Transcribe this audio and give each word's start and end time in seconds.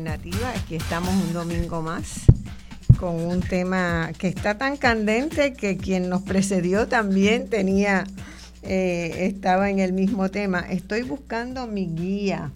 Alternativa. 0.00 0.50
Aquí 0.56 0.76
estamos 0.76 1.14
un 1.14 1.34
domingo 1.34 1.82
más 1.82 2.24
con 2.98 3.16
un 3.16 3.40
tema 3.40 4.12
que 4.18 4.28
está 4.28 4.56
tan 4.56 4.78
candente 4.78 5.52
que 5.52 5.76
quien 5.76 6.08
nos 6.08 6.22
precedió 6.22 6.88
también 6.88 7.48
tenía, 7.48 8.04
eh, 8.62 9.26
estaba 9.26 9.68
en 9.68 9.78
el 9.78 9.92
mismo 9.92 10.30
tema. 10.30 10.60
Estoy 10.60 11.02
buscando 11.02 11.66
mi 11.66 11.86
guía, 11.86 12.50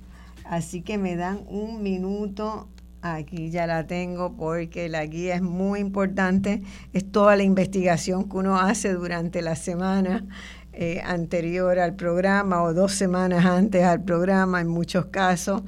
así 0.44 0.80
que 0.80 0.96
me 0.96 1.16
dan 1.16 1.40
un 1.48 1.82
minuto. 1.82 2.68
Aquí 3.02 3.50
ya 3.50 3.66
la 3.66 3.86
tengo 3.86 4.34
porque 4.34 4.88
la 4.88 5.04
guía 5.04 5.34
es 5.34 5.42
muy 5.42 5.80
importante. 5.80 6.62
Es 6.94 7.10
toda 7.12 7.36
la 7.36 7.42
investigación 7.42 8.26
que 8.26 8.38
uno 8.38 8.58
hace 8.58 8.94
durante 8.94 9.42
la 9.42 9.54
semana 9.54 10.24
eh, 10.72 11.02
anterior 11.04 11.78
al 11.78 11.94
programa 11.94 12.62
o 12.62 12.72
dos 12.72 12.92
semanas 12.92 13.44
antes 13.44 13.84
al 13.84 14.02
programa 14.02 14.62
en 14.62 14.68
muchos 14.68 15.06
casos. 15.06 15.62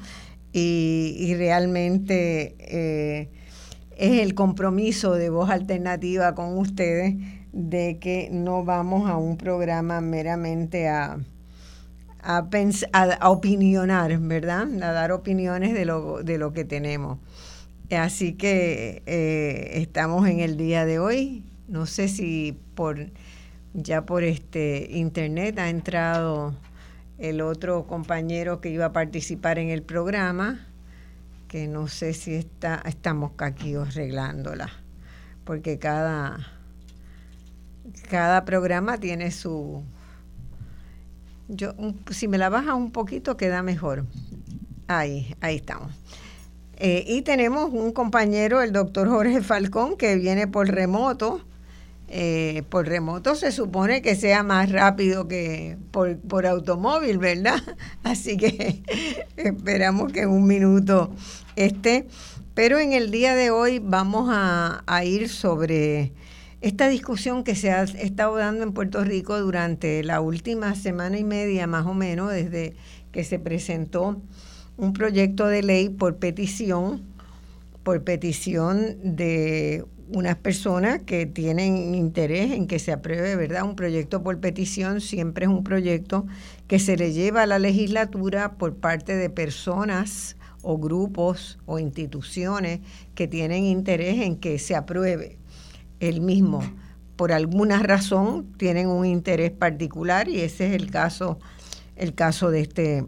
Y, 0.59 1.35
realmente 1.35 2.57
eh, 2.61 3.29
es 3.99 4.21
el 4.23 4.35
compromiso 4.35 5.13
de 5.13 5.29
voz 5.29 5.51
alternativa 5.51 6.35
con 6.35 6.57
ustedes 6.57 7.15
de 7.53 7.99
que 7.99 8.31
no 8.33 8.65
vamos 8.65 9.07
a 9.11 9.19
un 9.19 9.37
programa 9.37 10.01
meramente 10.01 10.89
a, 10.89 11.19
a, 12.23 12.49
a, 12.93 13.03
a 13.03 13.31
opinionar, 13.31 14.19
¿verdad? 14.19 14.83
A 14.83 14.93
dar 14.93 15.13
opiniones 15.13 15.75
de 15.75 15.85
lo, 15.85 16.23
de 16.23 16.39
lo 16.39 16.55
que 16.55 16.65
tenemos. 16.65 17.19
Así 17.91 18.33
que 18.33 19.03
eh, 19.05 19.73
estamos 19.75 20.27
en 20.27 20.41
el 20.41 20.57
día 20.57 20.87
de 20.87 20.99
hoy. 20.99 21.45
No 21.69 21.85
sé 21.85 22.09
si 22.09 22.59
por 22.75 23.11
ya 23.75 24.07
por 24.07 24.25
este 24.25 24.89
internet 24.91 25.59
ha 25.59 25.69
entrado 25.69 26.55
el 27.19 27.41
otro 27.41 27.87
compañero 27.87 28.61
que 28.61 28.71
iba 28.71 28.87
a 28.87 28.93
participar 28.93 29.59
en 29.59 29.71
el 29.71 29.83
programa, 29.83 30.67
que 31.49 31.69
no 31.69 31.89
sé 31.89 32.13
si 32.13 32.35
está, 32.35 32.83
estamos 32.85 33.33
aquí 33.39 33.75
arreglándola, 33.75 34.71
porque 35.45 35.79
cada, 35.79 36.39
cada 38.11 38.45
programa 38.45 38.99
tiene 38.99 39.31
su... 39.31 39.83
Yo, 41.49 41.75
si 42.11 42.27
me 42.27 42.39
la 42.39 42.49
baja 42.49 42.75
un 42.75 42.91
poquito 42.91 43.37
queda 43.37 43.63
mejor. 43.63 44.05
Ahí, 44.89 45.35
ahí 45.41 45.57
estamos. 45.57 45.93
Eh, 46.79 47.05
y 47.07 47.23
tenemos 47.23 47.71
un 47.73 47.93
compañero, 47.93 48.61
el 48.61 48.73
doctor 48.73 49.09
Jorge 49.09 49.41
Falcón, 49.41 49.97
que 49.97 50.17
viene 50.17 50.47
por 50.47 50.69
remoto. 50.69 51.41
Eh, 52.09 52.63
por 52.69 52.87
remoto 52.87 53.35
se 53.35 53.51
supone 53.51 54.01
que 54.01 54.15
sea 54.15 54.45
más 54.45 54.71
rápido 54.71 55.27
que 55.27 55.77
por, 55.91 56.17
por 56.19 56.47
automóvil, 56.47 57.19
¿verdad? 57.19 57.61
Así 58.05 58.37
que 58.37 58.83
esperamos 59.37 60.13
que 60.13 60.27
un 60.27 60.47
minuto 60.47 61.13
esté. 61.57 62.07
Pero 62.55 62.79
en 62.79 62.93
el 62.93 63.11
día 63.11 63.35
de 63.35 63.51
hoy 63.51 63.81
vamos 63.81 64.29
a, 64.31 64.83
a 64.87 65.05
ir 65.05 65.29
sobre 65.29 66.13
esta 66.61 66.89
discusión 66.89 67.45
que 67.45 67.55
se 67.55 67.71
ha 67.71 67.83
estado 67.83 68.37
dando 68.37 68.63
en 68.63 68.73
Puerto 68.73 69.05
Rico 69.05 69.39
durante 69.39 70.03
la 70.03 70.21
última 70.21 70.75
semana 70.75 71.19
y 71.19 71.25
media, 71.25 71.67
más 71.67 71.87
o 71.87 71.93
menos, 71.93 72.31
desde 72.31 72.75
que 73.13 73.25
se 73.25 73.39
presentó 73.39 74.23
un 74.77 74.93
proyecto 74.93 75.47
de 75.49 75.63
ley 75.63 75.89
por 75.89 76.17
petición, 76.17 77.03
por 77.83 78.03
petición 78.05 78.97
de 79.17 79.85
unas 80.09 80.37
personas 80.37 81.03
que 81.03 81.27
tienen 81.27 81.95
interés 81.95 82.53
en 82.53 82.67
que 82.67 82.79
se 82.79 82.93
apruebe, 82.93 83.37
¿verdad? 83.37 83.65
Un 83.65 83.77
proyecto 83.77 84.23
por 84.23 84.39
petición 84.39 85.01
siempre 85.01 85.47
es 85.47 85.51
un 85.51 85.65
proyecto 85.65 86.27
que 86.69 86.79
se 86.79 86.97
le 86.97 87.13
lleva 87.13 87.43
a 87.43 87.47
la 87.47 87.59
legislatura 87.59 88.53
por 88.53 88.77
parte 88.77 89.17
de 89.17 89.31
personas 89.31 90.37
o 90.63 90.79
grupos 90.79 91.59
o 91.67 91.79
instituciones 91.79 92.81
que 93.15 93.29
tienen 93.29 93.65
interés 93.65 94.21
en 94.21 94.37
que 94.37 94.59
se 94.59 94.75
apruebe 94.75 95.39
el 96.01 96.21
mismo. 96.21 96.63
Por 97.17 97.33
alguna 97.33 97.83
razón 97.83 98.53
tienen 98.59 98.89
un 98.89 99.07
interés 99.07 99.51
particular 99.51 100.29
y 100.29 100.41
ese 100.41 100.67
es 100.67 100.75
el 100.75 100.91
caso, 100.91 101.39
el 101.97 102.15
caso 102.15 102.51
de 102.51 102.61
este, 102.61 103.05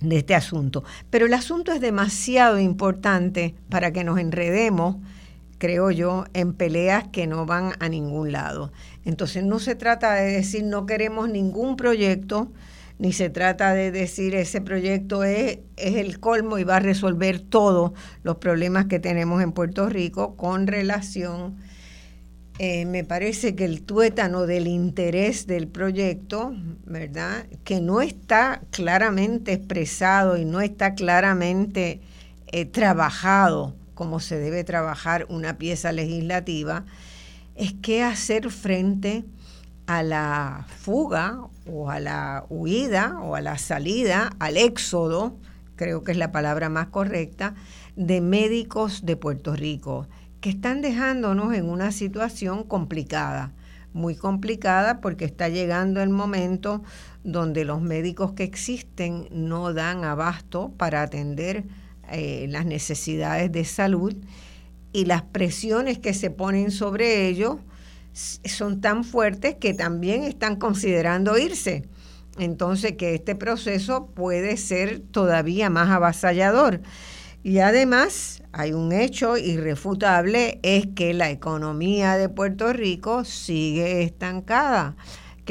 de 0.00 0.16
este 0.16 0.34
asunto. 0.34 0.82
Pero 1.10 1.26
el 1.26 1.34
asunto 1.34 1.72
es 1.72 1.80
demasiado 1.80 2.58
importante 2.58 3.54
para 3.68 3.92
que 3.92 4.04
nos 4.04 4.18
enredemos, 4.18 4.96
creo 5.62 5.92
yo, 5.92 6.24
en 6.34 6.54
peleas 6.54 7.04
que 7.12 7.28
no 7.28 7.46
van 7.46 7.74
a 7.78 7.88
ningún 7.88 8.32
lado. 8.32 8.72
Entonces 9.04 9.44
no 9.44 9.60
se 9.60 9.76
trata 9.76 10.14
de 10.14 10.32
decir 10.32 10.64
no 10.64 10.86
queremos 10.86 11.28
ningún 11.28 11.76
proyecto, 11.76 12.50
ni 12.98 13.12
se 13.12 13.30
trata 13.30 13.72
de 13.72 13.92
decir 13.92 14.34
ese 14.34 14.60
proyecto 14.60 15.22
es, 15.22 15.60
es 15.76 15.94
el 15.94 16.18
colmo 16.18 16.58
y 16.58 16.64
va 16.64 16.78
a 16.78 16.80
resolver 16.80 17.38
todos 17.38 17.92
los 18.24 18.38
problemas 18.38 18.86
que 18.86 18.98
tenemos 18.98 19.40
en 19.40 19.52
Puerto 19.52 19.88
Rico 19.88 20.34
con 20.34 20.66
relación 20.66 21.58
eh, 22.58 22.84
me 22.84 23.04
parece 23.04 23.54
que 23.54 23.64
el 23.64 23.82
tuétano 23.82 24.46
del 24.46 24.66
interés 24.66 25.46
del 25.46 25.68
proyecto, 25.68 26.54
¿verdad? 26.84 27.46
Que 27.62 27.80
no 27.80 28.02
está 28.02 28.62
claramente 28.70 29.52
expresado 29.52 30.36
y 30.36 30.44
no 30.44 30.60
está 30.60 30.94
claramente 30.94 32.00
eh, 32.48 32.64
trabajado 32.64 33.74
como 34.02 34.18
se 34.18 34.36
debe 34.36 34.64
trabajar 34.64 35.26
una 35.28 35.58
pieza 35.58 35.92
legislativa, 35.92 36.84
es 37.54 37.72
que 37.72 38.02
hacer 38.02 38.50
frente 38.50 39.24
a 39.86 40.02
la 40.02 40.66
fuga 40.66 41.38
o 41.70 41.88
a 41.88 42.00
la 42.00 42.44
huida 42.48 43.20
o 43.20 43.36
a 43.36 43.40
la 43.40 43.58
salida, 43.58 44.32
al 44.40 44.56
éxodo, 44.56 45.36
creo 45.76 46.02
que 46.02 46.10
es 46.10 46.18
la 46.18 46.32
palabra 46.32 46.68
más 46.68 46.88
correcta, 46.88 47.54
de 47.94 48.20
médicos 48.20 49.06
de 49.06 49.16
Puerto 49.16 49.54
Rico 49.54 50.08
que 50.40 50.50
están 50.50 50.82
dejándonos 50.82 51.54
en 51.54 51.70
una 51.70 51.92
situación 51.92 52.64
complicada, 52.64 53.52
muy 53.92 54.16
complicada 54.16 55.00
porque 55.00 55.26
está 55.26 55.48
llegando 55.48 56.02
el 56.02 56.10
momento 56.10 56.82
donde 57.22 57.64
los 57.64 57.80
médicos 57.80 58.32
que 58.32 58.42
existen 58.42 59.28
no 59.30 59.72
dan 59.72 60.02
abasto 60.02 60.72
para 60.76 61.02
atender 61.02 61.66
eh, 62.12 62.46
las 62.48 62.66
necesidades 62.66 63.50
de 63.50 63.64
salud 63.64 64.14
y 64.92 65.06
las 65.06 65.22
presiones 65.22 65.98
que 65.98 66.14
se 66.14 66.30
ponen 66.30 66.70
sobre 66.70 67.26
ellos 67.26 67.56
son 68.12 68.80
tan 68.80 69.04
fuertes 69.04 69.56
que 69.56 69.74
también 69.74 70.24
están 70.24 70.56
considerando 70.56 71.38
irse. 71.38 71.84
Entonces 72.38 72.92
que 72.92 73.14
este 73.14 73.34
proceso 73.34 74.06
puede 74.06 74.56
ser 74.56 75.00
todavía 75.00 75.70
más 75.70 75.90
avasallador. 75.90 76.80
Y 77.42 77.58
además 77.58 78.42
hay 78.52 78.72
un 78.72 78.92
hecho 78.92 79.36
irrefutable, 79.36 80.60
es 80.62 80.86
que 80.94 81.12
la 81.12 81.30
economía 81.30 82.16
de 82.16 82.28
Puerto 82.28 82.72
Rico 82.72 83.24
sigue 83.24 84.02
estancada, 84.02 84.94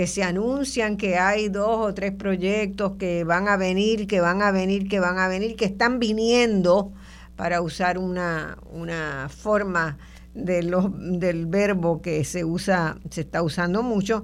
que 0.02 0.08
se 0.08 0.24
anuncian 0.24 0.98
que 0.98 1.20
hay 1.20 1.48
dos 1.48 1.78
o 1.78 1.94
tres 1.94 2.12
proyectos 2.12 2.94
que 2.98 3.24
van 3.24 3.48
a 3.48 3.56
venir, 3.56 4.08
que 4.08 4.20
van 4.20 4.42
a 4.42 4.50
venir, 4.50 4.90
que 4.90 5.00
van 5.00 5.20
a 5.20 5.28
venir, 5.28 5.56
que 5.56 5.66
están 5.66 6.00
viniendo, 6.00 6.92
para 7.36 7.62
usar 7.62 8.00
una, 8.00 8.58
una 8.72 9.30
forma 9.30 10.00
de 10.34 10.64
los, 10.64 10.88
del 11.20 11.46
verbo 11.46 12.02
que 12.02 12.24
se 12.24 12.44
usa, 12.44 12.98
se 13.12 13.22
está 13.22 13.44
usando 13.44 13.84
mucho, 13.84 14.24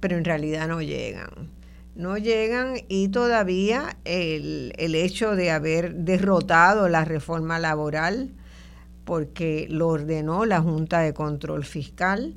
pero 0.00 0.16
en 0.16 0.24
realidad 0.24 0.66
no 0.68 0.80
llegan. 0.80 1.50
No 1.94 2.16
llegan 2.16 2.76
y 2.88 3.08
todavía 3.08 3.98
el, 4.06 4.72
el, 4.78 4.94
hecho 4.94 5.36
de 5.36 5.50
haber 5.50 5.96
derrotado 5.96 6.88
la 6.88 7.04
reforma 7.04 7.58
laboral, 7.58 8.30
porque 9.04 9.66
lo 9.68 9.88
ordenó 9.88 10.46
la 10.46 10.62
Junta 10.62 11.00
de 11.00 11.12
Control 11.12 11.62
Fiscal, 11.66 12.36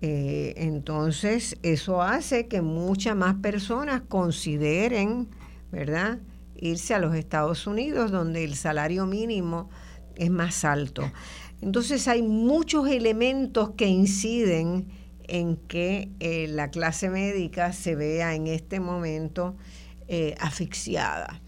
eh, 0.00 0.54
entonces 0.56 1.56
eso 1.62 2.02
hace 2.02 2.46
que 2.46 2.62
muchas 2.62 3.16
más 3.16 3.36
personas 3.36 4.02
consideren, 4.02 5.28
¿verdad?, 5.70 6.18
irse 6.56 6.94
a 6.94 6.98
los 6.98 7.14
Estados 7.14 7.66
Unidos, 7.66 8.10
donde 8.10 8.44
el 8.44 8.54
salario 8.54 9.06
mínimo 9.06 9.68
es 10.16 10.30
más 10.30 10.64
alto. 10.64 11.02
Entonces 11.60 12.08
hay 12.08 12.22
muchos 12.22 12.88
elementos 12.88 13.70
que 13.76 13.86
inciden 13.86 14.88
en 15.26 15.56
que 15.56 16.10
eh, 16.20 16.46
la 16.48 16.70
clase 16.70 17.10
médica 17.10 17.72
se 17.72 17.94
vea 17.94 18.34
en 18.34 18.46
este 18.46 18.80
momento 18.80 19.56
eh, 20.08 20.34
asfixiada. 20.40 21.40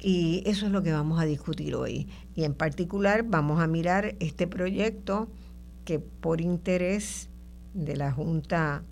Y 0.00 0.42
eso 0.46 0.66
es 0.66 0.72
lo 0.72 0.82
que 0.82 0.92
vamos 0.92 1.20
a 1.20 1.24
discutir 1.24 1.74
hoy. 1.74 2.08
Y 2.34 2.44
en 2.44 2.54
particular 2.54 3.24
vamos 3.24 3.60
a 3.60 3.66
mirar 3.66 4.14
este 4.20 4.46
proyecto 4.46 5.28
que 5.84 5.98
por 5.98 6.40
interés 6.40 7.28
de 7.74 7.96
la 7.96 8.12
Junta 8.12 8.82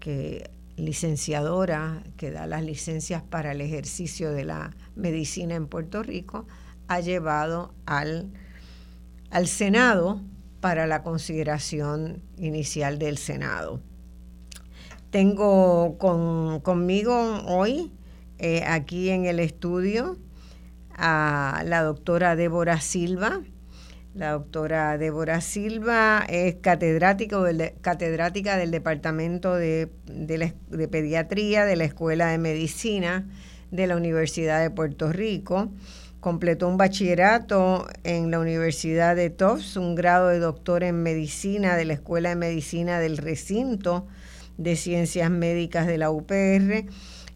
que 0.00 0.50
licenciadora 0.76 2.02
que 2.16 2.30
da 2.30 2.46
las 2.46 2.62
licencias 2.62 3.22
para 3.22 3.52
el 3.52 3.60
ejercicio 3.60 4.32
de 4.32 4.44
la 4.44 4.70
medicina 4.94 5.54
en 5.54 5.66
Puerto 5.66 6.02
Rico 6.02 6.46
ha 6.86 7.00
llevado 7.00 7.74
al, 7.84 8.30
al 9.30 9.46
Senado 9.46 10.20
para 10.60 10.86
la 10.86 11.02
consideración 11.02 12.22
inicial 12.36 12.98
del 12.98 13.18
Senado. 13.18 13.80
Tengo 15.10 15.96
conmigo 15.98 17.42
hoy 17.46 17.92
eh, 18.38 18.62
aquí 18.64 19.10
en 19.10 19.24
el 19.24 19.40
estudio 19.40 20.18
a 20.94 21.62
la 21.64 21.82
doctora 21.82 22.36
Débora 22.36 22.80
Silva. 22.80 23.40
La 24.18 24.32
doctora 24.32 24.98
Débora 24.98 25.40
Silva 25.40 26.26
es 26.28 26.56
catedrática 26.56 27.40
del, 27.40 28.70
Departamento 28.72 29.54
de, 29.54 29.92
de 30.06 30.88
Pediatría 30.88 31.64
de 31.64 31.76
la 31.76 31.84
Escuela 31.84 32.26
de 32.26 32.38
Medicina 32.38 33.28
de 33.70 33.86
la 33.86 33.96
Universidad 33.96 34.60
de 34.60 34.70
Puerto 34.70 35.12
Rico. 35.12 35.70
Completó 36.18 36.66
un 36.66 36.78
bachillerato 36.78 37.86
en 38.02 38.32
la 38.32 38.40
Universidad 38.40 39.14
de 39.14 39.30
Tufts, 39.30 39.76
un 39.76 39.94
grado 39.94 40.26
de 40.26 40.40
doctor 40.40 40.82
en 40.82 41.00
medicina 41.00 41.76
de 41.76 41.84
la 41.84 41.92
Escuela 41.92 42.30
de 42.30 42.36
Medicina 42.36 42.98
del 42.98 43.18
Recinto 43.18 44.08
de 44.56 44.74
Ciencias 44.74 45.30
Médicas 45.30 45.86
de 45.86 45.96
la 45.96 46.10
UPR 46.10 46.86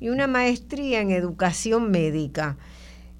y 0.01 0.09
una 0.09 0.27
maestría 0.27 1.01
en 1.01 1.13
educación 1.13 1.93
médica 1.93 2.57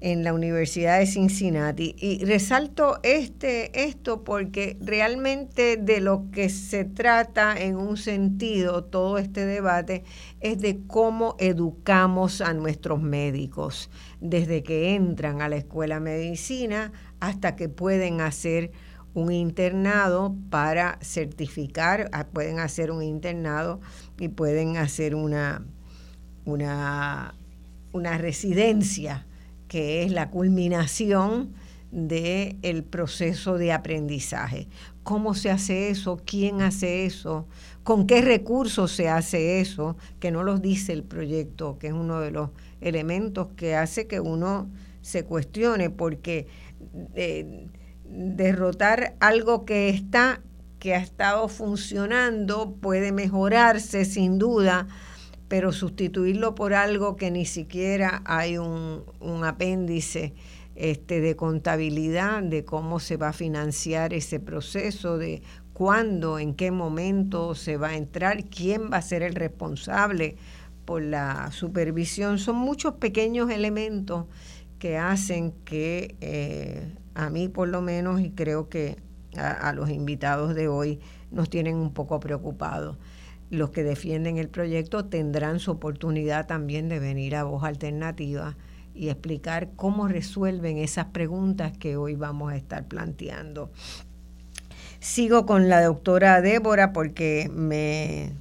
en 0.03 0.25
la 0.25 0.33
Universidad 0.33 0.99
de 0.99 1.05
Cincinnati. 1.05 1.95
Y 1.97 2.25
resalto 2.25 2.99
este, 3.03 3.85
esto 3.85 4.25
porque 4.25 4.77
realmente 4.81 5.77
de 5.77 6.01
lo 6.01 6.29
que 6.29 6.49
se 6.49 6.83
trata 6.83 7.55
en 7.57 7.77
un 7.77 7.95
sentido 7.95 8.83
todo 8.83 9.17
este 9.17 9.45
debate 9.45 10.03
es 10.41 10.59
de 10.59 10.81
cómo 10.87 11.37
educamos 11.39 12.41
a 12.41 12.53
nuestros 12.53 13.01
médicos, 13.01 13.89
desde 14.19 14.61
que 14.61 14.93
entran 14.93 15.41
a 15.41 15.47
la 15.47 15.55
escuela 15.55 15.95
de 15.95 16.01
medicina 16.01 16.91
hasta 17.21 17.55
que 17.55 17.69
pueden 17.69 18.19
hacer 18.19 18.71
un 19.13 19.31
internado 19.31 20.35
para 20.49 20.99
certificar, 21.01 22.09
ah, 22.11 22.27
pueden 22.27 22.59
hacer 22.59 22.91
un 22.91 23.03
internado 23.03 23.79
y 24.19 24.27
pueden 24.27 24.75
hacer 24.75 25.15
una, 25.15 25.65
una, 26.43 27.35
una 27.93 28.17
residencia 28.17 29.27
que 29.73 30.03
es 30.03 30.11
la 30.11 30.29
culminación 30.29 31.51
del 31.89 32.59
el 32.61 32.83
proceso 32.83 33.57
de 33.57 33.71
aprendizaje. 33.71 34.67
¿Cómo 35.01 35.33
se 35.33 35.49
hace 35.49 35.89
eso? 35.89 36.21
¿Quién 36.23 36.61
hace 36.61 37.07
eso? 37.07 37.47
¿Con 37.81 38.05
qué 38.05 38.21
recursos 38.21 38.91
se 38.91 39.09
hace 39.09 39.61
eso? 39.61 39.97
Que 40.19 40.29
no 40.29 40.43
los 40.43 40.61
dice 40.61 40.93
el 40.93 41.01
proyecto, 41.01 41.79
que 41.79 41.87
es 41.87 41.93
uno 41.93 42.19
de 42.19 42.29
los 42.29 42.51
elementos 42.81 43.47
que 43.55 43.73
hace 43.73 44.05
que 44.05 44.19
uno 44.19 44.69
se 45.01 45.25
cuestione, 45.25 45.89
porque 45.89 46.45
eh, 47.15 47.67
derrotar 48.05 49.15
algo 49.19 49.65
que 49.65 49.89
está, 49.89 50.39
que 50.77 50.93
ha 50.93 50.99
estado 50.99 51.47
funcionando, 51.47 52.75
puede 52.79 53.11
mejorarse 53.11 54.05
sin 54.05 54.37
duda, 54.37 54.87
pero 55.53 55.71
sustituirlo 55.71 56.55
por 56.55 56.73
algo 56.73 57.15
que 57.15 57.29
ni 57.29 57.45
siquiera 57.45 58.23
hay 58.25 58.57
un, 58.57 59.03
apéndice 59.45 60.33
este, 60.73 61.21
de 61.21 61.35
contabilidad 61.35 62.41
de 62.41 62.65
cómo 62.65 62.99
se 62.99 63.17
va 63.17 63.27
a 63.27 63.33
financiar 63.33 64.15
ese 64.15 64.39
proceso, 64.39 65.19
de 65.19 65.43
cuándo, 65.71 66.39
en 66.39 66.55
qué 66.55 66.71
momento 66.71 67.53
se 67.53 67.77
va 67.77 67.89
a 67.89 67.97
entrar, 67.97 68.45
quién 68.45 68.91
va 68.91 68.97
a 68.97 69.03
ser 69.03 69.21
el 69.21 69.35
responsable 69.35 70.37
por 70.85 71.03
la 71.03 71.51
supervisión. 71.51 72.39
Son 72.39 72.55
muchos 72.55 72.95
pequeños 72.95 73.51
elementos 73.51 74.25
que 74.79 74.97
hacen 74.97 75.51
que 75.65 76.15
eh, 76.21 76.95
a 77.13 77.29
mí 77.29 77.47
por 77.47 77.67
lo 77.67 77.83
menos 77.83 78.21
y 78.21 78.31
creo 78.31 78.69
que 78.69 78.97
a 79.37 79.71
los 79.73 79.91
invitados 79.91 80.55
de 80.55 80.67
hoy 80.67 80.99
nos 81.29 81.47
tienen 81.47 81.75
un 81.75 81.93
poco 81.93 82.19
preocupados 82.19 82.97
los 83.53 83.69
que 83.69 83.83
defienden 83.83 84.37
el 84.37 84.49
proyecto 84.49 85.05
tendrán 85.05 85.59
su 85.59 85.71
oportunidad 85.71 86.47
también 86.47 86.89
de 86.89 86.97
venir 86.97 87.35
a 87.35 87.43
voz 87.43 87.63
alternativa 87.63 88.57
y 88.95 89.09
explicar 89.09 89.69
cómo 89.75 90.07
resuelven 90.07 90.79
esas 90.79 91.05
preguntas 91.05 91.77
que 91.77 91.95
hoy 91.95 92.15
vamos 92.15 92.51
a 92.51 92.55
estar 92.55 92.87
planteando. 92.87 93.71
Sigo 94.99 95.45
con 95.45 95.69
la 95.69 95.83
doctora 95.83 96.41
Débora 96.41 96.93
porque 96.93 97.47
me 97.53 98.31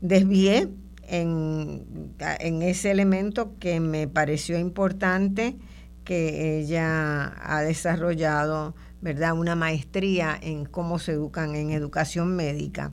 desvié 0.00 0.68
en, 1.02 1.84
en 2.18 2.62
ese 2.62 2.90
elemento 2.90 3.54
que 3.60 3.78
me 3.78 4.08
pareció 4.08 4.58
importante 4.58 5.56
que 6.02 6.58
ella 6.58 7.34
ha 7.40 7.62
desarrollado, 7.62 8.74
¿verdad? 9.00 9.38
Una 9.38 9.54
maestría 9.54 10.36
en 10.40 10.64
cómo 10.64 10.98
se 10.98 11.12
educan 11.12 11.54
en 11.54 11.70
educación 11.70 12.34
médica 12.34 12.92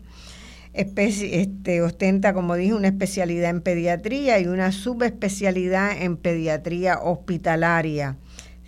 este, 0.74 1.82
ostenta, 1.82 2.34
como 2.34 2.56
dije, 2.56 2.74
una 2.74 2.88
especialidad 2.88 3.50
en 3.52 3.62
pediatría 3.62 4.40
y 4.40 4.48
una 4.48 4.72
subespecialidad 4.72 6.02
en 6.02 6.18
pediatría 6.18 7.00
hospitalaria 7.00 8.18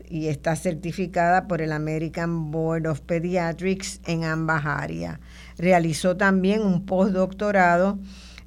y 0.08 0.28
está 0.28 0.56
certificada 0.56 1.48
por 1.48 1.62
el 1.62 1.72
American 1.72 2.52
Board 2.52 2.88
of 2.88 3.02
Pediatrics 3.02 4.02
en 4.06 4.24
ambas 4.24 4.66
áreas. 4.66 5.20
Realizó 5.58 6.16
también 6.16 6.62
un 6.62 6.86
postdoctorado 6.86 7.98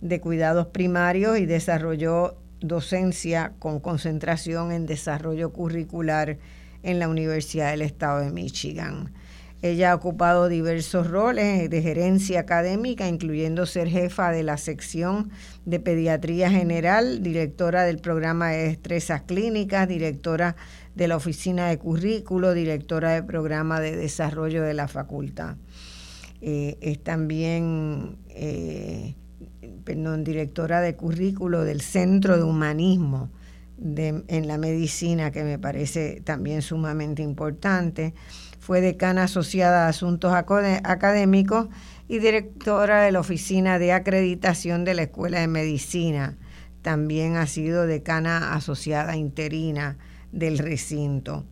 de 0.01 0.21
cuidados 0.21 0.69
primarios 0.69 1.39
y 1.39 1.47
desarrolló 1.47 2.37
docencia 2.61 3.53
con 3.59 3.81
concentración 3.81 4.73
en 4.73 4.87
desarrollo 4.87 5.53
curricular 5.53 6.39
en 6.83 6.99
la 6.99 7.09
Universidad 7.09 7.73
del 7.73 7.83
Estado 7.83 8.21
de 8.21 8.31
Michigan. 8.31 9.13
Ella 9.61 9.91
ha 9.91 9.95
ocupado 9.97 10.49
diversos 10.49 11.11
roles 11.11 11.69
de 11.69 11.83
gerencia 11.83 12.41
académica, 12.41 13.09
incluyendo 13.09 13.67
ser 13.67 13.89
jefa 13.89 14.31
de 14.31 14.45
la 14.45 14.57
sección 14.57 15.31
de 15.65 15.81
pediatría 15.81 16.49
general, 16.49 17.25
directora 17.25 17.83
del 17.83 17.99
programa 17.99 18.51
de 18.51 18.69
destrezas 18.69 19.23
clínicas, 19.23 19.89
directora 19.89 20.55
de 20.95 21.09
la 21.09 21.17
oficina 21.17 21.69
de 21.69 21.79
currículo, 21.79 22.55
directora 22.55 23.15
del 23.15 23.25
programa 23.25 23.81
de 23.81 23.97
desarrollo 23.97 24.63
de 24.63 24.75
la 24.75 24.87
facultad. 24.87 25.57
Eh, 26.41 26.79
es 26.81 27.03
también 27.03 28.17
eh, 28.29 29.17
directora 30.21 30.81
de 30.81 30.95
currículo 30.95 31.65
del 31.65 31.81
Centro 31.81 32.37
de 32.37 32.45
Humanismo 32.45 33.31
en 33.81 34.49
la 34.49 34.59
Medicina, 34.59 35.31
que 35.33 35.43
me 35.45 35.59
parece 35.59 36.21
también 36.25 36.63
sumamente 36.63 37.23
importante 37.23 38.13
fue 38.69 38.83
decana 38.83 39.23
asociada 39.23 39.87
a 39.87 39.89
Asuntos 39.89 40.35
Académicos 40.35 41.69
y 42.07 42.19
directora 42.19 43.01
de 43.01 43.13
la 43.13 43.21
Oficina 43.21 43.79
de 43.79 43.95
Acreditación 43.95 44.85
de 44.85 44.93
la 44.93 45.05
Escuela 45.05 45.41
de 45.41 45.49
Medicina. 45.49 46.37
También 46.83 47.37
ha 47.37 47.47
sido 47.47 47.87
decana 47.87 48.53
asociada 48.53 49.17
interina 49.17 49.97
del 50.33 50.59
recinto. 50.59 51.47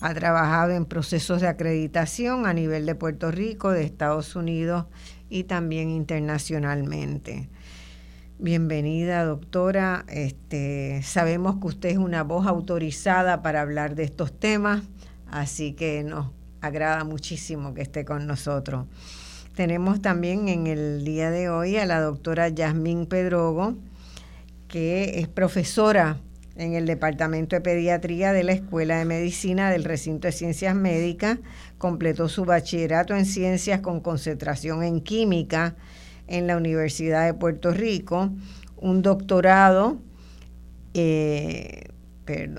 Ha 0.00 0.14
trabajado 0.14 0.70
en 0.70 0.84
procesos 0.84 1.40
de 1.40 1.48
acreditación 1.48 2.46
a 2.46 2.54
nivel 2.54 2.86
de 2.86 2.94
Puerto 2.94 3.32
Rico, 3.32 3.72
de 3.72 3.82
Estados 3.82 4.36
Unidos 4.36 4.86
y 5.28 5.42
también 5.42 5.90
internacionalmente. 5.90 7.48
Bienvenida, 8.38 9.24
doctora. 9.24 10.04
Este, 10.06 11.02
sabemos 11.02 11.56
que 11.56 11.66
usted 11.66 11.88
es 11.88 11.98
una 11.98 12.22
voz 12.22 12.46
autorizada 12.46 13.42
para 13.42 13.60
hablar 13.60 13.96
de 13.96 14.04
estos 14.04 14.38
temas, 14.38 14.84
así 15.26 15.72
que 15.72 16.04
nos 16.04 16.30
agrada 16.64 17.04
muchísimo 17.04 17.74
que 17.74 17.82
esté 17.82 18.04
con 18.04 18.26
nosotros. 18.26 18.86
Tenemos 19.54 20.02
también 20.02 20.48
en 20.48 20.66
el 20.66 21.04
día 21.04 21.30
de 21.30 21.48
hoy 21.48 21.76
a 21.76 21.86
la 21.86 22.00
doctora 22.00 22.48
Yasmín 22.48 23.06
Pedrogo, 23.06 23.74
que 24.66 25.20
es 25.20 25.28
profesora 25.28 26.18
en 26.56 26.74
el 26.74 26.86
Departamento 26.86 27.54
de 27.54 27.60
Pediatría 27.60 28.32
de 28.32 28.44
la 28.44 28.52
Escuela 28.52 28.98
de 28.98 29.04
Medicina 29.04 29.70
del 29.70 29.84
Recinto 29.84 30.26
de 30.26 30.32
Ciencias 30.32 30.74
Médicas. 30.74 31.38
Completó 31.78 32.28
su 32.28 32.44
bachillerato 32.44 33.14
en 33.14 33.26
Ciencias 33.26 33.80
con 33.80 34.00
concentración 34.00 34.82
en 34.82 35.00
Química 35.00 35.76
en 36.26 36.46
la 36.46 36.56
Universidad 36.56 37.26
de 37.26 37.34
Puerto 37.34 37.70
Rico, 37.72 38.30
un 38.76 39.02
doctorado 39.02 39.98
eh, 40.94 41.88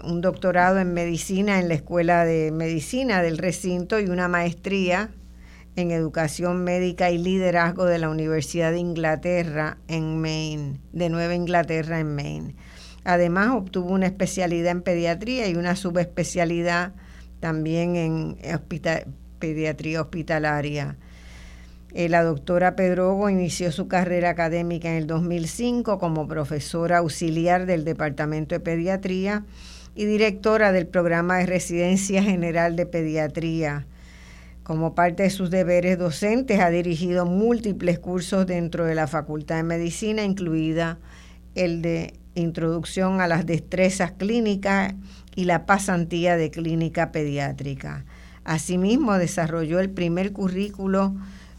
un 0.03 0.21
doctorado 0.21 0.79
en 0.79 0.93
medicina 0.93 1.59
en 1.59 1.69
la 1.69 1.73
Escuela 1.73 2.23
de 2.23 2.51
Medicina 2.51 3.21
del 3.23 3.37
recinto 3.37 3.99
y 3.99 4.05
una 4.05 4.27
maestría 4.27 5.09
en 5.75 5.91
educación 5.91 6.63
médica 6.63 7.09
y 7.09 7.17
liderazgo 7.17 7.85
de 7.85 7.97
la 7.97 8.09
Universidad 8.09 8.71
de 8.71 8.79
Inglaterra 8.79 9.77
en 9.87 10.21
Maine, 10.21 10.79
de 10.93 11.09
Nueva 11.09 11.33
Inglaterra 11.35 11.99
en 11.99 12.15
Maine. 12.15 12.55
Además, 13.03 13.49
obtuvo 13.55 13.91
una 13.91 14.05
especialidad 14.05 14.71
en 14.71 14.81
pediatría 14.81 15.47
y 15.47 15.55
una 15.55 15.75
subespecialidad 15.75 16.93
también 17.39 17.95
en 17.95 18.37
pediatría 19.39 20.01
hospitalaria. 20.01 20.97
Eh, 21.97 22.09
la 22.09 22.23
doctora 22.23 22.75
Pedrogo 22.75 23.29
inició 23.29 23.71
su 23.71 23.87
carrera 23.87 24.29
académica 24.29 24.89
en 24.89 24.95
el 24.95 25.07
2005 25.07 25.97
como 25.97 26.27
profesora 26.27 26.97
auxiliar 26.97 27.65
del 27.65 27.85
Departamento 27.85 28.53
de 28.53 28.59
Pediatría 28.59 29.45
y 29.95 30.03
directora 30.03 30.73
del 30.73 30.87
programa 30.87 31.37
de 31.37 31.45
Residencia 31.45 32.21
General 32.21 32.75
de 32.75 32.85
Pediatría. 32.85 33.87
Como 34.63 34.93
parte 34.93 35.23
de 35.23 35.29
sus 35.29 35.49
deberes 35.49 35.97
docentes, 35.97 36.59
ha 36.59 36.69
dirigido 36.69 37.25
múltiples 37.25 37.97
cursos 37.97 38.45
dentro 38.45 38.83
de 38.83 38.95
la 38.95 39.07
Facultad 39.07 39.55
de 39.55 39.63
Medicina, 39.63 40.25
incluida 40.25 40.99
el 41.55 41.81
de 41.81 42.15
Introducción 42.33 43.21
a 43.21 43.27
las 43.27 43.45
Destrezas 43.45 44.11
Clínicas 44.11 44.95
y 45.33 45.45
la 45.45 45.65
pasantía 45.65 46.35
de 46.35 46.51
clínica 46.51 47.13
pediátrica. 47.13 48.03
Asimismo, 48.43 49.13
desarrolló 49.13 49.79
el 49.79 49.91
primer 49.91 50.33
currículo 50.33 51.15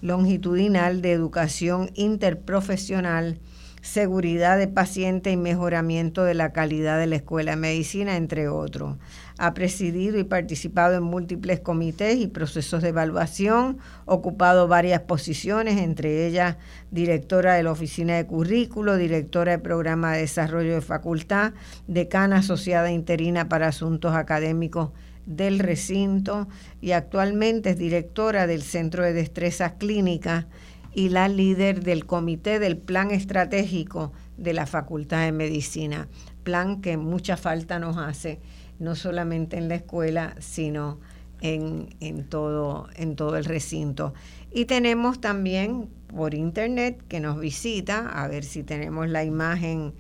longitudinal 0.07 1.03
de 1.03 1.13
educación 1.13 1.91
interprofesional, 1.95 3.41
seguridad 3.83 4.59
de 4.59 4.69
paciente 4.69 5.31
y 5.31 5.37
mejoramiento 5.37 6.25
de 6.25 6.35
la 6.35 6.53
calidad 6.53 6.99
de 6.99 7.07
la 7.07 7.17
escuela 7.17 7.53
de 7.53 7.57
medicina, 7.57 8.17
entre 8.17 8.49
otros. 8.49 8.97
Ha 9.39 9.53
presidido 9.55 10.19
y 10.19 10.25
participado 10.25 10.97
en 10.97 11.03
múltiples 11.03 11.61
comités 11.61 12.17
y 12.17 12.27
procesos 12.27 12.83
de 12.83 12.89
evaluación, 12.89 13.79
ocupado 14.05 14.67
varias 14.69 15.03
posiciones, 15.03 15.79
entre 15.79 16.27
ellas 16.27 16.57
directora 16.91 17.55
de 17.55 17.63
la 17.65 17.73
Oficina 17.73 18.15
de 18.15 18.27
Currículo, 18.27 18.97
directora 18.97 19.53
de 19.53 19.59
Programa 19.59 20.13
de 20.13 20.21
Desarrollo 20.21 20.75
de 20.75 20.81
Facultad, 20.83 21.53
decana 21.87 22.39
asociada 22.39 22.91
interina 22.91 23.49
para 23.49 23.69
asuntos 23.69 24.15
académicos 24.15 24.91
del 25.27 25.59
recinto 25.59 26.49
y 26.81 26.93
actualmente 26.93 27.71
es 27.71 27.79
directora 27.79 28.47
del 28.47 28.63
Centro 28.63 29.05
de 29.05 29.13
Destrezas 29.13 29.73
Clínicas 29.79 30.47
y 30.95 31.11
la 31.11 31.29
líder 31.29 31.83
del 31.83 32.07
Comité 32.07 32.59
del 32.59 32.79
Plan 32.79 33.11
Estratégico 33.11 34.13
de 34.39 34.55
la 34.55 34.67
Facultad 34.67 35.25
de 35.25 35.33
Medicina, 35.33 36.09
plan 36.43 36.81
que 36.81 36.97
mucha 36.97 37.37
falta 37.37 37.79
nos 37.79 37.99
hace 37.99 38.41
no 38.79 38.95
solamente 38.95 39.57
en 39.59 39.69
la 39.69 39.75
escuela, 39.75 40.35
sino 40.39 40.99
en, 41.41 42.29
todo, 42.29 42.89
en 42.95 43.17
todo 43.17 43.37
el 43.37 43.45
recinto. 43.45 44.15
Y 44.53 44.65
tenemos 44.65 45.21
también 45.21 45.89
por 46.09 46.35
internet 46.35 47.03
que 47.09 47.21
nos 47.21 47.39
visita, 47.39 48.09
a 48.09 48.29
ver 48.29 48.45
si 48.45 48.63
tenemos 48.63 49.09
la 49.09 49.25
imagen 49.25 49.95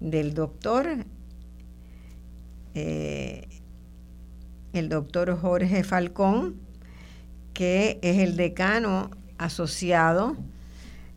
del 0.00 0.34
doctor, 0.34 1.04
eh, 2.74 3.48
el 4.72 4.88
doctor 4.88 5.36
Jorge 5.38 5.84
Falcón, 5.84 6.56
que 7.52 7.98
es 8.02 8.18
el 8.18 8.36
decano 8.36 9.10
asociado 9.38 10.36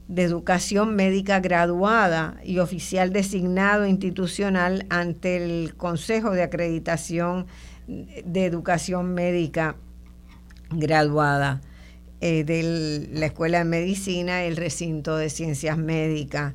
de 0.08 0.24
Educación 0.24 0.96
Médica 0.96 1.40
Graduada 1.40 2.38
y 2.44 2.60
oficial 2.60 3.14
designado 3.14 3.86
institucional 3.86 4.86
ante 4.90 5.38
el 5.38 5.76
Consejo 5.76 6.32
de 6.32 6.44
Acreditación 6.44 7.48
de 7.88 8.46
Educación 8.46 9.14
Médica 9.14 9.76
Graduada 10.70 11.62
eh, 12.22 12.44
de 12.44 13.10
la 13.12 13.28
Escuela 13.28 13.60
de 13.60 13.66
Medicina 13.66 14.44
y 14.44 14.48
el 14.48 14.58
Recinto 14.58 15.18
de 15.18 15.30
Ciencias 15.30 15.78
Médicas. 15.78 16.54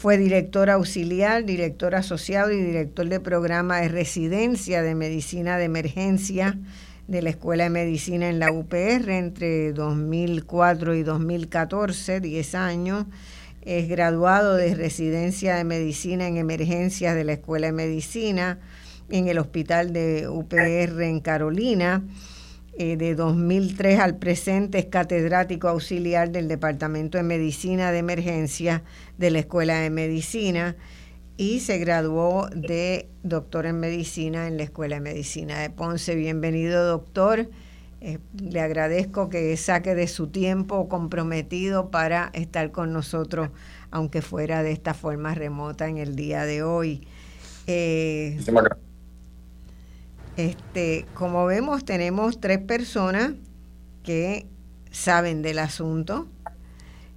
Fue 0.00 0.16
director 0.16 0.70
auxiliar, 0.70 1.44
director 1.44 1.94
asociado 1.94 2.50
y 2.52 2.56
director 2.56 3.06
de 3.06 3.20
programa 3.20 3.82
de 3.82 3.88
residencia 3.88 4.80
de 4.80 4.94
medicina 4.94 5.58
de 5.58 5.64
emergencia 5.64 6.58
de 7.06 7.20
la 7.20 7.28
Escuela 7.28 7.64
de 7.64 7.70
Medicina 7.70 8.30
en 8.30 8.38
la 8.38 8.50
UPR 8.50 9.10
entre 9.10 9.74
2004 9.74 10.94
y 10.94 11.02
2014, 11.02 12.20
10 12.20 12.54
años. 12.54 13.04
Es 13.60 13.90
graduado 13.90 14.54
de 14.56 14.74
residencia 14.74 15.56
de 15.56 15.64
medicina 15.64 16.26
en 16.26 16.38
emergencias 16.38 17.14
de 17.14 17.24
la 17.24 17.34
Escuela 17.34 17.66
de 17.66 17.74
Medicina 17.74 18.58
en 19.10 19.28
el 19.28 19.36
Hospital 19.36 19.92
de 19.92 20.30
UPR 20.30 21.02
en 21.02 21.20
Carolina. 21.20 22.02
Eh, 22.82 22.96
de 22.96 23.14
2003 23.14 24.00
al 24.00 24.16
presente 24.16 24.78
es 24.78 24.86
catedrático 24.86 25.68
auxiliar 25.68 26.30
del 26.30 26.48
Departamento 26.48 27.18
de 27.18 27.24
Medicina 27.24 27.92
de 27.92 27.98
Emergencia 27.98 28.82
de 29.18 29.30
la 29.30 29.40
Escuela 29.40 29.80
de 29.80 29.90
Medicina 29.90 30.76
y 31.36 31.60
se 31.60 31.76
graduó 31.76 32.48
de 32.48 33.10
doctor 33.22 33.66
en 33.66 33.80
medicina 33.80 34.48
en 34.48 34.56
la 34.56 34.62
Escuela 34.62 34.94
de 34.94 35.02
Medicina 35.02 35.58
de 35.58 35.68
Ponce. 35.68 36.14
Bienvenido, 36.14 36.86
doctor. 36.86 37.50
Eh, 38.00 38.18
le 38.42 38.60
agradezco 38.62 39.28
que 39.28 39.54
saque 39.58 39.94
de 39.94 40.08
su 40.08 40.28
tiempo 40.28 40.88
comprometido 40.88 41.90
para 41.90 42.30
estar 42.32 42.70
con 42.70 42.94
nosotros, 42.94 43.50
aunque 43.90 44.22
fuera 44.22 44.62
de 44.62 44.72
esta 44.72 44.94
forma 44.94 45.34
remota 45.34 45.86
en 45.86 45.98
el 45.98 46.16
día 46.16 46.46
de 46.46 46.62
hoy. 46.62 47.06
Eh, 47.66 48.38
este, 50.48 51.06
como 51.14 51.46
vemos, 51.46 51.84
tenemos 51.84 52.40
tres 52.40 52.58
personas 52.58 53.32
que 54.02 54.46
saben 54.90 55.42
del 55.42 55.58
asunto, 55.58 56.28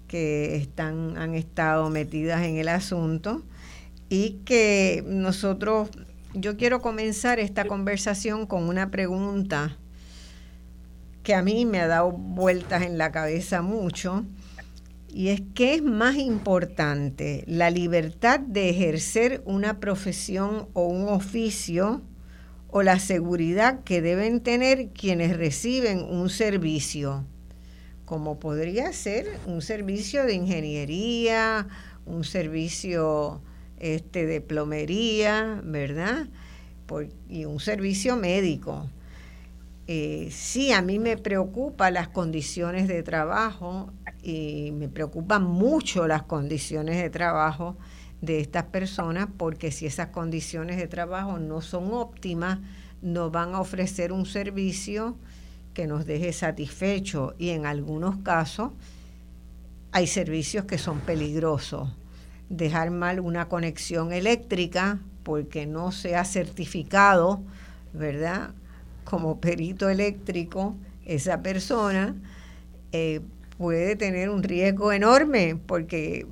que 0.07 0.55
están, 0.55 1.17
han 1.17 1.33
estado 1.33 1.89
metidas 1.89 2.43
en 2.43 2.57
el 2.57 2.67
asunto 2.67 3.43
y 4.09 4.41
que 4.45 5.03
nosotros, 5.07 5.89
yo 6.33 6.57
quiero 6.57 6.81
comenzar 6.81 7.39
esta 7.39 7.65
conversación 7.65 8.45
con 8.45 8.69
una 8.69 8.91
pregunta 8.91 9.77
que 11.23 11.33
a 11.33 11.41
mí 11.41 11.65
me 11.65 11.79
ha 11.79 11.87
dado 11.87 12.11
vueltas 12.11 12.83
en 12.83 12.97
la 12.97 13.11
cabeza 13.11 13.61
mucho, 13.61 14.25
y 15.07 15.29
es 15.29 15.41
qué 15.53 15.75
es 15.75 15.83
más 15.83 16.15
importante, 16.17 17.43
la 17.47 17.69
libertad 17.69 18.39
de 18.39 18.69
ejercer 18.69 19.41
una 19.45 19.79
profesión 19.79 20.67
o 20.73 20.87
un 20.87 21.07
oficio 21.07 22.01
o 22.75 22.81
la 22.81 22.97
seguridad 22.97 23.83
que 23.83 24.01
deben 24.01 24.41
tener 24.41 24.89
quienes 24.89 25.37
reciben 25.37 25.99
un 25.99 26.27
servicio, 26.31 27.23
como 28.03 28.39
podría 28.39 28.91
ser 28.93 29.27
un 29.45 29.61
servicio 29.61 30.25
de 30.25 30.33
ingeniería, 30.33 31.67
un 32.07 32.23
servicio 32.23 33.43
este, 33.77 34.25
de 34.25 34.41
plomería, 34.41 35.61
¿verdad? 35.63 36.25
y 37.29 37.45
un 37.45 37.59
servicio 37.59 38.17
médico. 38.17 38.89
Eh, 39.85 40.29
sí, 40.31 40.71
a 40.71 40.81
mí 40.81 40.97
me 40.97 41.15
preocupan 41.15 41.93
las 41.93 42.07
condiciones 42.07 42.87
de 42.87 43.03
trabajo 43.03 43.91
y 44.23 44.71
me 44.71 44.89
preocupan 44.89 45.43
mucho 45.43 46.07
las 46.07 46.23
condiciones 46.23 46.97
de 46.97 47.11
trabajo 47.11 47.77
de 48.23 48.39
estas 48.39 48.63
personas 48.63 49.27
porque 49.37 49.71
si 49.71 49.85
esas 49.85 50.07
condiciones 50.07 50.77
de 50.77 50.87
trabajo 50.87 51.39
no 51.39 51.59
son 51.59 51.91
óptimas, 51.91 52.59
no 53.01 53.29
van 53.29 53.53
a 53.53 53.59
ofrecer 53.59 54.13
un 54.13 54.25
servicio 54.25 55.17
que 55.73 55.87
nos 55.87 56.05
deje 56.05 56.31
satisfecho 56.31 57.35
y 57.37 57.49
en 57.49 57.65
algunos 57.65 58.15
casos 58.17 58.71
hay 59.91 60.07
servicios 60.07 60.63
que 60.63 60.77
son 60.77 61.01
peligrosos 61.01 61.89
dejar 62.49 62.91
mal 62.91 63.19
una 63.19 63.49
conexión 63.49 64.13
eléctrica 64.13 64.99
porque 65.23 65.65
no 65.65 65.91
se 65.91 66.15
ha 66.15 66.23
certificado, 66.23 67.41
¿verdad? 67.93 68.51
Como 69.03 69.39
perito 69.39 69.89
eléctrico, 69.89 70.75
esa 71.05 71.41
persona 71.41 72.15
eh, 72.91 73.21
puede 73.57 73.95
tener 73.95 74.29
un 74.29 74.43
riesgo 74.43 74.91
enorme 74.91 75.57
porque 75.65 76.25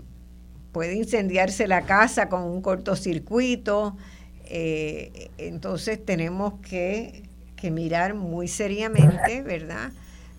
puede 0.71 0.95
incendiarse 0.95 1.67
la 1.67 1.83
casa 1.83 2.29
con 2.29 2.43
un 2.43 2.61
cortocircuito. 2.61 3.97
Eh, 4.45 5.29
entonces 5.37 6.03
tenemos 6.03 6.53
que, 6.61 7.23
que 7.55 7.71
mirar 7.71 8.13
muy 8.13 8.47
seriamente, 8.47 9.41
¿verdad? 9.41 9.91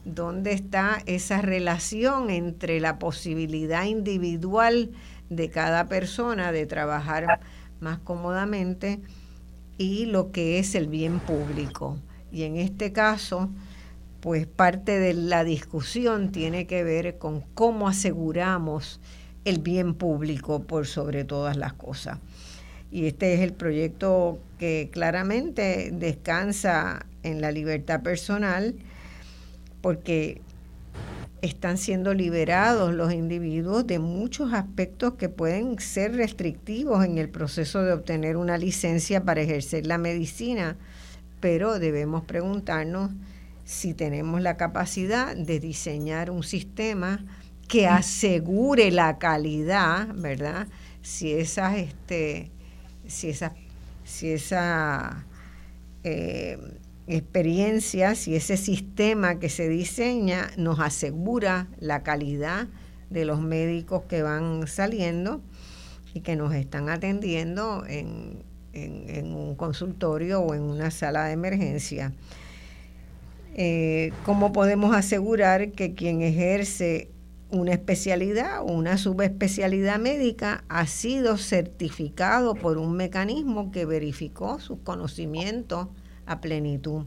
¿Dónde 0.04 0.52
está 0.52 0.98
esa 1.06 1.42
relación 1.42 2.30
entre 2.30 2.80
la 2.80 2.98
posibilidad 2.98 3.84
individual 3.84 4.90
de 5.28 5.50
cada 5.50 5.86
persona 5.86 6.52
de 6.52 6.66
trabajar 6.66 7.40
más 7.80 7.98
cómodamente 7.98 9.00
y 9.78 10.06
lo 10.06 10.30
que 10.30 10.58
es 10.58 10.74
el 10.74 10.86
bien 10.86 11.18
público. 11.20 11.98
Y 12.30 12.44
en 12.44 12.56
este 12.56 12.92
caso, 12.92 13.50
pues 14.20 14.46
parte 14.46 14.98
de 14.98 15.14
la 15.14 15.44
discusión 15.44 16.30
tiene 16.30 16.66
que 16.66 16.84
ver 16.84 17.18
con 17.18 17.40
cómo 17.54 17.88
aseguramos 17.88 19.00
el 19.44 19.58
bien 19.58 19.94
público 19.94 20.62
por 20.62 20.86
sobre 20.86 21.24
todas 21.24 21.56
las 21.56 21.72
cosas. 21.72 22.18
Y 22.90 23.06
este 23.06 23.34
es 23.34 23.40
el 23.40 23.52
proyecto 23.52 24.38
que 24.58 24.90
claramente 24.92 25.90
descansa 25.92 27.06
en 27.22 27.40
la 27.40 27.50
libertad 27.50 28.02
personal, 28.02 28.74
porque 29.80 30.40
están 31.40 31.76
siendo 31.76 32.14
liberados 32.14 32.94
los 32.94 33.12
individuos 33.12 33.86
de 33.86 33.98
muchos 33.98 34.52
aspectos 34.52 35.14
que 35.14 35.28
pueden 35.28 35.78
ser 35.80 36.14
restrictivos 36.14 37.04
en 37.04 37.18
el 37.18 37.28
proceso 37.28 37.82
de 37.82 37.92
obtener 37.92 38.36
una 38.36 38.58
licencia 38.58 39.24
para 39.24 39.40
ejercer 39.40 39.86
la 39.86 39.98
medicina, 39.98 40.76
pero 41.40 41.80
debemos 41.80 42.22
preguntarnos 42.24 43.10
si 43.64 43.94
tenemos 43.94 44.40
la 44.40 44.56
capacidad 44.56 45.34
de 45.34 45.58
diseñar 45.58 46.30
un 46.30 46.44
sistema 46.44 47.24
que 47.72 47.86
asegure 47.86 48.90
la 48.90 49.16
calidad, 49.16 50.06
¿verdad? 50.14 50.68
Si 51.00 51.32
esas, 51.32 51.78
este, 51.78 52.50
si 53.06 53.30
esa, 53.30 53.54
si 54.04 54.28
esa 54.28 55.24
eh, 56.04 56.58
experiencia, 57.06 58.14
si 58.14 58.36
ese 58.36 58.58
sistema 58.58 59.38
que 59.38 59.48
se 59.48 59.70
diseña 59.70 60.50
nos 60.58 60.80
asegura 60.80 61.66
la 61.80 62.02
calidad 62.02 62.68
de 63.08 63.24
los 63.24 63.40
médicos 63.40 64.02
que 64.02 64.22
van 64.22 64.66
saliendo 64.66 65.40
y 66.12 66.20
que 66.20 66.36
nos 66.36 66.54
están 66.54 66.90
atendiendo 66.90 67.86
en, 67.88 68.42
en, 68.74 69.34
un 69.34 69.54
consultorio 69.54 70.42
o 70.42 70.52
en 70.54 70.60
una 70.60 70.90
sala 70.90 71.24
de 71.24 71.32
emergencia. 71.32 72.12
Eh, 73.54 74.12
¿Cómo 74.26 74.52
podemos 74.52 74.94
asegurar 74.94 75.72
que 75.72 75.94
quien 75.94 76.20
ejerce 76.20 77.11
una 77.52 77.72
especialidad 77.72 78.62
o 78.62 78.72
una 78.72 78.98
subespecialidad 78.98 79.98
médica 79.98 80.64
ha 80.68 80.86
sido 80.86 81.36
certificado 81.36 82.54
por 82.54 82.78
un 82.78 82.96
mecanismo 82.96 83.70
que 83.70 83.84
verificó 83.84 84.58
sus 84.58 84.78
conocimientos 84.78 85.88
a 86.26 86.40
plenitud? 86.40 87.04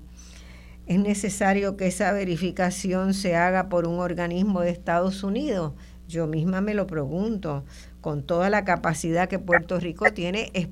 ¿Es 0.85 0.99
necesario 0.99 1.77
que 1.77 1.87
esa 1.87 2.11
verificación 2.11 3.15
se 3.15 3.35
haga 3.35 3.69
por 3.69 3.87
un 3.87 3.99
organismo 3.99 4.61
de 4.61 4.69
Estados 4.69 5.23
Unidos? 5.23 5.73
Yo 6.07 6.27
misma 6.27 6.61
me 6.61 6.75
lo 6.75 6.85
pregunto. 6.85 7.63
Con 8.01 8.21
toda 8.21 8.51
la 8.51 8.63
capacidad 8.63 9.27
que 9.27 9.39
Puerto 9.39 9.79
Rico 9.79 10.05
tiene, 10.13 10.51
es 10.53 10.67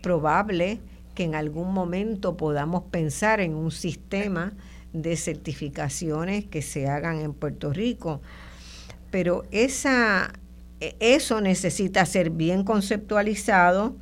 probable 0.00 0.80
que 1.16 1.24
en 1.24 1.34
algún 1.34 1.72
momento 1.74 2.36
podamos 2.36 2.84
pensar 2.84 3.40
en 3.40 3.54
un 3.54 3.72
sistema 3.72 4.52
de 4.92 5.16
certificaciones 5.16 6.44
que 6.44 6.62
se 6.62 6.88
hagan 6.88 7.18
en 7.18 7.34
Puerto 7.34 7.72
Rico. 7.72 8.20
Pero 9.12 9.44
esa, 9.52 10.32
e, 10.80 10.96
eso 10.98 11.40
necesita 11.40 12.04
ser 12.04 12.30
bien 12.30 12.64
conceptualizado, 12.64 13.94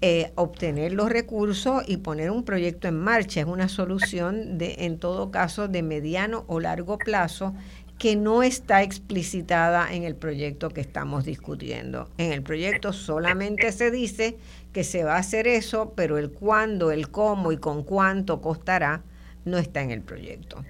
eh, 0.00 0.32
obtener 0.36 0.92
los 0.94 1.10
recursos 1.10 1.82
y 1.86 1.98
poner 1.98 2.30
un 2.30 2.44
proyecto 2.44 2.88
en 2.88 2.98
marcha. 2.98 3.40
Es 3.40 3.46
una 3.46 3.68
solución 3.68 4.56
de, 4.56 4.76
en 4.78 4.98
todo 4.98 5.30
caso, 5.30 5.68
de 5.68 5.82
mediano 5.82 6.44
o 6.46 6.60
largo 6.60 6.96
plazo 6.96 7.54
que 7.98 8.16
no 8.16 8.42
está 8.42 8.82
explicitada 8.82 9.92
en 9.92 10.02
el 10.02 10.16
proyecto 10.16 10.68
que 10.70 10.80
estamos 10.80 11.24
discutiendo. 11.24 12.08
En 12.18 12.32
el 12.32 12.42
proyecto 12.42 12.92
solamente 12.92 13.70
se 13.72 13.90
dice 13.90 14.36
que 14.72 14.84
se 14.84 15.04
va 15.04 15.14
a 15.14 15.18
hacer 15.18 15.46
eso, 15.46 15.92
pero 15.94 16.18
el 16.18 16.30
cuándo, 16.30 16.90
el 16.90 17.10
cómo 17.10 17.52
y 17.52 17.56
con 17.56 17.84
cuánto 17.84 18.40
costará 18.40 19.02
no 19.44 19.58
está 19.58 19.82
en 19.82 19.90
el 19.90 20.00
proyecto. 20.02 20.64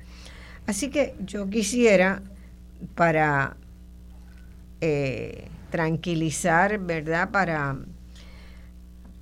Así 0.67 0.91
que 0.91 1.15
yo 1.21 1.49
quisiera, 1.49 2.23
para 2.95 3.57
eh, 4.81 5.49
tranquilizar, 5.71 6.79
¿verdad? 6.79 7.31
Para, 7.31 7.77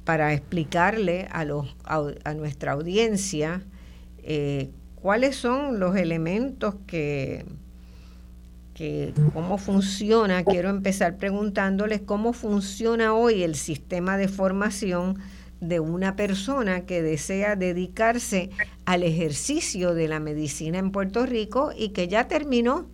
para 0.04 0.32
explicarle 0.32 1.28
a, 1.30 1.44
los, 1.44 1.76
a, 1.84 2.34
nuestra 2.34 2.72
audiencia 2.72 3.62
eh, 4.18 4.70
cuáles 4.96 5.36
son 5.36 5.80
los 5.80 5.96
elementos 5.96 6.74
que 6.86 7.44
que 8.74 9.12
cómo 9.34 9.58
funciona, 9.58 10.44
quiero 10.44 10.70
empezar 10.70 11.16
preguntándoles 11.16 12.00
cómo 12.00 12.32
funciona 12.32 13.14
hoy 13.14 13.42
el 13.42 13.54
sistema 13.54 14.16
de 14.16 14.28
formación 14.28 15.18
de 15.60 15.78
una 15.78 16.16
persona 16.16 16.86
que 16.86 17.02
desea 17.02 17.54
dedicarse 17.54 18.50
al 18.84 19.02
ejercicio 19.02 19.94
de 19.94 20.08
la 20.08 20.20
medicina 20.20 20.78
en 20.78 20.90
Puerto 20.90 21.26
Rico 21.26 21.70
y 21.76 21.90
que 21.90 22.08
ya 22.08 22.26
terminó 22.26 22.88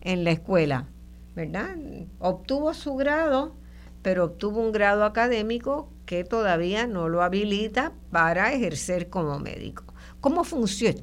en 0.00 0.24
la 0.24 0.30
escuela, 0.30 0.86
¿verdad? 1.34 1.76
Obtuvo 2.18 2.74
su 2.74 2.96
grado, 2.96 3.54
pero 4.02 4.24
obtuvo 4.24 4.60
un 4.60 4.72
grado 4.72 5.04
académico 5.04 5.90
que 6.06 6.24
todavía 6.24 6.86
no 6.86 7.08
lo 7.08 7.22
habilita 7.22 7.92
para 8.10 8.52
ejercer 8.52 9.08
como 9.08 9.38
médico. 9.38 9.84
¿Cómo 10.20 10.44
funciona? 10.44 11.00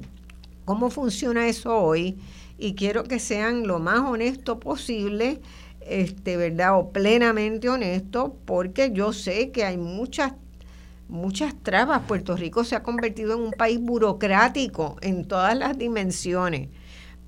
¿Cómo 0.64 0.90
funciona 0.90 1.46
eso 1.46 1.76
hoy? 1.76 2.18
y 2.58 2.74
quiero 2.74 3.04
que 3.04 3.18
sean 3.18 3.66
lo 3.66 3.78
más 3.78 4.00
honesto 4.00 4.58
posible, 4.60 5.40
este, 5.80 6.36
¿verdad? 6.36 6.78
O 6.78 6.90
plenamente 6.90 7.68
honesto, 7.68 8.36
porque 8.44 8.90
yo 8.92 9.12
sé 9.12 9.50
que 9.50 9.64
hay 9.64 9.76
muchas 9.76 10.32
muchas 11.08 11.54
trabas. 11.62 12.02
Puerto 12.08 12.36
Rico 12.36 12.64
se 12.64 12.74
ha 12.74 12.82
convertido 12.82 13.34
en 13.34 13.40
un 13.40 13.52
país 13.52 13.78
burocrático 13.80 14.96
en 15.02 15.26
todas 15.28 15.56
las 15.56 15.78
dimensiones, 15.78 16.68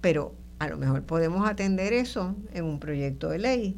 pero 0.00 0.34
a 0.58 0.68
lo 0.68 0.76
mejor 0.76 1.02
podemos 1.04 1.48
atender 1.48 1.92
eso 1.92 2.34
en 2.52 2.64
un 2.64 2.80
proyecto 2.80 3.28
de 3.28 3.38
ley 3.38 3.76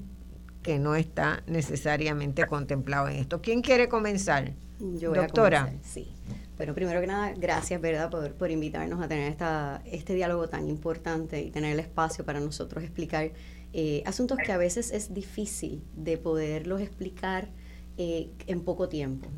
que 0.62 0.78
no 0.78 0.94
está 0.94 1.42
necesariamente 1.46 2.46
contemplado 2.46 3.08
en 3.08 3.16
esto. 3.16 3.40
¿Quién 3.40 3.62
quiere 3.62 3.88
comenzar? 3.88 4.52
Yo 4.78 5.12
Doctora. 5.12 5.72
sí. 5.82 6.12
Bueno, 6.56 6.74
primero 6.74 7.00
que 7.00 7.06
nada, 7.06 7.32
gracias, 7.34 7.80
¿verdad?, 7.80 8.10
por, 8.10 8.34
por 8.34 8.50
invitarnos 8.50 9.02
a 9.02 9.08
tener 9.08 9.30
esta, 9.30 9.80
este 9.86 10.14
diálogo 10.14 10.46
tan 10.50 10.68
importante 10.68 11.40
y 11.40 11.50
tener 11.50 11.72
el 11.72 11.80
espacio 11.80 12.22
para 12.22 12.38
nosotros 12.38 12.84
explicar 12.84 13.32
eh, 13.72 14.02
asuntos 14.04 14.36
que 14.44 14.52
a 14.52 14.58
veces 14.58 14.90
es 14.90 15.14
difícil 15.14 15.82
de 15.94 16.18
poderlos 16.18 16.82
explicar 16.82 17.48
eh, 17.96 18.30
en 18.46 18.60
poco 18.60 18.90
tiempo. 18.90 19.30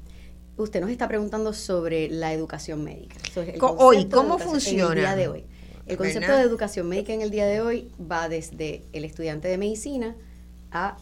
Usted 0.57 0.81
nos 0.81 0.90
está 0.90 1.07
preguntando 1.07 1.52
sobre 1.52 2.09
la 2.09 2.33
educación 2.33 2.83
médica. 2.83 3.16
hoy, 3.61 4.09
¿cómo 4.09 4.38
funciona? 4.38 4.94
el 4.94 4.98
día 4.98 5.16
de 5.16 5.28
hoy. 5.28 5.44
El 5.92 5.98
concepto 5.98 6.35
de 6.35 6.42
educación 6.42 6.88
médica 6.88 7.12
en 7.12 7.20
el 7.20 7.31
día 7.31 7.44
de 7.44 7.61
hoy 7.61 7.90
va 8.00 8.31
desde 8.31 8.87
el 8.94 9.05
estudiante 9.05 9.48
de 9.48 9.59
medicina 9.59 10.16
a 10.70 10.96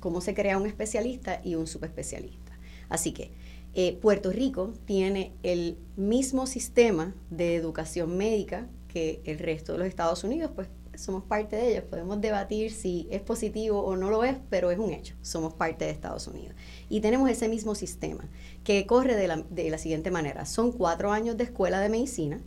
cómo 0.00 0.20
se 0.20 0.34
crea 0.34 0.58
un 0.58 0.66
especialista 0.66 1.40
y 1.42 1.54
un 1.54 1.66
subespecialista. 1.66 2.58
Así 2.90 3.12
que 3.12 3.30
eh, 3.72 3.96
Puerto 4.02 4.30
Rico 4.30 4.74
tiene 4.84 5.32
el 5.42 5.78
mismo 5.96 6.46
sistema 6.46 7.14
de 7.30 7.54
educación 7.54 8.18
médica 8.18 8.68
que 8.88 9.22
el 9.24 9.38
resto 9.38 9.72
de 9.72 9.78
los 9.78 9.88
Estados 9.88 10.24
Unidos, 10.24 10.50
pues 10.54 10.68
somos 10.94 11.24
parte 11.24 11.56
de 11.56 11.70
ellos. 11.70 11.84
Podemos 11.84 12.20
debatir 12.20 12.70
si 12.70 13.08
es 13.10 13.22
positivo 13.22 13.80
o 13.80 13.96
no 13.96 14.10
lo 14.10 14.24
es, 14.24 14.36
pero 14.50 14.70
es 14.70 14.78
un 14.78 14.92
hecho. 14.92 15.14
Somos 15.22 15.54
parte 15.54 15.86
de 15.86 15.90
Estados 15.90 16.26
Unidos. 16.26 16.54
Y 16.90 17.00
tenemos 17.00 17.30
ese 17.30 17.48
mismo 17.48 17.74
sistema 17.74 18.28
que 18.62 18.84
corre 18.84 19.16
de 19.16 19.26
la, 19.26 19.36
de 19.48 19.70
la 19.70 19.78
siguiente 19.78 20.10
manera. 20.10 20.44
Son 20.44 20.72
cuatro 20.72 21.12
años 21.12 21.38
de 21.38 21.44
escuela 21.44 21.80
de 21.80 21.88
medicina 21.88 22.42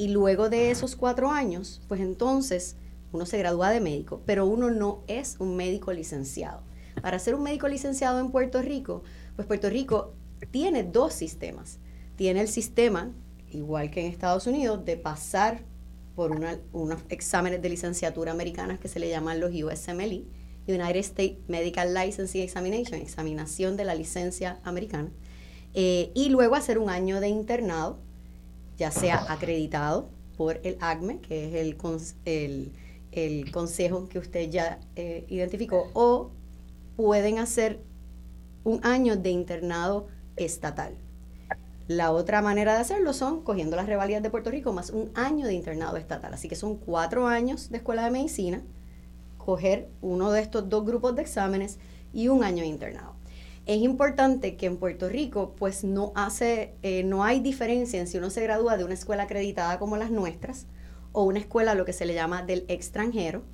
y 0.00 0.08
luego 0.08 0.48
de 0.48 0.70
esos 0.70 0.96
cuatro 0.96 1.30
años, 1.30 1.82
pues 1.86 2.00
entonces 2.00 2.76
uno 3.12 3.26
se 3.26 3.36
gradúa 3.36 3.68
de 3.68 3.80
médico, 3.80 4.22
pero 4.24 4.46
uno 4.46 4.70
no 4.70 5.04
es 5.08 5.36
un 5.40 5.56
médico 5.56 5.92
licenciado. 5.92 6.62
Para 7.02 7.18
ser 7.18 7.34
un 7.34 7.42
médico 7.42 7.68
licenciado 7.68 8.18
en 8.18 8.30
Puerto 8.30 8.62
Rico, 8.62 9.02
pues 9.36 9.46
Puerto 9.46 9.68
Rico 9.68 10.14
tiene 10.52 10.84
dos 10.84 11.12
sistemas. 11.12 11.80
Tiene 12.16 12.40
el 12.40 12.48
sistema, 12.48 13.12
igual 13.50 13.90
que 13.90 14.00
en 14.00 14.06
Estados 14.10 14.46
Unidos, 14.46 14.86
de 14.86 14.96
pasar 14.96 15.64
por 16.16 16.30
unos 16.30 17.00
exámenes 17.10 17.60
de 17.60 17.68
licenciatura 17.68 18.32
americanas 18.32 18.78
que 18.78 18.88
se 18.88 19.00
le 19.00 19.10
llaman 19.10 19.38
los 19.38 19.50
USMLE, 19.50 20.24
United 20.66 20.96
States 20.96 21.36
Medical 21.46 21.92
Licensing 21.92 22.40
Examination, 22.40 23.02
examinación 23.02 23.76
de 23.76 23.84
la 23.84 23.94
licencia 23.94 24.60
americana, 24.64 25.10
eh, 25.74 26.10
y 26.14 26.30
luego 26.30 26.54
hacer 26.54 26.78
un 26.78 26.88
año 26.88 27.20
de 27.20 27.28
internado, 27.28 27.98
ya 28.80 28.90
sea 28.90 29.26
acreditado 29.28 30.08
por 30.38 30.58
el 30.64 30.78
ACME, 30.80 31.20
que 31.20 31.48
es 31.48 32.14
el, 32.24 32.72
el, 33.12 33.52
consejo 33.52 34.08
que 34.08 34.18
usted 34.18 34.48
ya 34.48 34.80
eh, 34.96 35.26
identificó, 35.28 35.90
o 35.92 36.30
pueden 36.96 37.38
hacer 37.38 37.82
un 38.64 38.80
año 38.82 39.16
de 39.16 39.28
internado 39.28 40.08
estatal. 40.36 40.94
La 41.88 42.10
otra 42.10 42.40
manera 42.40 42.72
de 42.72 42.80
hacerlo 42.80 43.12
son 43.12 43.42
cogiendo 43.42 43.76
las 43.76 43.86
revalías 43.86 44.22
de 44.22 44.30
Puerto 44.30 44.50
Rico 44.50 44.72
más 44.72 44.88
un 44.88 45.10
año 45.14 45.46
de 45.46 45.52
internado 45.52 45.98
estatal. 45.98 46.32
Así 46.32 46.48
que 46.48 46.56
son 46.56 46.76
cuatro 46.76 47.26
años 47.26 47.68
de 47.68 47.76
escuela 47.76 48.04
de 48.04 48.12
medicina, 48.12 48.62
coger 49.36 49.90
uno 50.00 50.32
de 50.32 50.40
estos 50.40 50.70
dos 50.70 50.86
grupos 50.86 51.14
de 51.16 51.22
exámenes 51.22 51.78
y 52.14 52.28
un 52.28 52.44
año 52.44 52.62
de 52.62 52.68
internado. 52.68 53.19
Es 53.70 53.82
importante 53.82 54.56
que 54.56 54.66
en 54.66 54.78
Puerto 54.78 55.08
Rico, 55.08 55.54
pues 55.56 55.84
no 55.84 56.10
hace, 56.16 56.74
eh, 56.82 57.04
no 57.04 57.22
hay 57.22 57.38
diferencia 57.38 58.00
en 58.00 58.08
si 58.08 58.18
uno 58.18 58.28
se 58.28 58.42
gradúa 58.42 58.76
de 58.76 58.82
una 58.82 58.94
escuela 58.94 59.22
acreditada 59.22 59.78
como 59.78 59.96
las 59.96 60.10
nuestras 60.10 60.66
o 61.12 61.22
una 61.22 61.38
escuela 61.38 61.76
lo 61.76 61.84
que 61.84 61.92
se 61.92 62.04
le 62.04 62.14
llama 62.14 62.42
del 62.42 62.64
extranjero, 62.66 63.44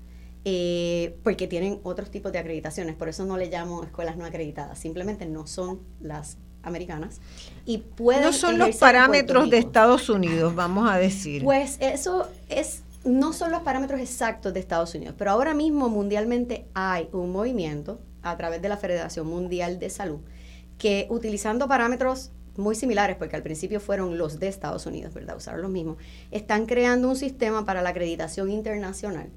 eh, 0.46 1.18
porque 1.22 1.46
tienen 1.46 1.80
otros 1.82 2.10
tipos 2.10 2.32
de 2.32 2.38
acreditaciones. 2.38 2.94
Por 2.94 3.10
eso 3.10 3.26
no 3.26 3.36
le 3.36 3.50
llamo 3.50 3.82
escuelas 3.84 4.16
no 4.16 4.24
acreditadas. 4.24 4.78
Simplemente 4.78 5.26
no 5.26 5.46
son 5.46 5.80
las 6.00 6.38
americanas 6.62 7.20
y 7.66 7.76
pueden 7.76 8.22
no 8.22 8.32
son 8.32 8.56
los 8.58 8.74
parámetros 8.76 9.50
de 9.50 9.58
Estados 9.58 10.08
Unidos 10.08 10.52
vamos 10.56 10.90
a 10.90 10.96
decir 10.96 11.44
pues 11.44 11.76
eso 11.78 12.26
es 12.48 12.82
no 13.04 13.32
son 13.32 13.52
los 13.52 13.62
parámetros 13.62 14.00
exactos 14.00 14.52
de 14.52 14.58
Estados 14.58 14.92
Unidos 14.96 15.14
pero 15.16 15.30
ahora 15.30 15.54
mismo 15.54 15.88
mundialmente 15.88 16.66
hay 16.74 17.08
un 17.12 17.30
movimiento 17.30 18.00
a 18.30 18.36
través 18.36 18.62
de 18.62 18.68
la 18.68 18.76
Federación 18.76 19.26
Mundial 19.26 19.78
de 19.78 19.90
Salud 19.90 20.20
que 20.78 21.06
utilizando 21.10 21.68
parámetros 21.68 22.32
muy 22.56 22.74
similares, 22.74 23.16
porque 23.16 23.36
al 23.36 23.42
principio 23.42 23.80
fueron 23.80 24.18
los 24.18 24.38
de 24.40 24.48
Estados 24.48 24.86
Unidos, 24.86 25.12
¿verdad? 25.14 25.36
Usaron 25.36 25.62
los 25.62 25.70
mismos, 25.70 25.98
están 26.30 26.66
creando 26.66 27.08
un 27.08 27.16
sistema 27.16 27.64
para 27.64 27.82
la 27.82 27.90
acreditación 27.90 28.50
internacional. 28.50 29.28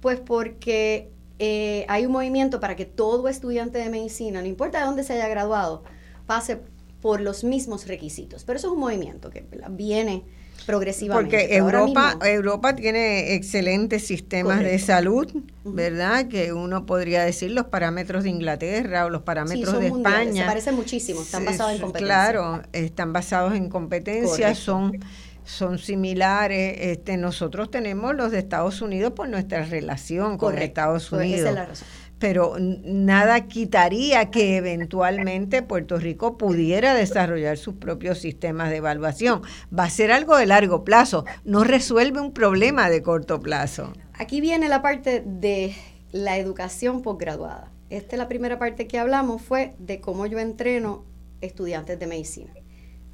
Pues 0.00 0.20
porque 0.20 1.10
eh, 1.38 1.86
hay 1.88 2.06
un 2.06 2.12
movimiento 2.12 2.60
para 2.60 2.76
que 2.76 2.84
todo 2.84 3.28
estudiante 3.28 3.78
de 3.78 3.88
medicina, 3.88 4.40
no 4.40 4.48
importa 4.48 4.80
de 4.80 4.86
dónde 4.86 5.04
se 5.04 5.14
haya 5.14 5.28
graduado, 5.28 5.84
pase 6.26 6.60
por 7.00 7.20
los 7.20 7.44
mismos 7.44 7.86
requisitos. 7.86 8.44
Pero 8.44 8.58
eso 8.58 8.68
es 8.68 8.72
un 8.72 8.80
movimiento 8.80 9.30
que 9.30 9.46
viene 9.70 10.24
progresivamente. 10.66 11.36
Porque 11.36 11.56
Europa, 11.56 12.18
Europa 12.22 12.74
tiene 12.74 13.34
excelentes 13.34 14.06
sistemas 14.06 14.60
de 14.60 14.78
salud, 14.78 15.32
¿verdad? 15.64 16.28
Que 16.28 16.52
uno 16.52 16.84
podría 16.84 17.22
decir 17.22 17.52
los 17.52 17.66
parámetros 17.66 18.24
de 18.24 18.30
Inglaterra 18.30 19.06
o 19.06 19.10
los 19.10 19.22
parámetros 19.22 19.78
de 19.78 19.86
España. 19.86 20.42
Se 20.42 20.48
parecen 20.48 20.74
muchísimo, 20.74 21.22
están 21.22 21.44
basados 21.44 21.72
en 21.74 21.80
competencias. 21.80 22.30
Claro, 22.30 22.62
están 22.72 23.12
basados 23.12 23.54
en 23.54 23.68
competencias, 23.68 24.58
son 24.58 24.98
son 25.44 25.78
similares. 25.78 26.76
Este, 26.80 27.16
nosotros 27.16 27.70
tenemos 27.70 28.16
los 28.16 28.32
de 28.32 28.40
Estados 28.40 28.82
Unidos 28.82 29.12
por 29.12 29.28
nuestra 29.28 29.64
relación 29.64 30.38
con 30.38 30.58
Estados 30.58 31.12
Unidos. 31.12 31.40
Esa 31.40 31.48
es 31.48 31.54
la 31.54 31.66
razón 31.66 31.88
pero 32.18 32.56
nada 32.58 33.46
quitaría 33.46 34.30
que 34.30 34.56
eventualmente 34.56 35.62
Puerto 35.62 35.98
Rico 35.98 36.38
pudiera 36.38 36.94
desarrollar 36.94 37.58
sus 37.58 37.74
propios 37.74 38.18
sistemas 38.18 38.70
de 38.70 38.76
evaluación. 38.76 39.42
Va 39.76 39.84
a 39.84 39.90
ser 39.90 40.10
algo 40.10 40.36
de 40.36 40.46
largo 40.46 40.84
plazo, 40.84 41.24
no 41.44 41.64
resuelve 41.64 42.20
un 42.20 42.32
problema 42.32 42.88
de 42.88 43.02
corto 43.02 43.40
plazo. 43.40 43.92
Aquí 44.14 44.40
viene 44.40 44.68
la 44.68 44.80
parte 44.80 45.22
de 45.26 45.74
la 46.12 46.38
educación 46.38 47.02
posgraduada. 47.02 47.70
Esta 47.90 48.16
es 48.16 48.18
la 48.18 48.28
primera 48.28 48.58
parte 48.58 48.86
que 48.86 48.98
hablamos 48.98 49.42
fue 49.42 49.74
de 49.78 50.00
cómo 50.00 50.26
yo 50.26 50.38
entreno 50.38 51.04
estudiantes 51.42 51.98
de 51.98 52.06
medicina. 52.06 52.52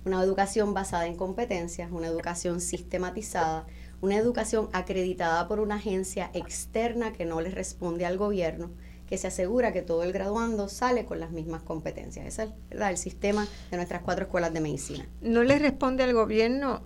Una 0.05 0.23
educación 0.23 0.75
basada 0.75 1.07
en 1.07 1.17
competencias, 1.17 1.91
una 1.93 2.07
educación 2.07 2.61
sistematizada, 2.61 3.67
una 4.01 4.17
educación 4.17 4.69
acreditada 4.73 5.47
por 5.47 5.61
una 5.61 5.77
agencia 5.77 6.31
externa 6.35 7.12
que 7.12 7.25
no 7.25 7.41
le 7.41 7.51
responde 7.51 8.07
al 8.07 8.17
gobierno 8.17 8.71
que 9.12 9.18
se 9.18 9.27
asegura 9.27 9.75
que 9.75 9.83
todo 9.83 10.05
el 10.05 10.12
graduando 10.14 10.70
sale 10.70 11.05
con 11.05 11.20
las 11.20 11.33
mismas 11.33 11.61
competencias. 11.61 12.25
Ese 12.25 12.44
es 12.70 12.81
el 12.81 12.96
sistema 12.96 13.46
de 13.70 13.77
nuestras 13.77 14.01
cuatro 14.01 14.25
escuelas 14.25 14.55
de 14.55 14.61
medicina. 14.62 15.07
No 15.20 15.42
le 15.42 15.59
responde 15.59 16.03
al 16.03 16.14
gobierno, 16.14 16.81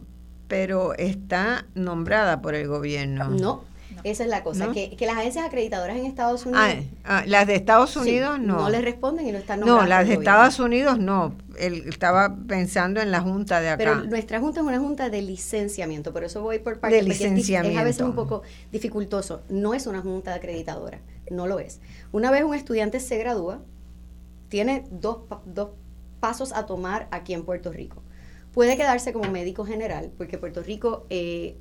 pero 0.49 0.95
está 0.95 1.67
nombrada 1.77 2.43
por 2.43 2.57
el 2.57 2.67
gobierno. 2.67 3.31
No, 3.31 3.63
esa 4.03 4.25
es 4.25 4.29
la 4.29 4.43
cosa, 4.43 4.73
que, 4.73 4.97
las 5.07 5.19
agencias 5.19 5.47
acreditadoras 5.47 5.97
en 5.97 6.05
Estados 6.05 6.45
Unidos... 6.47 6.65
Ah, 7.05 7.19
ah, 7.21 7.23
las 7.29 7.47
de 7.47 7.55
Estados 7.55 7.95
Unidos 7.97 8.41
no. 8.41 8.57
No 8.57 8.71
le 8.71 8.81
responden 8.81 9.29
y 9.29 9.31
no 9.31 9.39
están 9.39 9.61
nombradas. 9.61 9.85
No, 9.85 9.89
las 9.89 10.09
de 10.09 10.15
Estados 10.15 10.59
Unidos 10.59 10.99
no. 10.99 11.33
Él 11.61 11.85
estaba 11.87 12.37
pensando 12.49 13.01
en 13.01 13.13
la 13.13 13.21
junta 13.21 13.61
de 13.61 13.69
acá. 13.69 13.79
Pero 13.79 14.03
nuestra 14.03 14.41
junta 14.41 14.63
es 14.63 14.67
una 14.67 14.81
junta 14.81 15.11
de 15.11 15.23
licenciamiento, 15.23 16.13
por 16.13 16.25
eso 16.25 16.43
voy 16.43 16.59
por 16.59 16.81
parte. 16.81 16.97
De 16.97 17.03
licenciamiento. 17.05 17.79
Es, 17.79 17.81
a 17.81 17.85
veces 17.85 18.03
un 18.03 18.17
poco 18.17 18.43
dificultoso. 18.73 19.43
No 19.49 19.75
es 19.75 19.87
una 19.87 20.01
junta 20.01 20.33
de 20.33 20.39
acreditadora, 20.39 20.99
no 21.31 21.47
lo 21.47 21.59
es. 21.59 21.81
Una 22.13 22.31
vez 22.31 22.45
un 22.45 22.55
estudiante 22.55 23.01
se 23.01 23.19
gradúa, 23.19 23.63
tiene 24.49 24.85
dos, 24.91 25.19
dos 25.45 25.71
pasos 26.21 26.53
a 26.53 26.67
tomar 26.67 27.09
aquí 27.11 27.35
en 27.35 27.45
Puerto 27.45 27.73
Rico. 27.73 28.03
Puede 28.53 28.77
quedarse 28.77 29.13
como 29.13 29.31
médico 29.31 29.65
general, 29.65 30.13
porque 30.17 30.39
Puerto 30.39 30.63
Rico 30.63 31.07
eh, 31.11 31.57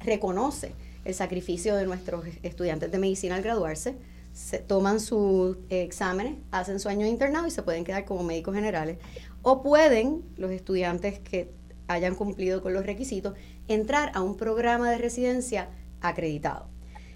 reconoce 0.00 0.74
el 1.04 1.14
sacrificio 1.14 1.74
de 1.74 1.86
nuestros 1.86 2.24
estudiantes 2.42 2.92
de 2.92 2.98
medicina 2.98 3.34
al 3.34 3.42
graduarse, 3.42 3.96
se 4.32 4.58
toman 4.58 5.00
sus 5.00 5.58
exámenes, 5.68 6.36
hacen 6.52 6.80
su 6.80 6.88
año 6.88 7.04
de 7.04 7.10
internado 7.10 7.46
y 7.46 7.50
se 7.50 7.62
pueden 7.62 7.84
quedar 7.84 8.04
como 8.04 8.22
médicos 8.22 8.54
generales. 8.54 8.98
O 9.42 9.62
pueden 9.62 10.22
los 10.36 10.50
estudiantes 10.50 11.18
que 11.18 11.52
hayan 11.88 12.14
cumplido 12.14 12.62
con 12.62 12.72
los 12.72 12.86
requisitos 12.86 13.34
entrar 13.68 14.12
a 14.14 14.22
un 14.22 14.36
programa 14.36 14.90
de 14.90 14.98
residencia 14.98 15.68
acreditado, 16.00 16.68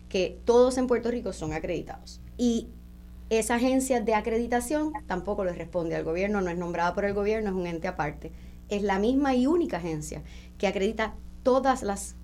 que 0.09 0.39
todos 0.45 0.79
en 0.79 0.87
Puerto 0.87 1.11
Rico 1.11 1.33
son 1.33 1.53
acreditados. 1.53 2.21
Y 2.37 2.69
esa 3.29 3.57
agencia 3.57 4.01
de 4.01 4.15
acreditación 4.15 4.93
tampoco 5.07 5.45
le 5.45 5.53
responde 5.53 5.97
al 5.97 6.05
gobierno, 6.05 6.41
no 6.41 6.51
es 6.51 6.59
nombrada 6.59 6.95
por 6.95 7.05
el 7.05 7.15
gobierno, 7.15 7.51
es 7.51 7.57
un 7.57 7.67
ente 7.67 7.89
aparte. 7.89 8.33
Es 8.69 8.83
la 8.83 8.99
misma 8.99 9.35
y 9.35 9.47
única 9.47 9.79
agencia 9.79 10.23
que 10.59 10.67
acredita 10.67 11.15
todas 11.43 11.83
las 11.83 12.17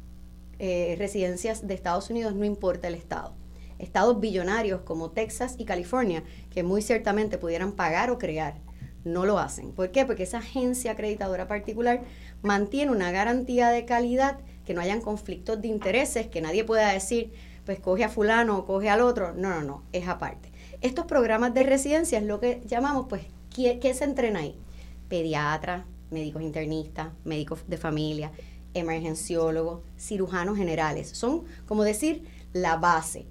eh, 0.58 0.94
residencias 0.98 1.66
de 1.66 1.74
Estados 1.74 2.10
Unidos, 2.10 2.34
no 2.34 2.44
importa 2.44 2.88
el 2.88 2.94
estado. 2.94 3.34
Estados 3.78 4.20
billonarios 4.20 4.82
como 4.82 5.10
Texas 5.10 5.56
y 5.58 5.64
California, 5.64 6.22
que 6.50 6.62
muy 6.62 6.82
ciertamente 6.82 7.36
pudieran 7.36 7.72
pagar 7.72 8.10
o 8.10 8.18
crear, 8.18 8.60
no 9.04 9.26
lo 9.26 9.40
hacen. 9.40 9.72
¿Por 9.72 9.90
qué? 9.90 10.06
Porque 10.06 10.22
esa 10.22 10.38
agencia 10.38 10.92
acreditadora 10.92 11.48
particular 11.48 12.02
mantiene 12.42 12.92
una 12.92 13.10
garantía 13.10 13.70
de 13.70 13.84
calidad, 13.84 14.38
que 14.64 14.74
no 14.74 14.80
hayan 14.80 15.00
conflictos 15.00 15.60
de 15.60 15.68
intereses, 15.68 16.28
que 16.28 16.40
nadie 16.40 16.62
pueda 16.62 16.92
decir, 16.92 17.32
pues 17.64 17.80
coge 17.80 18.04
a 18.04 18.08
fulano 18.08 18.58
o 18.58 18.66
coge 18.66 18.88
al 18.88 19.00
otro. 19.00 19.34
No, 19.34 19.50
no, 19.50 19.62
no, 19.62 19.82
es 19.92 20.08
aparte. 20.08 20.50
Estos 20.80 21.06
programas 21.06 21.54
de 21.54 21.62
residencia 21.62 22.18
es 22.18 22.24
lo 22.24 22.40
que 22.40 22.62
llamamos, 22.66 23.06
pues, 23.08 23.22
¿qué, 23.54 23.78
qué 23.78 23.94
se 23.94 24.04
entrena 24.04 24.40
ahí? 24.40 24.56
Pediatras, 25.08 25.84
médicos 26.10 26.42
internistas, 26.42 27.08
médicos 27.24 27.60
de 27.68 27.76
familia, 27.76 28.32
emergenciólogos, 28.74 29.80
cirujanos 29.98 30.56
generales. 30.56 31.08
Son, 31.10 31.44
como 31.66 31.84
decir, 31.84 32.24
la 32.52 32.76
base. 32.76 33.26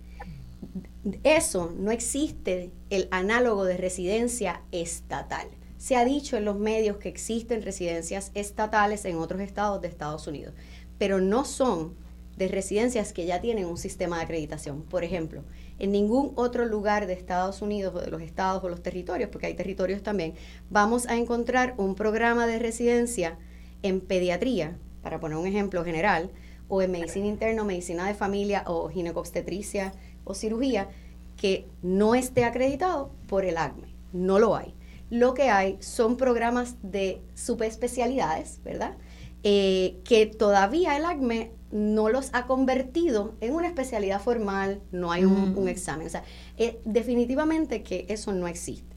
Eso 1.23 1.73
no 1.77 1.91
existe 1.91 2.71
el 2.89 3.07
análogo 3.11 3.65
de 3.65 3.77
residencia 3.77 4.61
estatal. 4.71 5.47
Se 5.77 5.95
ha 5.95 6.05
dicho 6.05 6.37
en 6.37 6.45
los 6.45 6.59
medios 6.59 6.97
que 6.97 7.09
existen 7.09 7.63
residencias 7.63 8.31
estatales 8.35 9.03
en 9.05 9.17
otros 9.17 9.41
estados 9.41 9.81
de 9.81 9.87
Estados 9.87 10.27
Unidos, 10.27 10.53
pero 10.99 11.19
no 11.19 11.43
son 11.43 11.95
de 12.41 12.47
residencias 12.47 13.13
que 13.13 13.27
ya 13.27 13.39
tienen 13.39 13.67
un 13.67 13.77
sistema 13.77 14.17
de 14.17 14.23
acreditación. 14.23 14.81
Por 14.81 15.03
ejemplo, 15.03 15.43
en 15.77 15.91
ningún 15.91 16.31
otro 16.35 16.65
lugar 16.65 17.05
de 17.05 17.13
Estados 17.13 17.61
Unidos 17.61 17.93
o 17.95 17.99
de 17.99 18.09
los 18.09 18.21
estados 18.23 18.63
o 18.63 18.69
los 18.69 18.81
territorios, 18.81 19.29
porque 19.29 19.45
hay 19.45 19.53
territorios 19.53 20.01
también, 20.01 20.33
vamos 20.71 21.05
a 21.05 21.17
encontrar 21.17 21.75
un 21.77 21.93
programa 21.93 22.47
de 22.47 22.57
residencia 22.57 23.37
en 23.83 24.01
pediatría 24.01 24.79
para 25.03 25.19
poner 25.19 25.37
un 25.37 25.45
ejemplo 25.45 25.85
general, 25.85 26.31
o 26.67 26.81
en 26.81 26.89
medicina 26.89 27.27
interna, 27.27 27.63
medicina 27.63 28.07
de 28.07 28.15
familia, 28.15 28.63
o 28.65 28.89
ginecobstetricia 28.89 29.93
o 30.23 30.33
cirugía, 30.33 30.89
que 31.37 31.67
no 31.83 32.15
esté 32.15 32.43
acreditado 32.43 33.11
por 33.27 33.45
el 33.45 33.57
ACME. 33.57 33.93
No 34.13 34.39
lo 34.39 34.55
hay. 34.55 34.73
Lo 35.11 35.35
que 35.35 35.49
hay 35.49 35.77
son 35.79 36.17
programas 36.17 36.77
de 36.81 37.21
subespecialidades, 37.35 38.63
¿verdad? 38.63 38.97
Eh, 39.43 39.99
que 40.05 40.25
todavía 40.25 40.97
el 40.97 41.05
ACME 41.05 41.51
no 41.71 42.09
los 42.09 42.29
ha 42.33 42.45
convertido 42.47 43.35
en 43.41 43.53
una 43.53 43.67
especialidad 43.67 44.21
formal, 44.21 44.81
no 44.91 45.11
hay 45.11 45.25
un, 45.25 45.67
examen. 45.67 46.07
O 46.07 46.09
sea, 46.09 46.23
eh, 46.57 46.79
definitivamente 46.85 47.83
que 47.83 48.05
eso 48.09 48.33
no 48.33 48.47
existe. 48.47 48.95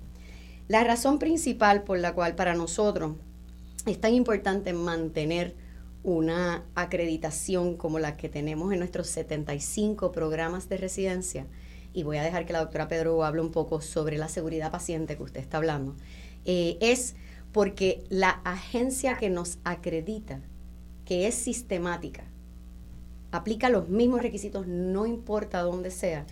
La 0.68 0.82
razón 0.82 1.18
principal 1.18 1.82
por 1.82 1.98
la 1.98 2.14
cual 2.14 2.34
para 2.34 2.54
nosotros 2.54 3.16
es 3.86 4.00
tan 4.00 4.14
importante 4.14 4.72
mantener 4.72 5.54
una 6.02 6.64
acreditación 6.74 7.76
como 7.76 7.98
la 7.98 8.16
que 8.16 8.28
tenemos 8.28 8.72
en 8.72 8.78
nuestros 8.78 9.08
75 9.08 10.12
programas 10.12 10.68
de 10.68 10.76
residencia, 10.76 11.46
y 11.92 12.02
voy 12.02 12.16
a 12.16 12.22
dejar 12.22 12.44
que 12.44 12.52
la 12.52 12.60
doctora 12.60 12.88
Pedro 12.88 13.24
hable 13.24 13.40
un 13.40 13.52
poco 13.52 13.80
sobre 13.80 14.18
la 14.18 14.28
seguridad 14.28 14.70
paciente 14.70 15.16
que 15.16 15.22
usted 15.22 15.40
está 15.40 15.58
hablando, 15.58 15.94
eh, 16.44 16.76
es 16.80 17.14
porque 17.52 18.04
la 18.08 18.30
agencia 18.44 19.16
que 19.16 19.30
nos 19.30 19.58
acredita, 19.64 20.40
que 21.04 21.26
es 21.26 21.34
sistemática, 21.34 22.24
aplica 23.34 23.68
los 23.68 23.88
mismos 23.88 24.22
requisitos, 24.22 24.66
no 24.68 25.06
importa 25.06 25.60
dónde 25.62 25.90
sea, 25.90 26.24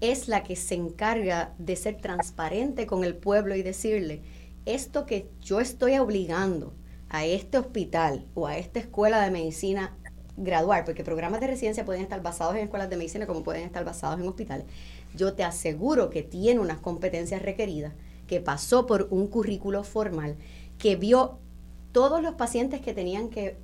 es 0.00 0.28
la 0.28 0.44
que 0.44 0.54
se 0.54 0.76
encarga 0.76 1.52
de 1.58 1.74
ser 1.74 1.96
transparente 1.96 2.86
con 2.86 3.02
el 3.02 3.16
pueblo 3.16 3.56
y 3.56 3.62
decirle, 3.62 4.22
esto 4.64 5.04
que 5.04 5.28
yo 5.40 5.60
estoy 5.60 5.98
obligando 5.98 6.72
a 7.08 7.24
este 7.24 7.58
hospital 7.58 8.26
o 8.34 8.46
a 8.46 8.56
esta 8.56 8.78
escuela 8.78 9.20
de 9.20 9.32
medicina 9.32 9.96
graduar, 10.36 10.84
porque 10.84 11.02
programas 11.02 11.40
de 11.40 11.48
residencia 11.48 11.84
pueden 11.84 12.02
estar 12.02 12.22
basados 12.22 12.54
en 12.54 12.62
escuelas 12.62 12.88
de 12.88 12.96
medicina 12.96 13.26
como 13.26 13.42
pueden 13.42 13.64
estar 13.64 13.84
basados 13.84 14.20
en 14.20 14.28
hospitales, 14.28 14.66
yo 15.14 15.34
te 15.34 15.42
aseguro 15.42 16.08
que 16.08 16.22
tiene 16.22 16.60
unas 16.60 16.78
competencias 16.78 17.42
requeridas, 17.42 17.94
que 18.28 18.40
pasó 18.40 18.86
por 18.86 19.08
un 19.10 19.26
currículo 19.26 19.82
formal, 19.82 20.36
que 20.78 20.94
vio 20.94 21.38
todos 21.90 22.22
los 22.22 22.34
pacientes 22.34 22.80
que 22.80 22.94
tenían 22.94 23.28
que 23.28 23.56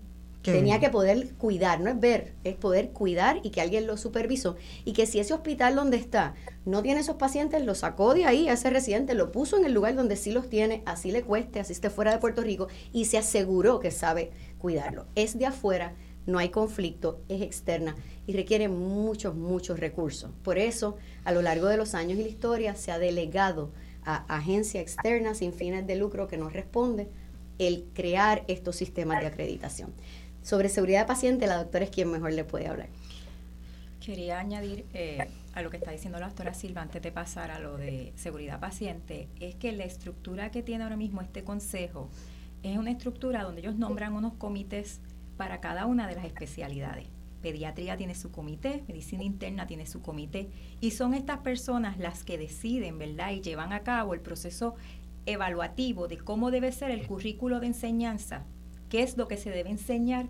Tenía 0.42 0.80
que 0.80 0.88
poder 0.88 1.34
cuidar, 1.34 1.80
no 1.80 1.90
es 1.90 2.00
ver, 2.00 2.32
es 2.44 2.54
poder 2.54 2.90
cuidar 2.90 3.40
y 3.42 3.50
que 3.50 3.60
alguien 3.60 3.86
lo 3.86 3.98
supervisó. 3.98 4.56
Y 4.86 4.94
que 4.94 5.04
si 5.04 5.20
ese 5.20 5.34
hospital 5.34 5.74
donde 5.74 5.98
está 5.98 6.34
no 6.64 6.82
tiene 6.82 7.00
esos 7.00 7.16
pacientes, 7.16 7.62
lo 7.64 7.74
sacó 7.74 8.14
de 8.14 8.24
ahí 8.24 8.48
a 8.48 8.54
ese 8.54 8.70
residente, 8.70 9.14
lo 9.14 9.32
puso 9.32 9.58
en 9.58 9.66
el 9.66 9.74
lugar 9.74 9.94
donde 9.94 10.16
sí 10.16 10.32
los 10.32 10.48
tiene, 10.48 10.82
así 10.86 11.12
le 11.12 11.22
cueste, 11.22 11.60
así 11.60 11.74
esté 11.74 11.90
fuera 11.90 12.12
de 12.12 12.18
Puerto 12.18 12.42
Rico, 12.42 12.68
y 12.92 13.04
se 13.04 13.18
aseguró 13.18 13.80
que 13.80 13.90
sabe 13.90 14.30
cuidarlo. 14.58 15.06
Es 15.14 15.38
de 15.38 15.46
afuera, 15.46 15.94
no 16.26 16.38
hay 16.38 16.48
conflicto, 16.48 17.20
es 17.28 17.42
externa 17.42 17.94
y 18.26 18.32
requiere 18.32 18.68
muchos, 18.68 19.34
muchos 19.34 19.78
recursos. 19.78 20.30
Por 20.42 20.58
eso, 20.58 20.96
a 21.24 21.32
lo 21.32 21.42
largo 21.42 21.66
de 21.66 21.76
los 21.76 21.94
años 21.94 22.18
y 22.18 22.22
la 22.22 22.28
historia, 22.28 22.74
se 22.76 22.92
ha 22.92 22.98
delegado 22.98 23.72
a 24.04 24.24
agencia 24.34 24.80
externa 24.80 25.34
sin 25.34 25.52
fines 25.52 25.86
de 25.86 25.96
lucro 25.96 26.28
que 26.28 26.38
no 26.38 26.48
responde 26.48 27.08
el 27.58 27.84
crear 27.92 28.44
estos 28.48 28.76
sistemas 28.76 29.20
de 29.20 29.26
acreditación. 29.26 29.92
Sobre 30.42 30.68
seguridad 30.68 31.06
paciente, 31.06 31.46
la 31.46 31.56
doctora 31.56 31.84
es 31.84 31.90
quien 31.90 32.10
mejor 32.10 32.32
le 32.32 32.44
puede 32.44 32.66
hablar. 32.68 32.88
Quería 34.00 34.38
añadir 34.38 34.86
eh, 34.94 35.28
a 35.52 35.62
lo 35.62 35.70
que 35.70 35.76
está 35.76 35.90
diciendo 35.90 36.18
la 36.18 36.26
doctora 36.26 36.54
Silva 36.54 36.80
antes 36.82 37.02
de 37.02 37.12
pasar 37.12 37.50
a 37.50 37.58
lo 37.58 37.76
de 37.76 38.12
seguridad 38.16 38.58
paciente, 38.58 39.28
es 39.40 39.54
que 39.54 39.72
la 39.72 39.84
estructura 39.84 40.50
que 40.50 40.62
tiene 40.62 40.84
ahora 40.84 40.96
mismo 40.96 41.20
este 41.20 41.44
consejo 41.44 42.08
es 42.62 42.76
una 42.78 42.90
estructura 42.90 43.42
donde 43.42 43.60
ellos 43.60 43.76
nombran 43.76 44.14
unos 44.14 44.34
comités 44.34 45.00
para 45.36 45.60
cada 45.60 45.86
una 45.86 46.06
de 46.06 46.14
las 46.14 46.24
especialidades. 46.24 47.06
Pediatría 47.42 47.96
tiene 47.96 48.14
su 48.14 48.30
comité, 48.30 48.84
medicina 48.86 49.22
interna 49.22 49.66
tiene 49.66 49.86
su 49.86 50.02
comité, 50.02 50.50
y 50.80 50.90
son 50.90 51.14
estas 51.14 51.38
personas 51.38 51.98
las 51.98 52.22
que 52.22 52.36
deciden, 52.36 52.98
¿verdad? 52.98 53.32
Y 53.32 53.40
llevan 53.40 53.72
a 53.72 53.80
cabo 53.80 54.12
el 54.12 54.20
proceso 54.20 54.74
evaluativo 55.24 56.08
de 56.08 56.18
cómo 56.18 56.50
debe 56.50 56.72
ser 56.72 56.90
el 56.90 57.06
currículo 57.06 57.60
de 57.60 57.68
enseñanza, 57.68 58.44
qué 58.90 59.02
es 59.02 59.16
lo 59.16 59.26
que 59.26 59.38
se 59.38 59.48
debe 59.48 59.70
enseñar 59.70 60.26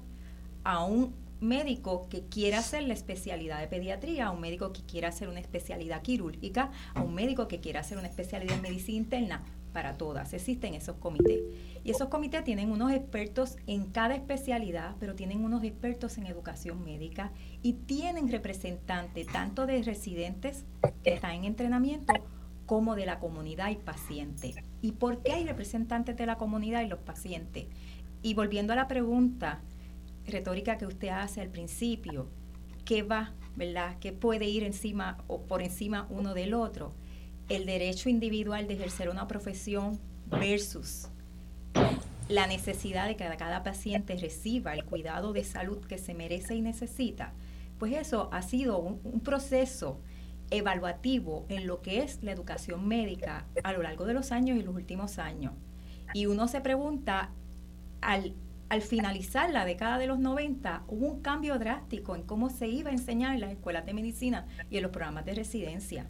a 0.62 0.85
un 0.85 1.12
médico 1.40 2.07
que 2.09 2.23
quiera 2.27 2.59
hacer 2.59 2.85
la 2.85 2.94
especialidad 2.94 3.59
de 3.59 3.66
pediatría, 3.66 4.27
a 4.27 4.31
un 4.31 4.40
médico 4.40 4.73
que 4.73 4.83
quiera 4.83 5.09
hacer 5.09 5.29
una 5.29 5.40
especialidad 5.40 6.03
quirúrgica, 6.03 6.70
a 6.94 7.03
un 7.03 7.14
médico 7.14 7.49
que 7.49 7.61
quiera 7.61 7.81
hacer 7.81 7.99
una 7.99 8.07
especialidad 8.07 8.55
en 8.55 8.62
medicina 8.62 8.99
interna, 8.99 9.42
para 9.73 9.96
todas. 9.96 10.33
Existen 10.35 10.75
esos 10.75 10.96
comités. 10.96 11.40
Y 11.83 11.90
esos 11.90 12.09
comités 12.09 12.44
tienen 12.44 12.70
unos 12.70 12.92
expertos 12.92 13.57
en 13.66 13.87
cada 13.87 14.14
especialidad, 14.14 14.96
pero 15.01 15.14
tienen 15.14 15.44
unos 15.44 15.64
expertos 15.64 16.18
en 16.18 16.27
educación 16.27 16.85
médica 16.85 17.33
y 17.62 17.75
tienen 17.75 18.31
representantes 18.31 19.27
tanto 19.27 19.66
de 19.66 19.83
residentes 19.83 20.64
que 21.03 21.14
están 21.14 21.33
en 21.33 21.44
entrenamiento 21.44 22.12
como 22.66 22.94
de 22.94 23.07
la 23.07 23.18
comunidad 23.18 23.70
y 23.70 23.77
pacientes. 23.77 24.57
¿Y 24.81 24.92
por 24.92 25.23
qué 25.23 25.33
hay 25.33 25.44
representantes 25.44 26.16
de 26.16 26.27
la 26.27 26.37
comunidad 26.37 26.83
y 26.83 26.87
los 26.87 27.01
pacientes? 27.01 27.66
Y 28.22 28.35
volviendo 28.35 28.72
a 28.72 28.76
la 28.76 28.88
pregunta 28.88 29.61
retórica 30.26 30.78
que 30.78 30.87
usted 30.87 31.09
hace 31.09 31.40
al 31.40 31.48
principio, 31.48 32.28
¿qué 32.85 33.02
va, 33.02 33.33
verdad? 33.56 33.96
¿Qué 34.00 34.12
puede 34.12 34.46
ir 34.46 34.62
encima 34.62 35.18
o 35.26 35.42
por 35.42 35.62
encima 35.62 36.06
uno 36.11 36.35
del 36.35 36.54
otro? 36.54 36.94
El 37.48 37.66
derecho 37.66 38.09
individual 38.09 38.66
de 38.66 38.74
ejercer 38.74 39.09
una 39.09 39.26
profesión 39.26 39.98
versus 40.26 41.09
la 42.30 42.46
necesidad 42.46 43.09
de 43.09 43.16
que 43.16 43.24
cada 43.37 43.64
paciente 43.64 44.16
reciba 44.16 44.72
el 44.72 44.85
cuidado 44.85 45.33
de 45.33 45.42
salud 45.42 45.85
que 45.85 45.98
se 45.98 46.14
merece 46.14 46.54
y 46.54 46.61
necesita, 46.61 47.33
pues 47.78 47.92
eso 47.94 48.28
ha 48.33 48.42
sido 48.42 48.78
un, 48.78 49.20
proceso 49.20 50.00
evaluativo 50.50 51.46
en 51.48 51.66
lo 51.66 51.83
que 51.83 52.02
es 52.02 52.22
la 52.22 52.33
educación 52.33 52.87
médica 52.87 53.46
a 53.64 53.72
lo 53.72 53.83
largo 53.83 54.04
de 54.04 54.14
los 54.14 54.30
años 54.30 54.59
y 54.59 54.62
los 54.62 54.74
últimos 54.74 55.18
años. 55.18 55.54
Y 56.14 56.26
uno 56.26 56.46
se 56.46 56.61
pregunta, 56.61 57.33
al, 58.01 58.35
al 58.69 58.83
finalizar 58.83 59.51
la 59.51 59.65
década 59.65 59.99
de 59.99 60.07
los 60.07 60.19
90, 60.19 60.85
hubo 60.89 61.07
un 61.07 61.21
cambio 61.21 61.59
drástico 61.59 62.15
en 62.15 62.23
cómo 62.23 62.51
se 62.51 62.69
iba 62.69 62.91
a 62.91 62.93
enseñar 62.93 63.35
en 63.35 63.41
las 63.41 63.53
escuelas 63.53 63.87
de 63.87 63.95
medicina 63.95 64.47
y 64.71 64.77
en 64.77 64.83
los 64.83 64.93
programas 64.93 65.25
de 65.25 65.35
residencia. 65.35 66.07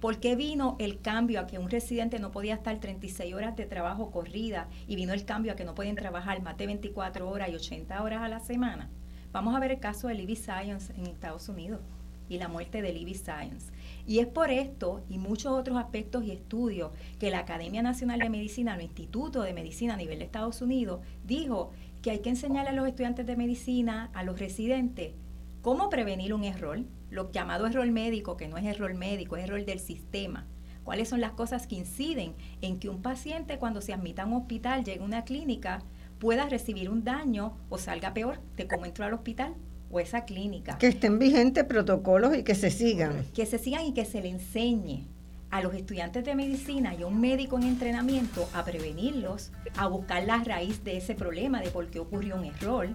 ¿Por 0.00 0.20
qué 0.20 0.36
vino 0.36 0.76
el 0.78 1.00
cambio 1.00 1.40
a 1.40 1.46
que 1.46 1.58
un 1.58 1.70
residente 1.70 2.18
no 2.18 2.30
podía 2.30 2.54
estar 2.54 2.78
36 2.78 3.32
horas 3.32 3.56
de 3.56 3.64
trabajo 3.64 4.10
corrida 4.10 4.68
y 4.86 4.96
vino 4.96 5.14
el 5.14 5.24
cambio 5.24 5.52
a 5.52 5.56
que 5.56 5.64
no 5.64 5.74
pueden 5.74 5.96
trabajar 5.96 6.42
más 6.42 6.58
de 6.58 6.66
24 6.66 7.28
horas 7.28 7.48
y 7.48 7.54
80 7.54 8.02
horas 8.02 8.20
a 8.20 8.28
la 8.28 8.40
semana? 8.40 8.90
Vamos 9.32 9.56
a 9.56 9.60
ver 9.60 9.72
el 9.72 9.80
caso 9.80 10.08
de 10.08 10.14
Libby 10.14 10.36
Science 10.36 10.92
en 10.92 11.06
Estados 11.06 11.48
Unidos 11.48 11.80
y 12.28 12.38
la 12.38 12.48
muerte 12.48 12.82
de 12.82 12.92
Libby 12.92 13.14
Science. 13.14 13.72
Y 14.06 14.18
es 14.18 14.26
por 14.26 14.50
esto 14.50 15.02
y 15.08 15.18
muchos 15.18 15.52
otros 15.52 15.78
aspectos 15.78 16.24
y 16.24 16.30
estudios 16.30 16.90
que 17.18 17.30
la 17.30 17.38
Academia 17.38 17.82
Nacional 17.82 18.18
de 18.18 18.28
Medicina, 18.28 18.74
el 18.74 18.82
Instituto 18.82 19.42
de 19.42 19.54
Medicina 19.54 19.94
a 19.94 19.96
nivel 19.96 20.18
de 20.18 20.26
Estados 20.26 20.60
Unidos, 20.60 21.00
dijo 21.24 21.70
que 22.02 22.10
hay 22.10 22.18
que 22.18 22.28
enseñarle 22.28 22.70
a 22.70 22.74
los 22.74 22.86
estudiantes 22.86 23.26
de 23.26 23.36
medicina, 23.36 24.10
a 24.12 24.22
los 24.24 24.38
residentes, 24.38 25.14
cómo 25.62 25.88
prevenir 25.88 26.34
un 26.34 26.44
error, 26.44 26.80
lo 27.10 27.32
llamado 27.32 27.66
error 27.66 27.90
médico, 27.90 28.36
que 28.36 28.46
no 28.46 28.58
es 28.58 28.64
error 28.66 28.92
médico, 28.92 29.36
es 29.36 29.44
error 29.44 29.64
del 29.64 29.80
sistema. 29.80 30.46
¿Cuáles 30.84 31.08
son 31.08 31.22
las 31.22 31.32
cosas 31.32 31.66
que 31.66 31.76
inciden 31.76 32.34
en 32.60 32.78
que 32.78 32.90
un 32.90 33.00
paciente 33.00 33.58
cuando 33.58 33.80
se 33.80 33.94
admita 33.94 34.24
a 34.24 34.26
un 34.26 34.34
hospital, 34.34 34.84
llegue 34.84 35.00
a 35.00 35.04
una 35.04 35.24
clínica, 35.24 35.82
pueda 36.18 36.46
recibir 36.46 36.90
un 36.90 37.04
daño 37.04 37.56
o 37.70 37.78
salga 37.78 38.12
peor 38.12 38.38
de 38.56 38.66
cómo 38.66 38.84
entró 38.84 39.06
al 39.06 39.14
hospital 39.14 39.54
o 39.94 40.00
esa 40.00 40.24
clínica? 40.24 40.76
Que 40.78 40.88
estén 40.88 41.18
vigentes 41.18 41.64
protocolos 41.64 42.36
y 42.36 42.42
que 42.42 42.54
se 42.54 42.70
sigan. 42.70 43.24
Que 43.34 43.46
se 43.46 43.58
sigan 43.58 43.86
y 43.86 43.94
que 43.94 44.04
se 44.04 44.20
le 44.20 44.28
enseñe 44.28 45.06
a 45.50 45.62
los 45.62 45.72
estudiantes 45.74 46.24
de 46.24 46.34
medicina 46.34 46.94
y 46.94 47.02
a 47.02 47.06
un 47.06 47.20
médico 47.20 47.56
en 47.56 47.64
entrenamiento 47.64 48.48
a 48.52 48.64
prevenirlos, 48.64 49.52
a 49.76 49.86
buscar 49.86 50.24
la 50.24 50.42
raíz 50.42 50.82
de 50.82 50.96
ese 50.96 51.14
problema, 51.14 51.60
de 51.60 51.70
por 51.70 51.86
qué 51.86 52.00
ocurrió 52.00 52.34
un 52.34 52.44
error, 52.44 52.88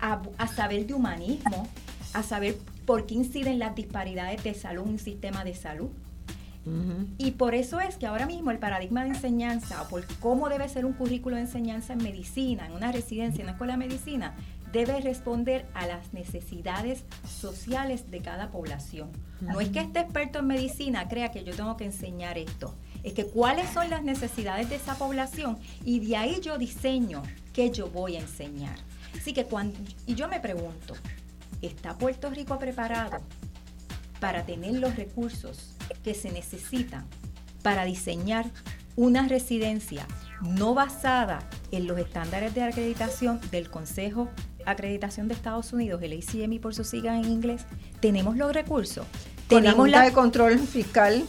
a, 0.00 0.22
a 0.38 0.46
saber 0.46 0.86
de 0.86 0.94
humanismo, 0.94 1.68
a 2.14 2.22
saber 2.22 2.56
por 2.86 3.04
qué 3.04 3.14
inciden 3.14 3.58
las 3.58 3.74
disparidades 3.74 4.42
de 4.42 4.54
salud 4.54 4.84
en 4.84 4.92
un 4.92 4.98
sistema 4.98 5.44
de 5.44 5.54
salud. 5.54 5.90
Y 7.18 7.32
por 7.32 7.54
eso 7.54 7.80
es 7.80 7.96
que 7.96 8.06
ahora 8.06 8.26
mismo 8.26 8.50
el 8.50 8.58
paradigma 8.58 9.02
de 9.02 9.10
enseñanza, 9.10 9.82
o 9.82 9.88
por 9.88 10.04
cómo 10.20 10.48
debe 10.48 10.68
ser 10.68 10.84
un 10.84 10.92
currículo 10.92 11.36
de 11.36 11.42
enseñanza 11.42 11.94
en 11.94 12.02
medicina, 12.02 12.66
en 12.66 12.72
una 12.72 12.92
residencia, 12.92 13.40
en 13.40 13.46
una 13.46 13.52
escuela 13.52 13.72
de 13.72 13.78
medicina, 13.78 14.34
debe 14.72 15.00
responder 15.00 15.66
a 15.74 15.86
las 15.86 16.12
necesidades 16.12 17.04
sociales 17.28 18.10
de 18.10 18.20
cada 18.20 18.50
población. 18.50 19.10
No 19.40 19.60
es 19.60 19.70
que 19.70 19.80
este 19.80 20.00
experto 20.00 20.40
en 20.40 20.46
medicina 20.46 21.08
crea 21.08 21.32
que 21.32 21.44
yo 21.44 21.54
tengo 21.54 21.76
que 21.76 21.84
enseñar 21.84 22.38
esto, 22.38 22.74
es 23.02 23.14
que 23.14 23.26
cuáles 23.26 23.70
son 23.70 23.90
las 23.90 24.02
necesidades 24.02 24.68
de 24.68 24.76
esa 24.76 24.96
población 24.96 25.58
y 25.84 26.00
de 26.00 26.16
ahí 26.16 26.40
yo 26.40 26.58
diseño 26.58 27.22
qué 27.52 27.70
yo 27.70 27.88
voy 27.88 28.16
a 28.16 28.20
enseñar. 28.20 28.76
Así 29.18 29.32
que 29.32 29.44
cuando, 29.44 29.78
y 30.06 30.14
yo 30.14 30.28
me 30.28 30.40
pregunto, 30.40 30.94
¿Está 31.62 31.98
Puerto 31.98 32.30
Rico 32.30 32.58
preparado 32.58 33.20
para 34.18 34.44
tener 34.44 34.74
los 34.74 34.96
recursos 34.96 35.74
que 36.02 36.14
se 36.14 36.32
necesitan 36.32 37.06
para 37.62 37.84
diseñar 37.84 38.46
una 38.96 39.28
residencia 39.28 40.06
no 40.40 40.72
basada 40.72 41.40
en 41.70 41.86
los 41.86 41.98
estándares 41.98 42.54
de 42.54 42.62
acreditación 42.62 43.40
del 43.50 43.68
Consejo 43.68 44.30
Acreditación 44.66 45.28
de 45.28 45.34
Estados 45.34 45.72
Unidos, 45.72 46.02
el 46.02 46.12
ACMI 46.12 46.58
por 46.58 46.74
sus 46.74 46.88
siglas 46.88 47.24
en 47.24 47.30
inglés? 47.30 47.62
¿Tenemos 48.00 48.36
los 48.36 48.52
recursos? 48.52 49.06
¿Tenemos 49.48 49.88
la, 49.88 50.02
de 50.02 50.12
Control 50.12 50.58
Fiscal 50.58 51.24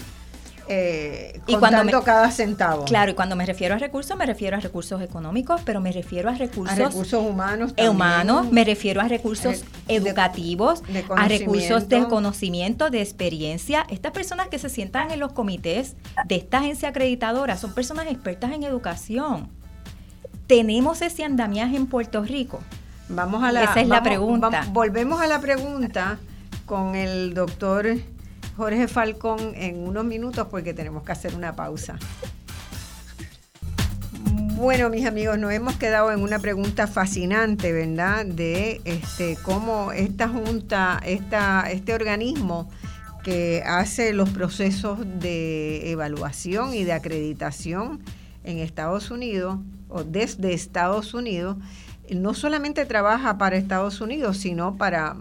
eh, 0.67 1.41
y 1.47 1.55
cuando 1.57 2.01
cada 2.01 2.31
centavo. 2.31 2.85
Claro, 2.85 3.11
y 3.11 3.13
cuando 3.13 3.35
me 3.35 3.45
refiero 3.45 3.75
a 3.75 3.77
recursos, 3.77 4.15
me 4.17 4.25
refiero 4.25 4.55
a 4.55 4.59
recursos 4.59 5.01
económicos, 5.01 5.61
pero 5.65 5.81
me 5.81 5.91
refiero 5.91 6.29
a 6.29 6.33
recursos, 6.33 6.77
recursos 6.77 7.21
humanos. 7.21 7.73
humanos, 7.77 8.51
me 8.51 8.63
refiero 8.63 9.01
a 9.01 9.07
recursos 9.07 9.65
educativos, 9.87 10.81
a 11.09 11.27
recursos 11.27 11.89
de 11.89 12.05
conocimiento, 12.05 12.89
de 12.89 13.01
experiencia. 13.01 13.85
Estas 13.89 14.13
personas 14.13 14.47
que 14.47 14.59
se 14.59 14.69
sientan 14.69 15.11
en 15.11 15.19
los 15.19 15.33
comités 15.33 15.95
de 16.25 16.35
esta 16.35 16.59
agencia 16.59 16.89
acreditadora 16.89 17.57
son 17.57 17.73
personas 17.73 18.07
expertas 18.07 18.53
en 18.53 18.63
educación. 18.63 19.49
¿Tenemos 20.47 21.01
ese 21.01 21.23
andamiaje 21.23 21.75
en 21.75 21.87
Puerto 21.87 22.23
Rico? 22.23 22.61
Vamos 23.13 23.43
a 23.43 23.51
la, 23.51 23.63
Esa 23.63 23.81
es 23.81 23.87
la 23.87 24.01
pregunta. 24.01 24.65
volvemos 24.71 25.21
a 25.21 25.27
la 25.27 25.39
pregunta 25.41 26.17
con 26.65 26.95
el 26.95 27.33
doctor 27.33 27.87
Jorge 28.55 28.87
Falcón 28.87 29.53
en 29.55 29.79
unos 29.79 30.05
minutos 30.05 30.47
porque 30.49 30.73
tenemos 30.73 31.03
que 31.03 31.11
hacer 31.11 31.35
una 31.35 31.55
pausa. 31.55 31.97
Bueno, 34.55 34.89
mis 34.89 35.05
amigos, 35.05 35.39
nos 35.39 35.51
hemos 35.51 35.75
quedado 35.75 36.11
en 36.11 36.21
una 36.21 36.39
pregunta 36.39 36.87
fascinante, 36.87 37.73
¿verdad? 37.73 38.25
De 38.25 38.79
este, 38.85 39.37
cómo 39.41 39.91
esta 39.91 40.29
junta, 40.29 41.01
esta, 41.03 41.69
este 41.71 41.93
organismo 41.93 42.69
que 43.23 43.63
hace 43.65 44.13
los 44.13 44.29
procesos 44.29 44.99
de 45.19 45.91
evaluación 45.91 46.73
y 46.73 46.83
de 46.83 46.93
acreditación 46.93 48.01
en 48.43 48.59
Estados 48.59 49.11
Unidos 49.11 49.59
o 49.89 50.03
desde 50.03 50.53
Estados 50.53 51.13
Unidos, 51.13 51.57
no 52.15 52.33
solamente 52.33 52.85
trabaja 52.85 53.37
para 53.37 53.57
Estados 53.57 54.01
Unidos, 54.01 54.37
sino 54.37 54.77
para 54.77 55.15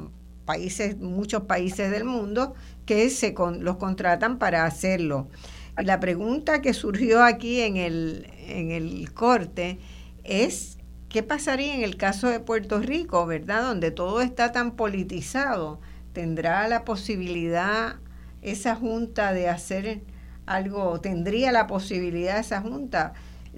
países, 0.45 0.99
muchos 0.99 1.43
países 1.43 1.91
del 1.91 2.05
mundo 2.05 2.55
que 2.87 3.09
se 3.11 3.35
los 3.61 3.77
contratan 3.77 4.39
para 4.39 4.65
hacerlo. 4.65 5.29
La 5.77 6.01
pregunta 6.01 6.61
que 6.61 6.75
surgió 6.75 7.23
aquí 7.23 7.61
en 7.61 7.77
el, 7.77 8.27
en 8.49 8.71
el 8.71 9.13
corte 9.13 9.79
es 10.25 10.79
¿qué 11.09 11.23
pasaría 11.23 11.75
en 11.75 11.83
el 11.83 11.97
caso 11.97 12.29
de 12.29 12.41
Puerto 12.41 12.81
Rico, 12.81 13.27
verdad? 13.27 13.63
Donde 13.63 13.91
todo 13.91 14.21
está 14.21 14.53
tan 14.53 14.73
politizado. 14.73 15.81
¿Tendrá 16.13 16.67
la 16.69 16.85
posibilidad 16.85 17.97
esa 18.43 18.75
junta 18.75 19.33
de 19.33 19.49
hacer 19.49 20.03
algo, 20.47 21.01
tendría 21.01 21.53
la 21.53 21.67
posibilidad 21.67 22.39
esa 22.39 22.61
junta 22.61 23.13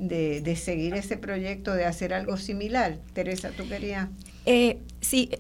de, 0.09 0.57
seguir 0.57 0.95
ese 0.95 1.17
proyecto, 1.17 1.75
de 1.75 1.85
hacer 1.85 2.12
algo 2.12 2.37
similar? 2.37 2.99
Teresa, 3.12 3.51
¿tú 3.51 3.69
querías? 3.69 4.09
Eh, 4.47 4.79
sí, 5.01 5.31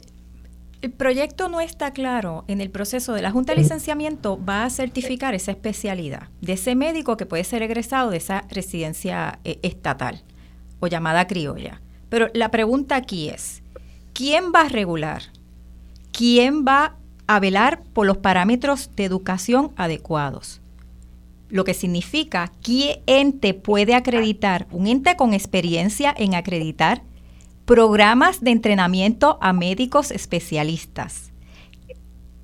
el 0.82 0.90
proyecto 0.90 1.48
no 1.48 1.60
está 1.60 1.92
claro 1.92 2.44
en 2.48 2.60
el 2.60 2.70
proceso 2.70 3.12
de 3.12 3.22
la 3.22 3.30
Junta 3.30 3.54
de 3.54 3.60
Licenciamiento, 3.60 4.42
va 4.44 4.64
a 4.64 4.70
certificar 4.70 5.34
esa 5.34 5.52
especialidad 5.52 6.28
de 6.40 6.54
ese 6.54 6.74
médico 6.74 7.16
que 7.16 7.26
puede 7.26 7.44
ser 7.44 7.62
egresado 7.62 8.10
de 8.10 8.16
esa 8.16 8.44
residencia 8.48 9.38
eh, 9.44 9.58
estatal. 9.62 10.22
o 10.80 10.88
llamada 10.88 11.28
criolla. 11.28 11.80
Pero 12.08 12.28
la 12.34 12.50
pregunta 12.50 12.96
aquí 12.96 13.28
es, 13.28 13.62
¿quién 14.12 14.52
va 14.52 14.62
a 14.62 14.68
regular? 14.68 15.22
¿Quién 16.10 16.64
va 16.64 16.96
a 17.28 17.38
velar 17.38 17.84
por 17.92 18.04
los 18.04 18.18
parámetros 18.18 18.90
de 18.96 19.04
educación 19.04 19.70
adecuados? 19.76 20.61
Lo 21.52 21.64
que 21.64 21.74
significa, 21.74 22.50
¿qué 22.62 23.02
ente 23.04 23.52
puede 23.52 23.94
acreditar? 23.94 24.66
Un 24.70 24.86
ente 24.86 25.16
con 25.16 25.34
experiencia 25.34 26.14
en 26.16 26.34
acreditar 26.34 27.02
programas 27.66 28.40
de 28.40 28.52
entrenamiento 28.52 29.36
a 29.42 29.52
médicos 29.52 30.12
especialistas. 30.12 31.30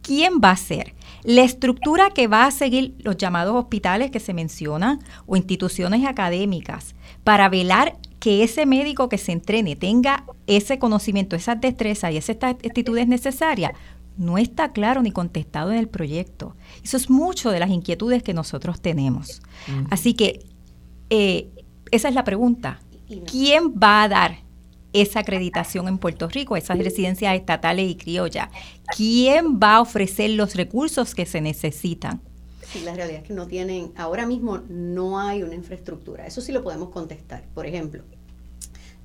¿Quién 0.03 0.41
va 0.45 0.51
a 0.51 0.57
ser? 0.57 0.95
La 1.25 1.43
estructura 1.43 2.11
que 2.11 2.27
va 2.27 2.45
a 2.45 2.51
seguir 2.51 2.97
los 2.99 3.17
llamados 3.17 3.57
hospitales 3.57 4.11
que 4.11 4.21
se 4.21 4.35
mencionan 4.35 4.99
o 5.25 5.37
instituciones 5.37 6.07
académicas 6.07 6.95
para 7.25 7.49
velar 7.49 7.97
que 8.21 8.43
ese 8.43 8.67
médico 8.67 9.09
que 9.09 9.17
se 9.17 9.33
entrene 9.33 9.75
tenga 9.75 10.27
ese 10.47 10.79
conocimiento, 10.79 11.35
esas 11.35 11.63
destrezas 11.63 12.13
y 12.13 12.19
esas 12.19 12.37
actitudes 12.43 13.09
necesarias, 13.09 13.73
no 14.19 14.37
está 14.37 14.73
claro 14.73 15.01
ni 15.01 15.13
contestado 15.13 15.73
en 15.73 15.79
el 15.79 15.89
proyecto. 15.89 16.55
Eso 16.83 16.97
es 16.97 17.11
mucho 17.11 17.51
de 17.51 17.61
las 17.61 17.71
inquietudes 17.71 18.23
que 18.23 18.35
nosotros 18.35 18.81
tenemos. 18.81 19.43
Así 19.91 20.15
que 20.15 20.45
eh, 21.11 21.49
esa 21.91 22.09
es 22.09 22.15
la 22.15 22.25
pregunta. 22.25 22.81
¿Quién 23.31 23.73
va 23.73 24.03
a 24.03 24.09
dar 24.09 24.39
esa 24.93 25.21
acreditación 25.21 25.89
en 25.89 25.99
Puerto 25.99 26.29
Rico, 26.29 26.57
esas 26.57 26.79
residencias 26.79 27.35
estatales 27.35 27.91
y 27.91 27.97
criollas? 27.97 28.49
¿Quién 28.97 29.59
va 29.59 29.77
a 29.77 29.81
ofrecer 29.81 30.31
los 30.31 30.55
recursos 30.55 31.15
que 31.15 31.27
se 31.27 31.41
necesitan? 31.41 32.21
Sí, 32.71 32.81
la 32.85 32.95
realidad 32.95 33.23
es 33.23 33.27
que 33.27 33.33
no 33.33 33.47
tienen, 33.47 33.93
ahora 33.97 34.27
mismo 34.27 34.59
no 34.69 35.19
hay 35.19 35.43
una 35.43 35.55
infraestructura. 35.55 36.27
Eso 36.27 36.43
sí 36.43 36.53
lo 36.53 36.63
podemos 36.63 36.91
contestar. 36.91 37.45
Por 37.55 37.65
ejemplo, 37.65 38.03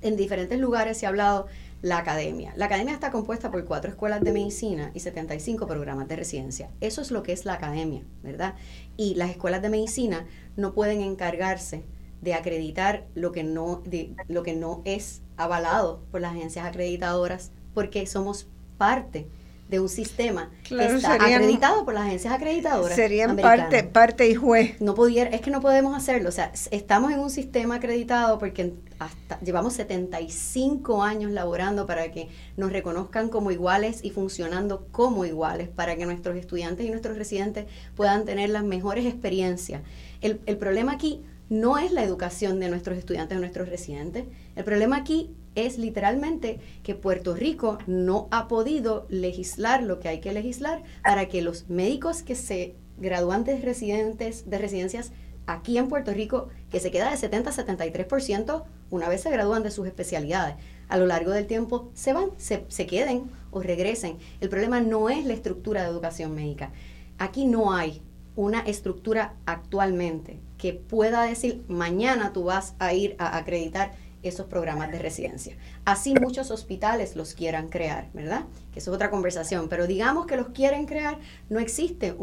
en 0.01 0.17
diferentes 0.17 0.59
lugares 0.59 0.97
se 0.97 1.05
ha 1.05 1.09
hablado 1.09 1.47
la 1.83 1.97
academia. 1.97 2.53
La 2.55 2.65
academia 2.65 2.93
está 2.93 3.11
compuesta 3.11 3.51
por 3.51 3.65
cuatro 3.65 3.91
escuelas 3.91 4.21
de 4.21 4.31
medicina 4.31 4.91
y 4.93 5.01
75 5.01 5.67
programas 5.67 6.07
de 6.07 6.15
residencia. 6.15 6.71
Eso 6.79 7.01
es 7.01 7.11
lo 7.11 7.23
que 7.23 7.33
es 7.33 7.43
la 7.43 7.55
academia, 7.55 8.03
¿verdad? 8.23 8.55
Y 8.95 9.15
las 9.15 9.29
escuelas 9.29 9.61
de 9.61 9.69
medicina 9.69 10.25
no 10.55 10.73
pueden 10.73 11.01
encargarse 11.01 11.83
de 12.21 12.35
acreditar 12.35 13.05
lo 13.15 13.33
que 13.33 13.43
no, 13.43 13.81
de, 13.85 14.15
lo 14.29 14.43
que 14.43 14.55
no 14.55 14.81
es 14.85 15.23
avalado 15.35 16.01
por 16.09 16.21
las 16.21 16.31
agencias 16.31 16.65
acreditadoras 16.65 17.51
porque 17.73 18.07
somos 18.07 18.47
parte 18.77 19.27
de 19.73 19.79
un 19.79 19.89
sistema 19.89 20.51
que 20.63 20.85
está 20.85 21.15
acreditado 21.15 21.83
por 21.83 21.95
las 21.95 22.03
agencias 22.03 22.31
acreditadoras. 22.31 22.95
Serían 22.95 23.35
parte, 23.35 23.83
parte 23.83 24.29
y 24.29 24.35
juez. 24.35 24.79
No 24.79 24.93
pudiera, 24.93 25.31
es 25.31 25.41
que 25.41 25.49
no 25.49 25.61
podemos 25.61 25.97
hacerlo. 25.97 26.29
O 26.29 26.31
sea, 26.31 26.51
estamos 26.69 27.11
en 27.11 27.17
un 27.17 27.31
sistema 27.31 27.77
acreditado 27.77 28.37
porque 28.37 28.75
hasta 28.99 29.39
llevamos 29.39 29.73
75 29.73 31.01
años 31.01 31.31
laborando 31.31 31.87
para 31.87 32.11
que 32.11 32.29
nos 32.55 32.71
reconozcan 32.71 33.29
como 33.29 33.49
iguales 33.49 34.01
y 34.03 34.11
funcionando 34.11 34.85
como 34.91 35.25
iguales, 35.25 35.69
para 35.69 35.95
que 35.95 36.05
nuestros 36.05 36.37
estudiantes 36.37 36.85
y 36.85 36.91
nuestros 36.91 37.17
residentes 37.17 37.65
puedan 37.95 38.25
tener 38.25 38.51
las 38.51 38.63
mejores 38.63 39.07
experiencias. 39.07 39.81
El, 40.21 40.39
el 40.45 40.57
problema 40.57 40.91
aquí 40.91 41.23
no 41.49 41.79
es 41.79 41.91
la 41.91 42.03
educación 42.03 42.59
de 42.59 42.69
nuestros 42.69 42.95
estudiantes 42.95 43.35
o 43.35 43.41
nuestros 43.41 43.69
residentes. 43.69 44.25
El 44.55 44.65
problema 44.65 44.97
aquí 44.97 45.31
es 45.55 45.77
literalmente 45.77 46.59
que 46.83 46.95
Puerto 46.95 47.35
Rico 47.35 47.77
no 47.87 48.27
ha 48.31 48.47
podido 48.47 49.05
legislar 49.09 49.83
lo 49.83 49.99
que 49.99 50.09
hay 50.09 50.19
que 50.19 50.33
legislar 50.33 50.83
para 51.03 51.27
que 51.27 51.41
los 51.41 51.69
médicos 51.69 52.23
que 52.23 52.35
se 52.35 52.75
gradúan 52.97 53.43
de 53.43 53.59
residentes 53.59 54.49
de 54.49 54.57
residencias 54.57 55.11
aquí 55.45 55.77
en 55.77 55.89
Puerto 55.89 56.13
Rico, 56.13 56.49
que 56.71 56.79
se 56.79 56.91
queda 56.91 57.11
de 57.11 57.17
70 57.17 57.49
a 57.49 57.53
73%, 57.53 58.63
una 58.89 59.09
vez 59.09 59.21
se 59.21 59.31
gradúan 59.31 59.63
de 59.63 59.71
sus 59.71 59.87
especialidades, 59.87 60.55
a 60.87 60.97
lo 60.97 61.05
largo 61.05 61.31
del 61.31 61.47
tiempo 61.47 61.89
se 61.93 62.13
van, 62.13 62.29
se, 62.37 62.65
se 62.67 62.85
queden 62.85 63.29
o 63.51 63.61
regresen. 63.61 64.17
El 64.41 64.49
problema 64.49 64.79
no 64.81 65.09
es 65.09 65.25
la 65.25 65.33
estructura 65.33 65.83
de 65.83 65.89
educación 65.89 66.35
médica. 66.35 66.71
Aquí 67.17 67.45
no 67.45 67.73
hay 67.73 68.01
una 68.35 68.61
estructura 68.61 69.35
actualmente 69.45 70.39
que 70.57 70.73
pueda 70.73 71.23
decir 71.23 71.63
mañana 71.67 72.33
tú 72.33 72.45
vas 72.45 72.73
a 72.79 72.93
ir 72.93 73.15
a 73.19 73.37
acreditar 73.37 73.91
esos 74.23 74.47
programas 74.47 74.91
de 74.91 74.99
residencia. 74.99 75.55
Así 75.85 76.15
muchos 76.15 76.49
hospitales 76.49 77.15
los 77.15 77.33
quieran 77.33 77.69
crear, 77.69 78.09
¿verdad? 78.13 78.45
Que 78.71 78.79
eso 78.79 78.91
es 78.91 78.95
otra 78.95 79.09
conversación, 79.09 79.69
pero 79.69 79.85
digamos 79.85 80.25
que 80.25 80.37
los 80.37 80.49
quieren 80.49 80.85
crear, 80.85 81.19
no 81.49 81.59
existe 81.59 82.15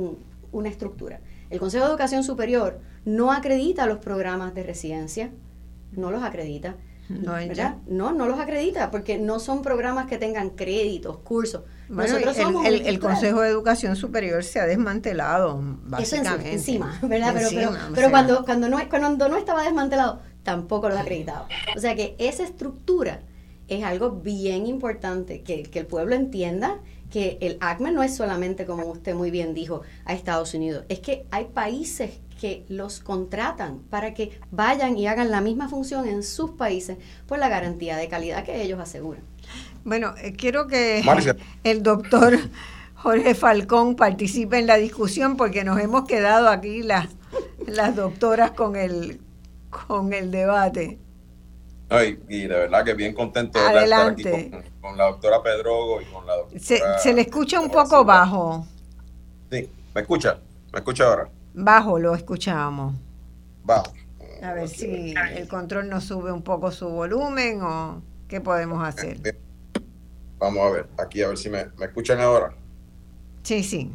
una 0.53 0.69
estructura. 0.69 1.21
El 1.51 1.59
Consejo 1.59 1.85
de 1.85 1.91
Educación 1.91 2.25
Superior 2.25 2.81
no 3.05 3.33
acredita 3.33 3.87
los 3.87 3.99
programas 3.99 4.55
de 4.55 4.63
residencia, 4.63 5.31
no 5.93 6.11
los 6.11 6.23
acredita. 6.23 6.77
No, 7.09 7.33
¿verdad? 7.33 7.75
no, 7.89 8.13
no 8.13 8.29
los 8.29 8.39
acredita 8.39 8.93
porque 8.93 9.19
no 9.19 9.41
son 9.41 9.63
programas 9.63 10.07
que 10.07 10.17
tengan 10.17 10.51
créditos, 10.51 11.19
cursos. 11.19 11.63
Nosotros 11.89 12.39
el, 12.39 12.45
somos 12.45 12.65
el, 12.65 13.01
Consejo 13.01 13.41
de 13.41 13.49
Educación 13.49 13.97
Superior 13.97 14.45
se 14.45 14.61
ha 14.61 14.67
desmantelado, 14.67 15.59
básicamente. 15.61 16.51
Eso 16.51 16.57
encima, 16.57 16.97
¿verdad? 17.03 17.35
pero, 17.35 17.73
pero, 17.97 18.11
cuando, 18.11 18.45
cuando, 18.45 18.69
no, 18.69 18.79
cuando 18.89 19.29
no 19.29 19.37
estaba 19.37 19.65
desmantelado, 19.65 20.21
tampoco 20.43 20.89
los 20.89 20.99
acreditado. 20.99 21.47
O 21.77 21.81
sea 21.81 21.95
que 21.95 22.15
esa 22.19 22.45
estructura 22.45 23.23
es 23.69 23.85
algo 23.85 24.11
bien 24.11 24.67
importante, 24.67 25.43
que, 25.43 25.63
que 25.63 25.79
el 25.79 25.87
pueblo 25.87 26.15
entienda 26.15 26.81
que 27.11 27.39
el 27.41 27.59
ACME 27.61 27.93
no 27.93 28.03
es 28.03 28.15
solamente, 28.15 28.65
como 28.67 28.87
usted 28.87 29.15
muy 29.15 29.31
bien 29.31 29.53
dijo, 29.53 29.83
a 30.05 30.15
Estados 30.15 30.55
Unidos, 30.55 30.85
es 30.89 31.01
que 31.01 31.27
hay 31.31 31.47
países 31.47 32.21
que 32.41 32.65
los 32.69 33.01
contratan 33.01 33.81
para 33.91 34.15
que 34.15 34.41
vayan 34.51 34.97
y 34.97 35.07
hagan 35.07 35.31
la 35.31 35.41
misma 35.41 35.69
función 35.69 36.09
en 36.09 36.23
sus 36.23 36.53
países 36.53 36.97
por 37.27 37.39
la 37.39 37.49
garantía 37.49 37.97
de 37.97 38.09
calidad 38.09 38.45
que 38.45 38.63
ellos 38.63 38.81
aseguran. 38.81 39.23
Bueno, 39.85 40.15
eh, 40.23 40.33
quiero 40.33 40.67
que 40.67 41.03
el 41.65 41.83
doctor 41.83 42.39
Jorge 42.95 43.35
Falcón 43.35 43.97
participe 43.97 44.59
en 44.59 44.67
la 44.67 44.77
discusión 44.77 45.37
porque 45.37 45.65
nos 45.65 45.79
hemos 45.81 46.07
quedado 46.07 46.49
aquí 46.49 46.83
las, 46.83 47.09
las 47.67 47.95
doctoras 47.95 48.53
con 48.53 48.77
el, 48.77 49.21
con 49.71 50.13
el 50.13 50.31
debate. 50.31 50.99
Ay, 51.89 52.23
y 52.29 52.43
de 52.43 52.55
verdad 52.55 52.85
que 52.85 52.95
bien 52.95 53.15
contento 53.15 53.59
de 53.59 53.85
estar 53.85 54.11
aquí 54.11 54.51
con, 54.81 54.97
la 54.97 55.07
doctora 55.07 55.43
Pedrogo 55.43 56.01
y 56.01 56.05
con 56.05 56.25
la 56.27 56.37
doctora... 56.37 56.61
Se, 56.61 56.81
se 57.03 57.13
le 57.13 57.23
escucha 57.23 57.59
un 57.61 57.71
poco 57.71 58.05
bajo. 58.05 58.67
Sí, 59.51 59.69
¿me 59.95 60.01
escucha? 60.03 60.39
¿Me 60.73 60.79
escucha 60.79 61.05
ahora? 61.05 61.29
Bajo, 61.53 61.99
lo 61.99 62.15
escuchamos. 62.15 62.95
Bajo. 63.65 63.93
A 64.43 64.53
ver 64.53 64.69
si 64.69 65.15
el 65.35 65.49
control 65.49 65.89
nos 65.89 66.05
sube 66.05 66.33
un 66.33 66.43
poco 66.43 66.71
su 66.71 66.89
volumen 66.89 67.61
o 67.63 68.03
qué 68.29 68.41
podemos 68.41 68.87
hacer. 68.87 69.19
Vamos 70.39 70.67
a 70.67 70.71
ver, 70.71 70.87
aquí 70.99 71.23
a 71.23 71.29
ver 71.29 71.37
si 71.37 71.51
me, 71.51 71.67
me 71.77 71.87
escuchan 71.87 72.21
ahora. 72.21 72.55
Sí, 73.43 73.63
sí, 73.63 73.93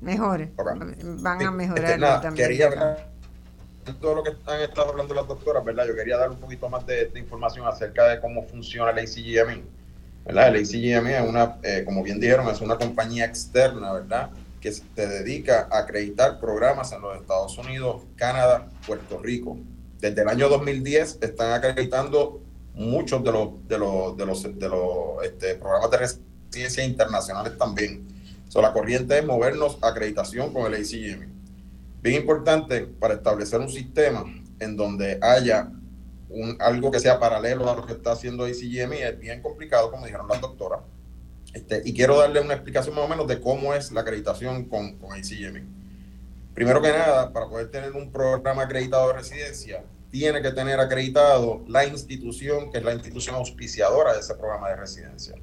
mejor. 0.00 0.48
Van 1.20 1.42
a 1.42 1.50
mejorar 1.50 1.84
este, 1.84 2.22
también. 2.22 2.48
Quería 2.48 3.11
todo 3.84 4.14
lo 4.14 4.22
que 4.22 4.32
han 4.46 4.60
estado 4.60 4.90
hablando 4.90 5.14
las 5.14 5.26
doctoras, 5.26 5.64
¿verdad? 5.64 5.86
Yo 5.86 5.94
quería 5.94 6.16
dar 6.16 6.30
un 6.30 6.38
poquito 6.38 6.68
más 6.68 6.86
de, 6.86 7.10
información 7.16 7.66
acerca 7.66 8.08
de 8.08 8.20
cómo 8.20 8.44
funciona 8.44 8.90
el 8.90 8.98
ACGME. 8.98 9.62
¿verdad? 10.24 10.48
El 10.48 10.62
ACGME 10.62 11.16
es 11.16 11.28
una, 11.28 11.56
eh, 11.62 11.82
como 11.84 12.02
bien 12.02 12.20
dijeron, 12.20 12.48
es 12.48 12.60
una 12.60 12.76
compañía 12.76 13.24
externa, 13.24 13.92
¿verdad? 13.92 14.30
Que 14.60 14.70
se 14.70 14.84
dedica 14.94 15.68
a 15.70 15.78
acreditar 15.78 16.38
programas 16.38 16.92
en 16.92 17.02
los 17.02 17.20
Estados 17.20 17.58
Unidos, 17.58 18.02
Canadá, 18.16 18.68
Puerto 18.86 19.18
Rico. 19.18 19.58
Desde 19.98 20.22
el 20.22 20.28
año 20.28 20.48
2010 20.48 21.18
están 21.20 21.52
acreditando 21.52 22.40
muchos 22.74 23.22
de 23.24 23.32
los, 23.32 23.68
de 23.68 23.78
los, 23.78 24.16
de 24.16 24.26
los, 24.26 24.42
de 24.42 24.68
los 24.68 25.24
este, 25.24 25.54
programas 25.56 25.90
de 25.90 25.96
residencia 25.98 26.84
internacionales 26.84 27.58
también. 27.58 28.06
So, 28.48 28.62
la 28.62 28.72
corriente 28.72 29.18
es 29.18 29.24
movernos 29.24 29.78
a 29.82 29.88
acreditación 29.88 30.52
con 30.52 30.72
el 30.72 30.80
ACGME 30.80 31.31
bien 32.02 32.20
importante 32.20 32.80
para 32.80 33.14
establecer 33.14 33.60
un 33.60 33.70
sistema 33.70 34.24
en 34.58 34.76
donde 34.76 35.18
haya 35.22 35.70
un, 36.28 36.56
algo 36.60 36.90
que 36.90 36.98
sea 36.98 37.20
paralelo 37.20 37.70
a 37.70 37.76
lo 37.76 37.86
que 37.86 37.92
está 37.92 38.12
haciendo 38.12 38.48
ICGMI 38.48 38.96
es 38.98 39.18
bien 39.18 39.40
complicado, 39.40 39.90
como 39.90 40.06
dijeron 40.06 40.26
las 40.28 40.40
doctoras. 40.40 40.80
Este, 41.54 41.82
y 41.84 41.94
quiero 41.94 42.18
darle 42.18 42.40
una 42.40 42.54
explicación 42.54 42.94
más 42.94 43.04
o 43.04 43.08
menos 43.08 43.28
de 43.28 43.40
cómo 43.40 43.74
es 43.74 43.92
la 43.92 44.00
acreditación 44.00 44.64
con, 44.64 44.98
con 44.98 45.16
ICGMI. 45.16 45.62
Primero 46.54 46.82
que 46.82 46.88
nada, 46.88 47.32
para 47.32 47.48
poder 47.48 47.70
tener 47.70 47.92
un 47.92 48.10
programa 48.10 48.62
acreditado 48.62 49.08
de 49.08 49.14
residencia, 49.14 49.84
tiene 50.10 50.42
que 50.42 50.50
tener 50.50 50.80
acreditado 50.80 51.64
la 51.68 51.86
institución 51.86 52.70
que 52.70 52.78
es 52.78 52.84
la 52.84 52.94
institución 52.94 53.36
auspiciadora 53.36 54.12
de 54.14 54.20
ese 54.20 54.34
programa 54.34 54.68
de 54.70 54.76
residencia 54.76 55.34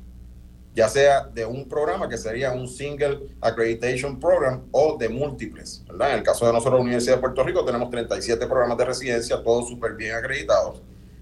ya 0.75 0.87
sea 0.87 1.23
de 1.25 1.45
un 1.45 1.67
programa 1.67 2.07
que 2.07 2.17
sería 2.17 2.51
un 2.51 2.67
Single 2.67 3.19
Accreditation 3.41 4.19
Program 4.19 4.63
o 4.71 4.97
de 4.97 5.09
múltiples. 5.09 5.83
En 5.89 6.01
el 6.01 6.23
caso 6.23 6.45
de 6.45 6.53
nosotros, 6.53 6.75
la 6.75 6.83
Universidad 6.83 7.15
de 7.15 7.21
Puerto 7.21 7.43
Rico, 7.43 7.65
tenemos 7.65 7.89
37 7.89 8.45
programas 8.47 8.77
de 8.77 8.85
residencia, 8.85 9.43
todos 9.43 9.67
súper 9.67 9.95
bien 9.95 10.15
acreditados. 10.15 10.81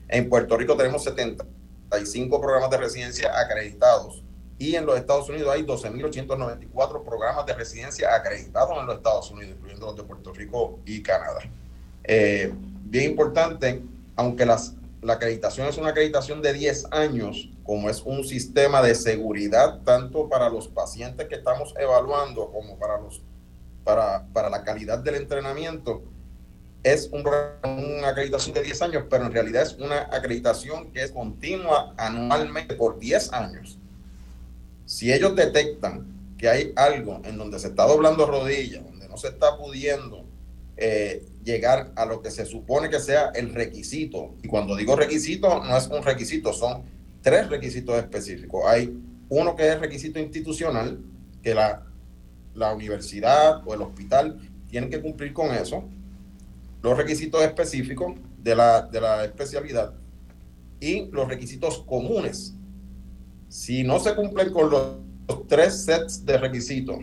En 0.10 0.30
Puerto 0.30 0.58
Rico 0.58 0.76
tenemos 0.76 1.04
75 1.04 2.42
programas 2.42 2.70
de 2.70 2.78
residencia 2.78 3.32
acreditados 3.38 4.24
y 4.60 4.76
en 4.76 4.86
los 4.86 4.98
Estados 4.98 5.30
Unidos 5.30 5.54
hay 5.54 5.64
12.894 5.64 7.04
programas 7.04 7.46
de 7.46 7.54
residencia 7.54 8.14
acreditados 8.16 8.78
en 8.80 8.86
los 8.88 8.96
Estados 8.96 9.30
Unidos, 9.32 9.56
incluyendo 9.56 9.86
los 9.86 9.96
de 9.96 10.04
Puerto 10.04 10.34
Rico 10.34 10.80
y 10.86 11.02
Canadá. 11.04 11.42
Eh, 12.04 12.52
bien 12.84 13.12
importante, 13.12 13.82
aunque 14.16 14.46
las 14.46 14.74
la 15.02 15.14
acreditación 15.14 15.68
es 15.68 15.78
una 15.78 15.90
acreditación 15.90 16.42
de 16.42 16.54
10 16.54 16.88
años, 16.92 17.50
como 17.64 17.90
es 17.90 18.02
un 18.02 18.24
sistema 18.24 18.82
de 18.82 18.96
seguridad 18.96 19.82
tanto 19.84 20.28
para 20.28 20.50
los 20.50 20.68
pacientes 20.68 21.28
que 21.28 21.36
estamos 21.36 21.74
evaluando 21.78 22.52
como 22.52 22.78
para, 22.78 23.00
los, 23.00 23.22
para, 23.84 24.26
para 24.34 24.50
la 24.50 24.64
calidad 24.64 25.00
del 25.00 25.16
entrenamiento, 25.16 26.04
es 26.84 27.10
un, 27.12 27.22
una 27.22 28.08
acreditación 28.08 28.54
de 28.54 28.64
10 28.64 28.82
años, 28.84 29.04
pero 29.10 29.26
en 29.26 29.32
realidad 29.32 29.64
es 29.64 29.74
una 29.74 30.04
acreditación 30.12 30.92
que 30.92 31.04
es 31.04 31.12
continua 31.12 31.94
anualmente 31.98 32.76
por 32.76 32.98
10 32.98 33.34
años. 33.34 33.78
Si 34.86 35.12
ellos 35.12 35.36
detectan 35.36 36.06
que 36.38 36.48
hay 36.48 36.74
algo 36.76 37.22
en 37.26 37.38
donde 37.38 37.60
se 37.60 37.68
está 37.68 37.86
doblando 37.86 38.26
rodillas, 38.26 38.84
donde 38.84 39.08
no 39.08 39.18
se 39.18 39.28
está 39.28 39.58
pudiendo 39.58 40.27
eh, 40.78 41.26
llegar 41.44 41.92
a 41.96 42.06
lo 42.06 42.22
que 42.22 42.32
se 42.32 42.46
supone 42.46 42.90
que 42.90 43.00
sea 43.00 43.32
el 43.36 43.54
requisito, 43.54 44.36
y 44.44 44.48
cuando 44.48 44.76
digo 44.76 44.96
requisito, 44.96 45.64
no 45.64 45.78
es 45.78 45.88
un 45.88 46.04
requisito, 46.04 46.54
son 46.54 46.84
tres 47.22 47.50
requisitos 47.50 47.98
específicos. 47.98 48.64
Hay 48.68 48.96
uno 49.30 49.56
que 49.56 49.68
es 49.68 49.80
requisito 49.80 50.20
institucional, 50.20 51.00
que 51.42 51.54
la, 51.54 51.84
la 52.54 52.74
universidad 52.74 53.68
o 53.68 53.74
el 53.74 53.82
hospital 53.82 54.40
tienen 54.70 54.90
que 54.90 55.02
cumplir 55.02 55.34
con 55.34 55.54
eso 55.54 55.84
los 56.82 56.98
requisitos 56.98 57.42
específicos 57.42 58.14
de 58.38 58.56
la, 58.56 58.82
de 58.82 59.02
la 59.02 59.26
especialidad 59.26 59.94
y 60.80 61.06
los 61.12 61.28
requisitos 61.28 61.80
comunes. 61.80 62.54
Si 63.50 63.84
no 63.84 64.00
se 64.00 64.16
cumplen 64.16 64.52
con 64.52 64.70
los, 64.70 64.98
tres 65.50 65.84
sets 65.84 66.26
de 66.26 66.38
requisitos 66.38 67.00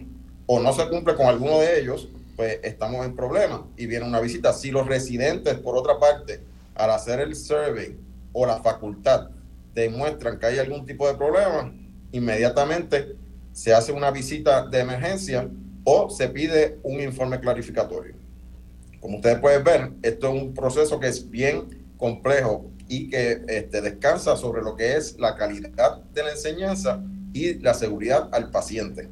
o 0.46 0.58
no 0.58 0.72
se 0.72 0.88
cumple 0.88 1.14
con 1.14 1.26
alguno 1.26 1.58
de 1.58 1.80
ellos, 1.80 2.08
pues 2.36 2.58
estamos 2.62 3.04
en 3.06 3.14
problema 3.14 3.66
y 3.76 3.86
viene 3.86 4.06
una 4.06 4.20
visita. 4.20 4.52
Si 4.52 4.70
los 4.70 4.86
residentes, 4.86 5.54
por 5.58 5.76
otra 5.76 5.98
parte, 5.98 6.40
al 6.74 6.90
hacer 6.90 7.20
el 7.20 7.36
survey 7.36 7.96
o 8.32 8.46
la 8.46 8.60
facultad 8.62 9.30
demuestran 9.74 10.38
que 10.38 10.46
hay 10.46 10.58
algún 10.58 10.86
tipo 10.86 11.06
de 11.06 11.14
problema, 11.14 11.72
inmediatamente 12.12 13.16
se 13.52 13.72
hace 13.72 13.92
una 13.92 14.10
visita 14.10 14.66
de 14.66 14.80
emergencia 14.80 15.48
o 15.84 16.10
se 16.10 16.28
pide 16.28 16.78
un 16.82 17.00
informe 17.00 17.40
clarificatorio. 17.40 18.14
Como 19.00 19.16
ustedes 19.16 19.38
pueden 19.38 19.62
ver, 19.64 19.90
esto 20.02 20.28
es 20.34 20.42
un 20.42 20.54
proceso 20.54 20.98
que 20.98 21.08
es 21.08 21.30
bien 21.30 21.84
complejo 21.96 22.70
y 22.88 23.08
que 23.08 23.42
este, 23.48 23.80
descansa 23.80 24.36
sobre 24.36 24.62
lo 24.62 24.76
que 24.76 24.96
es 24.96 25.18
la 25.18 25.36
calidad 25.36 26.02
de 26.12 26.22
la 26.22 26.30
enseñanza 26.30 27.02
y 27.32 27.54
la 27.54 27.74
seguridad 27.74 28.28
al 28.32 28.50
paciente. 28.50 29.08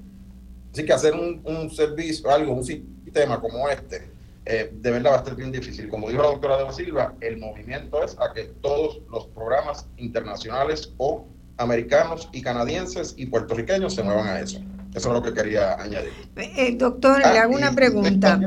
Así 0.72 0.84
que 0.84 0.92
hacer 0.92 1.12
un, 1.14 1.70
servicio, 1.70 2.30
algo, 2.30 2.54
un 2.54 2.64
sistema 3.12 3.38
como 3.40 3.68
este, 3.68 4.10
eh, 4.46 4.70
de 4.72 4.90
verdad 4.90 5.12
va 5.12 5.16
a 5.16 5.24
ser 5.24 5.34
bien 5.34 5.52
difícil. 5.52 5.88
Como 5.88 6.08
dijo 6.08 6.22
la 6.22 6.28
doctora 6.28 6.64
de 6.64 6.72
Silva, 6.72 7.14
el 7.20 7.36
movimiento 7.36 8.02
es 8.02 8.16
a 8.18 8.32
que 8.32 8.44
todos 8.62 9.00
los 9.10 9.26
programas 9.28 9.86
internacionales 9.98 10.92
o 10.96 11.26
americanos 11.58 12.28
y 12.32 12.40
canadienses 12.40 13.14
y 13.18 13.26
puertorriqueños 13.26 13.94
se 13.94 14.02
muevan 14.02 14.26
a 14.28 14.40
eso. 14.40 14.60
Eso 14.94 15.08
es 15.08 15.14
lo 15.14 15.22
que 15.22 15.32
quería 15.32 15.74
añadir. 15.74 16.12
Eh, 16.36 16.74
doctor, 16.76 17.18
le 17.18 17.38
ah, 17.38 17.42
hago 17.42 17.54
una 17.54 17.72
pregunta. 17.72 18.40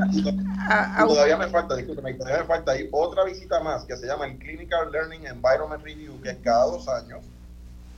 Ah, 0.68 0.96
ah, 0.98 1.04
todavía, 1.06 1.36
me 1.36 1.48
falta, 1.48 1.76
discúlpeme, 1.76 2.14
todavía 2.14 2.40
me 2.40 2.46
falta 2.46 2.72
ahí 2.72 2.88
otra 2.90 3.24
visita 3.24 3.60
más 3.60 3.84
que 3.84 3.96
se 3.96 4.06
llama 4.06 4.26
el 4.26 4.36
Clinical 4.38 4.90
Learning 4.90 5.26
Environment 5.26 5.82
Review, 5.82 6.20
que 6.20 6.30
es 6.30 6.38
cada 6.42 6.66
dos 6.66 6.88
años, 6.88 7.24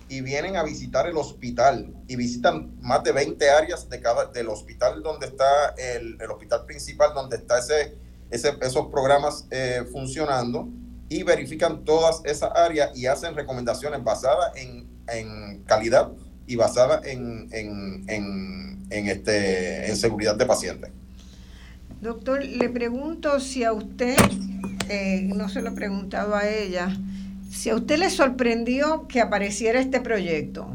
y 0.08 0.20
vienen 0.20 0.56
a 0.56 0.62
visitar 0.62 1.06
el 1.06 1.16
hospital 1.16 1.94
y 2.06 2.16
visitan 2.16 2.78
más 2.80 3.04
de 3.04 3.12
20 3.12 3.50
áreas 3.50 3.88
de 3.88 4.00
cada, 4.00 4.26
del 4.26 4.48
hospital 4.48 5.02
donde 5.02 5.26
está 5.26 5.74
el, 5.76 6.16
el 6.20 6.30
hospital 6.30 6.64
principal, 6.66 7.12
donde 7.14 7.36
está 7.36 7.58
ese, 7.58 7.96
ese 8.30 8.56
esos 8.62 8.86
programas 8.86 9.46
eh, 9.50 9.84
funcionando 9.92 10.68
y 11.08 11.22
verifican 11.22 11.84
todas 11.84 12.22
esas 12.24 12.50
áreas 12.54 12.96
y 12.96 13.06
hacen 13.06 13.34
recomendaciones 13.34 14.02
basadas 14.04 14.56
en, 14.56 14.86
en 15.08 15.62
calidad 15.64 16.10
y 16.46 16.56
basada 16.56 17.00
en, 17.04 17.48
este, 18.90 19.90
en 19.90 19.96
seguridad 19.96 20.36
de 20.36 20.46
pacientes. 20.46 20.90
Doctor, 22.00 22.44
le 22.44 22.68
pregunto 22.68 23.38
si 23.40 23.64
a 23.64 23.72
usted, 23.72 24.16
eh, 24.88 25.22
no 25.34 25.48
se 25.48 25.60
lo 25.62 25.70
he 25.70 25.72
preguntado 25.72 26.34
a 26.34 26.48
ella, 26.48 26.88
si 27.48 27.70
a 27.70 27.76
usted 27.76 27.98
le 27.98 28.10
sorprendió 28.10 29.08
que 29.08 29.20
apareciera 29.20 29.80
este 29.80 30.00
proyecto. 30.00 30.68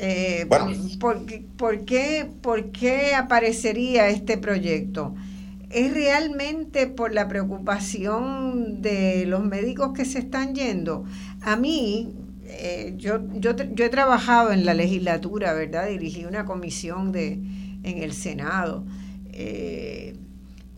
Eh, 0.00 0.46
¿por, 0.98 1.26
qué, 1.84 2.30
¿Por 2.40 2.70
qué 2.70 3.14
aparecería 3.14 4.08
este 4.08 4.38
proyecto? 4.38 5.14
¿Es 5.70 5.92
realmente 5.92 6.86
por 6.86 7.12
la 7.12 7.28
preocupación 7.28 8.80
de 8.80 9.26
los 9.26 9.44
médicos 9.44 9.92
que 9.92 10.04
se 10.04 10.20
están 10.20 10.54
yendo? 10.54 11.04
A 11.42 11.56
mí, 11.56 12.14
eh, 12.44 12.94
yo, 12.96 13.20
yo, 13.34 13.54
yo, 13.56 13.84
he 13.84 13.88
trabajado 13.90 14.52
en 14.52 14.64
la 14.64 14.72
legislatura, 14.72 15.52
¿verdad? 15.52 15.88
Dirigí 15.88 16.24
una 16.24 16.44
comisión 16.46 17.12
de, 17.12 17.32
en 17.82 18.02
el 18.02 18.12
Senado. 18.12 18.86
Eh, 19.32 20.16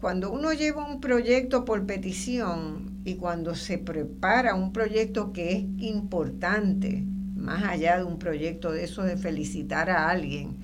cuando 0.01 0.33
uno 0.33 0.53
lleva 0.53 0.85
un 0.91 1.01
proyecto 1.01 1.65
por 1.65 1.87
petición 1.87 2.90
y 3.05 3.15
cuando 3.15 3.55
se 3.55 3.79
prepara 3.79 4.55
un 4.55 4.73
proyecto 4.73 5.33
que 5.33 5.53
es 5.53 5.65
importante, 5.79 7.05
más 7.35 7.65
allá 7.65 7.99
de 7.99 8.05
un 8.05 8.19
proyecto 8.19 8.73
de 8.73 8.85
eso 8.85 9.03
de 9.03 9.17
felicitar 9.17 9.91
a 9.91 10.11
alguien, 10.11 10.57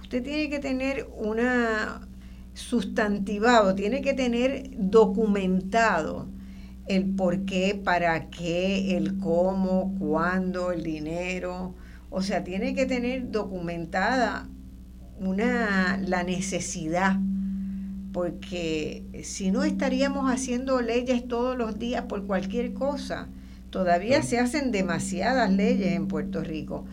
usted 0.00 0.22
tiene 0.22 0.50
que 0.50 0.58
tener 0.58 1.06
una 1.16 2.00
sustantivado, 2.54 3.74
tiene 3.74 4.00
que 4.00 4.14
tener 4.14 4.70
documentado 4.78 6.26
el 6.88 7.04
por 7.14 7.44
qué, 7.44 7.80
para 7.82 8.30
qué, 8.30 8.96
el 8.96 9.18
cómo, 9.18 9.94
cuándo, 9.98 10.72
el 10.72 10.82
dinero. 10.82 11.74
O 12.10 12.22
sea, 12.22 12.44
tiene 12.44 12.74
que 12.74 12.86
tener 12.86 13.30
documentada 13.30 14.48
una, 15.18 15.98
la 15.98 16.22
necesidad, 16.22 17.18
porque 18.16 19.04
si 19.24 19.50
no 19.50 19.62
estaríamos 19.62 20.32
haciendo 20.32 20.80
leyes 20.80 21.28
todos 21.28 21.54
los 21.54 21.78
días 21.78 22.06
por 22.06 22.26
cualquier 22.26 22.72
cosa. 22.72 23.28
Todavía 23.68 24.22
se 24.22 24.38
hacen 24.38 24.72
demasiadas 24.72 25.52
leyes 25.52 25.92
en 25.92 26.08
Puerto 26.08 26.40
Rico, 26.40 26.86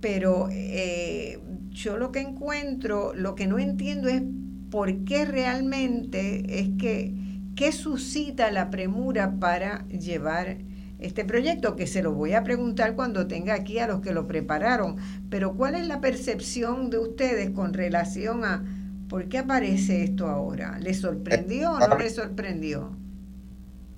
pero 0.00 0.48
eh, 0.50 1.38
yo 1.70 1.98
lo 1.98 2.10
que 2.10 2.18
encuentro, 2.18 3.14
lo 3.14 3.36
que 3.36 3.46
no 3.46 3.60
entiendo 3.60 4.08
es 4.08 4.24
por 4.68 5.04
qué 5.04 5.24
realmente 5.24 6.58
es 6.58 6.70
que 6.80 7.14
¿Qué 7.54 7.72
suscita 7.72 8.50
la 8.50 8.68
premura 8.68 9.36
para 9.40 9.88
llevar 9.88 10.58
este 10.98 11.24
proyecto? 11.24 11.74
Que 11.74 11.86
se 11.86 12.02
lo 12.02 12.12
voy 12.12 12.34
a 12.34 12.44
preguntar 12.44 12.94
cuando 12.94 13.28
tenga 13.28 13.54
aquí 13.54 13.78
a 13.78 13.86
los 13.86 14.02
que 14.02 14.12
lo 14.12 14.26
prepararon. 14.26 14.96
Pero 15.30 15.54
¿cuál 15.54 15.74
es 15.74 15.86
la 15.86 16.02
percepción 16.02 16.90
de 16.90 16.98
ustedes 16.98 17.48
con 17.52 17.72
relación 17.72 18.44
a 18.44 18.62
por 19.08 19.28
qué 19.28 19.38
aparece 19.38 20.04
esto 20.04 20.26
ahora? 20.26 20.78
¿Le 20.78 20.94
sorprendió 20.94 21.72
o 21.72 21.78
no 21.78 21.98
le 21.98 22.10
sorprendió? 22.10 22.96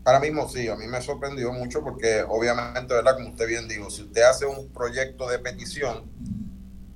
Ahora 0.04 0.20
mismo 0.20 0.48
sí, 0.48 0.68
a 0.68 0.76
mí 0.76 0.86
me 0.86 1.02
sorprendió 1.02 1.52
mucho 1.52 1.82
porque 1.82 2.24
obviamente, 2.26 2.94
¿verdad? 2.94 3.14
Como 3.14 3.28
usted 3.30 3.46
bien 3.46 3.68
dijo, 3.68 3.90
si 3.90 4.02
usted 4.02 4.22
hace 4.22 4.46
un 4.46 4.68
proyecto 4.68 5.28
de 5.28 5.38
petición, 5.38 6.04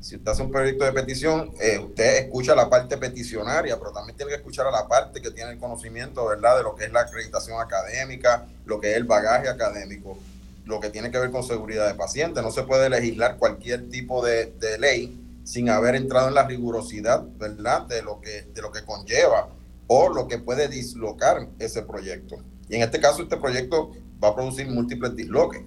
si 0.03 0.17
usted 0.17 0.33
hace 0.33 0.43
un 0.43 0.51
proyecto 0.51 0.85
de 0.85 0.93
petición, 0.93 1.53
eh, 1.61 1.79
usted 1.79 2.25
escucha 2.25 2.57
la 2.57 2.69
parte 2.69 2.97
peticionaria, 2.97 3.79
pero 3.79 3.93
también 3.93 4.17
tiene 4.17 4.31
que 4.31 4.37
escuchar 4.37 4.67
a 4.67 4.73
la 4.73 4.89
parte 4.89 5.23
que 5.23 5.31
tiene 5.31 5.53
el 5.53 5.59
conocimiento, 5.59 6.27
¿verdad?, 6.27 6.57
de 6.57 6.65
lo 6.65 6.75
que 6.75 6.87
es 6.87 6.93
la 6.93 7.03
acreditación 7.03 7.61
académica, 7.61 8.49
lo 8.65 8.81
que 8.81 8.91
es 8.91 8.97
el 8.97 9.05
bagaje 9.05 9.49
académico, 9.49 10.19
lo 10.65 10.81
que 10.81 10.91
tiene 10.91 11.13
que 11.13 11.19
ver 11.19 11.31
con 11.31 11.45
seguridad 11.45 11.87
de 11.87 11.95
paciente. 11.95 12.43
No 12.43 12.51
se 12.51 12.65
puede 12.65 12.91
legislar 12.91 13.37
cualquier 13.37 13.89
tipo 13.91 14.25
de, 14.25 14.53
ley 14.81 15.22
sin 15.45 15.69
haber 15.69 15.95
entrado 15.95 16.29
en 16.29 16.35
la 16.35 16.47
rigurosidad, 16.47 17.25
¿verdad?, 17.37 17.87
de 17.87 18.03
lo, 18.03 18.21
que, 18.21 18.43
de 18.53 18.63
lo 18.63 18.71
que 18.71 18.85
conlleva 18.85 19.49
o 19.87 20.09
lo 20.09 20.29
que 20.29 20.39
puede 20.39 20.69
dislocar 20.69 21.49
ese 21.59 21.83
proyecto. 21.83 22.37
Y 22.69 22.77
en 22.77 22.83
este 22.83 23.01
caso, 23.01 23.23
este 23.23 23.37
proyecto 23.37 23.91
va 24.23 24.29
a 24.29 24.35
producir 24.35 24.69
múltiples 24.69 25.15
disloques 25.17 25.63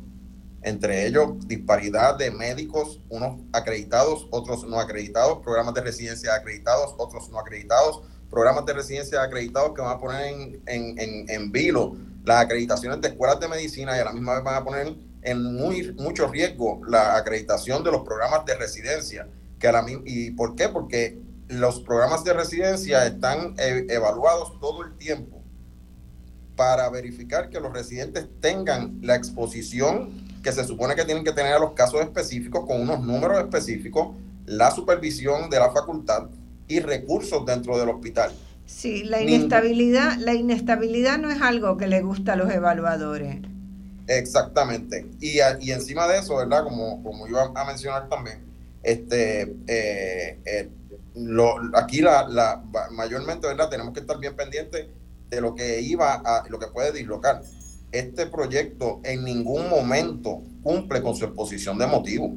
entre 0.65 1.05
ellos 1.05 1.47
disparidad 1.47 2.17
de 2.17 2.31
médicos, 2.31 2.99
unos 3.09 3.39
acreditados, 3.53 4.27
otros 4.31 4.67
no 4.67 4.79
acreditados, 4.79 5.37
programas 5.43 5.75
de 5.75 5.81
residencia 5.81 6.33
acreditados, 6.33 6.95
otros 6.97 7.29
no 7.29 7.37
acreditados, 7.39 8.01
programas 8.31 8.65
de 8.65 8.73
residencia 8.73 9.21
acreditados 9.21 9.73
que 9.75 9.81
van 9.81 9.95
a 9.95 9.99
poner 9.99 10.33
en, 10.33 10.59
en, 10.65 11.29
en, 11.29 11.51
vilo 11.51 11.95
las 12.23 12.45
acreditaciones 12.45 12.99
de 12.99 13.09
escuelas 13.09 13.39
de 13.39 13.47
medicina 13.47 13.95
y 13.95 13.99
a 13.99 14.05
la 14.05 14.13
misma 14.13 14.33
vez 14.33 14.43
van 14.43 14.55
a 14.55 14.63
poner 14.63 14.95
en 15.21 15.53
muy, 15.53 15.93
mucho 15.99 16.27
riesgo 16.27 16.81
la 16.87 17.15
acreditación 17.15 17.83
de 17.83 17.91
los 17.91 18.01
programas 18.01 18.43
de 18.45 18.55
residencia. 18.55 19.27
Que 19.71 20.01
¿Y 20.05 20.31
por 20.31 20.55
qué? 20.55 20.69
Porque 20.69 21.19
los 21.47 21.79
programas 21.81 22.23
de 22.23 22.33
residencia 22.33 23.05
están 23.05 23.55
e, 23.57 23.85
evaluados 23.89 24.59
todo 24.59 24.83
el 24.83 24.95
tiempo 24.97 25.41
para 26.55 26.89
verificar 26.89 27.49
que 27.49 27.59
los 27.59 27.73
residentes 27.73 28.27
tengan 28.41 28.99
la 29.01 29.15
exposición 29.15 30.25
que 30.43 30.51
se 30.51 30.63
supone 30.63 30.95
que 30.95 31.03
tienen 31.03 31.23
que 31.23 31.31
tener 31.31 31.53
a 31.53 31.59
los 31.59 31.73
casos 31.73 32.01
específicos 32.01 32.65
con 32.65 32.79
unos 32.79 33.01
números 33.01 33.39
específicos, 33.39 34.15
la 34.45 34.69
supervisión 34.71 35.49
de 35.49 35.59
la 35.59 35.71
facultad 35.71 36.27
y 36.67 36.79
recursos 36.79 37.45
dentro 37.45 37.77
del 37.77 37.89
hospital. 37.89 38.31
Sí, 38.67 39.03
la 39.03 39.21
inestabilidad, 39.21 40.17
la 40.17 40.33
inestabilidad 40.35 41.17
no 41.17 41.31
es 41.31 41.41
algo 41.41 41.77
que 41.77 41.87
le 41.87 42.01
gusta 42.01 42.33
a 42.33 42.35
los 42.35 42.51
evaluadores. 42.51 43.37
Exactamente. 44.07 45.07
Y, 45.19 45.39
y 45.61 45.71
encima 45.71 46.07
de 46.07 46.19
eso, 46.19 46.35
¿verdad? 46.35 46.63
Como, 46.63 47.01
como 47.03 47.27
iba 47.27 47.51
a 47.55 47.65
mencionar 47.65 48.07
también, 48.07 48.44
este, 48.85 49.41
eh, 49.67 50.39
eh, 50.45 50.69
lo, 51.15 51.55
aquí 51.73 52.01
la, 52.01 52.27
la, 52.27 52.63
mayormente, 52.91 53.47
¿verdad? 53.47 53.67
Tenemos 53.67 53.93
que 53.93 54.01
estar 54.01 54.19
bien 54.19 54.35
pendientes 54.35 54.87
de 55.27 55.41
lo 55.41 55.55
que 55.55 55.81
iba 55.81 56.13
a, 56.13 56.47
lo 56.49 56.59
que 56.59 56.67
puede 56.67 56.91
dislocar. 56.91 57.41
Este 57.91 58.27
proyecto 58.27 59.01
en 59.03 59.23
ningún 59.23 59.69
momento 59.69 60.43
cumple 60.61 61.01
con 61.01 61.15
su 61.15 61.25
exposición 61.25 61.79
de 61.79 61.87
motivo. 61.87 62.35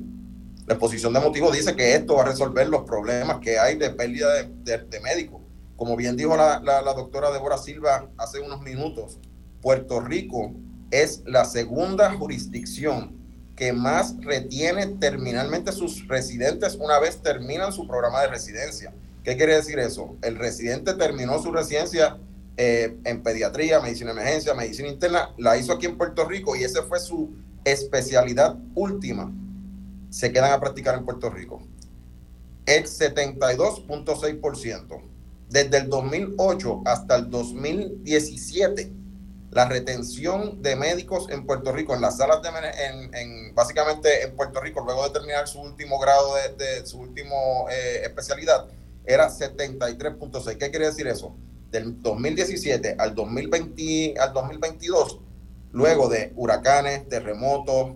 La 0.67 0.75
exposición 0.75 1.13
de 1.13 1.21
motivo 1.21 1.51
dice 1.51 1.77
que 1.77 1.95
esto 1.95 2.15
va 2.17 2.23
a 2.23 2.27
resolver 2.29 2.67
los 2.69 2.85
problemas 2.85 3.41
que 3.41 3.59
hay 3.59 3.77
de 3.77 3.91
pérdida 3.91 4.33
de, 4.33 4.79
de, 4.79 5.01
médicos. 5.01 5.43
Como 5.77 5.97
bien 5.97 6.17
dijo 6.17 6.35
la, 6.35 6.61
la, 6.61 6.81
la 6.81 6.95
doctora 6.95 7.31
Débora 7.31 7.59
Silva 7.59 8.09
hace 8.17 8.41
unos 8.41 8.63
minutos, 8.63 9.19
Puerto 9.61 10.01
Rico 10.01 10.53
es 10.91 11.23
la 11.27 11.45
segunda 11.45 12.15
jurisdicción 12.15 13.18
que 13.59 13.73
más 13.73 14.15
retiene 14.21 14.87
terminalmente 14.87 15.73
sus 15.73 16.07
residentes 16.07 16.77
una 16.77 17.01
vez 17.01 17.21
terminan 17.21 17.73
su 17.73 17.89
programa 17.89 18.21
de 18.21 18.29
residencia. 18.29 18.95
¿Qué 19.25 19.37
quiere 19.37 19.57
decir 19.57 19.81
eso? 19.81 20.15
El 20.23 20.37
residente 20.37 20.95
terminó 20.95 21.43
su 21.43 21.51
residencia 21.51 22.19
eh, 22.57 22.97
en 23.03 23.21
pediatría, 23.21 23.81
medicina 23.81 24.15
de 24.15 24.21
emergencia, 24.21 24.55
medicina 24.55 24.87
interna, 24.87 25.35
la 25.39 25.57
hizo 25.57 25.73
aquí 25.73 25.87
en 25.87 25.99
Puerto 25.99 26.25
Rico 26.25 26.55
y 26.55 26.63
esa 26.63 26.85
fue 26.85 27.01
su 27.01 27.31
especialidad 27.65 28.57
última. 28.77 29.33
Se 30.09 30.31
quedan 30.31 30.53
a 30.53 30.61
practicar 30.61 30.97
en 30.97 31.05
Puerto 31.05 31.29
Rico. 31.29 31.61
El 32.65 32.85
72.6%. 32.85 35.03
Desde 35.51 35.79
el 35.79 35.89
2008 35.89 36.83
hasta 36.85 37.17
el 37.17 37.29
2017 37.29 38.93
la 39.51 39.67
retención 39.67 40.63
de 40.63 40.77
médicos 40.77 41.29
en 41.31 41.47
Puerto 41.47 41.73
Rico, 41.73 41.95
en 41.95 42.03
las 42.03 42.19
salas 42.19 42.43
de 42.43 42.49
en, 42.49 43.15
en 43.15 43.55
básicamente 43.55 44.25
en 44.25 44.37
Puerto 44.37 44.61
Rico, 44.61 44.83
luego 44.85 45.05
de 45.05 45.11
terminar 45.11 45.49
su 45.49 45.61
último 45.61 45.99
grado 45.99 46.35
de, 46.59 46.85
su 46.87 46.99
último 47.01 47.67
eh, 47.71 48.03
especialidad, 48.05 48.67
era 49.05 49.31
73.6. 49.31 50.59
¿Qué 50.59 50.71
quiere 50.71 50.87
decir 50.87 51.07
eso? 51.09 51.35
Del 51.71 52.01
2017 52.03 52.97
al 52.99 53.15
2020 53.15 54.15
al 54.21 54.33
2022, 54.35 55.21
luego 55.73 56.09
de 56.09 56.33
huracanes, 56.37 57.09
terremotos, 57.09 57.95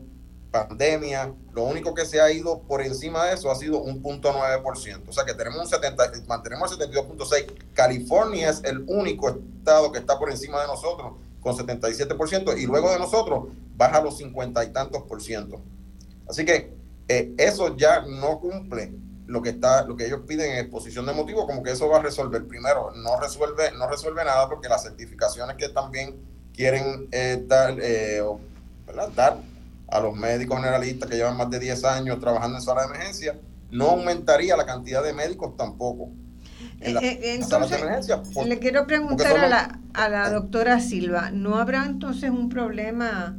pandemia, 0.51 1.35
lo 1.53 1.65
único 1.65 1.95
que 1.95 2.07
se 2.07 2.21
ha 2.21 2.31
ido 2.31 2.61
por 2.61 2.83
encima 2.83 3.27
de 3.27 3.35
eso 3.35 3.51
ha 3.51 3.55
sido 3.55 3.83
un 3.83 4.01
punto 4.01 4.33
9%. 4.33 5.03
O 5.07 5.13
sea 5.13 5.25
que 5.25 5.35
tenemos 5.35 5.61
un 5.61 5.69
70, 5.69 6.13
mantenemos 6.27 6.73
el 6.73 6.91
72.6. 6.91 7.73
California 7.75 8.51
es 8.51 8.63
el 8.65 8.85
único 8.87 9.31
estado 9.31 9.93
que 9.93 9.99
está 9.99 10.19
por 10.19 10.31
encima 10.31 10.61
de 10.61 10.67
nosotros 10.67 11.13
con 11.43 11.57
77% 11.57 12.59
y 12.59 12.67
luego 12.67 12.91
de 12.91 12.99
nosotros 12.99 13.49
baja 13.77 14.01
los 14.01 14.17
50 14.19 14.65
y 14.65 14.73
tantos 14.73 15.03
por 15.03 15.21
ciento. 15.21 15.61
Así 16.29 16.45
que 16.45 16.73
eh, 17.09 17.35
eso 17.37 17.77
ya 17.77 18.03
no 18.07 18.39
cumple 18.39 18.95
lo 19.27 19.43
que 19.43 19.51
está 19.51 19.85
lo 19.85 19.97
que 19.97 20.07
ellos 20.07 20.21
piden 20.27 20.53
en 20.53 20.59
exposición 20.59 21.07
de 21.07 21.13
motivos 21.13 21.47
como 21.47 21.63
que 21.63 21.73
eso 21.73 21.89
va 21.89 21.99
a 21.99 22.03
resolver 22.03 22.47
primero. 22.47 22.93
No 22.95 23.19
resuelve 23.21 23.73
no 23.73 23.89
resuelve 23.89 24.25
nada 24.25 24.49
porque 24.49 24.69
las 24.69 24.83
certificaciones 24.85 25.57
que 25.57 25.69
también 25.69 26.17
quieren 26.55 27.09
eh, 27.11 27.43
dar, 27.47 27.77
eh, 27.81 28.23
dar 29.17 29.39
a 29.89 30.01
los 30.01 30.15
médicos 30.15 30.59
generalistas 30.59 31.09
que 31.11 31.17
llevan 31.17 31.37
más 31.37 31.51
de 31.51 31.59
10 31.59 31.85
años 31.85 32.21
trabajando 32.21 32.59
en 32.59 32.63
sala 32.63 32.83
de 32.83 32.95
emergencia 32.95 33.39
no 33.71 33.91
aumentaría 33.91 34.57
la 34.57 34.67
cantidad 34.67 35.03
de 35.03 35.13
médicos 35.13 35.57
tampoco 35.57 36.11
eh, 36.83 36.97
eh, 37.03 37.35
entonces, 37.35 37.81
le 38.47 38.59
quiero 38.59 38.87
preguntar 38.87 39.37
a 39.39 39.49
la, 39.49 39.81
a 39.95 40.09
la 40.09 40.31
doctora 40.31 40.81
Silva, 40.81 41.31
¿no 41.31 41.57
habrá 41.57 41.87
entonces 41.87 42.31
un 42.31 42.49
problema 42.49 43.37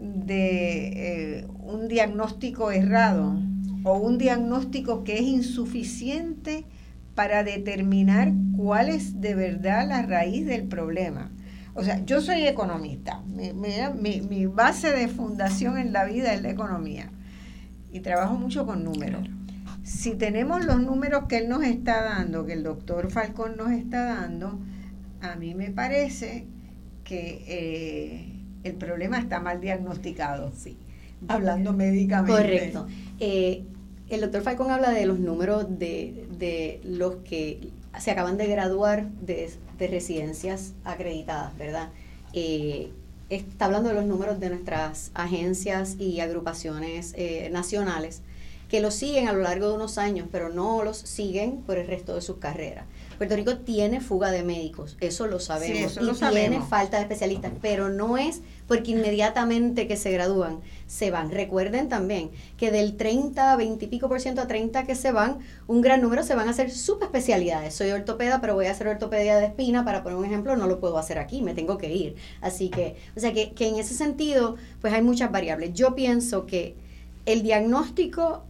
de 0.00 1.38
eh, 1.40 1.46
un 1.60 1.88
diagnóstico 1.88 2.70
errado 2.70 3.40
o 3.84 3.98
un 3.98 4.18
diagnóstico 4.18 5.02
que 5.02 5.14
es 5.14 5.22
insuficiente 5.22 6.64
para 7.14 7.42
determinar 7.42 8.32
cuál 8.56 8.88
es 8.88 9.20
de 9.20 9.34
verdad 9.34 9.88
la 9.88 10.02
raíz 10.02 10.46
del 10.46 10.64
problema? 10.68 11.32
O 11.74 11.84
sea, 11.84 12.04
yo 12.04 12.20
soy 12.20 12.46
economista, 12.46 13.22
mi, 13.26 13.52
mi, 13.52 14.20
mi 14.20 14.46
base 14.46 14.90
de 14.92 15.08
fundación 15.08 15.78
en 15.78 15.92
la 15.92 16.04
vida 16.04 16.32
es 16.32 16.42
la 16.42 16.50
economía 16.50 17.10
y 17.92 18.00
trabajo 18.00 18.34
mucho 18.34 18.66
con 18.66 18.84
números 18.84 19.28
si 19.88 20.14
tenemos 20.14 20.66
los 20.66 20.80
números 20.82 21.24
que 21.28 21.38
él 21.38 21.48
nos 21.48 21.64
está 21.64 22.04
dando, 22.04 22.44
que 22.44 22.52
el 22.52 22.62
doctor 22.62 23.10
Falcón 23.10 23.56
nos 23.56 23.70
está 23.72 24.04
dando, 24.04 24.58
a 25.22 25.34
mí 25.36 25.54
me 25.54 25.70
parece 25.70 26.44
que 27.04 27.42
eh, 27.48 28.32
el 28.64 28.74
problema 28.74 29.18
está 29.18 29.40
mal 29.40 29.62
diagnosticado, 29.62 30.52
sí. 30.54 30.76
hablando 31.26 31.72
médicamente. 31.72 32.32
Correcto. 32.32 32.86
Eh, 33.18 33.64
el 34.10 34.20
doctor 34.20 34.42
Falcón 34.42 34.70
habla 34.70 34.90
de 34.90 35.06
los 35.06 35.20
números 35.20 35.66
de, 35.78 36.80
los 36.84 37.16
que 37.16 37.70
se 37.98 38.10
acaban 38.10 38.36
de 38.36 38.46
graduar 38.46 39.08
de, 39.22 39.50
residencias 39.78 40.74
acreditadas, 40.84 41.56
¿verdad? 41.56 41.88
Eh, 42.34 42.92
está 43.30 43.64
hablando 43.64 43.88
de 43.88 43.94
los 43.94 44.04
números 44.04 44.38
de 44.38 44.50
nuestras 44.50 45.12
agencias 45.14 45.96
y 45.98 46.20
agrupaciones 46.20 47.14
nacionales 47.50 48.22
que 48.68 48.80
los 48.80 48.94
siguen 48.94 49.28
a 49.28 49.32
lo 49.32 49.40
largo 49.40 49.68
de 49.68 49.74
unos 49.74 49.98
años, 49.98 50.28
pero 50.30 50.50
no 50.50 50.82
los 50.84 50.98
siguen 50.98 51.62
por 51.62 51.78
el 51.78 51.86
resto 51.86 52.14
de 52.14 52.20
sus 52.20 52.36
carreras. 52.36 52.84
Puerto 53.16 53.34
Rico 53.34 53.56
tiene 53.56 54.00
fuga 54.00 54.30
de 54.30 54.44
médicos, 54.44 54.96
eso 55.00 55.26
lo 55.26 55.40
sabemos, 55.40 55.98
y 56.00 56.30
tiene 56.30 56.60
falta 56.60 56.98
de 56.98 57.02
especialistas, 57.02 57.50
pero 57.60 57.88
no 57.88 58.16
es 58.16 58.42
porque 58.68 58.92
inmediatamente 58.92 59.88
que 59.88 59.96
se 59.96 60.12
gradúan 60.12 60.60
se 60.86 61.10
van. 61.10 61.32
Recuerden 61.32 61.88
también 61.88 62.30
que 62.56 62.70
del 62.70 62.96
30, 62.96 63.56
20 63.56 63.84
y 63.84 63.88
pico 63.88 64.08
por 64.08 64.20
ciento 64.20 64.42
a 64.42 64.46
30 64.46 64.84
que 64.84 64.94
se 64.94 65.10
van, 65.10 65.38
un 65.66 65.80
gran 65.80 66.00
número 66.00 66.22
se 66.22 66.36
van 66.36 66.46
a 66.46 66.50
hacer 66.50 66.70
subespecialidades. 66.70 67.74
Soy 67.74 67.90
ortopeda, 67.90 68.40
pero 68.40 68.54
voy 68.54 68.66
a 68.66 68.70
hacer 68.70 68.86
ortopedia 68.86 69.36
de 69.38 69.46
espina, 69.46 69.84
para 69.84 70.04
poner 70.04 70.18
un 70.18 70.24
ejemplo, 70.24 70.54
no 70.56 70.68
lo 70.68 70.78
puedo 70.78 70.98
hacer 70.98 71.18
aquí, 71.18 71.42
me 71.42 71.54
tengo 71.54 71.76
que 71.78 71.92
ir. 71.92 72.14
Así 72.40 72.68
que, 72.68 72.96
o 73.16 73.20
sea 73.20 73.32
que, 73.32 73.52
que 73.52 73.66
en 73.66 73.76
ese 73.76 73.94
sentido, 73.94 74.56
pues 74.80 74.92
hay 74.92 75.02
muchas 75.02 75.32
variables. 75.32 75.72
Yo 75.72 75.94
pienso 75.96 76.46
que 76.46 76.76
el 77.26 77.42
diagnóstico 77.42 78.44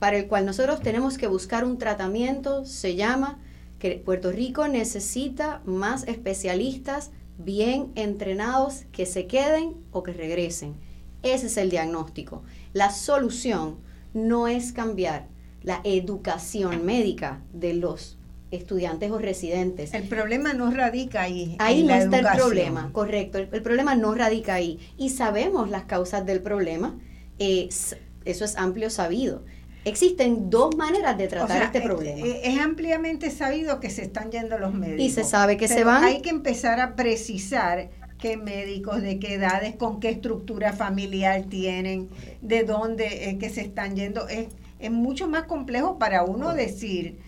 para 0.00 0.16
el 0.16 0.26
cual 0.26 0.46
nosotros 0.46 0.80
tenemos 0.80 1.18
que 1.18 1.28
buscar 1.28 1.64
un 1.64 1.78
tratamiento, 1.78 2.64
se 2.64 2.96
llama 2.96 3.38
que 3.78 4.02
Puerto 4.04 4.32
Rico 4.32 4.66
necesita 4.66 5.60
más 5.64 6.08
especialistas 6.08 7.10
bien 7.38 7.92
entrenados 7.94 8.86
que 8.92 9.06
se 9.06 9.26
queden 9.26 9.76
o 9.92 10.02
que 10.02 10.12
regresen. 10.12 10.74
Ese 11.22 11.46
es 11.46 11.56
el 11.58 11.70
diagnóstico. 11.70 12.42
La 12.72 12.90
solución 12.90 13.76
no 14.14 14.48
es 14.48 14.72
cambiar 14.72 15.28
la 15.62 15.82
educación 15.84 16.84
médica 16.84 17.42
de 17.52 17.74
los 17.74 18.18
estudiantes 18.50 19.10
o 19.10 19.18
residentes. 19.18 19.92
El 19.92 20.08
problema 20.08 20.54
no 20.54 20.70
radica 20.70 21.22
ahí. 21.22 21.56
Ahí 21.58 21.82
no 21.82 21.94
está 21.94 22.20
el 22.20 22.38
problema, 22.38 22.90
correcto. 22.92 23.36
El, 23.36 23.48
problema 23.62 23.94
no 23.94 24.14
radica 24.14 24.54
ahí. 24.54 24.78
Y 24.96 25.10
sabemos 25.10 25.68
las 25.68 25.84
causas 25.84 26.24
del 26.24 26.40
problema. 26.40 26.98
eso 27.38 27.96
es 28.24 28.56
amplio 28.56 28.88
sabido. 28.88 29.44
Existen 29.84 30.50
dos 30.50 30.76
maneras 30.76 31.16
de 31.16 31.26
tratar 31.26 31.62
este 31.62 31.80
problema. 31.80 32.26
Es, 32.26 32.58
ampliamente 32.58 33.30
sabido 33.30 33.80
que 33.80 33.88
se 33.88 34.02
están 34.02 34.30
yendo 34.30 34.58
los 34.58 34.74
médicos. 34.74 35.04
Y 35.04 35.10
se 35.10 35.24
sabe 35.24 35.56
que 35.56 35.68
se 35.68 35.84
van. 35.84 36.04
Hay 36.04 36.20
que 36.20 36.30
empezar 36.30 36.80
a 36.80 36.96
precisar 36.96 37.90
qué 38.18 38.36
médicos, 38.36 39.00
de 39.00 39.18
qué 39.18 39.34
edades, 39.34 39.76
con 39.76 39.98
qué 39.98 40.10
estructura 40.10 40.74
familiar 40.74 41.44
tienen, 41.44 42.10
de 42.42 42.64
dónde 42.64 43.30
es 43.30 43.38
que 43.38 43.48
se 43.48 43.62
están 43.62 43.96
yendo. 43.96 44.28
Es, 44.28 44.48
es 44.78 44.90
mucho 44.90 45.28
más 45.28 45.44
complejo 45.44 45.98
para 45.98 46.24
uno 46.24 46.52
decir, 46.52 47.18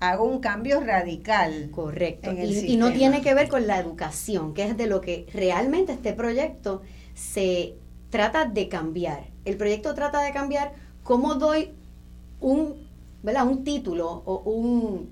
hago 0.00 0.24
un 0.24 0.40
cambio 0.40 0.80
radical. 0.80 1.70
Correcto. 1.70 2.32
y, 2.32 2.72
y 2.72 2.76
no 2.78 2.90
tiene 2.92 3.20
que 3.20 3.34
ver 3.34 3.48
con 3.48 3.66
la 3.66 3.78
educación, 3.78 4.54
que 4.54 4.64
es 4.64 4.78
de 4.78 4.86
lo 4.86 5.02
que 5.02 5.26
realmente 5.34 5.92
este 5.92 6.14
proyecto 6.14 6.80
se 7.12 7.74
trata 8.08 8.46
de 8.46 8.68
cambiar. 8.68 9.26
El 9.44 9.58
proyecto 9.58 9.94
trata 9.94 10.22
de 10.22 10.32
cambiar 10.32 10.72
cómo 11.02 11.34
doy 11.34 11.74
un, 12.40 12.74
¿verdad? 13.22 13.46
un 13.46 13.64
título 13.64 14.22
o 14.24 14.42
un 14.50 15.08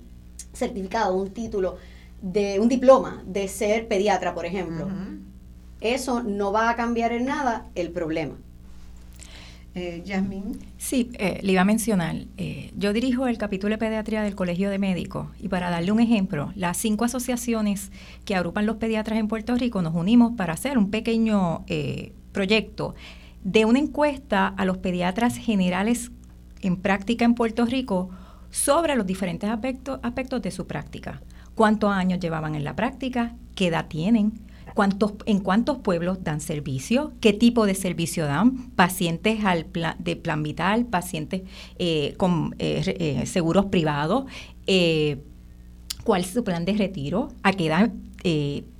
certificado, 0.53 1.15
un 1.15 1.29
título 1.29 1.77
de 2.21 2.59
un 2.59 2.67
diploma 2.67 3.23
de 3.25 3.47
ser 3.47 3.87
pediatra, 3.87 4.33
por 4.33 4.45
ejemplo. 4.45 4.87
Eso 5.81 6.23
no 6.23 6.51
va 6.51 6.69
a 6.69 6.75
cambiar 6.75 7.11
en 7.11 7.25
nada 7.25 7.67
el 7.75 7.91
problema. 7.91 8.35
Eh, 9.75 10.01
Yasmin. 10.03 10.57
Sí, 10.79 11.11
eh, 11.19 11.39
le 11.43 11.51
iba 11.51 11.61
a 11.61 11.65
mencionar. 11.65 12.15
Eh, 12.37 12.71
yo 12.75 12.93
dirijo 12.93 13.27
el 13.27 13.37
capítulo 13.37 13.75
de 13.75 13.77
pediatría 13.77 14.23
del 14.23 14.33
Colegio 14.33 14.71
de 14.71 14.79
Médicos 14.79 15.27
y 15.39 15.49
para 15.49 15.69
darle 15.69 15.91
un 15.91 15.99
ejemplo, 15.99 16.51
las 16.55 16.77
cinco 16.77 17.05
asociaciones 17.05 17.91
que 18.25 18.33
agrupan 18.33 18.65
los 18.65 18.77
pediatras 18.77 19.19
en 19.19 19.27
Puerto 19.27 19.55
Rico 19.55 19.83
nos 19.83 19.93
unimos 19.93 20.33
para 20.35 20.53
hacer 20.53 20.79
un 20.79 20.89
pequeño 20.89 21.63
eh, 21.67 22.11
proyecto 22.31 22.95
de 23.43 23.65
una 23.65 23.77
encuesta 23.77 24.47
a 24.47 24.65
los 24.65 24.79
pediatras 24.79 25.37
generales 25.37 26.09
en 26.61 26.77
práctica 26.77 27.25
en 27.25 27.35
Puerto 27.35 27.65
Rico 27.65 28.09
sobre 28.49 28.95
los 28.95 29.05
diferentes 29.05 29.49
aspectos, 29.49 29.99
aspectos 30.03 30.41
de 30.41 30.51
su 30.51 30.67
práctica. 30.67 31.21
¿Cuántos 31.55 31.91
años 31.91 32.19
llevaban 32.19 32.55
en 32.55 32.63
la 32.63 32.75
práctica? 32.75 33.35
¿Qué 33.55 33.67
edad 33.67 33.87
tienen? 33.87 34.47
cuántos, 34.77 35.13
en 35.25 35.39
cuántos 35.39 35.79
pueblos 35.79 36.23
dan 36.23 36.39
servicio, 36.39 37.11
qué 37.19 37.33
tipo 37.33 37.65
de 37.65 37.73
servicio 37.73 38.27
dan, 38.27 38.69
pacientes 38.75 39.43
al 39.43 39.65
de 39.97 40.15
plan 40.15 40.43
vital, 40.43 40.85
pacientes 40.85 41.41
eh, 41.79 42.13
con 42.17 42.55
eh, 42.59 42.95
eh, 42.99 43.25
seguros 43.25 43.65
privados, 43.65 44.25
cuál 46.03 46.21
es 46.21 46.27
su 46.27 46.43
plan 46.43 46.63
de 46.63 46.73
retiro, 46.73 47.29
a 47.41 47.53
qué 47.53 47.65
edad 47.65 47.91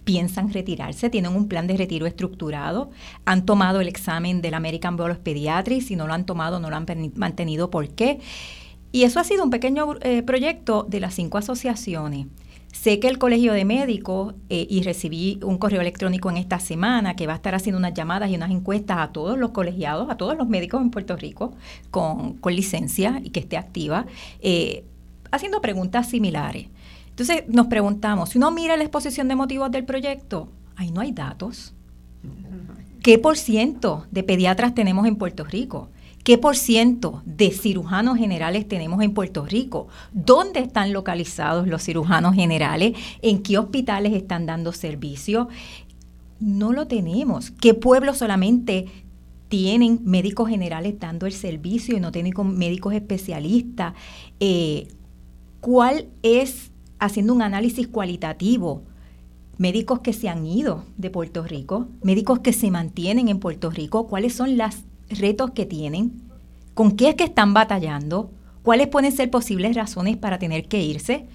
piensan 0.07 0.53
retirarse, 0.53 1.09
tienen 1.09 1.35
un 1.35 1.49
plan 1.49 1.67
de 1.67 1.75
retiro 1.75 2.05
estructurado, 2.05 2.91
han 3.25 3.45
tomado 3.45 3.81
el 3.81 3.89
examen 3.89 4.41
del 4.41 4.53
American 4.53 4.95
Board 4.95 5.11
of 5.11 5.17
Pediatrics, 5.17 5.87
si 5.87 5.97
no 5.97 6.07
lo 6.07 6.13
han 6.13 6.25
tomado, 6.25 6.61
no 6.61 6.69
lo 6.69 6.77
han 6.77 6.85
mantenido, 7.15 7.69
¿por 7.69 7.89
qué? 7.89 8.21
Y 8.93 9.03
eso 9.03 9.19
ha 9.19 9.25
sido 9.25 9.43
un 9.43 9.49
pequeño 9.49 9.95
proyecto 10.25 10.85
de 10.87 11.01
las 11.01 11.13
cinco 11.13 11.37
asociaciones. 11.37 12.27
Sé 12.71 12.99
que 12.99 13.07
el 13.07 13.17
Colegio 13.17 13.51
de 13.53 13.65
Médicos, 13.65 14.35
eh, 14.49 14.65
y 14.69 14.81
recibí 14.81 15.39
un 15.43 15.57
correo 15.57 15.81
electrónico 15.81 16.29
en 16.29 16.37
esta 16.37 16.59
semana 16.59 17.15
que 17.15 17.25
va 17.25 17.33
a 17.33 17.35
estar 17.35 17.55
haciendo 17.55 17.79
unas 17.79 17.93
llamadas 17.93 18.29
y 18.29 18.35
unas 18.35 18.51
encuestas 18.51 18.99
a 18.99 19.07
todos 19.11 19.37
los 19.37 19.51
colegiados, 19.51 20.09
a 20.09 20.15
todos 20.15 20.37
los 20.37 20.47
médicos 20.47 20.81
en 20.81 20.91
Puerto 20.91 21.17
Rico 21.17 21.53
con, 21.91 22.33
con 22.33 22.55
licencia 22.55 23.19
y 23.23 23.31
que 23.31 23.39
esté 23.39 23.57
activa, 23.57 24.05
eh, 24.41 24.85
haciendo 25.31 25.59
preguntas 25.59 26.07
similares. 26.07 26.67
Entonces 27.19 27.45
nos 27.47 27.65
preguntamos, 27.65 28.29
si 28.29 28.37
uno 28.37 28.51
mira 28.51 28.77
la 28.77 28.83
exposición 28.83 29.27
de 29.27 29.35
motivos 29.35 29.71
del 29.71 29.85
proyecto, 29.85 30.49
ahí 30.75 30.91
no 30.91 31.01
hay 31.01 31.13
datos. 31.13 31.73
¿Qué 33.01 33.17
por 33.17 33.37
ciento 33.37 34.05
de 34.11 34.21
pediatras 34.21 34.75
tenemos 34.75 35.07
en 35.07 35.15
Puerto 35.15 35.43
Rico? 35.43 35.89
¿Qué 36.23 36.37
por 36.37 36.55
ciento 36.55 37.23
de 37.25 37.49
cirujanos 37.49 38.19
generales 38.19 38.67
tenemos 38.67 39.01
en 39.01 39.15
Puerto 39.15 39.47
Rico? 39.47 39.87
¿Dónde 40.13 40.59
están 40.59 40.93
localizados 40.93 41.67
los 41.67 41.81
cirujanos 41.81 42.35
generales? 42.35 42.93
¿En 43.23 43.41
qué 43.41 43.57
hospitales 43.57 44.13
están 44.13 44.45
dando 44.45 44.71
servicio? 44.71 45.49
No 46.39 46.71
lo 46.71 46.85
tenemos. 46.85 47.49
¿Qué 47.49 47.73
pueblos 47.73 48.19
solamente 48.19 48.85
tienen 49.47 50.01
médicos 50.03 50.49
generales 50.49 50.99
dando 50.99 51.25
el 51.25 51.33
servicio 51.33 51.97
y 51.97 51.99
no 51.99 52.11
tienen 52.11 52.35
médicos 52.55 52.93
especialistas? 52.93 53.95
Eh, 54.39 54.89
¿Cuál 55.61 56.09
es, 56.21 56.69
haciendo 56.99 57.33
un 57.33 57.41
análisis 57.41 57.87
cualitativo, 57.87 58.83
médicos 59.57 59.99
que 59.99 60.13
se 60.13 60.29
han 60.29 60.45
ido 60.45 60.83
de 60.97 61.09
Puerto 61.09 61.43
Rico, 61.43 61.87
médicos 62.01 62.39
que 62.39 62.53
se 62.53 62.71
mantienen 62.71 63.27
en 63.27 63.39
Puerto 63.39 63.69
Rico, 63.69 64.07
cuáles 64.07 64.33
son 64.33 64.57
los 64.57 64.75
retos 65.09 65.51
que 65.51 65.65
tienen, 65.65 66.21
con 66.73 66.91
qué 66.91 67.09
es 67.09 67.15
que 67.15 67.23
están 67.23 67.53
batallando, 67.53 68.31
cuáles 68.61 68.87
pueden 68.87 69.11
ser 69.11 69.31
posibles 69.31 69.75
razones 69.75 70.17
para 70.17 70.39
tener 70.39 70.67
que 70.67 70.81
irse. 70.81 71.25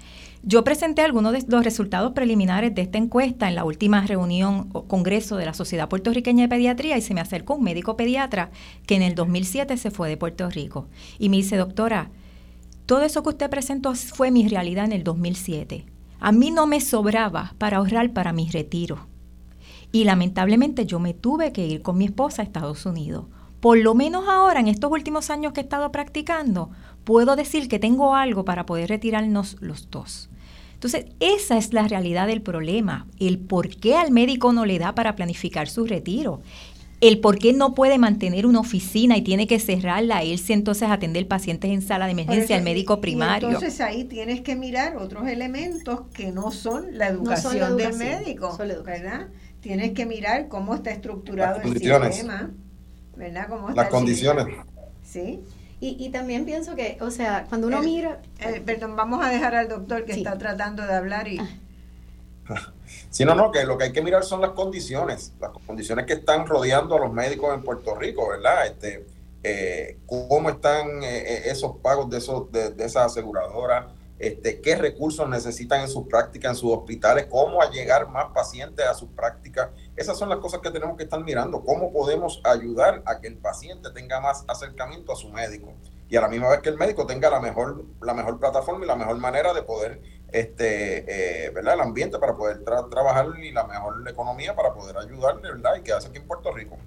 Yo 0.44 0.64
presenté 0.64 1.02
algunos 1.02 1.32
de 1.32 1.44
los 1.48 1.64
resultados 1.64 2.12
preliminares 2.12 2.74
de 2.74 2.82
esta 2.82 2.98
encuesta 2.98 3.48
en 3.48 3.54
la 3.54 3.64
última 3.64 4.04
reunión 4.04 4.68
o 4.72 4.84
congreso 4.84 5.36
de 5.36 5.46
la 5.46 5.54
Sociedad 5.54 5.88
Puertorriqueña 5.88 6.42
de 6.42 6.48
Pediatría 6.48 6.98
y 6.98 7.00
se 7.00 7.14
me 7.14 7.20
acercó 7.20 7.54
un 7.54 7.62
médico 7.62 7.96
pediatra 7.96 8.50
que 8.86 8.96
en 8.96 9.02
el 9.02 9.14
2007 9.14 9.76
se 9.76 9.92
fue 9.92 10.08
de 10.08 10.16
Puerto 10.16 10.50
Rico. 10.50 10.88
Y 11.18 11.28
me 11.28 11.36
dice, 11.36 11.56
doctora, 11.56 12.10
todo 12.86 13.02
eso 13.02 13.22
que 13.22 13.30
usted 13.30 13.50
presentó 13.50 13.94
fue 13.94 14.30
mi 14.30 14.48
realidad 14.48 14.84
en 14.84 14.92
el 14.92 15.04
2007. 15.04 15.86
A 16.20 16.32
mí 16.32 16.50
no 16.50 16.66
me 16.66 16.80
sobraba 16.80 17.54
para 17.58 17.78
ahorrar 17.78 18.12
para 18.12 18.32
mi 18.32 18.48
retiro. 18.48 19.06
Y 19.92 20.04
lamentablemente 20.04 20.86
yo 20.86 20.98
me 20.98 21.14
tuve 21.14 21.52
que 21.52 21.66
ir 21.66 21.82
con 21.82 21.98
mi 21.98 22.06
esposa 22.06 22.42
a 22.42 22.44
Estados 22.44 22.86
Unidos. 22.86 23.26
Por 23.60 23.78
lo 23.78 23.94
menos 23.94 24.28
ahora, 24.28 24.58
en 24.58 24.68
estos 24.68 24.90
últimos 24.90 25.30
años 25.30 25.52
que 25.52 25.60
he 25.60 25.62
estado 25.62 25.92
practicando, 25.92 26.70
puedo 27.04 27.36
decir 27.36 27.68
que 27.68 27.78
tengo 27.78 28.14
algo 28.14 28.44
para 28.44 28.66
poder 28.66 28.88
retirarnos 28.88 29.56
los 29.60 29.90
dos. 29.90 30.30
Entonces, 30.74 31.06
esa 31.20 31.56
es 31.56 31.72
la 31.72 31.86
realidad 31.86 32.26
del 32.26 32.42
problema, 32.42 33.06
el 33.20 33.38
por 33.38 33.68
qué 33.68 33.94
al 33.96 34.10
médico 34.10 34.52
no 34.52 34.64
le 34.64 34.80
da 34.80 34.96
para 34.96 35.14
planificar 35.14 35.68
su 35.68 35.86
retiro, 35.86 36.40
el 37.02 37.18
por 37.18 37.38
qué 37.38 37.52
no 37.52 37.74
puede 37.74 37.98
mantener 37.98 38.46
una 38.46 38.60
oficina 38.60 39.16
y 39.16 39.22
tiene 39.22 39.48
que 39.48 39.58
cerrarla, 39.58 40.24
irse 40.24 40.52
entonces 40.52 40.88
a 40.88 40.94
atender 40.94 41.26
pacientes 41.26 41.70
en 41.70 41.82
sala 41.82 42.06
de 42.06 42.12
emergencia 42.12 42.56
al 42.56 42.62
médico 42.62 43.00
primario. 43.00 43.48
entonces 43.48 43.80
ahí 43.80 44.04
tienes 44.04 44.40
que 44.40 44.54
mirar 44.54 44.96
otros 44.96 45.26
elementos 45.26 46.02
que 46.14 46.30
no 46.30 46.52
son 46.52 46.96
la 46.96 47.08
educación, 47.08 47.76
del 47.76 47.96
médico, 47.96 48.56
¿verdad? 48.84 49.28
tienes 49.60 49.92
que 49.92 50.06
mirar 50.06 50.48
cómo 50.48 50.74
está 50.74 50.90
estructurado 50.90 51.60
el 51.62 51.72
sistema, 51.72 52.50
¿verdad? 53.16 53.48
Cómo 53.48 53.70
Las 53.70 53.88
condiciones. 53.88 54.46
Sí. 55.02 55.40
Y, 55.84 56.10
también 56.10 56.44
pienso 56.44 56.76
que, 56.76 56.96
o 57.00 57.10
sea, 57.10 57.46
cuando 57.48 57.66
uno 57.66 57.82
mira... 57.82 58.20
perdón, 58.64 58.94
vamos 58.94 59.24
a 59.24 59.28
dejar 59.28 59.56
al 59.56 59.68
doctor 59.68 60.04
que 60.04 60.12
está 60.12 60.38
tratando 60.38 60.86
de 60.86 60.94
hablar 60.94 61.26
y... 61.26 61.38
Sí, 61.38 61.44
no, 63.24 63.34
no, 63.34 63.50
que 63.50 63.64
lo 63.64 63.76
que 63.76 63.84
hay 63.84 63.92
que 63.92 64.02
mirar 64.02 64.24
son 64.24 64.40
las 64.40 64.50
condiciones, 64.50 65.32
las 65.40 65.50
condiciones 65.66 66.06
que 66.06 66.14
están 66.14 66.46
rodeando 66.46 66.96
a 66.96 67.00
los 67.00 67.12
médicos 67.12 67.54
en 67.54 67.62
Puerto 67.62 67.94
Rico, 67.94 68.28
¿verdad? 68.28 68.66
Este, 68.66 69.06
eh, 69.42 69.98
cómo 70.06 70.50
están 70.50 71.02
eh, 71.02 71.18
eh, 71.18 71.42
esos 71.46 71.76
pagos 71.78 72.08
de, 72.10 72.18
esos, 72.18 72.50
de, 72.52 72.70
de 72.70 72.84
esas 72.84 73.06
aseguradoras, 73.06 73.86
este, 74.22 74.60
qué 74.60 74.76
recursos 74.76 75.28
necesitan 75.28 75.80
en 75.80 75.88
sus 75.88 76.06
prácticas, 76.06 76.52
en 76.52 76.56
sus 76.56 76.72
hospitales, 76.72 77.26
cómo 77.28 77.60
llegar 77.72 78.08
más 78.08 78.26
pacientes 78.32 78.86
a 78.86 78.94
sus 78.94 79.08
prácticas. 79.08 79.70
Esas 79.96 80.16
son 80.16 80.28
las 80.28 80.38
cosas 80.38 80.60
que 80.60 80.70
tenemos 80.70 80.96
que 80.96 81.02
estar 81.02 81.22
mirando, 81.24 81.64
cómo 81.64 81.92
podemos 81.92 82.40
ayudar 82.44 83.02
a 83.04 83.20
que 83.20 83.26
el 83.26 83.36
paciente 83.36 83.90
tenga 83.90 84.20
más 84.20 84.44
acercamiento 84.46 85.12
a 85.12 85.16
su 85.16 85.28
médico 85.28 85.72
y 86.08 86.16
a 86.16 86.20
la 86.20 86.28
misma 86.28 86.50
vez 86.50 86.60
que 86.60 86.68
el 86.68 86.76
médico 86.76 87.04
tenga 87.04 87.30
la 87.30 87.40
mejor, 87.40 87.84
la 88.00 88.14
mejor 88.14 88.38
plataforma 88.38 88.84
y 88.84 88.86
la 88.86 88.94
mejor 88.94 89.18
manera 89.18 89.52
de 89.54 89.62
poder, 89.62 90.00
este, 90.32 91.46
eh, 91.46 91.50
¿verdad? 91.50 91.74
El 91.74 91.80
ambiente 91.80 92.18
para 92.18 92.34
poder 92.34 92.64
trabajar 92.64 93.26
y 93.42 93.50
la 93.52 93.64
mejor 93.64 94.08
economía 94.08 94.54
para 94.54 94.74
poder 94.74 94.96
ayudarle, 94.98 95.50
¿verdad? 95.52 95.76
Y 95.78 95.82
quedarse 95.82 96.08
aquí 96.08 96.18
en 96.18 96.26
Puerto 96.26 96.52
Rico. 96.52 96.78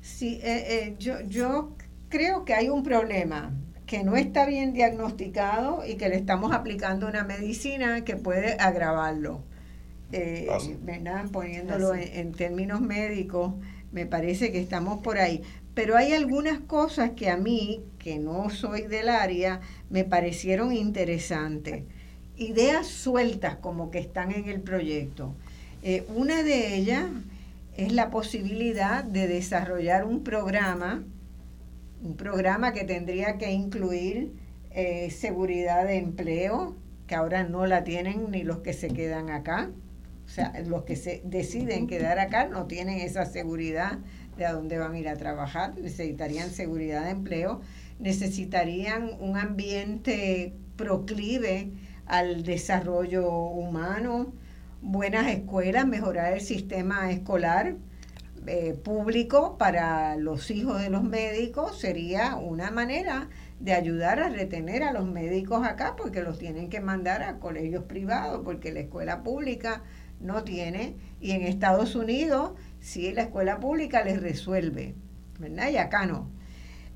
Sí, 0.00 0.40
eh, 0.42 0.64
eh, 0.68 0.96
yo, 0.98 1.20
yo 1.22 1.70
creo 2.08 2.44
que 2.44 2.54
hay 2.54 2.68
un 2.68 2.82
problema 2.82 3.52
que 3.86 4.04
no 4.04 4.16
está 4.16 4.46
bien 4.46 4.72
diagnosticado 4.72 5.84
y 5.86 5.96
que 5.96 6.08
le 6.08 6.16
estamos 6.16 6.52
aplicando 6.52 7.06
una 7.06 7.24
medicina 7.24 8.04
que 8.04 8.16
puede 8.16 8.54
agravarlo. 8.54 9.42
Eh, 10.12 10.48
¿verdad? 10.82 11.26
Poniéndolo 11.30 11.94
en, 11.94 12.32
términos 12.32 12.80
médicos, 12.80 13.54
me 13.92 14.06
parece 14.06 14.52
que 14.52 14.60
estamos 14.60 15.02
por 15.02 15.18
ahí. 15.18 15.42
Pero 15.74 15.96
hay 15.96 16.12
algunas 16.12 16.60
cosas 16.60 17.12
que 17.12 17.30
a 17.30 17.36
mí, 17.36 17.82
que 17.98 18.18
no 18.18 18.50
soy 18.50 18.82
del 18.82 19.08
área, 19.08 19.60
me 19.90 20.04
parecieron 20.04 20.72
interesantes. 20.72 21.84
Ideas 22.36 22.86
sueltas 22.86 23.56
como 23.56 23.90
que 23.90 23.98
están 23.98 24.32
en 24.32 24.48
el 24.48 24.60
proyecto. 24.60 25.34
Eh, 25.82 26.04
una 26.14 26.42
de 26.42 26.76
ellas 26.76 27.06
es 27.76 27.92
la 27.92 28.10
posibilidad 28.10 29.02
de 29.02 29.28
desarrollar 29.28 30.04
un 30.04 30.22
programa 30.22 31.02
un 32.02 32.16
programa 32.16 32.72
que 32.72 32.84
tendría 32.84 33.38
que 33.38 33.52
incluir 33.52 34.32
eh, 34.72 35.10
seguridad 35.10 35.86
de 35.86 35.98
empleo, 35.98 36.76
que 37.06 37.14
ahora 37.14 37.44
no 37.44 37.66
la 37.66 37.84
tienen 37.84 38.30
ni 38.30 38.42
los 38.42 38.58
que 38.58 38.72
se 38.72 38.88
quedan 38.88 39.30
acá. 39.30 39.70
O 40.24 40.28
sea, 40.28 40.52
los 40.66 40.84
que 40.84 40.96
se 40.96 41.20
deciden 41.24 41.86
quedar 41.86 42.18
acá 42.18 42.46
no 42.46 42.66
tienen 42.66 42.98
esa 43.00 43.26
seguridad 43.26 43.98
de 44.36 44.46
a 44.46 44.52
dónde 44.52 44.78
van 44.78 44.92
a 44.92 44.98
ir 44.98 45.08
a 45.08 45.16
trabajar, 45.16 45.74
necesitarían 45.78 46.50
seguridad 46.50 47.04
de 47.04 47.10
empleo, 47.10 47.60
necesitarían 47.98 49.10
un 49.20 49.36
ambiente 49.36 50.54
proclive 50.76 51.70
al 52.06 52.42
desarrollo 52.42 53.30
humano, 53.30 54.32
buenas 54.80 55.28
escuelas, 55.28 55.86
mejorar 55.86 56.32
el 56.32 56.40
sistema 56.40 57.10
escolar, 57.10 57.76
eh, 58.44 58.74
público 58.74 59.56
para 59.56 60.16
los 60.16 60.50
hijos 60.50 60.80
de 60.80 60.90
los 60.90 61.04
médicos 61.04 61.78
sería 61.78 62.34
una 62.34 62.72
manera 62.72 63.28
de 63.60 63.72
ayudar 63.72 64.18
a 64.18 64.30
retener 64.30 64.82
a 64.82 64.92
los 64.92 65.06
médicos 65.06 65.64
acá 65.64 65.94
porque 65.96 66.22
los 66.22 66.40
tienen 66.40 66.68
que 66.68 66.80
mandar 66.80 67.22
a 67.22 67.38
colegios 67.38 67.84
privados 67.84 68.40
porque 68.44 68.72
la 68.72 68.80
escuela 68.80 69.22
pública 69.22 69.84
no 70.18 70.42
tiene. 70.42 70.96
Y 71.20 71.30
en 71.30 71.42
Estados 71.42 71.94
Unidos 71.94 72.54
sí 72.82 73.12
la 73.12 73.22
escuela 73.22 73.60
pública 73.60 74.04
les 74.04 74.20
resuelve, 74.20 74.94
¿verdad? 75.38 75.70
Y 75.70 75.76
acá 75.78 76.04
no. 76.04 76.28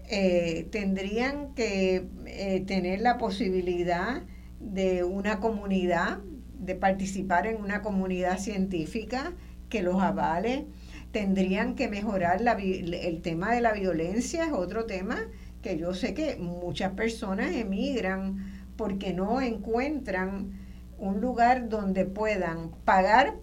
Eh, 0.09 0.69
tendrían 0.71 1.55
que 1.55 2.09
eh, 2.27 2.65
tener 2.67 3.01
la 3.01 3.17
posibilidad 3.19 4.23
de 4.61 5.05
una 5.05 5.41
comunidad, 5.41 6.19
de 6.59 6.75
participar 6.75 7.47
en 7.47 7.61
una 7.61 7.83
comunidad 7.83 8.39
científica 8.39 9.33
que 9.69 9.83
los 9.83 10.03
avale, 10.03 10.67
tendrían 11.13 11.75
que 11.75 11.89
mejorar 11.89 12.41
la, 12.41 12.53
el 12.53 13.23
tema 13.23 13.55
de 13.55 13.61
la 13.61 13.73
violencia, 13.73 14.45
es 14.45 14.53
otro 14.53 14.87
tema 14.87 15.19
que 15.63 15.79
yo 15.79 15.95
sé 15.95 16.15
que 16.15 16.37
muchas 16.37 16.93
personas 16.93 17.55
emigran 17.55 18.71
porque 18.77 19.13
no 19.13 19.41
encuentran 19.41 20.53
un 20.99 21.21
lugar 21.21 21.69
donde 21.69 22.05
puedan 22.05 22.71
pagar 22.85 23.35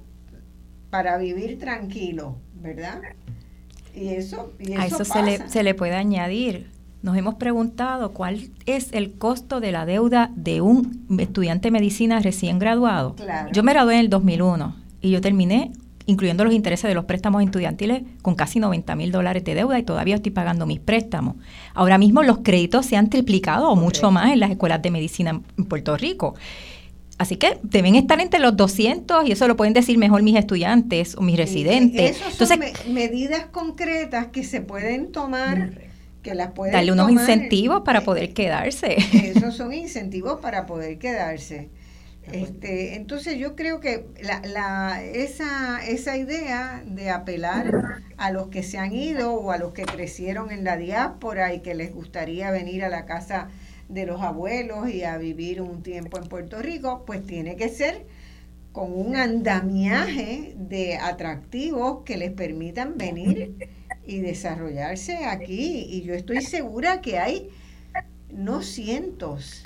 para 0.93 1.17
vivir 1.17 1.57
tranquilo, 1.57 2.35
¿verdad? 2.53 3.01
Y 3.95 4.09
eso, 4.09 4.53
a 4.77 4.85
eso 4.85 5.03
se 5.03 5.23
le, 5.23 5.49
se 5.49 5.63
le 5.63 5.73
puede 5.73 5.95
añadir. 5.95 6.69
Nos 7.01 7.17
hemos 7.17 7.33
preguntado 7.33 8.13
cuál 8.13 8.51
es 8.67 8.93
el 8.93 9.13
costo 9.13 9.59
de 9.59 9.71
la 9.71 9.87
deuda 9.87 10.29
de 10.35 10.61
un 10.61 11.07
estudiante 11.17 11.69
de 11.69 11.71
medicina 11.71 12.19
recién 12.19 12.59
graduado. 12.59 13.15
Yo 13.51 13.63
me 13.63 13.73
gradué 13.73 13.95
en 13.95 14.01
el 14.01 14.09
2001 14.11 14.75
y 15.01 15.09
yo 15.09 15.19
terminé 15.19 15.71
incluyendo 16.05 16.43
los 16.43 16.53
intereses 16.53 16.87
de 16.87 16.93
los 16.93 17.05
préstamos 17.05 17.41
estudiantiles, 17.41 18.03
con 18.21 18.35
casi 18.35 18.59
90 18.59 18.95
mil 18.95 19.11
dólares 19.11 19.43
de 19.43 19.55
deuda 19.55 19.79
y 19.79 19.83
todavía 19.83 20.15
estoy 20.15 20.31
pagando 20.31 20.67
mis 20.67 20.79
préstamos. 20.79 21.37
Ahora 21.73 21.97
mismo 21.97 22.21
los 22.21 22.39
créditos 22.39 22.85
se 22.85 22.97
han 22.97 23.09
triplicado 23.09 23.69
o 23.69 23.75
mucho 23.75 24.11
más 24.11 24.31
en 24.31 24.39
las 24.39 24.51
escuelas 24.51 24.81
de 24.81 24.91
medicina 24.91 25.41
en 25.57 25.65
Puerto 25.65 25.97
Rico. 25.97 26.35
Así 27.23 27.37
que 27.37 27.57
deben 27.63 27.95
estar 27.95 28.19
entre 28.19 28.41
los 28.41 28.57
200 28.57 29.25
y 29.25 29.31
eso 29.31 29.47
lo 29.47 29.55
pueden 29.55 29.73
decir 29.73 29.97
mejor 29.97 30.23
mis 30.23 30.35
estudiantes 30.35 31.15
o 31.15 31.21
mis 31.21 31.37
residentes. 31.37 32.21
Entonces, 32.31 32.59
son 32.77 32.93
medidas 32.93 33.45
concretas 33.45 34.27
que 34.27 34.43
se 34.43 34.59
pueden 34.59 35.13
tomar, 35.13 35.71
que 36.21 36.35
las 36.35 36.51
pueden 36.51 36.73
darle 36.73 36.91
unos 36.91 37.09
incentivos 37.09 37.83
para 37.85 38.01
poder 38.01 38.33
quedarse. 38.33 38.97
Esos 39.13 39.55
son 39.55 39.73
incentivos 39.73 40.41
para 40.41 40.65
poder 40.65 40.99
quedarse. 40.99 41.69
Este, 42.29 42.95
entonces 42.95 43.37
yo 43.37 43.55
creo 43.55 43.79
que 43.79 44.05
la, 44.21 44.41
la, 44.41 45.01
esa, 45.01 45.85
esa 45.85 46.17
idea 46.17 46.83
de 46.85 47.09
apelar 47.09 48.01
a 48.17 48.31
los 48.31 48.49
que 48.49 48.63
se 48.63 48.77
han 48.77 48.93
ido 48.93 49.33
o 49.33 49.51
a 49.51 49.57
los 49.57 49.71
que 49.71 49.83
crecieron 49.83 50.51
en 50.51 50.65
la 50.65 50.75
diáspora 50.75 51.53
y 51.53 51.61
que 51.61 51.73
les 51.73 51.93
gustaría 51.93 52.51
venir 52.51 52.83
a 52.83 52.89
la 52.89 53.05
casa 53.05 53.47
de 53.89 54.05
los 54.05 54.21
abuelos 54.21 54.89
y 54.89 55.03
a 55.03 55.17
vivir 55.17 55.61
un 55.61 55.83
tiempo 55.83 56.17
en 56.17 56.25
Puerto 56.25 56.61
Rico, 56.61 57.03
pues 57.05 57.25
tiene 57.25 57.55
que 57.55 57.69
ser 57.69 58.05
con 58.71 58.91
un 58.91 59.15
andamiaje 59.15 60.55
de 60.57 60.97
atractivos 60.97 62.03
que 62.03 62.17
les 62.17 62.31
permitan 62.31 62.97
venir 62.97 63.55
y 64.05 64.19
desarrollarse 64.19 65.25
aquí. 65.25 65.85
Y 65.89 66.01
yo 66.01 66.13
estoy 66.13 66.41
segura 66.41 67.01
que 67.01 67.19
hay 67.19 67.49
no 68.31 68.63
cientos, 68.63 69.63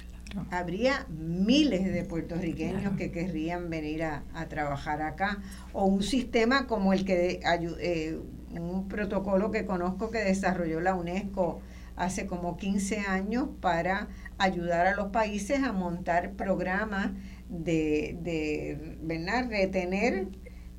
habría 0.51 1.07
miles 1.09 1.85
de 1.85 2.03
puertorriqueños 2.03 2.97
que 2.97 3.11
querrían 3.11 3.69
venir 3.69 4.03
a, 4.03 4.23
trabajar 4.49 5.01
acá, 5.01 5.39
o 5.71 5.85
un 5.85 6.03
sistema 6.03 6.67
como 6.67 6.91
el 6.91 7.05
que, 7.05 7.39
eh, 7.79 8.19
un 8.51 8.87
protocolo 8.89 9.51
que 9.51 9.65
conozco 9.65 10.11
que 10.11 10.19
desarrolló 10.19 10.81
la 10.81 10.95
UNESCO 10.95 11.61
hace 11.97 12.27
como 12.27 12.55
15 12.57 12.99
años 12.99 13.49
para 13.59 14.07
ayudar 14.37 14.87
a 14.87 14.95
los 14.95 15.07
países 15.07 15.63
a 15.63 15.73
montar 15.73 16.33
programas 16.33 17.11
de, 17.49 18.17
de 18.21 19.47
retener 19.49 20.27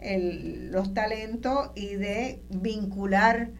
los 0.00 0.94
talentos 0.94 1.70
y 1.74 1.96
de 1.96 2.40
vincular, 2.50 3.50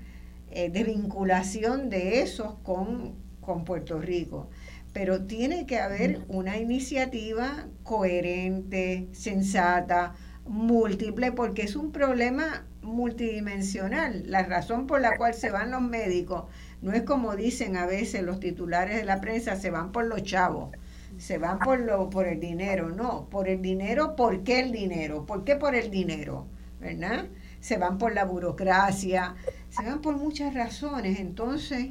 eh, 0.51 0.71
de 0.71 0.85
vinculación 0.85 1.91
de 1.91 2.23
esos 2.23 2.55
con, 2.63 3.17
con 3.41 3.65
Puerto 3.65 3.99
Rico. 4.01 4.49
Pero 4.93 5.25
tiene 5.27 5.67
que 5.67 5.79
haber 5.81 6.25
una 6.29 6.59
iniciativa 6.59 7.67
coherente, 7.83 9.09
sensata, 9.13 10.15
múltiple, 10.47 11.33
porque 11.33 11.63
es 11.63 11.77
un 11.77 11.93
problema 11.93 12.67
multidimensional. 12.83 14.23
La 14.27 14.45
razón 14.45 14.87
por 14.87 15.01
la 15.01 15.17
cual 15.17 15.35
se 15.35 15.51
van 15.51 15.73
los 15.73 15.83
médicos 15.83 16.45
no 16.81 16.93
es 16.93 17.03
como 17.03 17.35
dicen 17.35 17.77
a 17.77 17.87
veces 17.87 18.23
los 18.23 18.41
titulares 18.41 18.97
de 18.97 19.05
la 19.05 19.21
prensa, 19.21 19.57
se 19.57 19.71
van 19.71 19.91
por 19.93 20.07
los 20.07 20.23
chavos, 20.23 20.71
se 21.19 21.39
van 21.39 21.59
por, 21.59 21.81
lo, 21.81 22.09
por 22.11 22.27
el 22.27 22.41
dinero. 22.41 22.91
No, 22.91 23.29
por 23.29 23.49
el 23.49 23.61
dinero, 23.61 24.15
¿por 24.15 24.45
qué 24.45 24.61
el 24.61 24.73
dinero? 24.73 25.27
¿Por 25.27 25.45
qué 25.45 25.57
por 25.57 25.75
el 25.75 25.91
dinero? 25.91 26.47
¿Verdad? 26.81 27.27
Se 27.61 27.77
van 27.77 27.99
por 27.99 28.15
la 28.15 28.25
burocracia, 28.25 29.35
se 29.71 29.83
van 29.83 30.01
por 30.01 30.17
muchas 30.17 30.55
razones. 30.55 31.19
Entonces, 31.19 31.89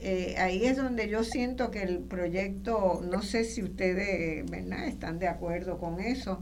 eh, 0.00 0.34
ahí 0.38 0.66
es 0.66 0.76
donde 0.76 1.08
yo 1.08 1.24
siento 1.24 1.70
que 1.70 1.82
el 1.82 2.00
proyecto, 2.00 3.02
no 3.10 3.22
sé 3.22 3.44
si 3.44 3.62
ustedes 3.62 4.48
¿verdad? 4.50 4.86
están 4.86 5.18
de 5.18 5.28
acuerdo 5.28 5.78
con 5.78 6.00
eso, 6.00 6.40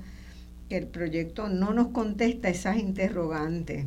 que 0.69 0.77
el 0.77 0.89
proyecto 0.89 1.49
no 1.49 1.73
nos 1.73 1.89
contesta 1.89 2.49
esas 2.49 2.79
interrogantes. 2.79 3.87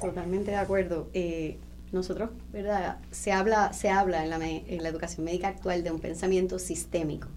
Totalmente 0.00 0.50
de 0.50 0.56
acuerdo. 0.56 1.08
Eh, 1.14 1.58
nosotros, 1.92 2.30
¿verdad? 2.52 2.98
Se 3.10 3.32
habla, 3.32 3.72
se 3.72 3.90
habla 3.90 4.22
en 4.24 4.30
la, 4.30 4.38
en 4.46 4.82
la 4.82 4.88
educación 4.88 5.24
médica 5.24 5.48
actual 5.48 5.82
de 5.82 5.90
un 5.90 6.00
pensamiento 6.00 6.58
sistémico. 6.58 7.28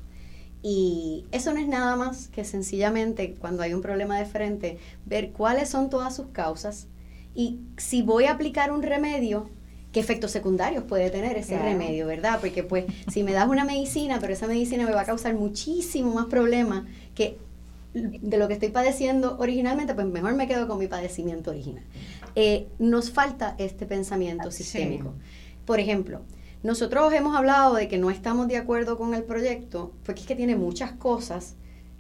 Y 0.64 1.26
eso 1.32 1.54
no 1.54 1.60
es 1.60 1.68
nada 1.68 1.96
más 1.96 2.28
que 2.28 2.44
sencillamente 2.44 3.36
cuando 3.40 3.64
hay 3.64 3.74
un 3.74 3.82
problema 3.82 4.20
de 4.20 4.26
frente, 4.26 4.78
ver 5.06 5.32
cuáles 5.32 5.70
son 5.70 5.90
todas 5.90 6.16
sus 6.16 6.28
causas 6.28 6.88
y 7.34 7.60
si 7.78 8.02
voy 8.02 8.26
a 8.26 8.34
aplicar 8.34 8.72
un 8.72 8.84
remedio, 8.84 9.50
qué 9.92 10.00
efectos 10.00 10.32
secundarios 10.32 10.84
puede 10.84 11.10
tener 11.10 11.38
ese 11.38 11.58
remedio, 11.58 12.08
¿verdad? 12.08 12.40
Porque 12.40 12.64
pues 12.64 12.86
si 13.12 13.24
me 13.24 13.34
das 13.34 13.48
una 13.48 13.66
medicina, 13.66 14.20
pero 14.20 14.34
esa 14.34 14.48
medicina 14.48 14.86
me 14.86 14.92
va 14.92 15.02
a 15.02 15.06
causar 15.06 15.34
muchísimo 15.34 16.14
más 16.14 16.26
problemas 16.26 16.84
que 17.16 17.38
de 17.94 18.38
lo 18.38 18.48
que 18.48 18.54
estoy 18.54 18.70
padeciendo 18.70 19.38
originalmente, 19.38 19.94
pues 19.94 20.08
mejor 20.08 20.36
me 20.36 20.48
quedo 20.48 20.68
con 20.68 20.80
mi 20.80 20.88
padecimiento 20.88 21.52
original. 21.52 21.84
Eh, 22.36 22.68
nos 22.80 23.12
falta 23.12 23.56
este 23.58 23.86
pensamiento 23.86 24.52
sistémico. 24.52 25.14
Por 25.66 25.80
ejemplo, 25.80 26.22
nosotros 26.64 27.12
hemos 27.14 27.36
hablado 27.36 27.76
de 27.76 27.88
que 27.88 27.98
no 27.98 28.10
estamos 28.12 28.48
de 28.48 28.58
acuerdo 28.58 28.98
con 28.98 29.14
el 29.14 29.24
proyecto, 29.24 29.94
porque 30.04 30.22
es 30.22 30.28
que 30.28 30.36
tiene 30.36 30.56
muchas 30.56 30.92
cosas 30.92 31.56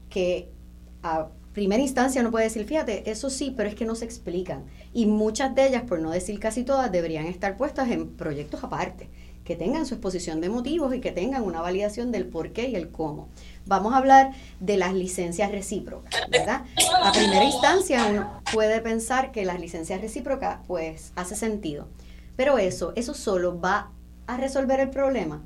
que 0.09 0.49
a 1.03 1.29
primera 1.53 1.81
instancia 1.81 2.21
uno 2.21 2.31
puede 2.31 2.45
decir, 2.45 2.65
fíjate, 2.65 3.09
eso 3.09 3.29
sí, 3.29 3.53
pero 3.55 3.67
es 3.67 3.75
que 3.75 3.85
no 3.85 3.95
se 3.95 4.05
explican. 4.05 4.65
Y 4.93 5.05
muchas 5.05 5.53
de 5.55 5.67
ellas, 5.67 5.83
por 5.83 5.99
no 5.99 6.11
decir 6.11 6.39
casi 6.39 6.63
todas, 6.63 6.91
deberían 6.91 7.25
estar 7.25 7.57
puestas 7.57 7.89
en 7.91 8.09
proyectos 8.09 8.63
aparte, 8.63 9.09
que 9.43 9.55
tengan 9.55 9.85
su 9.85 9.95
exposición 9.95 10.41
de 10.41 10.49
motivos 10.49 10.93
y 10.93 10.99
que 10.99 11.11
tengan 11.11 11.43
una 11.43 11.61
validación 11.61 12.11
del 12.11 12.25
por 12.25 12.51
qué 12.51 12.69
y 12.69 12.75
el 12.75 12.89
cómo. 12.89 13.29
Vamos 13.65 13.93
a 13.93 13.97
hablar 13.97 14.31
de 14.59 14.77
las 14.77 14.93
licencias 14.93 15.51
recíprocas, 15.51 16.13
¿verdad? 16.29 16.65
A 17.03 17.11
primera 17.11 17.43
instancia 17.43 18.05
uno 18.09 18.41
puede 18.53 18.81
pensar 18.81 19.31
que 19.31 19.45
las 19.45 19.59
licencias 19.59 20.01
recíprocas, 20.01 20.59
pues, 20.67 21.11
hace 21.15 21.35
sentido. 21.35 21.87
Pero 22.35 22.57
eso, 22.57 22.93
eso 22.95 23.13
solo 23.13 23.59
va 23.59 23.91
a 24.27 24.37
resolver 24.37 24.79
el 24.79 24.89
problema 24.89 25.41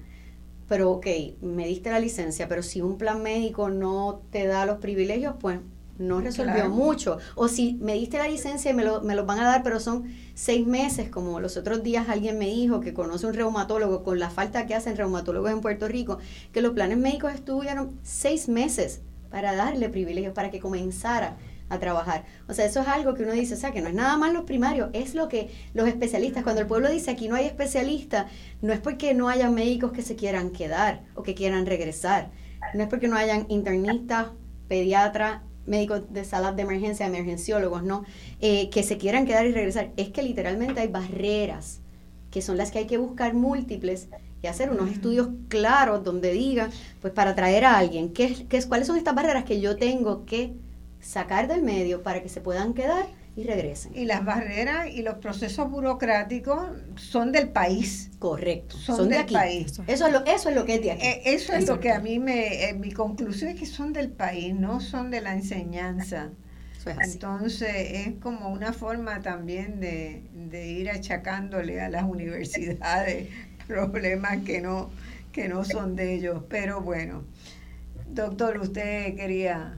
pero 0.68 0.92
ok, 0.92 1.08
me 1.42 1.68
diste 1.68 1.92
la 1.92 2.00
licencia, 2.00 2.48
pero 2.48 2.64
si 2.64 2.82
un 2.82 2.98
plan 2.98 3.22
médico 3.22 3.70
no 3.70 4.22
te 4.32 4.48
da 4.48 4.66
los 4.66 4.80
privilegios, 4.80 5.36
pues 5.40 5.60
no 5.98 6.22
resolvió 6.22 6.70
mucho. 6.70 7.18
O 7.36 7.48
si 7.48 7.76
me 7.82 7.94
diste 7.94 8.18
la 8.18 8.28
licencia 8.28 8.72
y 8.72 8.74
me 8.74 8.84
lo, 8.84 9.02
me 9.02 9.16
lo 9.16 9.26
van 9.26 9.40
a 9.40 9.46
dar, 9.46 9.64
pero 9.64 9.80
son 9.80 10.06
seis 10.34 10.66
meses, 10.66 11.10
como 11.10 11.40
los 11.40 11.58
otros 11.58 11.84
días 11.84 12.10
alguien 12.10 12.38
me 12.38 12.48
dijo 12.48 12.82
que 12.82 12.94
conoce 12.94 13.28
un 13.28 13.34
reumatólogo 13.34 14.04
con 14.04 14.20
la 14.20 14.30
falta 14.30 14.66
que 14.66 14.76
hacen 14.76 14.98
reumatólogos 14.98 15.52
en 15.52 15.62
Puerto 15.62 15.88
Rico, 15.88 16.20
que 16.52 16.62
los 16.62 16.74
planes 16.74 16.98
médicos 16.98 17.34
estuvieron 17.34 18.00
seis 18.04 18.50
meses 18.50 19.02
para 19.30 19.56
darle 19.56 19.90
privilegios, 19.90 20.34
para 20.34 20.52
que 20.52 20.60
comenzara 20.60 21.38
a 21.70 21.80
trabajar. 21.80 22.26
O 22.48 22.54
sea, 22.54 22.66
eso 22.66 22.82
es 22.82 22.88
algo 22.88 23.16
que 23.16 23.24
uno 23.24 23.32
dice, 23.32 23.56
o 23.56 23.58
sea, 23.58 23.72
que 23.72 23.82
no 23.82 23.88
es 23.88 23.96
nada 23.96 24.18
más 24.18 24.34
los 24.34 24.44
primarios, 24.44 24.90
es 24.94 25.16
lo 25.16 25.28
que 25.28 25.50
los 25.74 25.88
especialistas, 25.88 26.44
cuando 26.44 26.62
el 26.62 26.68
pueblo 26.68 26.90
dice 26.90 27.12
aquí 27.12 27.28
no 27.28 27.36
hay 27.36 27.46
especialistas, 27.46 28.28
no 28.62 28.72
es 28.72 28.80
porque 28.80 29.14
no 29.14 29.30
haya 29.30 29.50
médicos 29.50 29.92
que 29.92 30.04
se 30.04 30.16
quieran 30.16 30.52
quedar 30.52 31.04
o 31.16 31.24
que 31.24 31.34
quieran 31.34 31.66
regresar, 31.66 32.30
no 32.74 32.84
es 32.84 32.90
porque 32.90 33.08
no 33.08 33.16
hayan 33.16 33.46
internistas, 33.50 34.28
pediatras, 34.68 35.42
médicos 35.66 36.02
de 36.10 36.24
salas 36.24 36.56
de 36.56 36.64
emergencia, 36.64 37.06
emergenciólogos, 37.06 37.84
¿no? 37.84 38.04
Eh, 38.40 38.70
que 38.70 38.84
se 38.84 38.98
quieran 38.98 39.26
quedar 39.26 39.46
y 39.46 39.52
regresar. 39.52 39.92
Es 39.98 40.10
que 40.10 40.24
literalmente 40.24 40.82
hay 40.82 40.88
barreras, 40.88 41.82
que 42.32 42.42
son 42.42 42.58
las 42.58 42.72
que 42.72 42.80
hay 42.80 42.86
que 42.86 42.98
buscar 42.98 43.34
múltiples 43.34 44.08
y 44.42 44.48
hacer 44.48 44.70
unos 44.70 44.90
estudios 44.92 45.30
claros 45.48 46.04
donde 46.04 46.32
digan, 46.32 46.70
pues 47.02 47.14
para 47.14 47.36
traer 47.36 47.66
a 47.66 47.78
alguien, 47.78 48.14
¿qué, 48.14 48.46
qué, 48.48 48.62
¿cuáles 48.64 48.88
son 48.88 48.98
estas 48.98 49.16
barreras 49.16 49.44
que 49.44 49.60
yo 49.60 49.78
tengo 49.78 50.26
que 50.26 50.54
sacar 51.02 51.48
del 51.48 51.64
medio 51.64 52.04
para 52.04 52.22
que 52.22 52.30
se 52.30 52.42
puedan 52.42 52.74
quedar? 52.74 53.08
Y 53.36 53.44
regresen. 53.44 53.92
Y 53.96 54.06
las 54.06 54.24
barreras 54.24 54.88
y 54.90 55.02
los 55.02 55.16
procesos 55.16 55.70
burocráticos 55.70 56.70
son 56.96 57.32
del 57.32 57.50
país. 57.50 58.12
Correcto. 58.18 58.78
Son, 58.78 59.10
del 59.10 59.26
país. 59.26 59.82
Eso 59.88 60.08
es, 60.08 60.14
lo, 60.14 60.26
eso 60.26 60.50
es 60.50 60.56
lo 60.56 60.66
que 60.66 60.76
es 60.76 60.82
de 60.82 60.92
aquí. 60.92 61.06
Eh, 61.06 61.22
eso 61.26 61.54
es 61.54 61.68
lo 61.68 61.80
que 61.80 61.92
a 61.92 62.00
mí 62.00 62.18
me... 62.20 62.70
Eh, 62.70 62.74
mi 62.74 62.92
conclusión 62.92 63.52
es 63.52 63.60
que 63.60 63.66
son 63.66 63.92
del 63.92 64.10
país, 64.10 64.56
no 64.56 64.80
son 64.80 65.12
de 65.12 65.22
la 65.22 65.34
enseñanza. 65.34 66.32
Entonces 67.04 67.76
es 67.76 68.14
como 68.22 68.50
una 68.50 68.72
forma 68.72 69.20
también 69.22 69.80
de, 69.80 70.24
de 70.34 70.68
ir 70.68 70.92
achacándole 70.92 71.82
a 71.82 71.90
las 71.90 72.04
universidades 72.04 73.28
problemas 73.68 74.38
que 74.46 74.62
no, 74.62 74.92
que 75.32 75.50
no 75.50 75.66
son 75.66 75.96
de 75.96 76.14
ellos. 76.14 76.44
Pero 76.48 76.82
bueno, 76.82 77.24
doctor, 78.14 78.60
usted 78.60 79.16
quería 79.16 79.78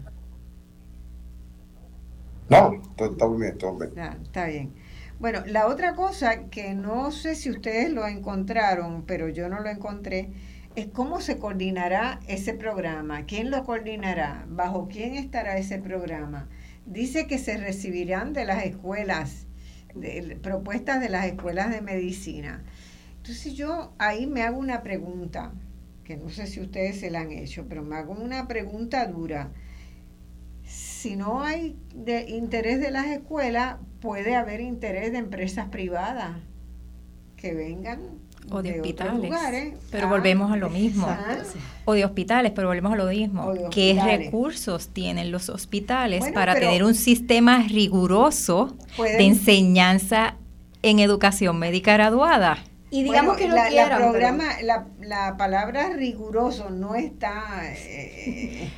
no, 2.50 2.82
está 2.98 3.28
bien, 3.28 3.52
está 3.52 3.72
bien. 3.72 4.22
está 4.24 4.46
bien. 4.46 4.74
Bueno, 5.20 5.44
la 5.48 5.68
otra 5.68 5.96
cosa 5.96 6.50
que 6.50 6.76
no 6.76 7.12
sé 7.12 7.36
si 7.36 7.50
ustedes 7.50 7.92
lo 7.92 8.06
encontraron, 8.08 9.04
pero 9.06 9.30
yo 9.30 9.50
no 9.50 9.60
lo 9.62 9.70
encontré, 9.70 10.30
es 10.76 10.86
cómo 10.86 11.22
se 11.22 11.40
coordinará 11.40 12.20
ese 12.28 12.54
programa, 12.54 13.26
quién 13.26 13.50
lo 13.50 13.64
coordinará, 13.64 14.46
bajo 14.48 14.88
quién 14.88 15.16
estará 15.16 15.58
ese 15.58 15.80
programa. 15.80 16.48
Dice 16.86 17.26
que 17.26 17.40
se 17.40 17.58
recibirán 17.58 18.32
de 18.34 18.46
las 18.46 18.64
escuelas, 18.64 19.48
de, 19.96 20.38
propuestas 20.42 21.02
de 21.02 21.10
las 21.10 21.26
escuelas 21.26 21.72
de 21.72 21.82
medicina. 21.82 22.64
Entonces 23.18 23.56
yo 23.56 23.94
ahí 23.98 24.28
me 24.28 24.44
hago 24.44 24.60
una 24.60 24.84
pregunta, 24.84 25.52
que 26.04 26.16
no 26.16 26.30
sé 26.30 26.46
si 26.46 26.62
ustedes 26.62 27.00
se 27.00 27.10
la 27.10 27.22
han 27.22 27.32
hecho, 27.32 27.66
pero 27.68 27.82
me 27.84 27.96
hago 27.96 28.14
una 28.14 28.48
pregunta 28.48 29.06
dura 29.08 29.50
si 31.08 31.16
no 31.16 31.42
hay 31.42 31.78
de 31.96 32.30
interés 32.30 32.82
de 32.82 32.92
las 32.92 33.06
escuelas, 33.08 33.78
puede 34.02 34.36
haber 34.36 34.60
interés 34.60 35.14
de 35.14 35.20
empresas 35.20 35.70
privadas 35.70 36.32
que 37.38 37.54
vengan 37.54 38.00
o 38.50 38.62
de, 38.62 38.82
hospitales. 38.82 39.74
pero 39.90 40.10
volvemos 40.10 40.52
a 40.52 40.58
lo 40.58 40.70
mismo. 40.70 41.08
O 41.86 41.94
de 41.94 42.04
hospitales, 42.04 42.52
pero 42.54 42.68
volvemos 42.68 42.92
a 42.92 42.96
lo 42.98 43.06
mismo. 43.06 43.54
¿Qué 43.72 43.98
recursos 44.02 44.90
tienen 44.90 45.32
los 45.32 45.50
hospitales 45.50 46.26
para 46.34 46.56
tener 46.56 46.84
un 46.84 46.96
sistema 46.96 47.64
riguroso 47.70 48.76
de 48.98 49.24
enseñanza 49.24 50.36
en 50.82 51.00
educación 51.00 51.58
médica 51.58 51.94
graduada? 51.94 52.58
Y 52.90 53.04
digamos 53.04 53.38
que 53.38 53.48
no 53.48 53.56
la, 53.56 53.68
quieran, 53.68 54.02
la, 54.02 54.10
programa, 54.10 54.46
la, 55.02 55.38
palabra 55.38 55.90
riguroso 55.90 56.70
no 56.70 56.96
está... 56.96 57.62
Eh, 57.64 58.70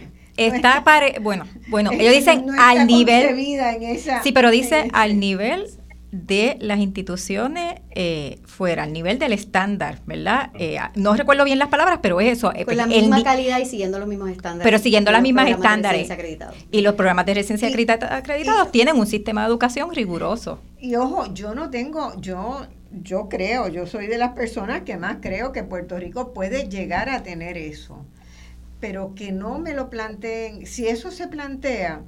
está, 0.47 0.83
bueno, 1.21 1.45
bueno, 1.67 1.91
ellos 1.91 2.13
dicen 2.15 2.45
al 2.57 2.87
nivel... 2.87 3.35
sí, 4.23 4.31
pero 4.31 4.51
dice 4.51 4.89
al 4.93 5.19
nivel 5.19 5.67
de 6.11 6.57
las 6.59 6.79
instituciones 6.79 7.81
eh, 7.91 8.39
fuera, 8.45 8.83
al 8.83 8.93
nivel 8.93 9.19
del 9.19 9.31
estándar, 9.31 9.99
¿verdad? 10.05 10.49
Eh, 10.55 10.77
no 10.95 11.15
recuerdo 11.15 11.43
bien 11.43 11.59
las 11.59 11.67
palabras, 11.67 11.99
pero 12.01 12.19
es 12.19 12.37
eso. 12.37 12.51
Eh, 12.55 12.65
Con 12.65 12.77
la 12.77 12.87
misma 12.87 13.23
calidad 13.23 13.59
y 13.59 13.65
siguiendo 13.65 13.99
los 13.99 14.07
mismos 14.07 14.29
estándares. 14.29 14.63
Pero 14.63 14.79
siguiendo 14.79 15.11
las 15.11 15.21
mismas 15.21 15.49
estándares. 15.49 16.09
Y 16.71 16.81
los 16.81 16.95
programas 16.95 17.25
de 17.25 17.35
residencia 17.35 17.67
acreditados 17.67 18.71
tienen 18.71 18.97
un 18.97 19.05
sistema 19.05 19.41
de 19.41 19.47
educación 19.47 19.93
riguroso. 19.93 20.59
Y 20.79 20.95
ojo, 20.95 21.31
yo 21.33 21.53
no 21.53 21.69
tengo, 21.69 22.19
yo, 22.19 22.65
yo 22.91 23.29
creo, 23.29 23.67
yo 23.67 23.85
soy 23.85 24.07
de 24.07 24.17
las 24.17 24.31
personas 24.31 24.81
que 24.81 24.97
más 24.97 25.17
creo 25.21 25.51
que 25.51 25.63
Puerto 25.63 25.99
Rico 25.99 26.33
puede 26.33 26.69
llegar 26.69 27.09
a 27.09 27.21
tener 27.21 27.57
eso. 27.57 28.03
Pero 28.79 29.13
que 29.15 29.31
no 29.31 29.59
me 29.59 29.73
lo 29.73 29.89
planteen, 29.89 30.65
si 30.65 30.87
eso 30.87 31.11
se 31.11 31.27
plantea, 31.27 32.03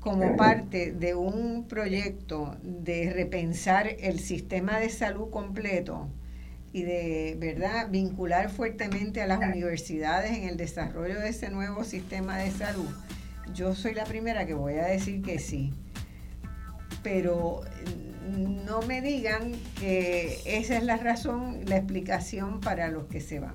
como 0.00 0.34
parte 0.34 0.92
de 0.92 1.14
un 1.14 1.68
proyecto 1.68 2.56
de 2.62 3.12
repensar 3.12 3.86
el 3.86 4.18
sistema 4.18 4.80
de 4.80 4.88
salud 4.88 5.28
completo 5.30 6.08
y 6.72 6.82
de 6.82 7.36
verdad 7.38 7.90
vincular 7.90 8.50
fuertemente 8.50 9.20
a 9.20 9.26
las 9.26 9.40
universidades 9.40 10.30
en 10.30 10.48
el 10.48 10.56
desarrollo 10.56 11.20
de 11.20 11.28
ese 11.28 11.50
nuevo 11.50 11.84
sistema 11.84 12.38
de 12.38 12.50
salud, 12.50 12.88
yo 13.52 13.74
soy 13.74 13.94
la 13.94 14.04
primera 14.04 14.46
que 14.46 14.54
voy 14.54 14.74
a 14.74 14.86
decir 14.86 15.20
que 15.20 15.38
sí. 15.38 15.72
Pero 17.02 17.62
no 18.26 18.80
me 18.82 19.02
digan 19.02 19.52
que 19.78 20.40
esa 20.46 20.76
es 20.76 20.84
la 20.84 20.96
razón, 20.96 21.60
la 21.66 21.76
explicación 21.76 22.60
para 22.60 22.88
los 22.88 23.06
que 23.06 23.20
se 23.20 23.40
van. 23.40 23.54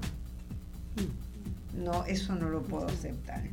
No, 1.76 2.06
eso 2.06 2.36
no 2.36 2.50
lo 2.50 2.64
puedo 2.64 2.88
aceptar. 2.88 3.44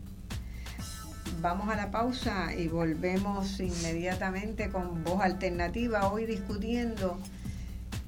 Vamos 1.40 1.68
a 1.68 1.76
la 1.76 1.90
pausa 1.90 2.54
y 2.54 2.68
volvemos 2.68 3.58
inmediatamente 3.58 4.68
con 4.70 5.02
voz 5.02 5.22
alternativa, 5.22 6.12
hoy 6.12 6.26
discutiendo 6.26 7.18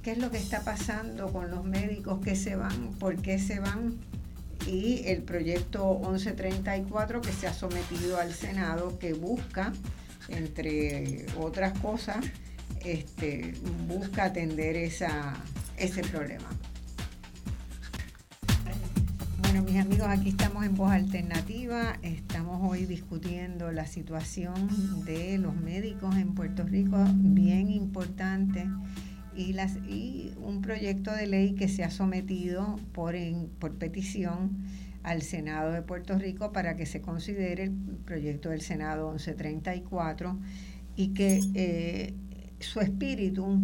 qué 0.02 0.12
es 0.12 0.18
lo 0.18 0.30
que 0.30 0.36
está 0.36 0.60
pasando 0.60 1.32
con 1.32 1.50
los 1.50 1.64
médicos 1.64 2.20
que 2.20 2.36
se 2.36 2.56
van, 2.56 2.92
por 2.98 3.16
qué 3.16 3.38
se 3.38 3.58
van 3.58 3.94
y 4.66 5.02
el 5.06 5.22
proyecto 5.22 5.98
1134 5.98 7.20
que 7.20 7.32
se 7.32 7.46
ha 7.46 7.54
sometido 7.54 8.18
al 8.18 8.32
Senado 8.32 8.98
que 8.98 9.14
busca, 9.14 9.72
entre 10.28 11.26
otras 11.38 11.78
cosas, 11.80 12.24
este, 12.84 13.54
busca 13.88 14.24
atender 14.24 14.76
esa, 14.76 15.34
ese 15.76 16.02
problema. 16.02 16.48
Bueno, 19.54 19.70
mis 19.70 19.80
amigos, 19.80 20.08
aquí 20.08 20.30
estamos 20.30 20.64
en 20.64 20.74
Voz 20.74 20.90
Alternativa. 20.90 21.96
Estamos 22.02 22.68
hoy 22.68 22.86
discutiendo 22.86 23.70
la 23.70 23.86
situación 23.86 24.68
de 25.04 25.38
los 25.38 25.54
médicos 25.54 26.16
en 26.16 26.34
Puerto 26.34 26.64
Rico, 26.64 26.96
bien 27.14 27.70
importante, 27.70 28.66
y, 29.36 30.32
un 30.38 30.60
proyecto 30.60 31.12
de 31.12 31.28
ley 31.28 31.54
que 31.54 31.68
se 31.68 31.84
ha 31.84 31.90
sometido 31.92 32.80
por, 32.92 33.14
por 33.60 33.78
petición 33.78 34.58
al 35.04 35.22
Senado 35.22 35.70
de 35.70 35.82
Puerto 35.82 36.18
Rico 36.18 36.50
para 36.50 36.74
que 36.74 36.84
se 36.84 37.00
considere 37.00 37.62
el 37.62 37.70
proyecto 38.04 38.48
del 38.48 38.60
Senado 38.60 39.10
1134 39.10 40.36
y 40.96 41.14
que 41.14 41.40
eh, 41.54 42.12
su 42.58 42.80
espíritu, 42.80 43.60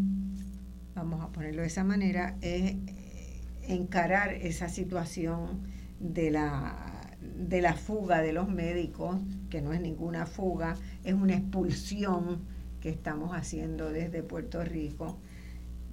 vamos 0.94 1.20
a 1.20 1.32
ponerlo 1.32 1.62
de 1.62 1.66
esa 1.66 1.82
manera, 1.82 2.36
es 2.42 2.76
encarar 3.66 4.32
esa 4.34 4.68
situación 4.68 5.68
de 6.00 6.30
la, 6.30 7.16
de 7.20 7.60
la 7.60 7.74
fuga 7.74 8.22
de 8.22 8.32
los 8.32 8.48
médicos, 8.48 9.20
que 9.50 9.62
no 9.62 9.72
es 9.72 9.80
ninguna 9.80 10.26
fuga, 10.26 10.76
es 11.04 11.14
una 11.14 11.34
expulsión 11.34 12.40
que 12.80 12.88
estamos 12.88 13.36
haciendo 13.36 13.92
desde 13.92 14.22
Puerto 14.22 14.64
Rico, 14.64 15.18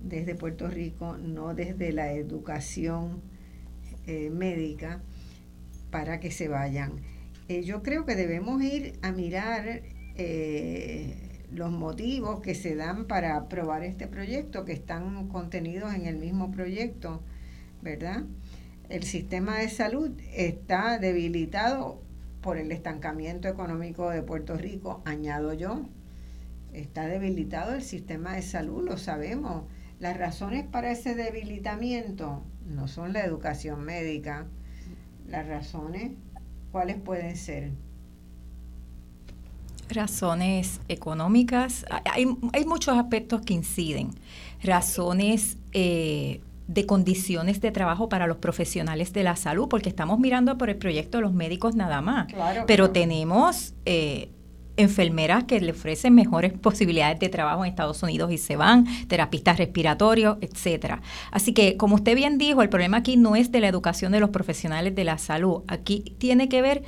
desde 0.01 0.35
Puerto 0.35 0.67
Rico, 0.69 1.17
no 1.17 1.53
desde 1.53 1.91
la 1.91 2.13
educación 2.13 3.21
eh, 4.05 4.29
médica, 4.29 5.01
para 5.91 6.19
que 6.19 6.31
se 6.31 6.47
vayan. 6.47 6.93
Eh, 7.49 7.63
yo 7.63 7.83
creo 7.83 8.05
que 8.05 8.15
debemos 8.15 8.61
ir 8.61 8.93
a 9.01 9.11
mirar 9.11 9.81
eh, 10.15 11.43
los 11.51 11.71
motivos 11.71 12.41
que 12.41 12.55
se 12.55 12.75
dan 12.75 13.05
para 13.05 13.35
aprobar 13.35 13.83
este 13.83 14.07
proyecto, 14.07 14.65
que 14.65 14.73
están 14.73 15.27
contenidos 15.27 15.93
en 15.93 16.05
el 16.05 16.17
mismo 16.17 16.51
proyecto, 16.51 17.21
¿verdad? 17.81 18.23
El 18.89 19.03
sistema 19.03 19.57
de 19.57 19.69
salud 19.69 20.11
está 20.33 20.97
debilitado 20.97 22.01
por 22.41 22.57
el 22.57 22.71
estancamiento 22.71 23.47
económico 23.47 24.09
de 24.09 24.21
Puerto 24.21 24.55
Rico, 24.55 25.01
añado 25.05 25.53
yo. 25.53 25.81
Está 26.73 27.07
debilitado 27.07 27.75
el 27.75 27.81
sistema 27.81 28.35
de 28.35 28.41
salud, 28.41 28.87
lo 28.87 28.97
sabemos. 28.97 29.63
Las 29.99 30.15
razones 30.15 30.65
para 30.65 30.91
ese 30.91 31.15
debilitamiento 31.15 32.43
no 32.65 32.87
son 32.87 33.13
la 33.13 33.25
educación 33.25 33.83
médica. 33.83 34.45
Las 35.27 35.47
razones, 35.47 36.11
¿cuáles 36.71 36.97
pueden 36.97 37.35
ser? 37.35 37.71
Razones 39.89 40.81
económicas. 40.87 41.85
Hay, 42.13 42.25
muchos 42.65 42.97
aspectos 42.97 43.41
que 43.41 43.53
inciden. 43.53 44.11
Razones 44.61 45.57
eh, 45.73 46.41
de 46.67 46.85
condiciones 46.85 47.61
de 47.61 47.71
trabajo 47.71 48.09
para 48.09 48.27
los 48.27 48.37
profesionales 48.37 49.13
de 49.13 49.23
la 49.23 49.35
salud, 49.35 49.67
porque 49.69 49.89
estamos 49.89 50.19
mirando 50.19 50.57
por 50.57 50.69
el 50.69 50.75
proyecto 50.75 51.17
de 51.17 51.21
los 51.23 51.33
médicos 51.33 51.75
nada 51.75 52.01
más, 52.01 52.27
pero 52.67 52.91
tenemos 52.91 53.73
eh, 53.85 54.29
enfermeras 54.75 55.45
que 55.45 55.59
le 55.59 55.71
ofrecen 55.71 56.13
mejores 56.13 56.53
posibilidades 56.61 57.19
de 57.19 57.29
trabajo 57.29 57.65
en 57.65 57.69
Estados 57.69 58.01
Unidos 58.03 58.31
y 58.31 58.37
se 58.37 58.55
van, 58.55 58.85
terapistas 59.07 59.57
respiratorios, 59.57 60.37
etcétera. 60.41 61.01
Así 61.31 61.53
que, 61.53 61.77
como 61.77 61.95
usted 61.95 62.15
bien 62.15 62.37
dijo, 62.37 62.61
el 62.61 62.69
problema 62.69 62.97
aquí 62.97 63.17
no 63.17 63.35
es 63.35 63.51
de 63.51 63.59
la 63.59 63.67
educación 63.67 64.11
de 64.11 64.19
los 64.19 64.29
profesionales 64.29 64.93
de 64.95 65.03
la 65.03 65.17
salud, 65.17 65.63
aquí 65.67 66.15
tiene 66.17 66.49
que 66.49 66.61
ver 66.61 66.83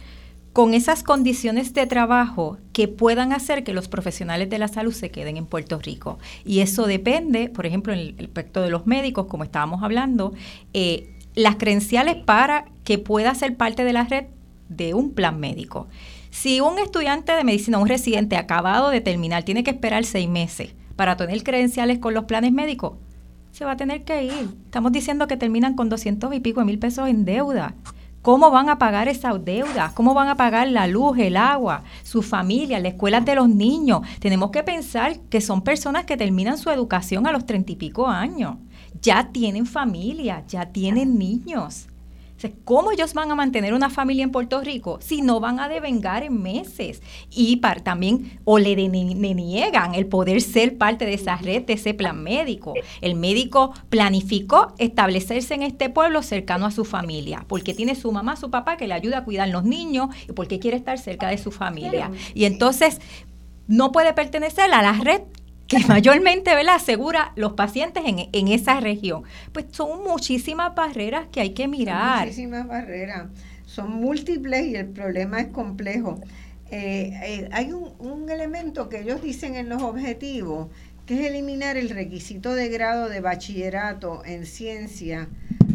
con 0.53 0.73
esas 0.73 1.03
condiciones 1.03 1.73
de 1.73 1.85
trabajo 1.85 2.57
que 2.73 2.87
puedan 2.87 3.33
hacer 3.33 3.63
que 3.63 3.73
los 3.73 3.87
profesionales 3.87 4.49
de 4.49 4.57
la 4.57 4.67
salud 4.67 4.93
se 4.93 5.11
queden 5.11 5.37
en 5.37 5.45
Puerto 5.45 5.79
Rico. 5.79 6.19
Y 6.45 6.59
eso 6.59 6.87
depende, 6.87 7.49
por 7.49 7.65
ejemplo, 7.65 7.93
en 7.93 7.99
el 7.99 8.25
aspecto 8.25 8.61
de 8.61 8.69
los 8.69 8.87
médicos, 8.87 9.27
como 9.27 9.43
estábamos 9.43 9.83
hablando, 9.83 10.33
eh, 10.73 11.15
las 11.35 11.55
credenciales 11.55 12.15
para 12.15 12.65
que 12.83 12.97
pueda 12.97 13.33
ser 13.35 13.55
parte 13.55 13.83
de 13.83 13.93
la 13.93 14.03
red 14.05 14.25
de 14.69 14.93
un 14.93 15.11
plan 15.11 15.39
médico. 15.39 15.87
Si 16.31 16.61
un 16.61 16.77
estudiante 16.79 17.31
de 17.31 17.43
medicina, 17.43 17.79
un 17.79 17.87
residente 17.87 18.37
acabado 18.37 18.89
de 18.89 19.01
terminar, 19.01 19.43
tiene 19.43 19.63
que 19.63 19.71
esperar 19.71 20.05
seis 20.05 20.29
meses 20.29 20.73
para 20.95 21.15
tener 21.15 21.43
credenciales 21.43 21.99
con 21.99 22.13
los 22.13 22.25
planes 22.25 22.51
médicos, 22.51 22.93
se 23.51 23.65
va 23.65 23.71
a 23.71 23.77
tener 23.77 24.03
que 24.03 24.23
ir. 24.23 24.49
Estamos 24.65 24.91
diciendo 24.91 25.27
que 25.27 25.37
terminan 25.37 25.75
con 25.75 25.89
doscientos 25.89 26.33
y 26.33 26.39
pico 26.39 26.59
de 26.59 26.65
mil 26.65 26.79
pesos 26.79 27.07
en 27.09 27.25
deuda. 27.25 27.75
¿Cómo 28.21 28.51
van 28.51 28.67
a 28.69 28.77
pagar 28.77 29.07
esas 29.07 29.43
deudas? 29.45 29.93
¿Cómo 29.93 30.13
van 30.13 30.27
a 30.27 30.35
pagar 30.35 30.67
la 30.67 30.87
luz, 30.87 31.17
el 31.19 31.37
agua, 31.37 31.83
su 32.03 32.21
familia, 32.21 32.79
la 32.79 32.89
escuela 32.89 33.21
de 33.21 33.35
los 33.35 33.47
niños? 33.47 34.01
Tenemos 34.19 34.51
que 34.51 34.63
pensar 34.63 35.19
que 35.29 35.39
son 35.39 35.61
personas 35.61 36.05
que 36.05 36.17
terminan 36.17 36.57
su 36.57 36.69
educación 36.69 37.27
a 37.27 37.31
los 37.31 37.45
treinta 37.45 37.71
y 37.71 37.75
pico 37.75 38.07
años. 38.07 38.57
Ya 39.01 39.29
tienen 39.31 39.65
familia, 39.65 40.43
ya 40.47 40.65
tienen 40.65 41.17
niños. 41.17 41.88
¿Cómo 42.63 42.91
ellos 42.91 43.13
van 43.13 43.31
a 43.31 43.35
mantener 43.35 43.73
una 43.73 43.89
familia 43.89 44.23
en 44.23 44.31
Puerto 44.31 44.61
Rico 44.61 44.99
si 45.01 45.21
no 45.21 45.39
van 45.39 45.59
a 45.59 45.69
devengar 45.69 46.23
en 46.23 46.41
meses? 46.41 47.01
Y 47.29 47.57
también, 47.83 48.39
o 48.45 48.57
le, 48.59 48.75
niegan 48.75 49.95
el 49.95 50.07
poder 50.07 50.41
ser 50.41 50.77
parte 50.77 51.05
de 51.05 51.13
esa 51.13 51.35
red, 51.37 51.63
de 51.63 51.73
ese 51.73 51.93
plan 51.93 52.23
médico. 52.23 52.73
El 53.01 53.15
médico 53.15 53.73
planificó 53.89 54.73
establecerse 54.77 55.53
en 55.53 55.63
este 55.63 55.89
pueblo 55.89 56.23
cercano 56.23 56.65
a 56.65 56.71
su 56.71 56.85
familia, 56.85 57.45
porque 57.47 57.73
tiene 57.73 57.95
su 57.95 58.11
mamá, 58.11 58.35
su 58.35 58.49
papá 58.49 58.77
que 58.77 58.87
le 58.87 58.93
ayuda 58.93 59.19
a 59.19 59.23
cuidar 59.23 59.49
los 59.49 59.63
niños 59.63 60.09
y 60.27 60.33
porque 60.33 60.59
quiere 60.59 60.77
estar 60.77 60.97
cerca 60.97 61.29
de 61.29 61.37
su 61.37 61.51
familia. 61.51 62.11
Y 62.33 62.45
entonces 62.45 62.99
no 63.67 63.91
puede 63.91 64.13
pertenecer 64.13 64.71
a 64.73 64.81
la 64.81 64.93
red 64.93 65.21
que 65.69 65.79
mayormente 65.87 66.53
¿verdad? 66.53 66.75
asegura 66.75 67.31
los 67.37 67.53
pacientes 67.53 68.03
en, 68.05 68.27
en, 68.33 68.47
esa 68.49 68.81
región. 68.81 69.23
Pues 69.53 69.67
son 69.71 70.03
muchísimas 70.03 70.75
barreras 70.75 71.27
que 71.31 71.39
hay 71.39 71.51
que 71.51 71.69
mirar. 71.69 72.25
muchísimas 72.25 72.67
barreras, 72.67 73.27
son 73.65 73.91
múltiples 73.91 74.67
y 74.67 74.75
el 74.75 74.87
problema 74.87 75.39
es 75.39 75.47
complejo. 75.47 76.19
eh, 76.71 77.13
eh, 77.23 77.49
hay 77.53 77.71
un, 77.71 77.93
un 77.99 78.29
elemento 78.29 78.89
que 78.89 78.99
ellos 79.01 79.21
dicen 79.21 79.55
en 79.55 79.69
los 79.69 79.81
objetivos, 79.81 80.67
que 81.05 81.19
es 81.21 81.31
eliminar 81.31 81.77
el 81.77 81.89
requisito 81.89 82.53
de 82.53 82.69
grado 82.69 83.07
de 83.09 83.21
bachillerato 83.21 84.23
en 84.25 84.45
ciencia 84.45 85.29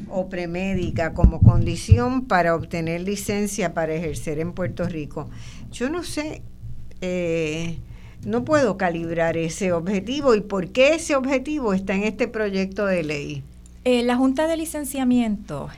o 0.09 0.29
premédica 0.29 1.13
como 1.15 1.41
condición 1.41 2.27
para 2.27 2.55
obtener 2.55 3.01
licencia 3.01 3.75
para 3.75 3.95
ejercer 3.95 4.39
en 4.39 4.53
Puerto 4.53 4.85
Rico. 4.89 5.29
Yo 5.73 5.89
no 5.91 6.05
sé, 6.05 6.43
eh, 7.01 7.79
no 8.25 8.45
puedo 8.45 8.77
calibrar 8.77 9.37
ese 9.37 9.73
objetivo 9.73 10.35
y 10.35 10.41
por 10.41 10.71
qué 10.71 10.95
ese 10.95 11.17
objetivo 11.17 11.73
está 11.73 11.95
en 11.95 12.05
este 12.05 12.29
proyecto 12.29 12.87
de 12.87 13.03
ley. 13.03 13.43
la 13.85 14.17
Junta 14.17 14.47
de 14.47 14.57
Licenciamiento 14.57 15.69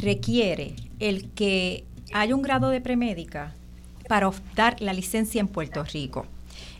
requiere 0.00 0.74
el 0.98 1.30
que 1.30 1.84
hay 2.12 2.32
un 2.32 2.42
grado 2.42 2.68
de 2.68 2.80
premédica 2.80 3.54
para 4.08 4.30
dar 4.54 4.80
la 4.80 4.92
licencia 4.92 5.40
en 5.40 5.48
Puerto 5.48 5.84
Rico. 5.84 6.26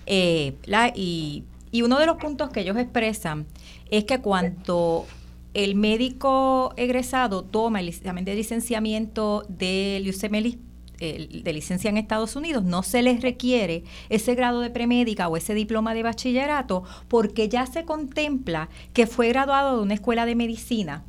Eh, 0.06 0.54
y, 0.94 1.44
uno 1.82 1.98
de 1.98 2.06
los 2.06 2.16
puntos 2.18 2.50
que 2.50 2.60
ellos 2.60 2.76
expresan 2.76 3.46
es 3.90 4.04
que 4.04 4.18
cuando 4.18 5.06
el 5.54 5.74
médico 5.74 6.74
egresado 6.76 7.42
toma 7.42 7.80
el 7.80 7.88
examen 7.88 8.24
de 8.24 8.34
licenciamiento 8.34 9.44
del 9.48 10.08
UCMLI, 10.08 10.58
de 11.02 11.52
licencia 11.52 11.90
en 11.90 11.96
Estados 11.96 12.36
Unidos, 12.36 12.62
no 12.64 12.82
se 12.82 13.02
les 13.02 13.22
requiere 13.22 13.84
ese 14.08 14.34
grado 14.34 14.60
de 14.60 14.70
premédica 14.70 15.28
o 15.28 15.36
ese 15.36 15.54
diploma 15.54 15.94
de 15.94 16.02
bachillerato 16.02 16.84
porque 17.08 17.48
ya 17.48 17.66
se 17.66 17.84
contempla 17.84 18.68
que 18.92 19.06
fue 19.06 19.28
graduado 19.28 19.76
de 19.76 19.82
una 19.82 19.94
escuela 19.94 20.26
de 20.26 20.34
medicina 20.34 21.04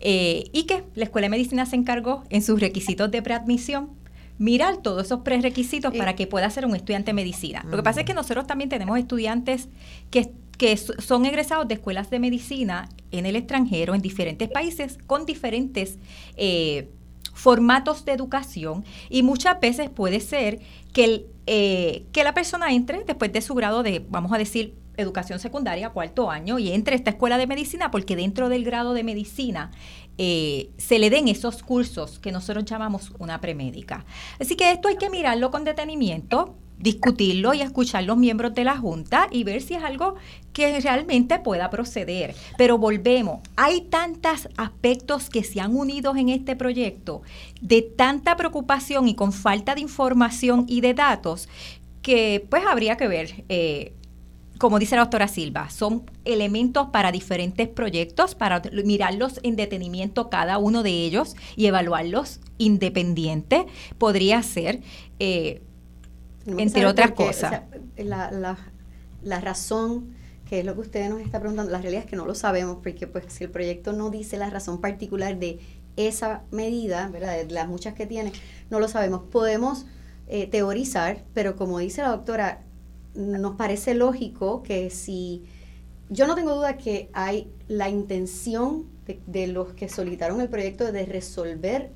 eh, 0.00 0.44
y 0.52 0.64
que 0.64 0.84
la 0.94 1.04
Escuela 1.04 1.26
de 1.26 1.30
Medicina 1.30 1.66
se 1.66 1.76
encargó 1.76 2.24
en 2.30 2.42
sus 2.42 2.60
requisitos 2.60 3.10
de 3.10 3.22
preadmisión 3.22 3.90
mirar 4.38 4.78
todos 4.78 5.06
esos 5.06 5.20
prerequisitos 5.20 5.94
para 5.96 6.14
que 6.14 6.26
pueda 6.26 6.50
ser 6.50 6.66
un 6.66 6.76
estudiante 6.76 7.10
de 7.10 7.14
medicina. 7.14 7.64
Lo 7.68 7.76
que 7.76 7.82
pasa 7.82 8.00
es 8.00 8.06
que 8.06 8.14
nosotros 8.14 8.46
también 8.46 8.68
tenemos 8.68 8.98
estudiantes 8.98 9.68
que, 10.10 10.30
que 10.58 10.76
son 10.76 11.24
egresados 11.24 11.66
de 11.68 11.74
escuelas 11.74 12.10
de 12.10 12.18
medicina 12.18 12.88
en 13.12 13.24
el 13.24 13.36
extranjero, 13.36 13.94
en 13.94 14.02
diferentes 14.02 14.48
países, 14.50 14.98
con 15.06 15.24
diferentes 15.24 15.98
eh, 16.36 16.90
formatos 17.36 18.06
de 18.06 18.12
educación 18.12 18.84
y 19.10 19.22
muchas 19.22 19.60
veces 19.60 19.90
puede 19.90 20.20
ser 20.20 20.60
que, 20.94 21.04
el, 21.04 21.26
eh, 21.46 22.06
que 22.10 22.24
la 22.24 22.32
persona 22.32 22.72
entre 22.72 23.04
después 23.04 23.30
de 23.30 23.42
su 23.42 23.54
grado 23.54 23.82
de, 23.82 24.04
vamos 24.08 24.32
a 24.32 24.38
decir, 24.38 24.74
educación 24.96 25.38
secundaria, 25.38 25.90
cuarto 25.90 26.30
año, 26.30 26.58
y 26.58 26.72
entre 26.72 26.96
esta 26.96 27.10
escuela 27.10 27.36
de 27.36 27.46
medicina 27.46 27.90
porque 27.90 28.16
dentro 28.16 28.48
del 28.48 28.64
grado 28.64 28.94
de 28.94 29.04
medicina 29.04 29.70
eh, 30.16 30.70
se 30.78 30.98
le 30.98 31.10
den 31.10 31.28
esos 31.28 31.62
cursos 31.62 32.18
que 32.18 32.32
nosotros 32.32 32.64
llamamos 32.64 33.12
una 33.18 33.38
premédica. 33.42 34.06
Así 34.40 34.56
que 34.56 34.72
esto 34.72 34.88
hay 34.88 34.96
que 34.96 35.10
mirarlo 35.10 35.50
con 35.50 35.64
detenimiento, 35.64 36.56
discutirlo 36.78 37.54
y 37.54 37.62
escuchar 37.62 38.04
los 38.04 38.16
miembros 38.16 38.54
de 38.54 38.64
la 38.64 38.76
Junta 38.76 39.28
y 39.30 39.44
ver 39.44 39.62
si 39.62 39.74
es 39.74 39.82
algo 39.82 40.16
que 40.52 40.80
realmente 40.80 41.38
pueda 41.38 41.70
proceder. 41.70 42.34
Pero 42.58 42.78
volvemos, 42.78 43.40
hay 43.56 43.82
tantos 43.82 44.48
aspectos 44.56 45.30
que 45.30 45.44
se 45.44 45.60
han 45.60 45.76
unido 45.76 46.14
en 46.16 46.28
este 46.28 46.56
proyecto 46.56 47.22
de 47.60 47.82
tanta 47.82 48.36
preocupación 48.36 49.08
y 49.08 49.14
con 49.14 49.32
falta 49.32 49.74
de 49.74 49.80
información 49.80 50.64
y 50.68 50.80
de 50.80 50.94
datos 50.94 51.48
que 52.02 52.46
pues 52.48 52.62
habría 52.66 52.96
que 52.96 53.08
ver 53.08 53.44
eh, 53.48 53.96
como 54.58 54.78
dice 54.78 54.96
la 54.96 55.02
doctora 55.02 55.28
Silva, 55.28 55.70
son 55.70 56.10
elementos 56.24 56.88
para 56.88 57.12
diferentes 57.12 57.68
proyectos, 57.68 58.34
para 58.34 58.62
mirarlos 58.84 59.40
en 59.42 59.56
detenimiento 59.56 60.30
cada 60.30 60.58
uno 60.58 60.82
de 60.82 60.90
ellos 60.90 61.36
y 61.56 61.66
evaluarlos 61.66 62.40
independiente. 62.58 63.66
Podría 63.98 64.42
ser, 64.42 64.80
eh, 65.18 65.62
entre 66.46 66.86
otras 66.86 67.12
cosas. 67.12 67.62
la, 67.96 68.58
la, 69.22 69.40
razón, 69.40 70.14
que 70.48 70.60
es 70.60 70.64
lo 70.64 70.74
que 70.74 70.80
usted 70.80 71.08
nos 71.08 71.20
está 71.20 71.40
preguntando, 71.40 71.72
la 71.72 71.80
realidad 71.80 72.04
es 72.04 72.10
que 72.10 72.16
no 72.16 72.26
lo 72.26 72.34
sabemos, 72.34 72.78
porque 72.82 73.06
pues 73.06 73.24
si 73.28 73.44
el 73.44 73.50
proyecto 73.50 73.92
no 73.92 74.10
dice 74.10 74.36
la 74.36 74.50
razón 74.50 74.80
particular 74.80 75.38
de 75.38 75.58
esa 75.96 76.42
medida, 76.50 77.08
¿verdad? 77.08 77.36
de 77.36 77.52
las 77.52 77.68
muchas 77.68 77.94
que 77.94 78.06
tiene, 78.06 78.32
no 78.70 78.80
lo 78.80 78.88
sabemos. 78.88 79.22
Podemos 79.30 79.86
eh, 80.28 80.46
teorizar, 80.46 81.24
pero 81.34 81.56
como 81.56 81.78
dice 81.78 82.02
la 82.02 82.08
doctora, 82.08 82.62
nos 83.14 83.56
parece 83.56 83.94
lógico 83.94 84.62
que 84.62 84.90
si, 84.90 85.44
yo 86.10 86.26
no 86.26 86.34
tengo 86.34 86.54
duda 86.54 86.76
que 86.76 87.08
hay 87.12 87.50
la 87.68 87.88
intención 87.88 88.86
de, 89.26 89.46
los 89.46 89.72
que 89.74 89.88
solicitaron 89.88 90.40
el 90.40 90.48
proyecto 90.48 90.90
de 90.90 91.06
resolver 91.06 91.90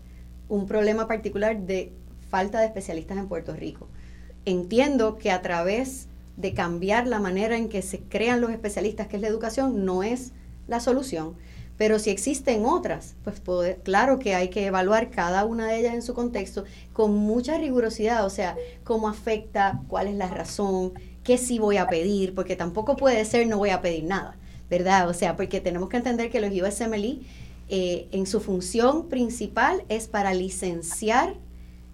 un 0.48 0.66
problema 0.66 1.06
particular 1.06 1.60
de 1.60 1.92
falta 2.28 2.60
de 2.60 2.66
especialistas 2.66 3.18
en 3.18 3.28
Puerto 3.28 3.54
Rico. 3.54 3.88
Entiendo 4.44 5.18
que 5.18 5.30
a 5.30 5.42
través 5.42 6.06
de 6.36 6.54
cambiar 6.54 7.06
la 7.06 7.20
manera 7.20 7.56
en 7.56 7.68
que 7.68 7.82
se 7.82 8.00
crean 8.00 8.40
los 8.40 8.50
especialistas, 8.50 9.06
que 9.06 9.16
es 9.16 9.22
la 9.22 9.28
educación, 9.28 9.84
no 9.84 10.02
es 10.02 10.32
la 10.68 10.80
solución. 10.80 11.34
Pero 11.76 11.98
si 11.98 12.10
existen 12.10 12.66
otras, 12.66 13.14
pues 13.24 13.40
claro 13.82 14.18
que 14.18 14.34
hay 14.34 14.48
que 14.48 14.66
evaluar 14.66 15.10
cada 15.10 15.46
una 15.46 15.66
de 15.66 15.78
ellas 15.78 15.94
en 15.94 16.02
su 16.02 16.12
contexto 16.12 16.64
con 16.92 17.16
mucha 17.16 17.56
rigurosidad, 17.56 18.26
o 18.26 18.30
sea, 18.30 18.54
cómo 18.84 19.08
afecta, 19.08 19.80
cuál 19.88 20.08
es 20.08 20.14
la 20.14 20.28
razón, 20.28 20.92
qué 21.24 21.38
sí 21.38 21.58
voy 21.58 21.78
a 21.78 21.86
pedir, 21.86 22.34
porque 22.34 22.54
tampoco 22.54 22.96
puede 22.96 23.24
ser 23.24 23.46
no 23.46 23.56
voy 23.56 23.70
a 23.70 23.80
pedir 23.80 24.04
nada, 24.04 24.36
¿verdad? 24.68 25.08
O 25.08 25.14
sea, 25.14 25.36
porque 25.36 25.60
tenemos 25.60 25.88
que 25.88 25.96
entender 25.96 26.30
que 26.30 26.40
los 26.40 26.50
USMLE 26.50 27.20
eh, 27.70 28.08
en 28.12 28.26
su 28.26 28.40
función 28.40 29.08
principal 29.08 29.82
es 29.88 30.06
para 30.06 30.34
licenciar 30.34 31.34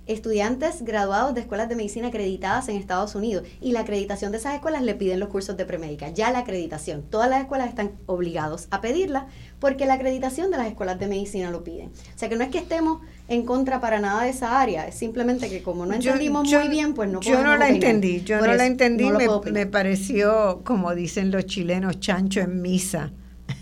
estudiantes 0.07 0.83
graduados 0.83 1.35
de 1.35 1.41
escuelas 1.41 1.69
de 1.69 1.77
medicina 1.77 2.09
acreditadas 2.09 2.69
en 2.69 2.77
Estados 2.77 3.15
Unidos 3.15 3.47
y 3.61 3.73
la 3.73 3.81
acreditación 3.81 4.33
de 4.33 4.39
esas 4.39 4.55
escuelas 4.55 4.83
le 4.83 4.95
piden 4.95 5.21
los 5.21 5.29
cursos 5.29 5.57
de 5.57 5.65
premédica. 5.65 6.11
Ya 6.11 6.31
la 6.31 6.41
acreditación, 6.41 7.03
todas 7.03 7.29
las 7.29 7.41
escuelas 7.41 7.69
están 7.69 7.93
obligados 8.07 8.69
a 8.71 8.81
pedirla 8.81 9.27
porque 9.59 9.87
la 9.87 9.95
acreditación 9.95 10.51
de 10.51 10.59
las 10.59 10.69
escuelas 10.69 10.99
de 10.99 11.09
medicina 11.09 11.51
lo 11.51 11.65
piden. 11.65 11.89
O 11.89 12.19
sea 12.19 12.29
que 12.29 12.37
no 12.37 12.45
es 12.45 12.51
que 12.51 12.59
estemos 12.59 13.01
en 13.29 13.45
contra 13.45 13.81
para 13.81 13.99
nada 13.99 14.23
de 14.23 14.31
esa 14.31 14.61
área, 14.61 14.87
es 14.87 14.95
simplemente 14.95 15.49
que 15.49 15.63
como 15.63 15.85
no 15.85 15.95
entendimos 15.95 16.49
muy 16.49 16.69
bien, 16.69 16.95
pues 16.95 17.11
no 17.11 17.21
Yo 17.21 17.43
no 17.43 17.57
la 17.57 17.69
entendí, 17.69 18.23
yo 18.23 18.41
no 18.41 18.55
la 18.55 18.67
entendí, 18.67 19.11
me, 19.11 19.27
me, 19.51 19.67
pareció, 19.67 20.63
como 20.65 20.95
dicen 20.95 21.33
los 21.33 21.47
chilenos, 21.47 21.99
chancho 21.99 22.41
en 22.41 22.63
misa. 22.63 23.11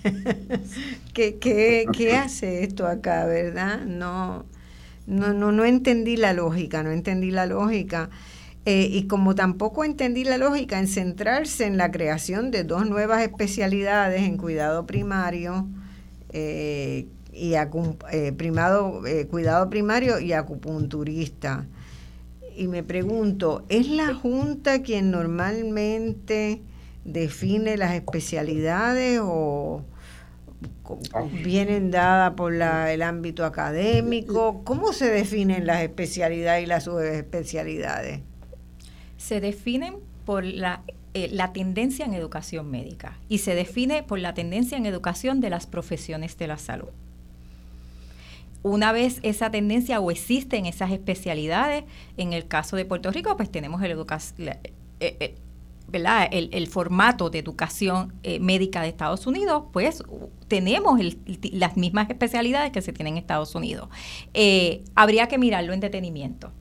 ¿Qué, 1.14 1.36
qué, 1.36 1.86
¿Qué 1.92 2.12
hace 2.16 2.64
esto 2.64 2.86
acá, 2.86 3.24
verdad? 3.24 3.80
No 3.80 4.45
no, 5.07 5.32
no, 5.32 5.52
no 5.52 5.64
entendí 5.64 6.16
la 6.16 6.32
lógica, 6.32 6.82
no 6.82 6.90
entendí 6.90 7.30
la 7.30 7.46
lógica. 7.46 8.11
Eh, 8.66 8.88
y 8.90 9.07
como 9.09 9.34
tampoco 9.34 9.84
entendí 9.84 10.24
la 10.24 10.38
lógica 10.38 10.78
en 10.78 10.88
centrarse 10.88 11.66
en 11.66 11.76
la 11.76 11.90
creación 11.90 12.50
de 12.50 12.64
dos 12.64 12.88
nuevas 12.88 13.20
especialidades 13.20 14.22
en 14.22 14.38
cuidado 14.38 14.86
primario 14.86 15.68
eh, 16.30 17.07
y 17.30 17.52
eh, 17.55 18.32
primado, 18.32 19.02
cuidado 19.30 19.68
primario 19.68 20.18
y 20.18 20.32
acupunturista. 20.32 21.66
Y 22.57 22.68
me 22.68 22.82
pregunto, 22.82 23.64
¿es 23.68 23.88
la 23.88 24.14
Junta 24.14 24.80
quien 24.82 25.11
normalmente 25.11 26.62
define 27.05 27.76
las 27.76 27.92
especialidades 27.92 29.20
o, 29.22 29.82
vienen 31.43 31.91
dadas 31.91 32.33
por 32.35 32.53
el 32.55 33.03
ámbito 33.03 33.45
académico. 33.45 34.62
¿Cómo 34.65 34.93
se 34.93 35.11
definen 35.11 35.67
las 35.67 35.83
especialidades 35.83 36.65
y 36.65 36.67
las 36.67 36.85
subespecialidades? 36.85 38.21
Se 39.17 39.41
definen 39.41 39.97
por 40.25 40.45
la, 40.45 40.83
eh, 41.15 41.29
la 41.33 41.53
tendencia 41.53 42.05
en 42.05 42.15
educación 42.15 42.71
médica 42.71 43.19
y 43.29 43.39
se 43.39 43.55
define 43.55 44.03
por 44.03 44.19
la 44.19 44.35
tendencia 44.35 44.77
en 44.77 44.87
educación 44.87 45.41
de 45.41 45.51
las 45.51 45.67
profesiones 45.67 46.37
de 46.39 46.47
la 46.47 46.59
salud. 46.59 46.91
Una 48.62 48.93
vez 48.93 49.21
esa 49.23 49.51
tendencia 49.51 50.01
o 50.01 50.11
existen 50.11 50.65
esas 50.65 50.91
especialidades, 50.91 51.85
en 52.17 52.33
el 52.33 52.49
caso 52.49 52.77
de 52.77 52.87
Puerto 52.87 53.11
Rico, 53.11 53.37
pues 53.37 53.53
tenemos 53.53 53.83
el 53.83 53.91
educación 53.91 54.35
el, 55.01 55.35
formato 56.68 57.30
de 57.30 57.39
educación 57.39 58.12
eh, 58.22 58.41
médica 58.41 58.82
de 58.82 58.89
Estados 58.89 59.26
Unidos, 59.26 59.64
pues 59.72 60.03
tenemos 60.49 60.99
las 61.53 61.76
mismas 61.76 62.11
especialidades 62.11 62.72
que 62.72 62.82
se 62.82 62.93
tienen 62.93 63.14
en 63.14 63.18
Estados 63.18 63.55
Unidos. 63.55 63.89
Eh, 64.32 64.82
habría 64.95 65.28
que 65.28 65.39
mirarlo 65.39 65.72
en 65.72 65.80
detenimiento 65.80 66.53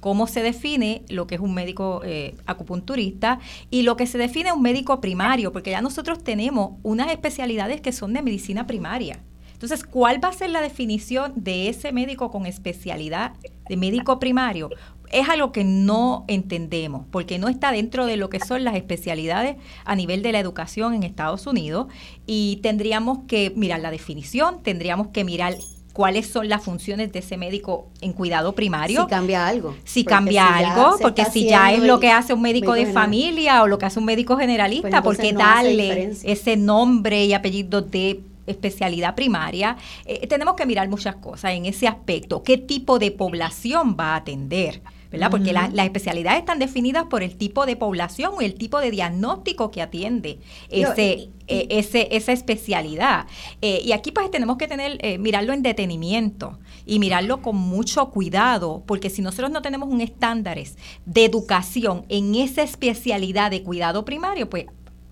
cómo 0.00 0.26
se 0.26 0.42
define 0.42 1.02
lo 1.08 1.26
que 1.26 1.36
es 1.36 1.40
un 1.40 1.54
médico 1.54 2.00
eh, 2.04 2.34
acupunturista 2.46 3.38
y 3.70 3.82
lo 3.82 3.96
que 3.96 4.06
se 4.06 4.18
define 4.18 4.52
un 4.52 4.62
médico 4.62 5.00
primario, 5.00 5.52
porque 5.52 5.70
ya 5.70 5.82
nosotros 5.82 6.24
tenemos 6.24 6.78
unas 6.82 7.10
especialidades 7.12 7.80
que 7.80 7.92
son 7.92 8.14
de 8.14 8.22
medicina 8.22 8.66
primaria. 8.66 9.20
Entonces, 9.52 9.84
¿cuál 9.84 10.24
va 10.24 10.28
a 10.28 10.32
ser 10.32 10.48
la 10.48 10.62
definición 10.62 11.34
de 11.36 11.68
ese 11.68 11.92
médico 11.92 12.30
con 12.30 12.46
especialidad 12.46 13.34
de 13.68 13.76
médico 13.76 14.18
primario? 14.18 14.70
Es 15.10 15.28
algo 15.28 15.52
que 15.52 15.64
no 15.64 16.24
entendemos, 16.28 17.04
porque 17.10 17.38
no 17.38 17.48
está 17.48 17.72
dentro 17.72 18.06
de 18.06 18.16
lo 18.16 18.30
que 18.30 18.40
son 18.40 18.64
las 18.64 18.76
especialidades 18.76 19.56
a 19.84 19.96
nivel 19.96 20.22
de 20.22 20.32
la 20.32 20.38
educación 20.38 20.94
en 20.94 21.02
Estados 21.02 21.46
Unidos 21.46 21.88
y 22.26 22.60
tendríamos 22.62 23.20
que 23.26 23.52
mirar 23.56 23.80
la 23.80 23.90
definición, 23.90 24.62
tendríamos 24.62 25.08
que 25.08 25.24
mirar 25.24 25.56
cuáles 25.92 26.28
son 26.28 26.48
las 26.48 26.62
funciones 26.62 27.12
de 27.12 27.18
ese 27.18 27.36
médico 27.36 27.88
en 28.00 28.12
cuidado 28.12 28.54
primario. 28.54 29.02
Si 29.02 29.08
cambia 29.08 29.46
algo. 29.46 29.74
Si 29.84 30.04
cambia 30.04 30.56
algo, 30.56 30.96
porque 31.00 31.24
si 31.24 31.46
ya 31.46 31.72
es 31.72 31.82
lo 31.82 31.98
que 31.98 32.10
hace 32.10 32.32
un 32.32 32.42
médico, 32.42 32.74
de 32.74 32.86
familia 32.86 33.62
o 33.62 33.66
lo 33.66 33.78
que 33.78 33.86
hace 33.86 33.98
un 33.98 34.04
médico 34.04 34.36
generalista, 34.36 35.02
pues 35.02 35.18
porque 35.18 35.32
darle 35.32 36.12
ese 36.22 36.56
nombre 36.56 37.24
y 37.24 37.32
apellido 37.32 37.82
de 37.82 38.20
especialidad 38.46 39.14
primaria, 39.14 39.76
eh, 40.04 40.26
tenemos 40.26 40.54
que 40.54 40.66
mirar 40.66 40.88
muchas 40.88 41.16
cosas 41.16 41.52
en 41.52 41.66
ese 41.66 41.88
aspecto. 41.88 42.42
¿Qué 42.42 42.56
tipo 42.58 42.98
de 42.98 43.10
población 43.10 43.96
va 43.98 44.14
a 44.14 44.16
atender? 44.16 44.82
¿Verdad? 45.10 45.30
Porque 45.30 45.52
las 45.52 45.72
especialidades 45.74 46.40
están 46.40 46.58
definidas 46.58 47.04
por 47.04 47.22
el 47.22 47.36
tipo 47.36 47.66
de 47.66 47.74
población 47.76 48.32
o 48.36 48.40
el 48.40 48.54
tipo 48.54 48.78
de 48.78 48.90
diagnóstico 48.90 49.70
que 49.70 49.82
atiende 49.82 50.38
ese, 50.68 51.30
e, 51.48 51.66
ese, 51.70 52.08
esa 52.14 52.32
especialidad. 52.32 53.26
Eh, 53.60 53.82
y 53.84 53.92
aquí 53.92 54.12
pues 54.12 54.30
tenemos 54.30 54.56
que 54.56 54.68
tener, 54.68 54.98
eh, 55.04 55.18
mirarlo 55.18 55.52
en 55.52 55.62
detenimiento 55.62 56.58
y 56.86 57.00
mirarlo 57.00 57.42
con 57.42 57.56
mucho 57.56 58.10
cuidado, 58.10 58.84
porque 58.86 59.10
si 59.10 59.20
nosotros 59.20 59.50
no 59.50 59.62
tenemos 59.62 59.88
un 59.88 60.00
estándares 60.00 60.76
de 61.06 61.24
educación 61.24 62.04
en 62.08 62.36
esa 62.36 62.62
especialidad 62.62 63.50
de 63.50 63.62
cuidado 63.64 64.04
primario, 64.04 64.48
pues 64.48 64.66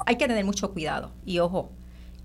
hay 0.07 0.17
que 0.17 0.29
tener 0.29 0.45
mucho 0.45 0.71
cuidado 0.71 1.11
y 1.27 1.41
ojo 1.41 1.71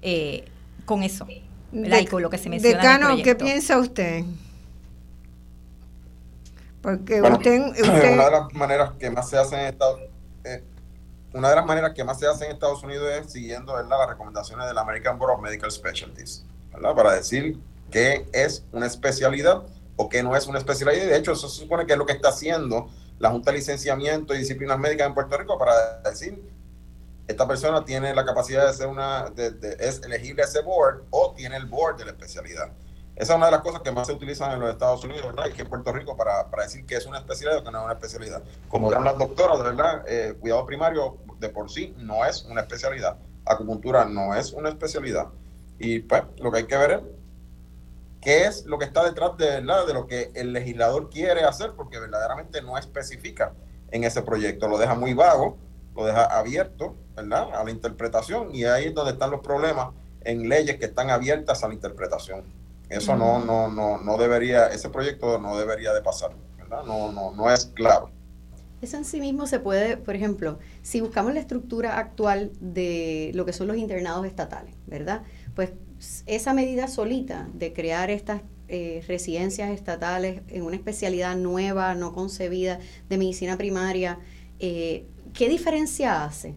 eh, 0.03 0.45
con 0.85 1.01
eso. 1.01 1.25
y 1.71 2.05
con 2.05 2.21
lo 2.21 2.29
que 2.29 2.37
se 2.37 2.49
menciona. 2.49 2.77
Decano, 2.77 3.17
¿qué 3.23 3.33
piensa 3.33 3.79
usted? 3.79 4.23
Porque 6.83 7.21
usted, 7.21 7.61
Una 8.13 8.25
de 8.25 8.31
las 8.31 8.53
maneras 8.53 8.91
que 8.99 9.09
más 9.09 9.29
se 9.29 9.37
hace 9.37 9.55
en 9.55 9.65
Estados 9.67 9.99
eh, 10.43 10.63
una 11.33 11.49
de 11.49 11.55
las 11.55 11.65
maneras 11.65 11.93
que 11.95 12.03
más 12.03 12.19
se 12.19 12.27
hace 12.27 12.45
en 12.45 12.51
Estados 12.51 12.83
Unidos 12.83 13.09
es 13.11 13.31
siguiendo 13.31 13.81
las 13.81 14.07
recomendaciones 14.07 14.67
del 14.67 14.77
American 14.77 15.17
Board 15.17 15.33
of 15.33 15.41
Medical 15.41 15.71
Specialties, 15.71 16.45
¿verdad? 16.71 16.93
para 16.93 17.13
decir 17.13 17.57
qué 17.89 18.27
es 18.33 18.63
una 18.71 18.85
especialidad 18.85 19.63
o 19.95 20.09
qué 20.09 20.21
no 20.21 20.35
es 20.35 20.45
una 20.45 20.59
especialidad. 20.59 21.03
Y 21.03 21.07
de 21.07 21.17
hecho, 21.17 21.31
eso 21.31 21.49
se 21.49 21.61
supone 21.61 21.87
que 21.87 21.93
es 21.93 21.97
lo 21.97 22.05
que 22.05 22.13
está 22.13 22.29
haciendo 22.29 22.89
la 23.17 23.31
Junta 23.31 23.51
de 23.51 23.57
Licenciamiento 23.57 24.35
y 24.35 24.39
Disciplinas 24.39 24.77
Médicas 24.77 25.07
en 25.07 25.13
Puerto 25.15 25.37
Rico 25.37 25.57
para 25.57 26.01
decir, 26.01 26.39
esta 27.27 27.47
persona 27.47 27.83
tiene 27.83 28.13
la 28.13 28.25
capacidad 28.25 28.67
de 28.67 28.73
ser 28.73 28.87
una, 28.87 29.29
de, 29.29 29.77
es 29.79 30.03
elegible 30.03 30.43
ese 30.43 30.61
board 30.61 31.03
o 31.09 31.33
tiene 31.35 31.55
el 31.57 31.65
board 31.65 31.97
de 31.97 32.05
la 32.05 32.11
especialidad. 32.11 32.69
Esa 33.15 33.33
es 33.33 33.37
una 33.37 33.45
de 33.45 33.51
las 33.51 33.61
cosas 33.61 33.81
que 33.81 33.91
más 33.91 34.07
se 34.07 34.13
utilizan 34.13 34.53
en 34.53 34.59
los 34.59 34.71
Estados 34.71 35.03
Unidos, 35.03 35.23
¿verdad? 35.27 35.45
Y 35.47 35.53
que 35.53 35.61
en 35.61 35.69
Puerto 35.69 35.91
Rico 35.91 36.17
para, 36.17 36.49
para 36.49 36.63
decir 36.63 36.83
que 36.85 36.95
es 36.95 37.05
una 37.05 37.19
especialidad 37.19 37.59
o 37.59 37.63
que 37.63 37.71
no 37.71 37.79
es 37.79 37.85
una 37.85 37.93
especialidad. 37.93 38.41
Como 38.69 38.89
dirán 38.89 39.03
las 39.03 39.17
doctoras, 39.17 39.61
verdad, 39.61 40.03
eh, 40.07 40.35
cuidado 40.39 40.65
primario 40.65 41.17
de 41.39 41.49
por 41.49 41.69
sí 41.69 41.93
no 41.97 42.25
es 42.25 42.43
una 42.43 42.61
especialidad. 42.61 43.17
Acupuntura 43.45 44.05
no 44.05 44.33
es 44.33 44.51
una 44.51 44.69
especialidad. 44.69 45.27
Y 45.77 45.99
pues 45.99 46.23
lo 46.37 46.51
que 46.51 46.59
hay 46.59 46.63
que 46.65 46.77
ver 46.77 46.91
es 46.91 47.01
qué 48.19 48.45
es 48.45 48.65
lo 48.65 48.79
que 48.79 48.85
está 48.85 49.03
detrás 49.03 49.37
de, 49.37 49.45
¿verdad? 49.61 49.85
de 49.85 49.93
lo 49.93 50.07
que 50.07 50.31
el 50.33 50.51
legislador 50.51 51.09
quiere 51.11 51.43
hacer, 51.43 51.73
porque 51.73 51.99
verdaderamente 51.99 52.63
no 52.63 52.79
especifica 52.79 53.53
en 53.91 54.05
ese 54.05 54.23
proyecto. 54.23 54.67
Lo 54.67 54.79
deja 54.79 54.95
muy 54.95 55.13
vago, 55.13 55.57
lo 55.95 56.05
deja 56.05 56.25
abierto 56.25 56.95
¿verdad? 57.15 57.53
a 57.53 57.63
la 57.63 57.69
interpretación 57.69 58.55
y 58.55 58.63
ahí 58.63 58.85
es 58.85 58.93
donde 58.95 59.11
están 59.11 59.29
los 59.29 59.41
problemas 59.41 59.89
en 60.21 60.49
leyes 60.49 60.77
que 60.79 60.85
están 60.85 61.11
abiertas 61.11 61.63
a 61.63 61.67
la 61.67 61.75
interpretación. 61.75 62.62
Eso 62.89 63.15
no, 63.15 63.43
no, 63.43 63.69
no, 63.69 63.97
no 63.97 64.17
debería, 64.17 64.67
ese 64.67 64.89
proyecto 64.89 65.39
no 65.39 65.57
debería 65.57 65.93
de 65.93 66.01
pasar, 66.01 66.31
¿verdad? 66.57 66.83
No, 66.85 67.11
no, 67.11 67.31
no 67.31 67.49
es 67.49 67.65
claro. 67.73 68.11
Eso 68.81 68.97
en 68.97 69.05
sí 69.05 69.21
mismo 69.21 69.47
se 69.47 69.59
puede, 69.59 69.95
por 69.95 70.13
ejemplo, 70.13 70.59
si 70.81 70.99
buscamos 70.99 71.33
la 71.33 71.39
estructura 71.39 71.97
actual 71.97 72.51
de 72.59 73.31
lo 73.33 73.45
que 73.45 73.53
son 73.53 73.67
los 73.67 73.77
internados 73.77 74.25
estatales, 74.25 74.75
¿verdad? 74.87 75.23
Pues 75.55 75.71
esa 76.25 76.53
medida 76.53 76.89
solita 76.89 77.47
de 77.53 77.71
crear 77.71 78.09
estas 78.09 78.41
eh, 78.67 79.01
residencias 79.07 79.69
estatales 79.69 80.41
en 80.49 80.63
una 80.63 80.75
especialidad 80.75 81.37
nueva, 81.37 81.95
no 81.95 82.13
concebida 82.13 82.79
de 83.07 83.17
medicina 83.17 83.57
primaria, 83.57 84.19
eh, 84.59 85.05
¿qué 85.33 85.47
diferencia 85.47 86.25
hace? 86.25 86.55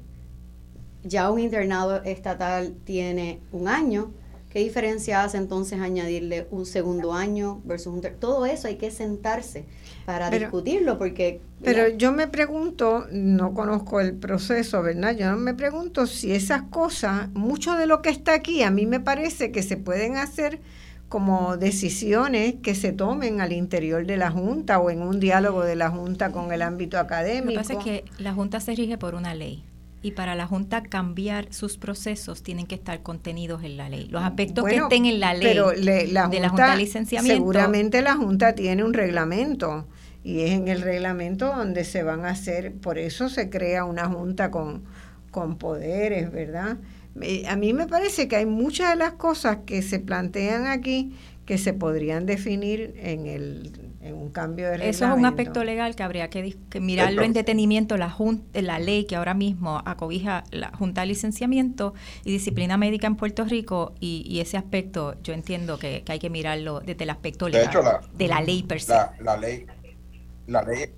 Ya 1.04 1.30
un 1.30 1.38
internado 1.38 2.02
estatal 2.02 2.74
tiene 2.84 3.40
un 3.52 3.68
año, 3.68 4.12
¿Qué 4.56 4.64
diferencia 4.64 5.22
hace 5.22 5.36
entonces 5.36 5.80
añadirle 5.80 6.46
un 6.50 6.64
segundo 6.64 7.12
año 7.12 7.60
versus 7.66 7.92
un 7.92 8.00
Todo 8.18 8.46
eso 8.46 8.68
hay 8.68 8.76
que 8.76 8.90
sentarse 8.90 9.66
para 10.06 10.30
discutirlo 10.30 10.96
porque... 10.96 11.42
Pero 11.62 11.88
yo 11.88 12.10
me 12.10 12.26
pregunto, 12.26 13.06
no 13.12 13.52
conozco 13.52 14.00
el 14.00 14.14
proceso, 14.14 14.82
¿verdad? 14.82 15.14
Yo 15.14 15.36
me 15.36 15.52
pregunto 15.52 16.06
si 16.06 16.32
esas 16.32 16.62
cosas, 16.62 17.28
mucho 17.34 17.74
de 17.74 17.86
lo 17.86 18.00
que 18.00 18.08
está 18.08 18.32
aquí, 18.32 18.62
a 18.62 18.70
mí 18.70 18.86
me 18.86 18.98
parece 18.98 19.52
que 19.52 19.62
se 19.62 19.76
pueden 19.76 20.16
hacer 20.16 20.60
como 21.10 21.58
decisiones 21.58 22.54
que 22.62 22.74
se 22.74 22.92
tomen 22.92 23.42
al 23.42 23.52
interior 23.52 24.06
de 24.06 24.16
la 24.16 24.30
Junta 24.30 24.78
o 24.78 24.88
en 24.88 25.02
un 25.02 25.20
diálogo 25.20 25.64
de 25.64 25.76
la 25.76 25.90
Junta 25.90 26.32
con 26.32 26.50
el 26.50 26.62
ámbito 26.62 26.98
académico. 26.98 27.60
Lo 27.60 27.60
que 27.60 27.74
pasa 27.74 27.74
es 27.74 27.84
que 27.84 28.04
la 28.16 28.32
Junta 28.32 28.60
se 28.60 28.74
rige 28.74 28.96
por 28.96 29.16
una 29.16 29.34
ley 29.34 29.64
y 30.02 30.12
para 30.12 30.34
la 30.34 30.46
Junta 30.46 30.82
cambiar 30.82 31.52
sus 31.52 31.78
procesos 31.78 32.42
tienen 32.42 32.66
que 32.66 32.74
estar 32.74 33.02
contenidos 33.02 33.64
en 33.64 33.76
la 33.76 33.88
ley. 33.88 34.06
Los 34.08 34.22
aspectos 34.22 34.64
que 34.64 34.76
estén 34.76 35.06
en 35.06 35.20
la 35.20 35.34
ley 35.34 35.56
de 35.80 36.08
la 36.12 36.28
Junta 36.48 36.72
de 36.72 36.76
Licenciamiento. 36.76 37.36
Seguramente 37.36 38.02
la 38.02 38.14
Junta 38.14 38.54
tiene 38.54 38.84
un 38.84 38.94
reglamento 38.94 39.86
y 40.22 40.40
es 40.40 40.52
en 40.52 40.68
el 40.68 40.82
reglamento 40.82 41.46
donde 41.46 41.84
se 41.84 42.02
van 42.02 42.24
a 42.24 42.30
hacer, 42.30 42.74
por 42.74 42.98
eso 42.98 43.28
se 43.28 43.48
crea 43.48 43.84
una 43.84 44.06
Junta 44.06 44.50
con, 44.50 44.84
con 45.30 45.56
poderes, 45.56 46.30
¿verdad? 46.32 46.78
A 47.48 47.56
mí 47.56 47.72
me 47.72 47.86
parece 47.86 48.28
que 48.28 48.36
hay 48.36 48.46
muchas 48.46 48.90
de 48.90 48.96
las 48.96 49.12
cosas 49.12 49.58
que 49.64 49.82
se 49.82 49.98
plantean 49.98 50.66
aquí 50.66 51.14
que 51.46 51.58
se 51.58 51.72
podrían 51.72 52.26
definir 52.26 52.92
en 52.96 53.26
el 53.26 53.70
un 54.12 54.30
cambio 54.30 54.66
de 54.66 54.72
reglamento. 54.72 54.96
Eso 54.96 55.12
es 55.12 55.18
un 55.18 55.26
aspecto 55.26 55.64
legal 55.64 55.94
que 55.94 56.02
habría 56.02 56.30
que, 56.30 56.54
mirarlo 56.80 57.22
en 57.22 57.32
detenimiento, 57.32 57.96
la, 57.96 58.14
la 58.52 58.78
ley 58.78 59.04
que 59.04 59.16
ahora 59.16 59.34
mismo 59.34 59.82
acobija 59.84 60.44
la 60.50 60.68
Junta 60.68 61.02
de 61.02 61.08
Licenciamiento 61.08 61.94
y 62.24 62.32
Disciplina 62.32 62.76
Médica 62.76 63.06
en 63.06 63.16
Puerto 63.16 63.44
Rico 63.44 63.94
y, 64.00 64.40
ese 64.40 64.56
aspecto 64.56 65.14
yo 65.22 65.32
entiendo 65.32 65.78
que, 65.78 66.04
hay 66.08 66.18
que 66.18 66.30
mirarlo 66.30 66.80
desde 66.80 67.04
el 67.04 67.10
aspecto 67.10 67.48
legal 67.48 67.70
de, 68.14 68.28
la, 68.28 68.40
ley 68.40 68.62
per 68.62 68.80
se. 68.80 68.94
La, 69.20 69.36
ley, 69.36 69.66
la, 70.46 70.62
ley, 70.62 70.92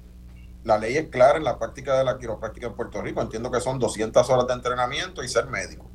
la 0.65 0.79
ley 0.79 0.97
es 0.97 1.09
clara 1.09 1.39
en 1.39 1.45
la 1.45 1.59
práctica 1.59 1.97
de 1.97 2.05
la 2.05 2.19
quiropráctica 2.19 2.67
en 2.67 2.75
Puerto 2.75 3.01
Rico. 3.01 3.23
Entiendo 3.23 3.51
que 3.51 3.61
son 3.61 3.79
200 3.79 4.29
horas 4.29 4.47
de 4.47 4.55
entrenamiento 4.55 5.23
y 5.23 5.29
ser 5.29 5.47
médico. 5.47 5.89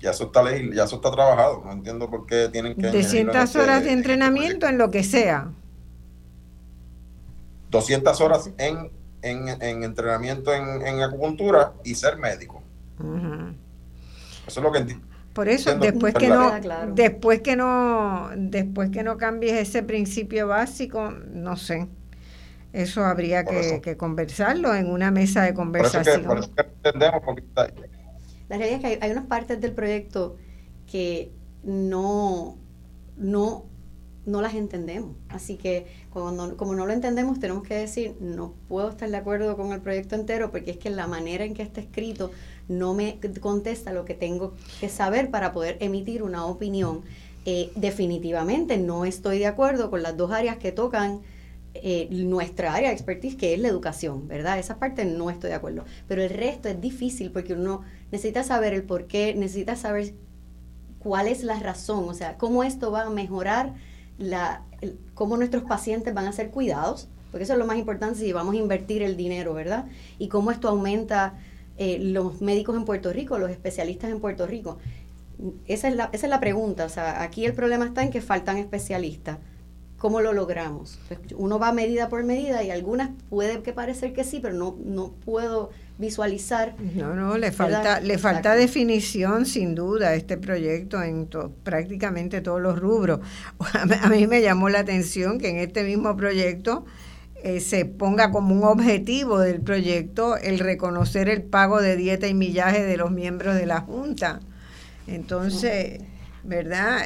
Ya 0.00 0.10
eso 0.10 0.24
está 0.24 0.42
ya 0.44 0.84
eso 0.84 0.96
está 0.96 1.10
trabajado. 1.10 1.62
No 1.64 1.72
entiendo 1.72 2.10
por 2.10 2.26
qué 2.26 2.48
tienen 2.50 2.74
que... 2.74 2.88
200 2.88 3.36
este 3.36 3.58
horas 3.58 3.84
de 3.84 3.92
entrenamiento 3.92 4.66
en 4.66 4.78
lo 4.78 4.90
que 4.90 5.02
sea. 5.02 5.50
200 7.70 8.20
horas 8.20 8.50
en, 8.58 8.90
en, 9.22 9.82
entrenamiento 9.82 10.52
en, 10.52 11.00
acupuntura 11.02 11.72
y 11.84 11.94
ser 11.94 12.16
médico. 12.18 12.62
Eso 14.46 14.60
es 14.60 14.64
lo 14.64 14.72
que 14.72 14.98
Por 15.32 15.48
eso, 15.48 15.76
después 15.78 16.14
que 16.14 16.28
no, 16.28 16.52
después 16.92 17.40
que 17.42 17.56
no, 17.56 18.30
después 18.36 18.90
que 18.90 19.02
no 19.02 19.16
cambies 19.16 19.54
ese 19.54 19.82
principio 19.82 20.48
básico, 20.48 21.10
no 21.10 21.56
sé. 21.56 21.88
Eso 22.72 23.04
habría 23.04 23.44
que, 23.44 23.96
conversarlo 23.96 24.74
en 24.74 24.90
una 24.90 25.10
mesa 25.10 25.42
de 25.42 25.54
conversación. 25.54 26.24
La 28.48 28.58
realidad 28.58 28.76
es 28.76 28.80
que 28.80 28.86
hay, 28.86 28.98
hay, 29.00 29.10
unas 29.10 29.26
partes 29.26 29.60
del 29.60 29.72
proyecto 29.72 30.36
que 30.86 31.32
no, 31.64 32.58
no 33.16 33.64
no 34.26 34.42
las 34.42 34.54
entendemos. 34.54 35.16
Así 35.28 35.56
que 35.56 35.86
cuando, 36.10 36.56
como 36.56 36.74
no 36.74 36.84
lo 36.84 36.92
entendemos, 36.92 37.38
tenemos 37.40 37.62
que 37.62 37.74
decir, 37.74 38.16
no 38.20 38.52
puedo 38.68 38.90
estar 38.90 39.08
de 39.08 39.16
acuerdo 39.16 39.56
con 39.56 39.72
el 39.72 39.80
proyecto 39.80 40.16
entero 40.16 40.50
porque 40.50 40.72
es 40.72 40.76
que 40.76 40.90
la 40.90 41.06
manera 41.06 41.44
en 41.44 41.54
que 41.54 41.62
está 41.62 41.80
escrito 41.80 42.32
no 42.68 42.92
me 42.92 43.18
contesta 43.40 43.92
lo 43.92 44.04
que 44.04 44.14
tengo 44.14 44.54
que 44.80 44.88
saber 44.88 45.30
para 45.30 45.52
poder 45.52 45.78
emitir 45.80 46.22
una 46.22 46.44
opinión. 46.44 47.02
Eh, 47.46 47.70
definitivamente 47.76 48.76
no 48.76 49.04
estoy 49.04 49.38
de 49.38 49.46
acuerdo 49.46 49.88
con 49.88 50.02
las 50.02 50.16
dos 50.16 50.32
áreas 50.32 50.56
que 50.56 50.72
tocan 50.72 51.20
eh, 51.74 52.08
nuestra 52.10 52.74
área 52.74 52.88
de 52.88 52.94
expertise, 52.94 53.36
que 53.36 53.54
es 53.54 53.60
la 53.60 53.68
educación, 53.68 54.26
¿verdad? 54.26 54.58
Esa 54.58 54.78
parte 54.78 55.04
no 55.04 55.30
estoy 55.30 55.50
de 55.50 55.56
acuerdo. 55.56 55.84
Pero 56.08 56.22
el 56.22 56.30
resto 56.30 56.68
es 56.68 56.80
difícil 56.80 57.30
porque 57.30 57.52
uno 57.52 57.82
necesita 58.10 58.42
saber 58.42 58.74
el 58.74 58.82
por 58.82 59.06
qué, 59.06 59.34
necesita 59.36 59.76
saber 59.76 60.14
cuál 60.98 61.28
es 61.28 61.44
la 61.44 61.60
razón, 61.60 62.08
o 62.08 62.14
sea, 62.14 62.36
cómo 62.36 62.64
esto 62.64 62.90
va 62.90 63.02
a 63.02 63.10
mejorar 63.10 63.74
la, 64.18 64.62
cómo 65.14 65.36
nuestros 65.36 65.64
pacientes 65.64 66.14
van 66.14 66.26
a 66.26 66.32
ser 66.32 66.50
cuidados, 66.50 67.08
porque 67.30 67.44
eso 67.44 67.52
es 67.52 67.58
lo 67.58 67.66
más 67.66 67.76
importante 67.76 68.18
si 68.18 68.32
vamos 68.32 68.54
a 68.54 68.58
invertir 68.58 69.02
el 69.02 69.16
dinero, 69.16 69.54
¿verdad? 69.54 69.86
Y 70.18 70.28
cómo 70.28 70.50
esto 70.50 70.68
aumenta 70.68 71.34
eh, 71.76 71.98
los 72.00 72.40
médicos 72.40 72.76
en 72.76 72.84
Puerto 72.84 73.12
Rico, 73.12 73.38
los 73.38 73.50
especialistas 73.50 74.10
en 74.10 74.20
Puerto 74.20 74.46
Rico. 74.46 74.78
Esa 75.66 75.88
es, 75.88 75.96
la, 75.96 76.08
esa 76.12 76.26
es 76.26 76.30
la 76.30 76.40
pregunta, 76.40 76.86
o 76.86 76.88
sea, 76.88 77.22
aquí 77.22 77.44
el 77.44 77.52
problema 77.52 77.84
está 77.84 78.02
en 78.02 78.10
que 78.10 78.22
faltan 78.22 78.56
especialistas. 78.56 79.38
¿Cómo 79.98 80.20
lo 80.20 80.32
logramos? 80.32 80.98
Pues, 81.08 81.20
uno 81.36 81.58
va 81.58 81.72
medida 81.72 82.08
por 82.08 82.22
medida 82.22 82.62
y 82.62 82.70
algunas 82.70 83.10
puede 83.30 83.62
que 83.62 83.72
parecer 83.72 84.12
que 84.12 84.24
sí, 84.24 84.40
pero 84.40 84.54
no, 84.54 84.76
no 84.84 85.12
puedo 85.24 85.70
visualizar. 85.98 86.74
No, 86.94 87.14
no, 87.14 87.38
le 87.38 87.52
falta, 87.52 88.00
le 88.00 88.18
falta 88.18 88.54
definición 88.54 89.46
sin 89.46 89.74
duda 89.74 90.08
a 90.08 90.14
este 90.14 90.36
proyecto 90.36 91.02
en 91.02 91.28
prácticamente 91.62 92.40
todos 92.40 92.60
los 92.60 92.78
rubros. 92.78 93.20
A 94.02 94.08
mí 94.08 94.26
me 94.26 94.42
llamó 94.42 94.68
la 94.68 94.80
atención 94.80 95.38
que 95.38 95.48
en 95.48 95.56
este 95.56 95.84
mismo 95.84 96.16
proyecto 96.16 96.84
eh, 97.42 97.60
se 97.60 97.84
ponga 97.84 98.30
como 98.30 98.54
un 98.54 98.64
objetivo 98.64 99.38
del 99.38 99.60
proyecto 99.60 100.36
el 100.36 100.58
reconocer 100.58 101.28
el 101.28 101.42
pago 101.42 101.80
de 101.80 101.96
dieta 101.96 102.26
y 102.26 102.34
millaje 102.34 102.82
de 102.82 102.96
los 102.96 103.10
miembros 103.10 103.54
de 103.54 103.66
la 103.66 103.80
Junta. 103.80 104.40
Entonces, 105.06 106.00
¿verdad? 106.42 107.02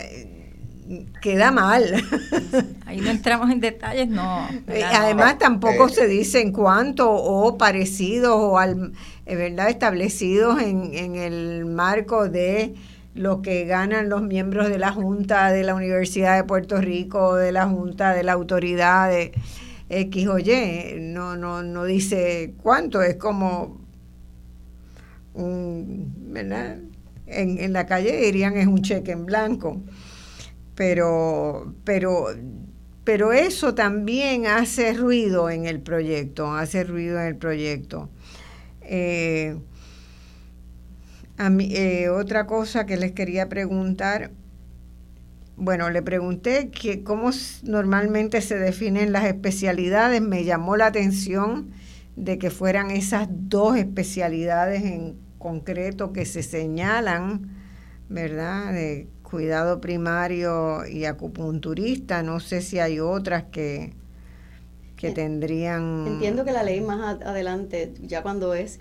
Queda 1.21 1.51
mal. 1.51 1.85
Ahí 2.87 3.01
no 3.01 3.11
entramos 3.11 3.51
en 3.51 3.61
detalles, 3.61 4.09
no. 4.09 4.49
Eh, 4.67 4.83
además, 4.85 5.39
tampoco 5.39 5.87
eh, 5.87 5.91
se 5.91 6.09
dice 6.09 6.41
en 6.41 6.53
cuánto 6.53 7.11
o 7.11 7.57
parecidos 7.57 8.35
o 8.35 8.59
al, 8.59 8.93
¿verdad? 9.27 9.71
establecidos 9.71 10.61
en, 10.61 10.95
en 10.95 11.15
el 11.17 11.67
marco 11.67 12.29
de 12.29 12.75
lo 13.15 13.43
que 13.43 13.65
ganan 13.65 14.09
los 14.09 14.23
miembros 14.23 14.69
de 14.69 14.79
la 14.79 14.93
Junta 14.93 15.51
de 15.53 15.65
la 15.65 15.75
Universidad 15.75 16.37
de 16.37 16.45
Puerto 16.45 16.81
Rico, 16.81 17.35
de 17.35 17.53
la 17.53 17.69
Junta 17.69 18.15
de 18.15 18.23
la 18.23 18.33
Autoridad 18.33 19.11
de 19.11 19.33
X 19.89 20.29
o 20.29 20.39
Y, 20.39 21.01
no, 21.01 21.37
no, 21.37 21.63
no 21.63 21.85
dice 21.85 22.55
cuánto, 22.63 23.03
es 23.03 23.17
como, 23.17 23.81
¿verdad? 25.35 26.79
En, 27.27 27.59
en 27.59 27.73
la 27.73 27.87
calle 27.87 28.17
dirían 28.17 28.57
es 28.57 28.67
un 28.67 28.83
cheque 28.83 29.13
en 29.13 29.27
blanco, 29.27 29.81
pero, 30.81 31.75
pero, 31.85 32.29
pero 33.05 33.35
eso 33.35 33.75
también 33.75 34.47
hace 34.47 34.95
ruido 34.95 35.51
en 35.51 35.67
el 35.67 35.79
proyecto, 35.79 36.55
hace 36.55 36.85
ruido 36.85 37.21
en 37.21 37.27
el 37.27 37.37
proyecto. 37.37 38.09
Eh, 38.81 39.59
a 41.37 41.51
mí, 41.51 41.69
eh, 41.77 42.09
otra 42.09 42.47
cosa 42.47 42.87
que 42.87 42.97
les 42.97 43.13
quería 43.13 43.51
preguntar, 43.51 44.31
bueno, 45.59 45.91
le 45.91 46.01
pregunté 46.01 46.71
que 46.71 47.03
cómo 47.03 47.29
normalmente 47.63 48.41
se 48.41 48.59
definen 48.59 49.13
las 49.13 49.27
especialidades. 49.27 50.23
Me 50.23 50.45
llamó 50.45 50.79
la 50.79 50.87
atención 50.87 51.73
de 52.17 52.39
que 52.39 52.49
fueran 52.49 52.91
esas 52.91 53.29
dos 53.29 53.77
especialidades 53.77 54.83
en 54.83 55.19
concreto 55.37 56.15
que 56.15 56.25
se 56.25 56.43
señalan, 56.43 57.51
¿verdad? 58.09 58.75
Cuidado 59.31 59.81
primario 59.81 60.87
y 60.87 61.05
acupunturista. 61.05 62.23
No 62.23 62.41
sé 62.41 62.63
si 62.63 62.79
hay 62.79 63.01
otras 63.01 63.45
que, 63.45 63.93
que 64.97 65.13
tendrían... 65.13 66.05
Entiendo 66.07 66.45
que 66.45 66.53
la 66.53 66.63
ley 66.63 66.81
más 66.81 67.21
adelante, 67.23 67.95
ya 68.03 68.23
cuando 68.23 68.55
es 68.55 68.81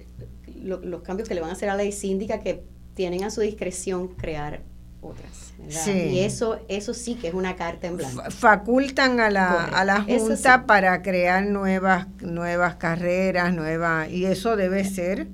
los 0.56 1.02
cambios 1.04 1.30
que 1.30 1.36
le 1.36 1.42
van 1.42 1.52
a 1.52 1.54
hacer 1.54 1.70
a 1.70 1.74
la 1.74 1.84
ley, 1.84 1.92
sí 1.92 2.10
indica 2.10 2.40
que 2.40 2.64
tienen 2.96 3.24
a 3.24 3.30
su 3.30 3.42
discreción 3.42 4.10
crear 4.10 4.62
otras. 5.02 5.54
Y 5.88 6.20
eso, 6.20 6.60
eso 6.68 6.94
sí 6.94 7.16
que 7.16 7.30
es 7.30 7.34
una 7.34 7.56
carta 7.56 7.88
en 7.88 7.98
blanco. 7.98 8.24
Facultan 8.30 9.20
a 9.20 9.30
la, 9.30 9.66
a 9.66 9.86
la 9.86 10.02
Junta 10.02 10.66
para 10.66 11.02
crear 11.02 11.46
nuevas, 11.46 12.08
nuevas 12.22 12.76
carreras, 12.76 13.54
nuevas, 13.54 14.10
y 14.10 14.26
eso 14.26 14.56
debe 14.56 14.84
ser 14.84 15.28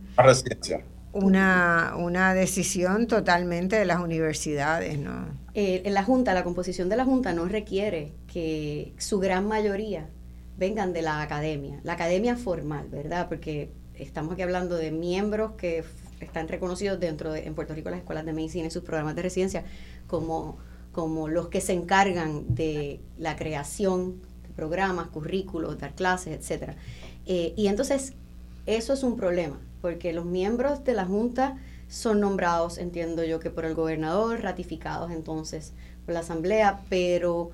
una, 1.16 1.94
una 1.98 2.34
decisión 2.34 3.08
totalmente 3.08 3.78
de 3.78 3.86
las 3.86 4.02
universidades, 4.02 5.00
¿no? 5.00 5.28
Eh, 5.54 5.82
en 5.86 5.94
la 5.94 6.04
Junta, 6.04 6.34
la 6.34 6.44
composición 6.44 6.90
de 6.90 6.98
la 6.98 7.06
Junta 7.06 7.32
no 7.32 7.46
requiere 7.46 8.12
que 8.28 8.94
su 8.98 9.20
gran 9.20 9.48
mayoría 9.48 10.10
vengan 10.58 10.92
de 10.92 11.02
la 11.02 11.22
academia, 11.22 11.80
la 11.84 11.94
academia 11.94 12.36
formal, 12.36 12.90
¿verdad? 12.90 13.30
Porque 13.30 13.70
estamos 13.98 14.34
aquí 14.34 14.42
hablando 14.42 14.76
de 14.76 14.92
miembros 14.92 15.54
que 15.54 15.86
están 16.20 16.50
reconocidos 16.50 17.00
dentro 17.00 17.32
de, 17.32 17.46
en 17.46 17.56
Puerto 17.56 17.74
Rico 17.74 17.90
las 17.90 18.00
escuelas 18.00 18.26
de 18.26 18.34
medicina 18.34 18.68
y 18.68 18.72
sus 18.72 18.84
programas 18.84 19.16
de 19.16 19.22
residencia 19.22 19.64
como, 20.08 20.58
como 20.92 21.30
los 21.30 21.48
que 21.48 21.62
se 21.62 21.72
encargan 21.72 22.54
de 22.54 23.00
la 23.18 23.38
creación 23.38 24.22
de 24.46 24.54
programas, 24.54 25.08
currículos, 25.08 25.80
dar 25.80 25.94
clases, 25.96 26.38
etcétera. 26.38 26.76
Eh, 27.26 27.54
y 27.56 27.68
entonces 27.68 28.14
eso 28.66 28.92
es 28.92 29.04
un 29.04 29.16
problema, 29.16 29.60
porque 29.82 30.14
los 30.14 30.26
miembros 30.26 30.84
de 30.84 30.94
la 30.94 31.06
Junta 31.06 31.58
son 31.88 32.20
nombrados, 32.20 32.78
entiendo 32.78 33.24
yo, 33.24 33.40
que 33.40 33.50
por 33.50 33.66
el 33.66 33.76
gobernador, 33.76 34.42
ratificados 34.42 35.12
entonces 35.12 35.74
por 36.06 36.14
la 36.14 36.22
Asamblea, 36.22 36.82
pero 36.90 37.52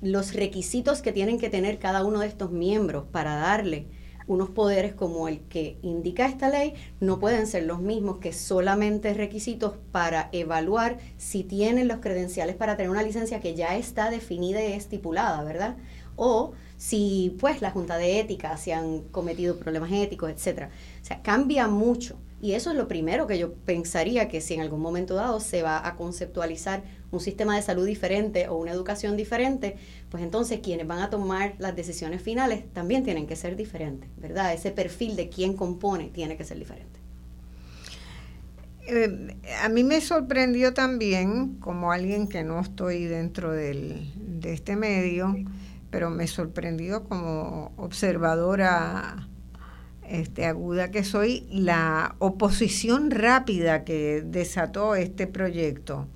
los 0.00 0.34
requisitos 0.34 1.02
que 1.02 1.12
tienen 1.12 1.38
que 1.38 1.50
tener 1.50 1.78
cada 1.78 2.04
uno 2.04 2.20
de 2.20 2.26
estos 2.26 2.50
miembros 2.50 3.04
para 3.10 3.36
darle 3.36 3.86
unos 4.26 4.50
poderes 4.50 4.94
como 4.94 5.28
el 5.28 5.40
que 5.40 5.78
indica 5.82 6.26
esta 6.26 6.48
ley 6.48 6.74
no 7.00 7.18
pueden 7.18 7.46
ser 7.46 7.64
los 7.64 7.80
mismos 7.80 8.18
que 8.18 8.32
solamente 8.32 9.14
requisitos 9.14 9.74
para 9.90 10.28
evaluar 10.32 10.98
si 11.16 11.44
tienen 11.44 11.88
los 11.88 11.98
credenciales 11.98 12.56
para 12.56 12.76
tener 12.76 12.90
una 12.90 13.02
licencia 13.02 13.40
que 13.40 13.54
ya 13.54 13.76
está 13.76 14.10
definida 14.10 14.64
y 14.64 14.72
estipulada, 14.72 15.42
¿verdad? 15.42 15.76
O 16.16 16.52
si 16.82 17.36
pues 17.38 17.62
la 17.62 17.70
Junta 17.70 17.96
de 17.96 18.18
Ética, 18.18 18.56
si 18.56 18.72
han 18.72 19.02
cometido 19.02 19.56
problemas 19.56 19.92
éticos, 19.92 20.32
etcétera. 20.32 20.68
O 21.00 21.04
sea, 21.04 21.22
cambia 21.22 21.68
mucho. 21.68 22.18
Y 22.40 22.54
eso 22.54 22.72
es 22.72 22.76
lo 22.76 22.88
primero 22.88 23.28
que 23.28 23.38
yo 23.38 23.54
pensaría 23.54 24.26
que 24.26 24.40
si 24.40 24.54
en 24.54 24.62
algún 24.62 24.80
momento 24.80 25.14
dado 25.14 25.38
se 25.38 25.62
va 25.62 25.86
a 25.86 25.94
conceptualizar 25.94 26.82
un 27.12 27.20
sistema 27.20 27.54
de 27.54 27.62
salud 27.62 27.86
diferente 27.86 28.48
o 28.48 28.56
una 28.56 28.72
educación 28.72 29.16
diferente, 29.16 29.76
pues 30.10 30.24
entonces 30.24 30.58
quienes 30.58 30.88
van 30.88 30.98
a 30.98 31.08
tomar 31.08 31.54
las 31.60 31.76
decisiones 31.76 32.20
finales 32.20 32.64
también 32.72 33.04
tienen 33.04 33.28
que 33.28 33.36
ser 33.36 33.54
diferentes, 33.54 34.10
¿verdad? 34.16 34.52
Ese 34.52 34.72
perfil 34.72 35.14
de 35.14 35.28
quién 35.28 35.54
compone 35.54 36.08
tiene 36.08 36.36
que 36.36 36.42
ser 36.42 36.58
diferente. 36.58 36.98
Eh, 38.88 39.36
a 39.62 39.68
mí 39.68 39.84
me 39.84 40.00
sorprendió 40.00 40.74
también, 40.74 41.58
como 41.60 41.92
alguien 41.92 42.26
que 42.26 42.42
no 42.42 42.58
estoy 42.58 43.04
dentro 43.04 43.52
del, 43.52 44.12
de 44.16 44.52
este 44.52 44.74
medio, 44.74 45.36
pero 45.92 46.08
me 46.10 46.26
sorprendió 46.26 47.04
como 47.04 47.70
observadora 47.76 49.28
este, 50.08 50.46
aguda 50.46 50.90
que 50.90 51.04
soy, 51.04 51.46
la 51.50 52.16
oposición 52.18 53.10
rápida 53.10 53.84
que 53.84 54.22
desató 54.24 54.94
este 54.94 55.26
proyecto. 55.26 56.08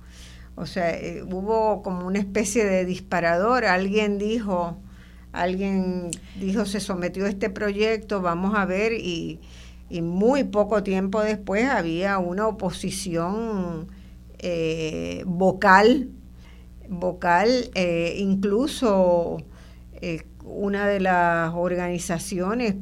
O 0.55 0.65
sea, 0.65 0.89
eh, 0.89 1.21
hubo 1.21 1.83
como 1.83 2.07
una 2.07 2.17
especie 2.17 2.65
de 2.65 2.85
disparador. 2.85 3.65
Alguien 3.65 4.17
dijo, 4.17 4.79
alguien 5.31 6.09
dijo, 6.39 6.65
se 6.65 6.79
sometió 6.79 7.25
a 7.25 7.29
este 7.29 7.51
proyecto, 7.51 8.21
vamos 8.21 8.55
a 8.55 8.65
ver, 8.65 8.93
y, 8.93 9.39
muy 10.01 10.43
poco 10.43 10.83
tiempo 10.83 11.21
después 11.21 11.65
había 11.69 12.17
una 12.17 12.47
oposición 12.47 13.87
eh, 14.39 15.23
vocal, 15.25 16.09
vocal, 16.89 17.69
eh, 17.73 18.15
incluso 18.17 19.37
una 20.43 20.87
de 20.87 20.99
las 20.99 21.53
organizaciones 21.53 22.75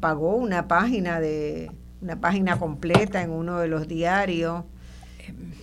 pagó 0.00 0.36
una 0.36 0.68
página 0.68 1.20
de 1.20 1.70
una 2.00 2.20
página 2.20 2.58
completa 2.58 3.22
en 3.22 3.30
uno 3.30 3.58
de 3.58 3.68
los 3.68 3.86
diarios 3.86 4.64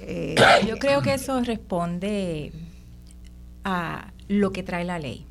eh, 0.01 0.35
yo 0.67 0.77
creo 0.77 1.01
que 1.01 1.13
eso 1.13 1.41
responde 1.41 2.51
a 3.63 4.11
lo 4.27 4.51
que 4.51 4.63
trae 4.63 4.83
la 4.83 4.99
ley. 4.99 5.25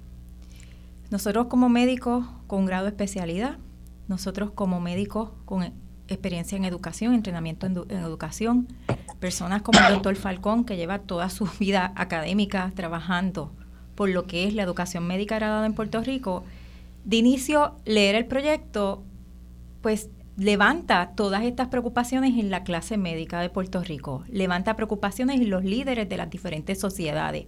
Nosotros 1.10 1.46
como 1.46 1.68
médicos 1.68 2.26
con 2.46 2.66
grado 2.66 2.84
de 2.84 2.90
especialidad, 2.90 3.58
nosotros 4.08 4.50
como 4.52 4.80
médicos 4.80 5.30
con 5.44 5.72
experiencia 6.08 6.56
en 6.56 6.64
educación, 6.64 7.14
entrenamiento 7.14 7.66
en, 7.66 7.76
educación, 7.90 8.68
personas 9.20 9.62
como 9.62 9.80
el 9.80 9.94
doctor 9.94 10.16
Falcón, 10.16 10.64
que 10.64 10.76
lleva 10.76 11.00
toda 11.00 11.28
su 11.30 11.48
vida 11.58 11.92
académica 11.96 12.70
trabajando 12.74 13.52
por 13.98 14.10
lo 14.10 14.28
que 14.28 14.46
es 14.46 14.54
la 14.54 14.62
educación 14.62 15.08
médica 15.08 15.34
graduada 15.34 15.66
en 15.66 15.74
Puerto 15.74 16.00
Rico, 16.00 16.44
de 17.04 17.16
inicio 17.16 17.74
leer 17.84 18.14
el 18.14 18.26
proyecto, 18.26 19.02
pues 19.82 20.08
levanta 20.36 21.14
todas 21.16 21.42
estas 21.42 21.66
preocupaciones 21.66 22.38
en 22.38 22.48
la 22.48 22.62
clase 22.62 22.96
médica 22.96 23.40
de 23.40 23.50
Puerto 23.50 23.82
Rico, 23.82 24.22
levanta 24.28 24.76
preocupaciones 24.76 25.40
en 25.40 25.50
los 25.50 25.64
líderes 25.64 26.08
de 26.08 26.16
las 26.16 26.30
diferentes 26.30 26.78
sociedades. 26.78 27.46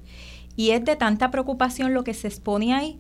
Y 0.56 0.70
es 0.70 0.85
de 0.85 0.97
tanta 0.97 1.31
preocupación 1.31 1.94
lo 1.94 2.02
que 2.02 2.14
se 2.14 2.27
expone 2.27 2.74
ahí 2.74 2.98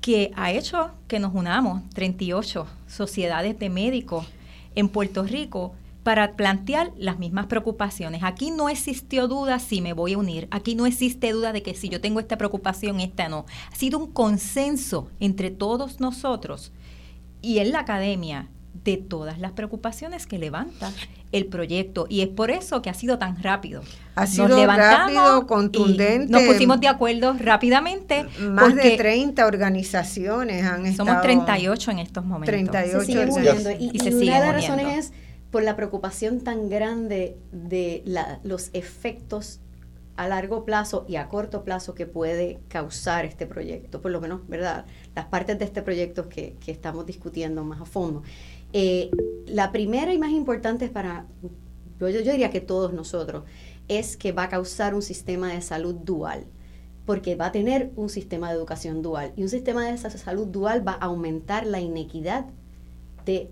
que 0.00 0.30
ha 0.36 0.52
hecho 0.52 0.92
que 1.08 1.18
nos 1.18 1.34
unamos 1.34 1.82
38 1.90 2.68
sociedades 2.86 3.58
de 3.58 3.68
médicos 3.68 4.28
en 4.76 4.88
Puerto 4.88 5.24
Rico 5.24 5.74
para 6.06 6.36
plantear 6.36 6.92
las 6.96 7.18
mismas 7.18 7.46
preocupaciones. 7.46 8.22
Aquí 8.22 8.52
no 8.52 8.68
existió 8.68 9.26
duda 9.26 9.58
si 9.58 9.80
me 9.80 9.92
voy 9.92 10.12
a 10.12 10.18
unir, 10.18 10.46
aquí 10.52 10.76
no 10.76 10.86
existe 10.86 11.32
duda 11.32 11.52
de 11.52 11.64
que 11.64 11.74
si 11.74 11.88
yo 11.88 12.00
tengo 12.00 12.20
esta 12.20 12.38
preocupación, 12.38 13.00
esta 13.00 13.28
no. 13.28 13.44
Ha 13.72 13.74
sido 13.74 13.98
un 13.98 14.12
consenso 14.12 15.08
entre 15.18 15.50
todos 15.50 15.98
nosotros 15.98 16.70
y 17.42 17.58
en 17.58 17.72
la 17.72 17.80
academia 17.80 18.46
de 18.84 18.98
todas 18.98 19.40
las 19.40 19.50
preocupaciones 19.50 20.28
que 20.28 20.38
levanta 20.38 20.92
el 21.32 21.46
proyecto 21.46 22.06
y 22.08 22.20
es 22.20 22.28
por 22.28 22.52
eso 22.52 22.82
que 22.82 22.90
ha 22.90 22.94
sido 22.94 23.18
tan 23.18 23.42
rápido. 23.42 23.82
Ha 24.14 24.28
sido 24.28 24.64
rápido, 24.64 25.48
contundente. 25.48 26.30
nos 26.30 26.42
pusimos 26.42 26.80
de 26.80 26.86
acuerdo 26.86 27.34
rápidamente. 27.36 28.26
Más 28.38 28.76
de 28.76 28.96
30 28.96 29.44
organizaciones 29.44 30.64
han 30.64 30.86
estado. 30.86 31.08
Somos 31.08 31.22
38 31.22 31.90
en 31.90 31.98
estos 31.98 32.24
momentos. 32.24 32.54
38 32.54 33.00
se 33.00 33.06
siguen 33.06 33.32
uniendo. 33.32 33.70
Y, 33.72 33.90
una 34.08 34.40
de 34.40 34.46
las 34.46 34.54
razones 34.54 34.98
es 34.98 35.25
por 35.56 35.64
la 35.64 35.74
preocupación 35.74 36.40
tan 36.40 36.68
grande 36.68 37.38
de 37.50 38.04
los 38.44 38.68
efectos 38.74 39.60
a 40.14 40.28
largo 40.28 40.66
plazo 40.66 41.06
y 41.08 41.16
a 41.16 41.28
corto 41.28 41.64
plazo 41.64 41.94
que 41.94 42.04
puede 42.04 42.60
causar 42.68 43.24
este 43.24 43.46
proyecto, 43.46 44.02
por 44.02 44.10
lo 44.10 44.20
menos, 44.20 44.46
¿verdad? 44.48 44.84
Las 45.14 45.24
partes 45.24 45.58
de 45.58 45.64
este 45.64 45.80
proyecto 45.80 46.28
que, 46.28 46.58
que 46.62 46.72
estamos 46.72 47.06
discutiendo 47.06 47.64
más 47.64 47.80
a 47.80 47.86
fondo. 47.86 48.22
Eh, 48.74 49.08
la 49.46 49.72
primera 49.72 50.12
y 50.12 50.18
más 50.18 50.28
importante 50.32 50.90
para, 50.90 51.24
yo, 52.00 52.10
yo 52.10 52.32
diría 52.32 52.50
que 52.50 52.60
todos 52.60 52.92
nosotros, 52.92 53.44
es 53.88 54.18
que 54.18 54.32
va 54.32 54.42
a 54.42 54.48
causar 54.50 54.94
un 54.94 55.00
sistema 55.00 55.54
de 55.54 55.62
salud 55.62 55.94
dual, 55.94 56.44
porque 57.06 57.34
va 57.34 57.46
a 57.46 57.52
tener 57.52 57.92
un 57.96 58.10
sistema 58.10 58.50
de 58.50 58.56
educación 58.56 59.00
dual. 59.00 59.32
Y 59.36 59.42
un 59.42 59.48
sistema 59.48 59.86
de 59.86 59.96
salud 59.96 60.48
dual 60.48 60.86
va 60.86 60.98
a 61.00 61.06
aumentar 61.06 61.64
la 61.64 61.80
inequidad 61.80 62.44
de 63.24 63.50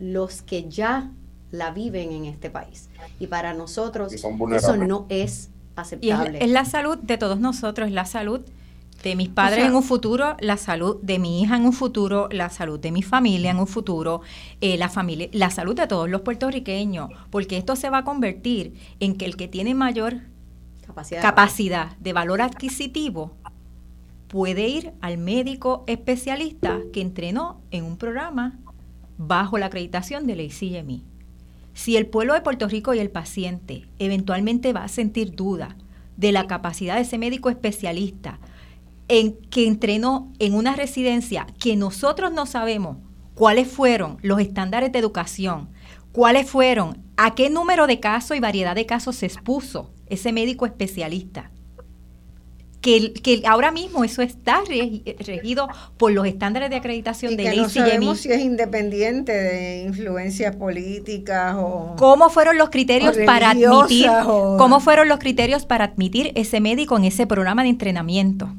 los 0.00 0.42
que 0.42 0.68
ya 0.68 1.12
la 1.54 1.70
viven 1.70 2.12
en 2.12 2.24
este 2.26 2.50
país. 2.50 2.88
Y 3.20 3.28
para 3.28 3.54
nosotros 3.54 4.12
eso 4.12 4.76
no 4.76 5.06
es 5.08 5.50
aceptable. 5.76 6.38
es 6.42 6.50
la 6.50 6.64
salud 6.64 6.98
de 6.98 7.16
todos 7.16 7.38
nosotros, 7.38 7.88
es 7.88 7.94
la 7.94 8.04
salud 8.04 8.40
de 9.02 9.16
mis 9.16 9.28
padres 9.28 9.66
en 9.66 9.74
un 9.74 9.82
futuro, 9.82 10.36
la 10.40 10.56
salud 10.56 10.96
de 11.02 11.18
mi 11.18 11.42
hija 11.42 11.56
en 11.56 11.66
un 11.66 11.72
futuro, 11.72 12.28
la 12.32 12.48
salud 12.48 12.80
de 12.80 12.90
mi 12.90 13.02
familia 13.02 13.50
en 13.50 13.58
un 13.58 13.66
futuro, 13.66 14.22
eh, 14.60 14.78
la 14.78 14.88
familia, 14.88 15.28
la 15.32 15.50
salud 15.50 15.76
de 15.76 15.86
todos 15.86 16.08
los 16.08 16.22
puertorriqueños, 16.22 17.10
porque 17.30 17.58
esto 17.58 17.76
se 17.76 17.90
va 17.90 17.98
a 17.98 18.04
convertir 18.04 18.74
en 19.00 19.16
que 19.16 19.26
el 19.26 19.36
que 19.36 19.46
tiene 19.46 19.74
mayor 19.74 20.20
capacidad, 20.86 21.22
capacidad 21.22 21.96
de 21.98 22.12
valor 22.14 22.40
adquisitivo 22.40 23.32
puede 24.28 24.66
ir 24.68 24.92
al 25.02 25.18
médico 25.18 25.84
especialista 25.86 26.80
que 26.92 27.02
entrenó 27.02 27.60
en 27.70 27.84
un 27.84 27.98
programa 27.98 28.58
bajo 29.18 29.58
la 29.58 29.66
acreditación 29.66 30.26
de 30.26 30.36
la 30.36 30.42
ICMI. 30.42 31.13
Si 31.74 31.96
el 31.96 32.06
pueblo 32.06 32.34
de 32.34 32.40
Puerto 32.40 32.68
Rico 32.68 32.94
y 32.94 33.00
el 33.00 33.10
paciente 33.10 33.88
eventualmente 33.98 34.72
va 34.72 34.84
a 34.84 34.88
sentir 34.88 35.34
duda 35.34 35.76
de 36.16 36.32
la 36.32 36.46
capacidad 36.46 36.94
de 36.94 37.02
ese 37.02 37.18
médico 37.18 37.50
especialista 37.50 38.38
en, 39.08 39.36
que 39.50 39.66
entrenó 39.66 40.32
en 40.38 40.54
una 40.54 40.76
residencia 40.76 41.46
que 41.58 41.76
nosotros 41.76 42.32
no 42.32 42.46
sabemos 42.46 42.98
cuáles 43.34 43.68
fueron 43.68 44.18
los 44.22 44.40
estándares 44.40 44.92
de 44.92 45.00
educación, 45.00 45.70
cuáles 46.12 46.48
fueron, 46.48 47.02
a 47.16 47.34
qué 47.34 47.50
número 47.50 47.86
de 47.86 48.00
casos 48.00 48.36
y 48.36 48.40
variedad 48.40 48.74
de 48.74 48.86
casos 48.86 49.16
se 49.16 49.26
expuso 49.26 49.92
ese 50.06 50.32
médico 50.32 50.66
especialista. 50.66 51.50
Que, 52.84 53.14
que, 53.14 53.42
ahora 53.46 53.72
mismo 53.72 54.04
eso 54.04 54.20
está 54.20 54.60
regido 54.66 55.68
por 55.96 56.12
los 56.12 56.26
estándares 56.26 56.68
de 56.68 56.76
acreditación 56.76 57.34
de 57.34 57.44
ley 57.44 57.56
no 57.56 57.68
sabemos 57.70 58.20
si 58.20 58.30
es 58.30 58.40
independiente 58.40 59.32
de 59.32 59.84
influencias 59.84 60.54
políticas 60.54 61.56
o 61.56 61.94
cómo 61.96 62.28
fueron 62.28 62.58
los 62.58 62.68
criterios 62.68 63.16
para 63.24 63.52
admitir 63.52 64.10
cómo 64.58 64.80
fueron 64.80 65.08
los 65.08 65.18
criterios 65.18 65.64
para 65.64 65.86
admitir 65.86 66.32
ese 66.34 66.60
médico 66.60 66.98
en 66.98 67.04
ese 67.04 67.26
programa 67.26 67.62
de 67.62 67.70
entrenamiento 67.70 68.52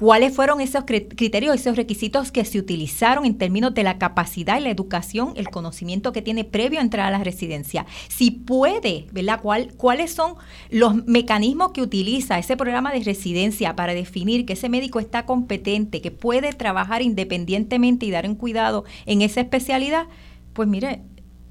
cuáles 0.00 0.34
fueron 0.34 0.62
esos 0.62 0.84
criterios, 0.84 1.54
esos 1.56 1.76
requisitos 1.76 2.32
que 2.32 2.46
se 2.46 2.58
utilizaron 2.58 3.26
en 3.26 3.36
términos 3.36 3.74
de 3.74 3.82
la 3.82 3.98
capacidad 3.98 4.58
y 4.58 4.62
la 4.62 4.70
educación, 4.70 5.34
el 5.36 5.50
conocimiento 5.50 6.14
que 6.14 6.22
tiene 6.22 6.44
previo 6.44 6.78
a 6.78 6.82
entrar 6.82 7.06
a 7.06 7.18
la 7.18 7.22
residencia. 7.22 7.84
Si 8.08 8.30
puede, 8.30 9.08
¿verdad? 9.12 9.42
¿Cuáles 9.76 10.10
son 10.14 10.36
los 10.70 11.04
mecanismos 11.04 11.72
que 11.72 11.82
utiliza 11.82 12.38
ese 12.38 12.56
programa 12.56 12.94
de 12.94 13.00
residencia 13.00 13.76
para 13.76 13.92
definir 13.92 14.46
que 14.46 14.54
ese 14.54 14.70
médico 14.70 15.00
está 15.00 15.26
competente, 15.26 16.00
que 16.00 16.10
puede 16.10 16.54
trabajar 16.54 17.02
independientemente 17.02 18.06
y 18.06 18.10
dar 18.10 18.26
un 18.26 18.36
cuidado 18.36 18.84
en 19.04 19.20
esa 19.20 19.42
especialidad? 19.42 20.06
Pues 20.54 20.66
mire, 20.66 21.02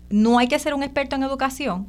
no 0.09 0.39
hay 0.39 0.47
que 0.47 0.57
ser 0.57 0.73
un 0.73 0.81
experto 0.81 1.15
en 1.15 1.21
educación 1.21 1.85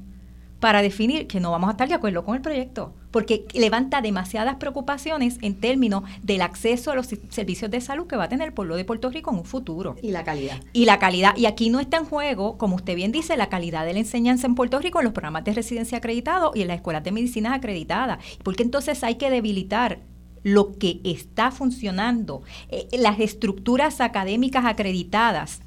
para 0.60 0.82
definir 0.82 1.26
que 1.26 1.40
no 1.40 1.52
vamos 1.52 1.68
a 1.68 1.70
estar 1.70 1.88
de 1.88 1.94
acuerdo 1.94 2.22
con 2.22 2.36
el 2.36 2.42
proyecto 2.42 2.99
porque 3.10 3.46
levanta 3.54 4.00
demasiadas 4.00 4.56
preocupaciones 4.56 5.38
en 5.42 5.54
términos 5.54 6.04
del 6.22 6.42
acceso 6.42 6.90
a 6.90 6.94
los 6.94 7.08
servicios 7.28 7.70
de 7.70 7.80
salud 7.80 8.06
que 8.06 8.16
va 8.16 8.24
a 8.24 8.28
tener 8.28 8.48
el 8.48 8.54
pueblo 8.54 8.76
de 8.76 8.84
Puerto 8.84 9.10
Rico 9.10 9.30
en 9.30 9.38
un 9.38 9.44
futuro. 9.44 9.96
Y 10.02 10.10
la 10.10 10.24
calidad. 10.24 10.60
Y 10.72 10.84
la 10.84 10.98
calidad. 10.98 11.36
Y 11.36 11.46
aquí 11.46 11.70
no 11.70 11.80
está 11.80 11.96
en 11.98 12.04
juego, 12.04 12.58
como 12.58 12.76
usted 12.76 12.94
bien 12.94 13.12
dice, 13.12 13.36
la 13.36 13.48
calidad 13.48 13.84
de 13.84 13.92
la 13.92 13.98
enseñanza 14.00 14.46
en 14.46 14.54
Puerto 14.54 14.78
Rico 14.78 15.00
en 15.00 15.04
los 15.04 15.12
programas 15.12 15.44
de 15.44 15.54
residencia 15.54 15.98
acreditados 15.98 16.54
y 16.54 16.62
en 16.62 16.68
las 16.68 16.76
escuelas 16.76 17.04
de 17.04 17.12
medicina 17.12 17.54
acreditadas. 17.54 18.18
Porque 18.42 18.62
entonces 18.62 19.02
hay 19.04 19.16
que 19.16 19.30
debilitar 19.30 20.00
lo 20.42 20.78
que 20.78 21.00
está 21.04 21.50
funcionando, 21.50 22.42
eh, 22.70 22.88
las 22.98 23.20
estructuras 23.20 24.00
académicas 24.00 24.64
acreditadas 24.64 25.60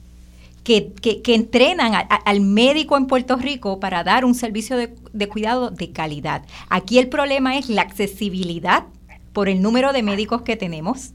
que, 0.64 0.94
entrenan 1.28 1.94
al 2.10 2.42
médico 2.42 2.98
en 2.98 3.08
Puerto 3.08 3.36
Rico 3.36 3.80
para 3.80 4.04
dar 4.04 4.26
un 4.26 4.36
servicio 4.36 4.78
de, 4.78 5.28
cuidado 5.28 5.70
de 5.70 5.92
calidad. 5.92 6.46
Aquí 6.70 7.00
el 7.00 7.10
problema 7.10 7.58
es 7.58 7.70
la 7.70 7.82
accesibilidad 7.82 8.86
por 9.34 9.50
el 9.50 9.62
número 9.62 9.94
de 9.94 10.04
médicos 10.04 10.44
que 10.44 10.56
tenemos 10.56 11.12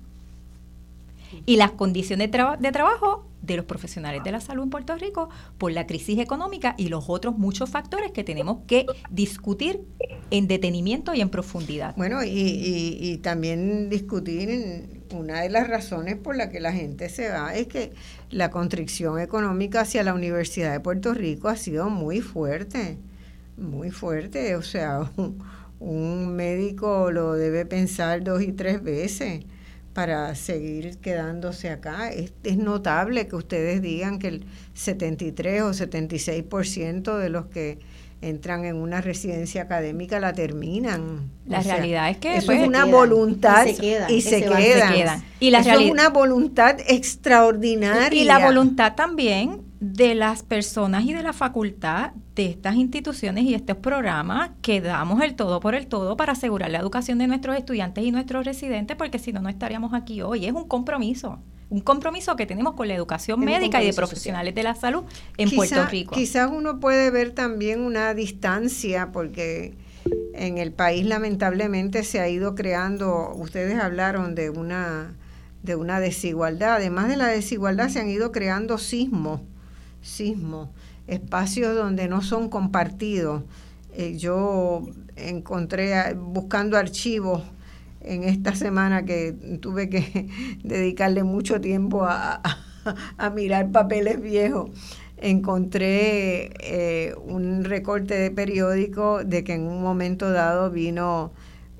y 1.46 1.56
las 1.56 1.72
condiciones 1.72 2.30
de 2.30 2.72
trabajo 2.72 3.24
de 3.42 3.56
los 3.56 3.64
profesionales 3.64 4.22
de 4.24 4.32
la 4.32 4.40
salud 4.40 4.64
en 4.64 4.70
Puerto 4.70 4.96
Rico 4.96 5.30
por 5.56 5.72
la 5.72 5.86
crisis 5.86 6.18
económica 6.18 6.74
y 6.76 6.88
los 6.88 7.08
otros 7.08 7.38
muchos 7.38 7.70
factores 7.70 8.12
que 8.12 8.24
tenemos 8.24 8.58
que 8.66 8.86
discutir 9.10 9.80
en 10.30 10.48
detenimiento 10.48 11.14
y 11.14 11.20
en 11.20 11.30
profundidad. 11.30 11.94
Bueno, 11.96 12.22
y, 12.22 12.98
y, 13.00 13.16
también 13.18 13.88
discutir 13.88 15.04
una 15.14 15.40
de 15.40 15.48
las 15.48 15.68
razones 15.68 16.16
por 16.16 16.36
la 16.36 16.50
que 16.50 16.60
la 16.60 16.72
gente 16.72 17.08
se 17.08 17.30
va 17.30 17.54
es 17.54 17.66
que 17.68 17.92
la 18.30 18.50
constricción 18.50 19.18
económica 19.20 19.82
hacia 19.82 20.02
la 20.02 20.14
Universidad 20.14 20.72
de 20.72 20.80
Puerto 20.80 21.14
Rico 21.14 21.48
ha 21.48 21.56
sido 21.56 21.88
muy 21.88 22.20
fuerte, 22.20 22.98
muy 23.56 23.90
fuerte. 23.90 24.56
O 24.56 24.62
sea, 24.62 25.10
un 25.80 26.36
médico 26.36 27.10
lo 27.10 27.34
debe 27.34 27.64
pensar 27.66 28.22
dos 28.22 28.42
y 28.42 28.52
tres 28.52 28.82
veces 28.82 29.44
para 29.94 30.34
seguir 30.34 30.98
quedándose 30.98 31.70
acá. 31.70 32.10
Es, 32.10 32.32
es, 32.44 32.56
notable 32.56 33.26
que 33.26 33.36
ustedes 33.36 33.82
digan 33.82 34.18
que 34.18 34.28
el 34.28 34.44
73 34.74 35.62
o 35.62 35.70
76% 35.70 37.18
de 37.18 37.28
los 37.30 37.46
que 37.46 37.78
entran 38.20 38.64
en 38.64 38.76
una 38.76 39.00
residencia 39.00 39.62
académica 39.62 40.20
la 40.20 40.32
terminan. 40.32 41.30
La 41.46 41.60
realidad 41.60 42.10
es 42.10 42.18
que 42.18 42.36
eso 42.36 42.52
es 42.52 42.58
pues, 42.58 42.68
una 42.68 42.84
voluntad 42.84 43.66
y 43.66 44.20
se, 44.20 44.44
quedan, 44.44 45.22
Y 45.40 45.50
la 45.50 45.60
eso 45.60 45.70
es 45.70 45.90
una 45.90 46.08
voluntad 46.08 46.76
extraordinaria. 46.86 48.20
Y 48.20 48.24
la 48.24 48.38
voluntad 48.38 48.94
también 48.94 49.62
de 49.80 50.14
las 50.14 50.42
personas 50.42 51.04
y 51.04 51.12
de 51.12 51.22
la 51.22 51.32
facultad 51.32 52.12
de 52.34 52.46
estas 52.46 52.74
instituciones 52.74 53.44
y 53.44 53.54
estos 53.54 53.76
programas 53.76 54.50
que 54.62 54.80
damos 54.80 55.22
el 55.22 55.34
todo 55.34 55.60
por 55.60 55.74
el 55.74 55.86
todo 55.86 56.16
para 56.16 56.32
asegurar 56.32 56.70
la 56.70 56.78
educación 56.78 57.18
de 57.18 57.28
nuestros 57.28 57.56
estudiantes 57.56 58.04
y 58.04 58.10
nuestros 58.10 58.44
residentes, 58.44 58.96
porque 58.96 59.18
si 59.18 59.32
no, 59.32 59.40
no 59.40 59.48
estaríamos 59.48 59.94
aquí 59.94 60.22
hoy. 60.22 60.46
Es 60.46 60.52
un 60.52 60.66
compromiso, 60.66 61.38
un 61.70 61.80
compromiso 61.80 62.34
que 62.36 62.46
tenemos 62.46 62.74
con 62.74 62.88
la 62.88 62.94
educación 62.94 63.40
médica 63.40 63.82
y 63.82 63.86
de 63.86 63.92
profesionales 63.92 64.54
de 64.54 64.62
la 64.62 64.74
salud 64.74 65.04
en 65.36 65.50
Puerto 65.50 65.84
Rico. 65.86 66.14
Quizás 66.14 66.50
uno 66.50 66.80
puede 66.80 67.10
ver 67.10 67.32
también 67.32 67.80
una 67.80 68.14
distancia, 68.14 69.12
porque 69.12 69.74
en 70.34 70.58
el 70.58 70.72
país 70.72 71.04
lamentablemente 71.04 72.04
se 72.04 72.20
ha 72.20 72.28
ido 72.28 72.54
creando, 72.54 73.34
ustedes 73.34 73.78
hablaron 73.78 74.34
de 74.34 74.50
una 74.50 75.14
de 75.62 75.74
una 75.74 75.98
desigualdad, 75.98 76.76
además 76.76 77.08
de 77.08 77.16
la 77.16 77.26
desigualdad 77.26 77.88
se 77.88 77.98
han 77.98 78.08
ido 78.08 78.30
creando 78.30 78.78
sismos 78.78 79.40
sismo, 80.00 80.70
espacios 81.06 81.74
donde 81.74 82.08
no 82.08 82.22
son 82.22 82.48
compartidos. 82.48 83.42
Eh, 83.94 84.16
yo 84.16 84.86
encontré 85.16 86.14
buscando 86.14 86.76
archivos 86.76 87.42
en 88.08 88.24
esta 88.24 88.54
semana 88.54 89.04
que 89.04 89.32
tuve 89.60 89.88
que 89.88 90.28
dedicarle 90.64 91.22
mucho 91.22 91.60
tiempo 91.60 92.04
a, 92.04 92.40
mirar 93.34 93.70
papeles 93.70 94.20
viejos. 94.20 94.70
Encontré 95.18 96.52
eh, 96.60 97.14
un 97.22 97.64
recorte 97.64 98.14
de 98.14 98.30
periódico 98.30 99.24
de 99.24 99.44
que 99.44 99.54
en 99.54 99.62
un 99.62 99.82
momento 99.82 100.30
dado 100.30 100.70
vino 100.70 101.32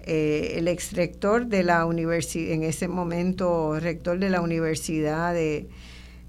eh, 0.05 0.55
el 0.56 0.68
ex 0.68 0.92
rector 0.92 1.46
de 1.46 1.62
la 1.62 1.86
universidad, 1.86 2.52
en 2.52 2.62
ese 2.62 2.88
momento 2.88 3.78
rector 3.78 4.18
de 4.18 4.30
la 4.30 4.40
Universidad 4.40 5.32
de, 5.34 5.68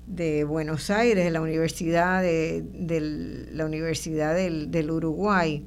de 0.10 0.44
Buenos 0.44 0.90
Aires, 0.90 1.24
de 1.24 1.32
la 1.32 1.40
Universidad, 1.40 2.22
de, 2.22 3.48
la 3.52 3.66
Universidad 3.66 4.36
del, 4.36 4.92
Uruguay. 4.92 5.66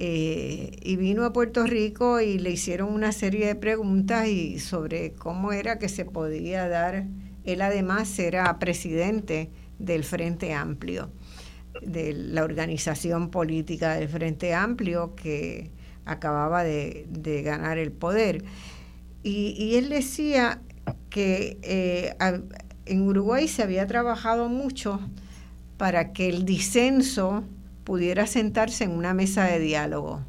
Eh, 0.00 0.76
y 0.80 0.96
vino 0.96 1.24
a 1.24 1.32
Puerto 1.32 1.64
Rico 1.64 2.20
y 2.20 2.38
le 2.38 2.50
hicieron 2.50 2.92
una 2.92 3.10
serie 3.10 3.46
de 3.46 3.56
preguntas 3.56 4.28
y 4.28 4.60
sobre 4.60 5.12
cómo 5.14 5.52
era 5.52 5.80
que 5.80 5.88
se 5.88 6.04
podía 6.04 6.68
dar, 6.68 7.06
él 7.44 7.62
además 7.62 8.16
era 8.20 8.58
presidente 8.60 9.50
del 9.80 10.04
Frente 10.04 10.54
Amplio, 10.54 11.10
de 11.82 12.12
la 12.12 12.44
organización 12.44 13.30
política 13.30 13.94
del 13.94 14.08
Frente 14.08 14.54
Amplio 14.54 15.16
que 15.16 15.72
acababa 16.04 16.62
de, 16.62 17.06
ganar 17.44 17.78
el 17.78 17.90
poder. 17.90 18.44
Y, 19.24 19.74
él 19.74 19.88
decía 19.88 20.62
que 21.10 21.58
eh, 21.62 22.14
en 22.86 23.02
Uruguay 23.02 23.48
se 23.48 23.64
había 23.64 23.86
trabajado 23.86 24.48
mucho 24.48 25.00
para 25.76 26.12
que 26.12 26.28
el 26.28 26.44
disenso 26.44 27.44
pudiera 27.88 28.26
sentarse 28.26 28.84
en 28.84 28.90
una 28.90 29.14
mesa 29.14 29.44
de 29.44 29.58
diálogo 29.60 30.20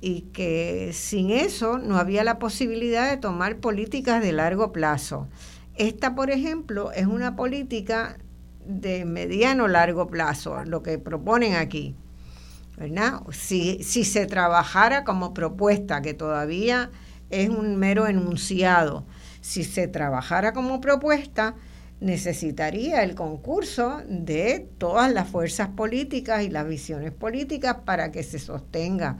y 0.00 0.20
que 0.32 0.92
sin 0.92 1.30
eso 1.30 1.78
no 1.78 1.96
había 1.96 2.22
la 2.22 2.38
posibilidad 2.38 3.10
de 3.10 3.16
tomar 3.16 3.56
políticas 3.56 4.22
de 4.22 4.30
largo 4.30 4.70
plazo. 4.70 5.26
Esta, 5.74 6.14
por 6.14 6.30
ejemplo, 6.30 6.92
es 6.92 7.06
una 7.06 7.34
política 7.34 8.18
de 8.64 9.04
mediano 9.04 9.66
largo 9.66 10.06
plazo, 10.06 10.64
lo 10.64 10.84
que 10.84 10.96
proponen 10.96 11.54
aquí. 11.54 11.96
¿verdad? 12.76 13.22
Si, 13.32 13.82
si 13.82 14.04
se 14.04 14.26
trabajara 14.26 15.02
como 15.02 15.34
propuesta, 15.34 16.02
que 16.02 16.14
todavía 16.14 16.92
es 17.30 17.48
un 17.48 17.74
mero 17.74 18.06
enunciado, 18.06 19.04
si 19.40 19.64
se 19.64 19.88
trabajara 19.88 20.52
como 20.52 20.80
propuesta, 20.80 21.56
necesitaría 22.04 23.02
el 23.02 23.14
concurso 23.14 24.02
de 24.06 24.68
todas 24.78 25.12
las 25.12 25.28
fuerzas 25.28 25.68
políticas 25.68 26.44
y 26.44 26.50
las 26.50 26.68
visiones 26.68 27.12
políticas 27.12 27.78
para 27.84 28.12
que 28.12 28.22
se 28.22 28.38
sostenga, 28.38 29.16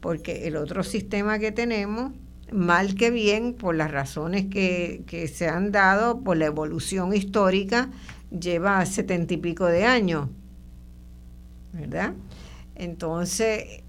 porque 0.00 0.48
el 0.48 0.56
otro 0.56 0.82
sistema 0.82 1.38
que 1.38 1.52
tenemos, 1.52 2.12
mal 2.50 2.94
que 2.94 3.10
bien, 3.10 3.52
por 3.52 3.74
las 3.74 3.90
razones 3.90 4.46
que, 4.46 5.02
que 5.06 5.28
se 5.28 5.48
han 5.48 5.70
dado, 5.70 6.20
por 6.20 6.38
la 6.38 6.46
evolución 6.46 7.14
histórica, 7.14 7.90
lleva 8.30 8.84
setenta 8.86 9.34
y 9.34 9.36
pico 9.36 9.66
de 9.66 9.84
años, 9.84 10.28
¿verdad? 11.72 12.14
Entonces, 12.74 13.82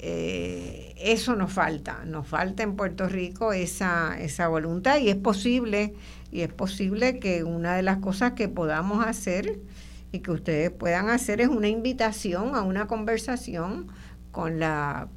eh, 0.00 0.94
eso 0.98 1.34
nos 1.34 1.52
falta, 1.52 2.04
nos 2.04 2.26
falta 2.26 2.62
en 2.62 2.76
Puerto 2.76 3.08
Rico 3.08 3.52
esa, 3.52 4.20
esa 4.20 4.48
voluntad 4.48 4.98
y 4.98 5.08
es 5.08 5.16
posible, 5.16 5.94
y 6.30 6.42
es 6.42 6.52
posible 6.52 7.18
que 7.18 7.44
una 7.44 7.76
de 7.76 7.82
las 7.82 7.98
cosas 7.98 8.32
que 8.32 8.48
podamos 8.48 9.04
hacer 9.04 9.58
y 10.12 10.20
que 10.20 10.30
ustedes 10.30 10.70
puedan 10.70 11.10
hacer 11.10 11.40
es 11.40 11.48
una 11.48 11.68
invitación 11.68 12.54
a 12.54 12.62
una 12.62 12.86
conversación 12.86 13.88
con 14.30 14.58
la 14.58 15.08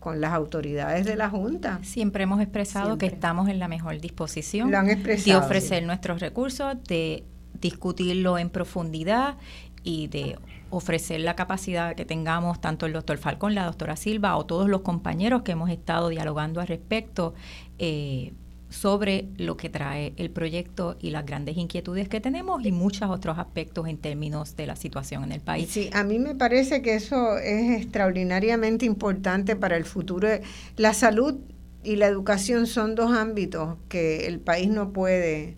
con 0.00 0.20
las 0.22 0.32
autoridades 0.32 1.04
de 1.04 1.14
la 1.14 1.28
Junta. 1.28 1.78
Siempre 1.82 2.24
hemos 2.24 2.40
expresado 2.40 2.96
que 2.96 3.04
estamos 3.04 3.50
en 3.50 3.58
la 3.58 3.68
mejor 3.68 4.00
disposición 4.00 4.70
de 4.70 5.36
ofrecer 5.36 5.82
nuestros 5.84 6.20
recursos, 6.20 6.74
de 6.88 7.22
discutirlo 7.60 8.38
en 8.38 8.48
profundidad 8.48 9.36
y 9.84 10.08
de 10.08 10.38
ofrecer 10.70 11.20
la 11.20 11.36
capacidad 11.36 11.94
que 11.94 12.04
tengamos 12.04 12.60
tanto 12.60 12.86
el 12.86 12.92
doctor 12.92 13.18
Falcón, 13.18 13.54
la 13.54 13.66
doctora 13.66 13.96
Silva 13.96 14.36
o 14.36 14.46
todos 14.46 14.68
los 14.68 14.80
compañeros 14.80 15.42
que 15.42 15.52
hemos 15.52 15.68
estado 15.68 16.08
dialogando 16.08 16.60
al 16.60 16.68
respecto 16.68 17.34
eh, 17.78 18.32
sobre 18.70 19.28
lo 19.36 19.56
que 19.56 19.68
trae 19.68 20.14
el 20.16 20.30
proyecto 20.30 20.96
y 21.00 21.10
las 21.10 21.26
grandes 21.26 21.56
inquietudes 21.56 22.08
que 22.08 22.20
tenemos 22.20 22.64
y 22.64 22.72
muchos 22.72 23.10
otros 23.10 23.38
aspectos 23.38 23.88
en 23.88 23.98
términos 23.98 24.56
de 24.56 24.66
la 24.66 24.76
situación 24.76 25.24
en 25.24 25.32
el 25.32 25.40
país. 25.40 25.68
Sí, 25.70 25.90
a 25.92 26.04
mí 26.04 26.18
me 26.18 26.34
parece 26.34 26.80
que 26.80 26.94
eso 26.94 27.36
es 27.36 27.82
extraordinariamente 27.82 28.86
importante 28.86 29.56
para 29.56 29.76
el 29.76 29.84
futuro. 29.84 30.28
La 30.76 30.94
salud 30.94 31.38
y 31.82 31.96
la 31.96 32.06
educación 32.06 32.66
son 32.66 32.94
dos 32.94 33.12
ámbitos 33.12 33.76
que 33.88 34.26
el 34.26 34.40
país 34.40 34.68
no 34.68 34.92
puede 34.92 35.56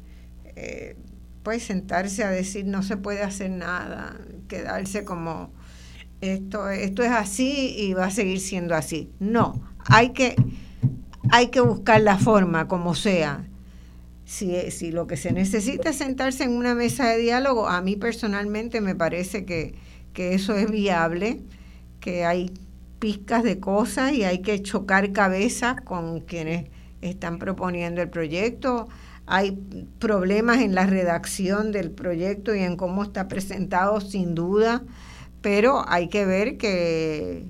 eh, 0.57 0.97
pues 1.43 1.65
sentarse 1.65 2.25
a 2.25 2.31
decir 2.31 2.67
no 2.67 2.83
se 2.83 2.97
puede 2.97 3.23
hacer 3.23 3.51
nada, 3.51 4.17
quedarse 4.49 5.05
como 5.05 5.53
esto, 6.21 6.69
esto 6.71 7.03
es 7.03 7.11
así 7.11 7.75
y 7.77 7.95
va 7.95 8.07
a 8.07 8.11
seguir 8.11 8.41
siendo 8.41 8.75
así. 8.75 9.11
No, 9.19 9.61
hay 9.87 10.11
que, 10.11 10.37
hay 11.33 11.49
que 11.49 11.61
buscar 11.61 12.01
la 12.01 12.19
forma 12.19 12.69
como 12.69 12.95
sea. 12.95 13.45
Si, 14.25 14.71
si 14.71 14.93
lo 14.93 15.07
que 15.07 15.17
se 15.17 15.33
necesita 15.33 15.91
es 15.91 15.97
sentarse 15.97 16.45
en 16.45 16.53
una 16.53 16.75
mesa 16.75 17.09
de 17.09 17.19
diálogo, 17.19 17.69
a 17.69 17.81
mí 17.81 17.97
personalmente 17.97 18.81
me 18.81 18.95
parece 18.95 19.45
que, 19.45 19.75
que 20.13 20.35
eso 20.35 20.55
es 20.55 20.71
viable, 20.71 21.41
que 21.99 22.25
hay 22.25 22.53
pizcas 23.01 23.43
de 23.43 23.59
cosas 23.59 24.13
y 24.13 24.23
hay 24.23 24.43
que 24.43 24.63
chocar 24.63 25.13
cabezas 25.13 25.81
con 25.81 26.21
quienes 26.21 26.69
están 27.01 27.39
proponiendo 27.39 28.01
el 28.01 28.09
proyecto 28.09 28.89
hay 29.27 29.53
problemas 29.99 30.59
en 30.59 30.75
la 30.75 30.87
redacción 30.87 31.73
del 31.73 31.91
proyecto 31.91 32.55
y 32.55 32.61
en 32.61 32.77
cómo 32.77 33.03
está 33.03 33.29
presentado, 33.29 34.01
sin 34.01 34.35
duda, 34.35 34.83
pero 35.41 35.85
hay 35.89 36.09
que 36.09 36.27
ver 36.27 36.59
que, 36.59 37.45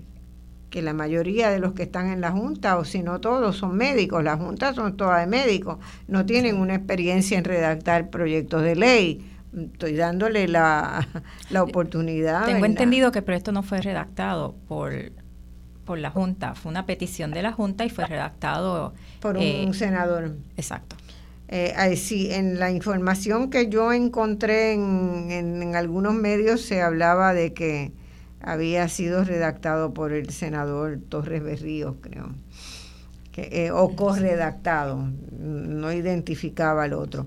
que 0.73 0.81
la 0.83 0.95
mayoría 0.95 1.51
de 1.51 1.61
los 1.61 1.75
que 1.75 1.83
están 1.85 2.09
en 2.09 2.23
la 2.23 2.33
Junta, 2.33 2.79
o 2.79 2.85
si 2.85 3.03
no 3.03 3.21
todos, 3.21 3.59
son 3.59 3.77
médicos. 3.77 4.25
Las 4.25 4.39
juntas 4.39 4.75
son 4.75 4.97
todas 4.97 5.21
de 5.21 5.27
médicos, 5.27 5.77
no 6.09 6.25
tienen 6.25 6.57
una 6.57 6.75
experiencia 6.75 7.37
en 7.39 7.45
redactar 7.45 8.09
proyectos 8.09 8.63
de 8.63 8.75
ley. 8.75 9.31
Estoy 9.55 9.95
dándole 9.95 10.49
la, 10.49 11.07
la 11.51 11.63
oportunidad. 11.63 12.47
Tengo 12.47 12.65
entendido 12.65 13.13
que 13.13 13.19
el 13.19 13.25
proyecto 13.25 13.53
no 13.53 13.63
fue 13.63 13.83
redactado 13.83 14.55
por, 14.67 14.93
por 15.85 15.99
la 15.99 16.11
Junta, 16.11 16.55
fue 16.55 16.71
una 16.71 16.87
petición 16.87 17.33
de 17.33 17.43
la 17.43 17.53
Junta 17.53 17.85
y 17.85 17.91
fue 17.91 18.07
redactado 18.07 18.95
por 19.21 19.37
un 19.37 19.43
eh, 19.43 19.71
senador. 19.75 20.33
Exacto. 20.57 20.97
Eh, 21.49 21.97
sí, 21.97 22.33
en 22.33 22.59
la 22.59 22.71
información 22.71 23.51
que 23.51 23.69
yo 23.69 23.93
encontré 23.93 24.73
en, 24.73 25.31
en, 25.31 25.77
algunos 25.77 26.15
medios 26.15 26.63
se 26.63 26.81
hablaba 26.81 27.35
de 27.35 27.53
que 27.53 27.93
había 28.43 28.89
sido 28.89 29.25
redactado 29.25 29.95
por 29.95 30.13
el 30.13 30.31
senador 30.31 30.99
Torres 31.09 31.43
Berríos, 31.43 31.97
creo, 32.01 32.31
que, 33.33 33.49
eh, 33.53 33.71
o 33.71 33.95
corredactado, 33.97 35.09
no 35.39 35.93
identificaba 35.93 36.85
al 36.85 36.93
otro. 36.93 37.27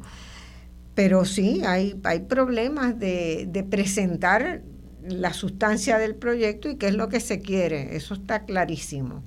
Pero 0.94 1.26
sí, 1.26 1.64
hay, 1.66 2.00
hay 2.04 2.22
problemas 2.22 2.98
de, 3.00 3.48
de 3.50 3.64
presentar 3.64 4.62
la 5.08 5.34
sustancia 5.34 5.98
del 5.98 6.16
proyecto 6.16 6.70
y 6.70 6.78
qué 6.78 6.88
es 6.88 6.96
lo 6.96 7.10
que 7.10 7.20
se 7.20 7.42
quiere, 7.42 7.96
eso 7.96 8.14
está 8.14 8.44
clarísimo. 8.46 9.24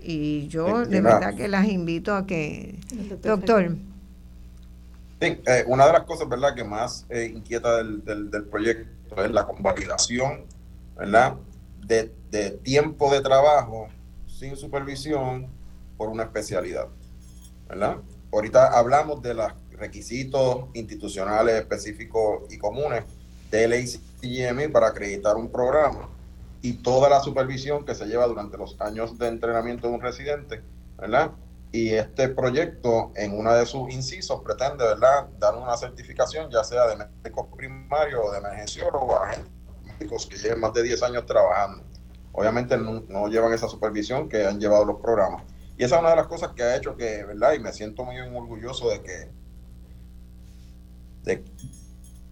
Y 0.00 0.48
yo 0.48 0.84
de 0.84 1.00
verdad 1.00 1.34
que 1.34 1.48
las 1.48 1.68
invito 1.68 2.14
a 2.14 2.26
que... 2.26 2.78
Doctor. 3.22 3.76
Sí, 5.20 5.38
eh, 5.46 5.64
una 5.66 5.86
de 5.86 5.92
las 5.92 6.02
cosas 6.02 6.28
¿verdad? 6.28 6.54
que 6.54 6.64
más 6.64 7.06
eh, 7.08 7.32
inquieta 7.34 7.76
del, 7.76 8.04
del, 8.04 8.44
proyecto 8.44 9.24
es 9.24 9.30
la 9.30 9.46
convalidación 9.46 10.40
¿verdad? 10.96 11.36
De, 11.86 12.14
de, 12.30 12.50
tiempo 12.50 13.12
de 13.12 13.20
trabajo 13.20 13.88
sin 14.26 14.56
supervisión 14.56 15.48
por 15.96 16.08
una 16.08 16.24
especialidad. 16.24 16.88
¿verdad? 17.68 17.98
Ahorita 18.32 18.78
hablamos 18.78 19.22
de 19.22 19.34
los 19.34 19.52
requisitos 19.72 20.66
institucionales 20.74 21.56
específicos 21.56 22.44
y 22.50 22.58
comunes 22.58 23.04
del 23.50 23.72
ACGMI 23.72 24.68
para 24.68 24.88
acreditar 24.88 25.36
un 25.36 25.50
programa 25.50 26.08
y 26.62 26.74
toda 26.74 27.08
la 27.08 27.20
supervisión 27.20 27.84
que 27.84 27.94
se 27.94 28.06
lleva 28.06 28.26
durante 28.26 28.56
los 28.56 28.80
años 28.80 29.18
de 29.18 29.28
entrenamiento 29.28 29.88
de 29.88 29.94
un 29.94 30.00
residente, 30.00 30.62
¿verdad? 30.96 31.32
y 31.72 31.94
este 31.94 32.28
proyecto 32.28 33.12
en 33.16 33.36
uno 33.36 33.54
de 33.54 33.64
sus 33.64 33.90
incisos 33.90 34.42
pretende 34.42 34.84
verdad 34.84 35.28
dar 35.38 35.56
una 35.56 35.74
certificación 35.76 36.50
ya 36.50 36.62
sea 36.62 36.86
de 36.86 36.96
médicos 36.96 37.46
primarios 37.56 38.20
o 38.22 38.30
de 38.30 38.38
emergenciólogos 38.38 39.20
a 39.20 39.30
que 40.04 40.36
lleven 40.36 40.60
más 40.60 40.72
de 40.72 40.82
10 40.82 41.02
años 41.02 41.26
trabajando 41.26 41.84
obviamente 42.32 42.76
no, 42.78 43.28
llevan 43.28 43.52
esa 43.52 43.68
supervisión 43.68 44.28
que 44.28 44.46
han 44.46 44.60
llevado 44.60 44.84
los 44.84 45.00
programas 45.00 45.44
y 45.76 45.84
esa 45.84 45.96
es 45.96 46.00
una 46.00 46.10
de 46.10 46.16
las 46.16 46.26
cosas 46.26 46.52
que 46.52 46.62
ha 46.62 46.76
hecho 46.76 46.96
que 46.96 47.24
verdad 47.24 47.52
y 47.54 47.58
me 47.58 47.72
siento 47.72 48.04
muy 48.04 48.18
orgulloso 48.20 48.90
de 48.90 49.02
que 49.02 49.30
de 51.24 51.44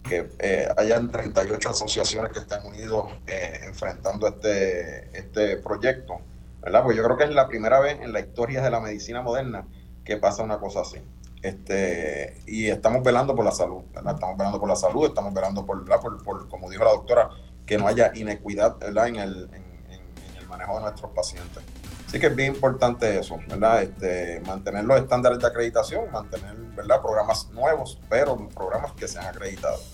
que 0.03 0.29
eh, 0.39 0.67
hayan 0.77 1.11
38 1.11 1.69
asociaciones 1.69 2.31
que 2.31 2.39
están 2.39 2.65
unidos 2.65 3.05
eh, 3.27 3.61
enfrentando 3.65 4.27
este 4.27 5.17
este 5.17 5.57
proyecto 5.57 6.21
¿verdad? 6.61 6.83
Pues 6.83 6.95
yo 6.95 7.03
creo 7.03 7.17
que 7.17 7.23
es 7.25 7.31
la 7.31 7.47
primera 7.47 7.79
vez 7.79 7.99
en 8.01 8.13
la 8.13 8.19
historia 8.19 8.61
de 8.61 8.69
la 8.69 8.79
medicina 8.79 9.21
moderna 9.21 9.65
que 10.03 10.17
pasa 10.17 10.43
una 10.43 10.59
cosa 10.59 10.81
así. 10.81 10.99
Este, 11.41 12.39
y 12.45 12.67
estamos 12.67 13.03
velando 13.03 13.35
por 13.35 13.43
la 13.43 13.51
salud. 13.51 13.83
Estamos 13.95 14.37
velando 14.37 14.59
por 14.59 14.69
la 14.69 14.75
salud, 14.75 15.07
estamos 15.07 15.33
velando 15.33 15.65
por, 15.65 15.83
por, 16.23 16.49
como 16.49 16.69
dijo 16.69 16.83
la 16.83 16.91
doctora, 16.91 17.29
que 17.71 17.77
no 17.77 17.87
haya 17.87 18.11
inequidad 18.13 18.77
¿verdad? 18.79 19.07
En, 19.07 19.15
el, 19.15 19.49
en, 19.53 20.37
el 20.37 20.47
manejo 20.49 20.75
de 20.75 20.81
nuestros 20.81 21.09
pacientes. 21.11 21.63
Así 22.05 22.19
que 22.19 22.27
es 22.27 22.35
bien 22.35 22.53
importante 22.53 23.17
eso, 23.17 23.39
¿verdad? 23.47 23.83
Este, 23.83 24.41
mantener 24.45 24.83
los 24.83 24.99
estándares 24.99 25.39
de 25.39 25.47
acreditación, 25.47 26.11
mantener 26.11 26.53
¿verdad? 26.75 27.01
programas 27.01 27.49
nuevos, 27.51 27.97
pero 28.09 28.49
programas 28.49 28.91
que 28.91 29.07
sean 29.07 29.25
acreditados. 29.25 29.89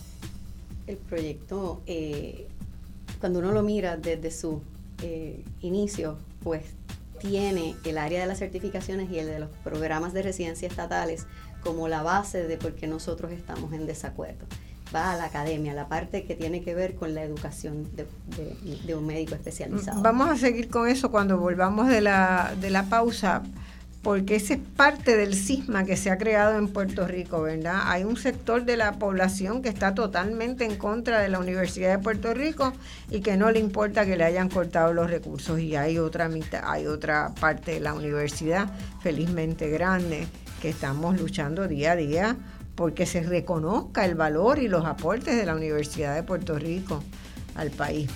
El 0.88 0.98
proyecto, 0.98 1.84
eh, 1.86 2.48
cuando 3.20 3.38
uno 3.38 3.52
lo 3.52 3.62
mira 3.62 3.96
desde 3.96 4.32
su 4.32 4.64
eh, 5.04 5.46
inicio, 5.62 6.18
pues 6.44 6.64
tiene 7.20 7.76
el 7.86 8.00
área 8.00 8.22
de 8.22 8.26
las 8.26 8.40
certificaciones 8.40 9.12
y 9.12 9.20
el 9.20 9.28
de 9.28 9.38
los 9.38 9.50
programas 9.64 10.14
de 10.14 10.24
residencia 10.24 10.68
estatales 10.68 11.28
como 11.62 11.88
la 11.88 12.02
base 12.02 12.48
de 12.48 12.58
por 12.58 12.74
qué 12.74 12.88
nosotros 12.88 13.32
estamos 13.32 13.72
en 13.74 13.86
desacuerdo. 13.86 14.48
Va 14.94 15.12
a 15.14 15.18
la 15.18 15.26
academia, 15.26 15.74
la 15.74 15.88
parte 15.88 16.24
que 16.24 16.36
tiene 16.36 16.62
que 16.64 16.76
ver 16.76 16.96
con 16.96 17.14
la 17.14 17.24
educación 17.24 17.88
de, 17.96 18.96
un 18.96 19.06
médico 19.06 19.36
especializado. 19.36 20.02
Vamos 20.02 20.30
a 20.30 20.38
seguir 20.38 20.70
con 20.70 20.88
eso 20.88 21.12
cuando 21.12 21.38
volvamos 21.38 21.88
de 21.88 22.02
la, 22.02 22.54
de 22.60 22.70
la 22.70 22.84
pausa 22.84 23.44
porque 24.08 24.38
ese 24.38 24.54
es 24.54 24.60
parte 24.78 25.18
del 25.18 25.34
cisma 25.34 25.84
que 25.84 25.98
se 25.98 26.10
ha 26.10 26.18
creado 26.18 26.58
en 26.58 26.70
Puerto 26.70 27.06
Rico, 27.08 27.42
¿verdad? 27.42 27.82
Hay 27.88 28.06
un 28.06 28.16
sector 28.16 28.64
de 28.64 28.78
la 28.78 28.94
población 28.94 29.62
que 29.62 29.68
está 29.68 29.96
totalmente 29.96 30.64
en 30.64 30.78
contra 30.78 31.20
de 31.20 31.28
la 31.28 31.40
Universidad 31.40 31.98
de 31.98 32.02
Puerto 32.02 32.34
Rico 32.34 32.72
y 33.12 33.20
que 33.20 33.36
no 33.36 33.52
le 33.52 33.60
importa 33.60 34.06
que 34.06 34.16
le 34.16 34.24
hayan 34.24 34.48
cortado 34.48 34.94
los 34.94 35.10
recursos 35.10 35.60
y 35.60 35.76
hay 35.76 35.98
otra 35.98 36.30
mitad, 36.30 36.62
hay 36.64 36.88
otra 36.88 37.34
parte 37.40 37.74
de 37.74 37.80
la 37.82 37.94
universidad 37.94 38.72
felizmente 39.02 39.70
grande 39.70 40.28
que 40.62 40.70
estamos 40.70 41.20
luchando 41.20 41.68
día 41.68 41.92
a 41.92 41.96
día 41.98 42.38
porque 42.78 43.06
se 43.08 43.24
reconozca 43.24 44.06
el 44.06 44.16
valor 44.16 44.60
y 44.60 44.70
los 44.70 44.86
aportes 44.86 45.36
de 45.36 45.46
la 45.48 45.56
Universidad 45.56 46.14
de 46.14 46.22
Puerto 46.22 46.60
Rico 46.60 47.04
al 47.56 47.72
país. 47.72 48.08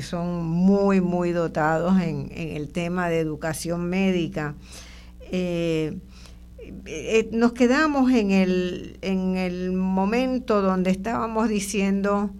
son 0.01 0.45
muy, 0.45 1.01
muy 1.01 1.31
dotados 1.31 1.99
en, 2.01 2.29
el 2.35 2.69
tema 2.69 3.09
de 3.09 3.19
educación 3.19 3.89
médica. 3.89 4.55
Eh, 5.31 5.97
eh, 6.85 7.29
nos 7.31 7.53
quedamos 7.53 8.11
en 8.11 8.31
el, 8.31 8.97
en 9.01 9.37
el 9.37 9.71
momento 9.71 10.61
donde 10.61 10.91
estábamos 10.91 11.49
diciendo, 11.49 12.31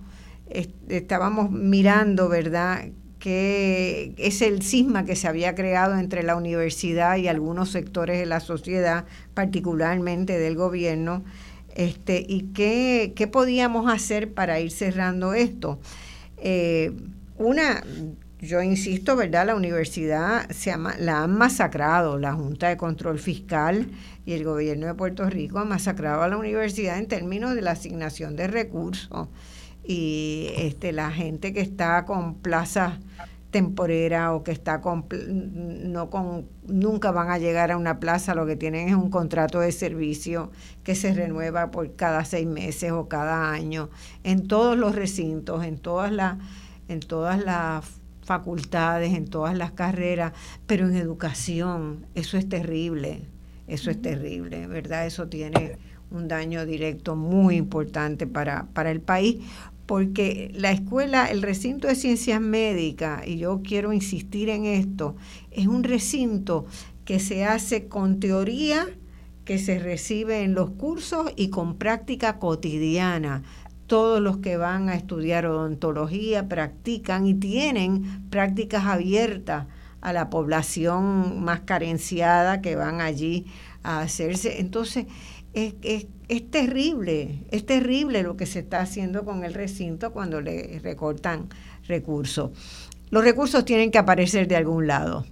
estábamos 0.88 1.52
mirando, 1.52 2.30
¿verdad?, 2.30 2.90
que 3.20 4.14
es 4.18 4.41
el 4.41 4.61
cisma 4.64 5.03
que 5.03 5.16
se 5.16 5.28
había 5.28 5.53
creado 5.53 5.98
entre 5.98 6.24
la 6.24 6.36
universidad 6.36 7.18
y 7.18 7.28
algunos 7.28 7.70
sectores 7.70 8.18
de 8.18 8.26
la 8.26 8.40
sociedad, 8.40 9.06
particularmente 9.34 10.40
del 10.40 10.56
gobierno, 10.56 11.24
este, 11.76 12.26
y 12.28 12.52
qué, 12.53 13.14
qué 13.16 13.28
podíamos 13.28 13.91
hacer 13.91 14.34
para 14.34 14.60
ir 14.60 14.72
cerrando 14.72 15.34
esto. 15.34 15.80
Eh, 16.38 16.94
una, 17.38 17.84
yo 18.41 18.61
insisto, 18.61 19.16
¿verdad? 19.16 19.48
La 19.48 19.56
universidad 19.56 20.49
se 20.49 20.74
la 20.78 21.24
han 21.24 21.38
masacrado, 21.38 22.18
la 22.18 22.34
Junta 22.34 22.70
de 22.70 22.78
Control 22.78 23.20
Fiscal 23.20 23.88
y 24.26 24.34
el 24.34 24.45
gobierno 24.45 24.88
de 24.88 24.94
Puerto 24.94 25.30
Rico 25.30 25.60
han 25.60 25.68
masacrado 25.68 26.22
a 26.22 26.28
la 26.30 26.38
universidad 26.38 26.98
en 26.98 27.07
términos 27.07 27.53
de 27.53 27.61
la 27.61 27.72
asignación 27.72 28.36
de 28.38 28.48
recursos. 28.48 29.28
Y 29.84 30.52
este, 30.56 30.94
la 30.94 31.11
gente 31.11 31.52
que 31.52 31.61
está 31.61 32.06
con 32.06 32.36
plazas 32.36 32.99
temporeras 33.52 34.30
o 34.32 34.44
que 34.44 34.52
está 34.52 34.80
con, 34.80 35.06
no 35.91 36.10
con, 36.10 36.48
nunca 36.68 37.11
van 37.11 37.32
a 37.32 37.40
llegar 37.40 37.72
a 37.72 37.78
una 37.78 37.99
plaza, 37.99 38.36
lo 38.36 38.45
que 38.45 38.56
tienen 38.56 38.88
es 38.88 38.95
un 38.95 39.10
contrato 39.10 39.60
de 39.60 39.72
servicio 39.72 40.52
que 40.84 40.95
se 40.95 41.14
renueva 41.14 41.72
por 41.72 41.95
cada 41.95 42.24
seis 42.26 42.48
meses 42.48 42.91
o 42.91 43.10
cada 43.10 43.52
año, 43.52 43.90
en 44.24 44.48
todos 44.48 44.78
los 44.78 44.95
recintos, 44.95 45.66
en 45.66 45.78
todas 45.80 46.11
las, 46.11 46.38
en 46.88 46.99
todas 46.99 47.44
las 47.44 47.99
facultades, 48.30 49.16
en 49.16 49.26
todas 49.26 49.58
las 49.58 49.72
carreras, 49.72 50.34
pero 50.68 50.88
en 50.88 50.96
educación 50.96 52.06
eso 52.14 52.38
es 52.38 52.48
terrible, 52.48 53.24
eso 53.66 53.90
es 53.90 54.00
terrible, 54.00 54.68
¿verdad? 54.68 55.08
Eso 55.08 55.28
tiene 55.30 55.80
un 56.12 56.28
daño 56.28 56.64
directo 56.68 57.16
muy 57.16 57.56
importante 57.56 58.28
para, 58.28 58.68
para 58.68 58.92
el 58.92 59.02
país, 59.02 59.38
porque 59.88 60.52
la 60.54 60.70
escuela, 60.70 61.26
el 61.32 61.42
recinto 61.42 61.88
de 61.88 61.96
ciencias 61.96 62.40
médicas, 62.40 63.26
y 63.26 63.40
yo 63.40 63.62
quiero 63.64 63.94
insistir 63.94 64.50
en 64.50 64.66
esto, 64.66 65.16
es 65.50 65.66
un 65.66 65.84
recinto 65.84 66.68
que 67.06 67.20
se 67.20 67.46
hace 67.46 67.88
con 67.88 68.20
teoría 68.20 68.86
que 69.44 69.58
se 69.58 69.80
recibe 69.80 70.44
en 70.44 70.54
los 70.54 70.70
cursos 70.70 71.32
y 71.36 71.50
con 71.50 71.78
práctica 71.80 72.38
cotidiana 72.38 73.42
todos 73.90 74.22
los 74.22 74.38
que 74.38 74.56
van 74.56 74.88
a 74.88 74.94
estudiar 74.94 75.48
odontología 75.48 76.48
practican 76.48 77.26
y 77.26 77.34
tienen 77.34 78.30
prácticas 78.30 78.86
abiertas 78.86 79.66
a 79.99 80.14
la 80.14 80.30
población 80.30 81.44
más 81.44 81.61
carenciada 81.61 82.61
que 82.61 82.76
van 82.76 83.02
allí 83.02 83.48
a 83.82 84.02
hacerse. 84.02 84.61
Entonces, 84.61 85.07
es, 85.53 85.74
es, 85.82 86.52
terrible, 86.52 87.40
es 87.49 87.66
terrible 87.66 88.22
lo 88.22 88.38
que 88.38 88.45
se 88.45 88.60
está 88.60 88.80
haciendo 88.82 89.26
con 89.26 89.44
el 89.44 89.56
recinto 89.56 90.14
cuando 90.14 90.40
le 90.40 90.80
recortan 90.84 91.49
recursos. 91.88 92.52
Los 93.10 93.24
recursos 93.24 93.66
tienen 93.66 93.90
que 93.90 93.98
aparecer 93.98 94.48
de 94.48 94.56
algún 94.56 94.86
lado. 94.86 95.26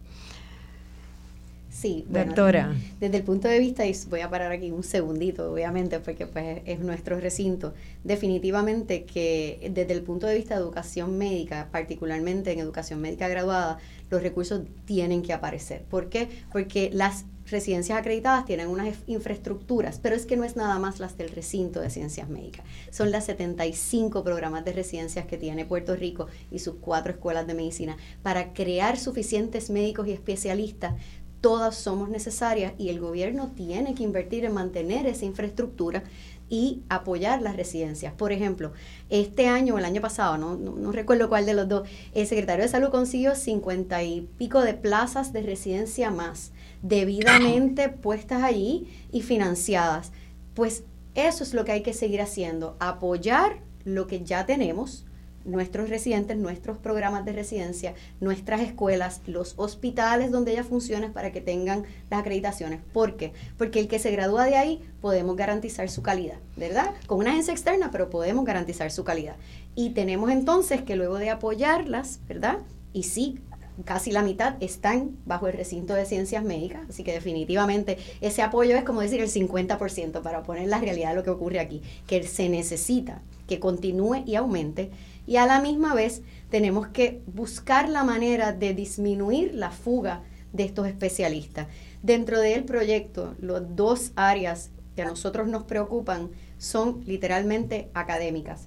Sí, 1.79 2.05
doctora. 2.09 2.75
desde 2.99 3.17
el 3.17 3.23
punto 3.23 3.47
de 3.47 3.59
vista, 3.59 3.85
y 3.85 3.95
voy 4.09 4.21
a 4.21 4.29
parar 4.31 4.51
aquí 4.51 4.71
un 4.71 4.81
segundito, 4.81 5.51
obviamente, 5.53 5.99
porque 5.99 6.25
pues 6.25 6.61
es 6.65 6.79
nuestro 6.79 7.19
recinto, 7.19 7.75
definitivamente 8.03 9.03
que 9.03 9.69
desde 9.71 9.93
el 9.93 10.01
punto 10.01 10.25
de 10.25 10.35
vista 10.35 10.55
de 10.55 10.61
educación 10.61 11.19
médica, 11.19 11.69
particularmente 11.71 12.51
en 12.51 12.59
educación 12.59 12.99
médica 12.99 13.27
graduada, 13.27 13.77
los 14.09 14.23
recursos 14.23 14.63
tienen 14.85 15.21
que 15.21 15.33
aparecer. 15.33 15.83
¿Por 15.83 16.09
qué? 16.09 16.29
Porque 16.51 16.89
las 16.91 17.25
residencias 17.49 17.97
acreditadas 17.97 18.45
tienen 18.45 18.67
unas 18.67 18.95
infraestructuras, 19.07 19.99
pero 19.99 20.15
es 20.15 20.25
que 20.25 20.37
no 20.37 20.43
es 20.43 20.55
nada 20.55 20.79
más 20.79 20.99
las 20.99 21.17
del 21.17 21.29
recinto 21.29 21.79
de 21.79 21.89
ciencias 21.89 22.29
médicas. 22.29 22.65
Son 22.91 23.11
las 23.11 23.25
75 23.25 24.23
programas 24.23 24.65
de 24.65 24.73
residencias 24.73 25.25
que 25.25 25.37
tiene 25.37 25.65
Puerto 25.65 25.95
Rico 25.95 26.27
y 26.51 26.59
sus 26.59 26.75
cuatro 26.75 27.13
escuelas 27.13 27.47
de 27.47 27.53
medicina 27.53 27.97
para 28.21 28.53
crear 28.53 28.97
suficientes 28.97 29.69
médicos 29.69 30.07
y 30.07 30.11
especialistas 30.11 30.95
todas 31.41 31.75
somos 31.75 32.09
necesarias 32.09 32.73
y 32.77 32.89
el 32.89 32.99
gobierno 32.99 33.51
tiene 33.55 33.93
que 33.93 34.03
invertir 34.03 34.45
en 34.45 34.53
mantener 34.53 35.05
esa 35.05 35.25
infraestructura 35.25 36.03
y 36.49 36.83
apoyar 36.89 37.41
las 37.41 37.55
residencias. 37.55 38.13
Por 38.13 38.31
ejemplo, 38.31 38.71
este 39.09 39.47
año 39.47 39.75
o 39.75 39.77
el 39.77 39.85
año 39.85 40.01
pasado, 40.01 40.37
no, 40.37 40.55
no, 40.55 40.91
recuerdo 40.91 41.29
cuál 41.29 41.45
de 41.45 41.53
los 41.53 41.67
dos, 41.67 41.87
el 42.13 42.27
secretario 42.27 42.63
de 42.63 42.69
Salud 42.69 42.89
consiguió 42.89 43.35
50 43.35 44.03
y 44.03 44.21
pico 44.37 44.61
de 44.61 44.73
plazas 44.73 45.33
de 45.33 45.41
residencia 45.41 46.09
más, 46.09 46.51
debidamente 46.81 47.89
puestas 48.01 48.43
allí 48.43 48.87
y 49.11 49.21
financiadas. 49.21 50.11
Pues 50.53 50.83
eso 51.15 51.43
es 51.43 51.53
lo 51.53 51.65
que 51.65 51.73
hay 51.73 51.83
que 51.83 51.93
seguir 51.93 52.21
haciendo, 52.21 52.77
apoyar 52.79 53.59
lo 53.83 54.07
que 54.07 54.23
ya 54.23 54.45
tenemos, 54.45 55.05
nuestros 55.47 55.89
residentes, 55.89 56.37
nuestros 56.37 56.77
programas 56.77 57.25
de 57.25 57.31
residencia, 57.31 57.95
nuestras 58.19 58.61
escuelas, 58.61 59.21
los 59.25 59.53
hospitales 59.57 60.31
donde 60.31 60.51
ella 60.51 60.63
funciona 60.63 61.11
para 61.13 61.31
que 61.31 61.41
tengan 61.41 61.83
las 62.11 62.19
acreditaciones. 62.19 62.81
¿Por 62.93 63.17
qué? 63.17 63.33
Porque 63.57 63.79
el 63.79 63.87
que 63.87 63.99
se 63.99 64.11
gradúa 64.11 64.45
de 64.45 64.57
ahí 64.57 64.81
podemos 65.01 65.35
garantizar 65.35 65.89
su 65.89 66.03
calidad, 66.03 66.37
¿verdad? 66.55 66.93
Con 67.07 67.19
una 67.19 67.31
agencia 67.31 67.53
externa, 67.53 67.89
pero 67.91 68.09
podemos 68.09 68.45
garantizar 68.45 68.91
su 68.91 69.03
calidad. 69.03 69.37
Y 69.73 69.91
tenemos 69.91 70.29
entonces 70.29 70.81
que 70.81 70.95
luego 70.95 71.17
de 71.17 71.29
apoyarlas, 71.29 72.19
¿verdad? 72.27 72.59
Y 72.93 73.03
sí, 73.03 73.39
casi 73.85 74.11
la 74.11 74.23
mitad 74.23 74.55
están 74.59 75.17
bajo 75.25 75.47
el 75.47 75.53
recinto 75.53 75.93
de 75.93 76.05
ciencias 76.05 76.43
médicas, 76.43 76.81
así 76.89 77.03
que 77.03 77.13
definitivamente 77.13 77.97
ese 78.21 78.41
apoyo 78.41 78.75
es 78.75 78.83
como 78.83 79.01
decir 79.01 79.21
el 79.21 79.29
50% 79.29 80.21
para 80.21 80.43
poner 80.43 80.67
la 80.67 80.79
realidad 80.79 81.09
de 81.09 81.15
lo 81.15 81.23
que 81.23 81.29
ocurre 81.29 81.59
aquí, 81.59 81.81
que 82.07 82.23
se 82.23 82.49
necesita 82.49 83.21
que 83.47 83.59
continúe 83.59 84.23
y 84.25 84.35
aumente 84.35 84.91
y 85.27 85.35
a 85.35 85.45
la 85.45 85.61
misma 85.61 85.93
vez 85.93 86.23
tenemos 86.49 86.87
que 86.87 87.21
buscar 87.27 87.89
la 87.89 88.03
manera 88.03 88.53
de 88.53 88.73
disminuir 88.73 89.53
la 89.53 89.69
fuga 89.69 90.23
de 90.53 90.63
estos 90.63 90.87
especialistas. 90.87 91.67
Dentro 92.01 92.39
del 92.39 92.63
proyecto, 92.63 93.35
las 93.39 93.75
dos 93.75 94.13
áreas 94.15 94.71
que 94.95 95.01
a 95.03 95.05
nosotros 95.05 95.47
nos 95.47 95.63
preocupan 95.63 96.31
son 96.57 97.03
literalmente 97.05 97.91
académicas. 97.93 98.65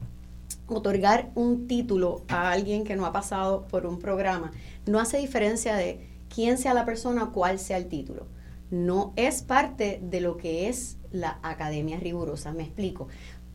Otorgar 0.66 1.30
un 1.34 1.66
título 1.66 2.22
a 2.28 2.52
alguien 2.52 2.84
que 2.84 2.94
no 2.94 3.06
ha 3.06 3.12
pasado 3.12 3.66
por 3.66 3.86
un 3.86 3.98
programa 3.98 4.52
no 4.86 5.00
hace 5.00 5.18
diferencia 5.18 5.74
de 5.74 6.06
quién 6.32 6.58
sea 6.58 6.74
la 6.74 6.84
persona 6.84 7.24
o 7.24 7.32
cuál 7.32 7.58
sea 7.58 7.78
el 7.78 7.88
título. 7.88 8.26
no 8.70 9.12
es 9.16 9.42
parte 9.42 9.98
de 10.00 10.20
lo 10.20 10.36
que 10.36 10.68
es 10.68 10.96
la 11.10 11.40
academia 11.42 11.98
rigurosa. 11.98 12.52
Me 12.52 12.62
explico. 12.62 13.08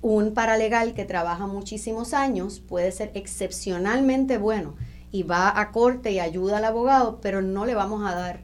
Un 0.08 0.36
paralegal 0.36 0.94
que 0.94 1.04
trabaja 1.04 1.48
muchísimos 1.48 2.14
años 2.14 2.60
puede 2.60 2.92
ser 2.92 3.10
excepcionalmente 3.16 4.38
bueno 4.38 4.76
y 5.12 5.24
va 5.24 5.60
a 5.60 5.72
corte 5.72 6.12
y 6.12 6.20
ayuda 6.20 6.60
al 6.60 6.66
abogado, 6.66 7.20
pero 7.22 7.42
no 7.42 7.66
le 7.66 7.74
vamos 7.74 8.08
a 8.08 8.14
dar 8.14 8.44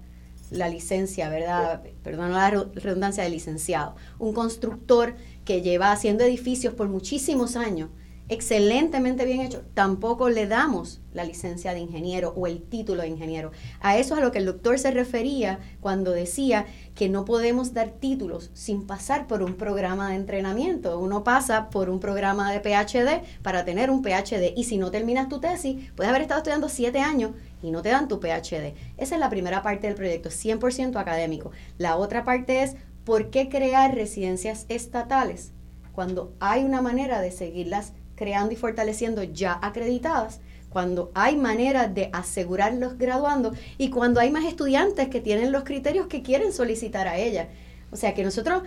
la 0.49 0.69
licencia, 0.69 1.29
¿verdad? 1.29 1.83
Perdón, 2.01 2.33
la 2.33 2.49
redundancia 2.49 3.23
de 3.23 3.29
licenciado. 3.29 3.95
Un 4.17 4.33
constructor 4.33 5.13
que 5.45 5.61
lleva 5.61 5.91
haciendo 5.91 6.23
edificios 6.23 6.73
por 6.73 6.87
muchísimos 6.87 7.55
años 7.55 7.91
excelentemente 8.31 9.25
bien 9.25 9.41
hecho, 9.41 9.61
tampoco 9.73 10.29
le 10.29 10.47
damos 10.47 11.01
la 11.11 11.25
licencia 11.25 11.73
de 11.73 11.81
ingeniero 11.81 12.33
o 12.37 12.47
el 12.47 12.63
título 12.63 13.01
de 13.01 13.09
ingeniero. 13.09 13.51
A 13.81 13.97
eso 13.97 14.13
es 14.13 14.21
a 14.21 14.23
lo 14.23 14.31
que 14.31 14.37
el 14.37 14.45
doctor 14.45 14.79
se 14.79 14.89
refería 14.89 15.59
cuando 15.81 16.11
decía 16.11 16.65
que 16.95 17.09
no 17.09 17.25
podemos 17.25 17.73
dar 17.73 17.89
títulos 17.89 18.49
sin 18.53 18.87
pasar 18.87 19.27
por 19.27 19.43
un 19.43 19.55
programa 19.55 20.09
de 20.09 20.15
entrenamiento. 20.15 20.97
Uno 20.97 21.25
pasa 21.25 21.69
por 21.69 21.89
un 21.89 21.99
programa 21.99 22.53
de 22.53 22.61
PhD 22.61 23.21
para 23.43 23.65
tener 23.65 23.91
un 23.91 24.01
PhD 24.01 24.53
y 24.55 24.63
si 24.63 24.77
no 24.77 24.91
terminas 24.91 25.27
tu 25.27 25.41
tesis, 25.41 25.91
puedes 25.93 26.09
haber 26.09 26.21
estado 26.21 26.37
estudiando 26.37 26.69
siete 26.69 26.99
años 26.99 27.31
y 27.61 27.71
no 27.71 27.81
te 27.81 27.89
dan 27.89 28.07
tu 28.07 28.21
PhD. 28.21 28.75
Esa 28.95 29.15
es 29.15 29.19
la 29.19 29.29
primera 29.29 29.61
parte 29.61 29.87
del 29.87 29.97
proyecto, 29.97 30.29
100% 30.29 30.95
académico. 30.95 31.51
La 31.77 31.97
otra 31.97 32.23
parte 32.23 32.63
es, 32.63 32.77
¿por 33.03 33.29
qué 33.29 33.49
crear 33.49 33.93
residencias 33.93 34.67
estatales 34.69 35.51
cuando 35.91 36.33
hay 36.39 36.63
una 36.63 36.81
manera 36.81 37.19
de 37.19 37.31
seguirlas 37.31 37.91
creando 38.21 38.53
y 38.53 38.55
fortaleciendo 38.55 39.23
ya 39.23 39.57
acreditadas, 39.63 40.41
cuando 40.69 41.11
hay 41.15 41.37
manera 41.37 41.87
de 41.87 42.11
asegurar 42.13 42.71
los 42.75 42.99
graduandos 42.99 43.57
y 43.79 43.89
cuando 43.89 44.19
hay 44.19 44.29
más 44.29 44.45
estudiantes 44.45 45.07
que 45.09 45.21
tienen 45.21 45.51
los 45.51 45.63
criterios 45.63 46.05
que 46.05 46.21
quieren 46.21 46.53
solicitar 46.53 47.07
a 47.07 47.17
ella. 47.17 47.49
O 47.89 47.95
sea 47.95 48.13
que 48.13 48.23
nosotros 48.23 48.61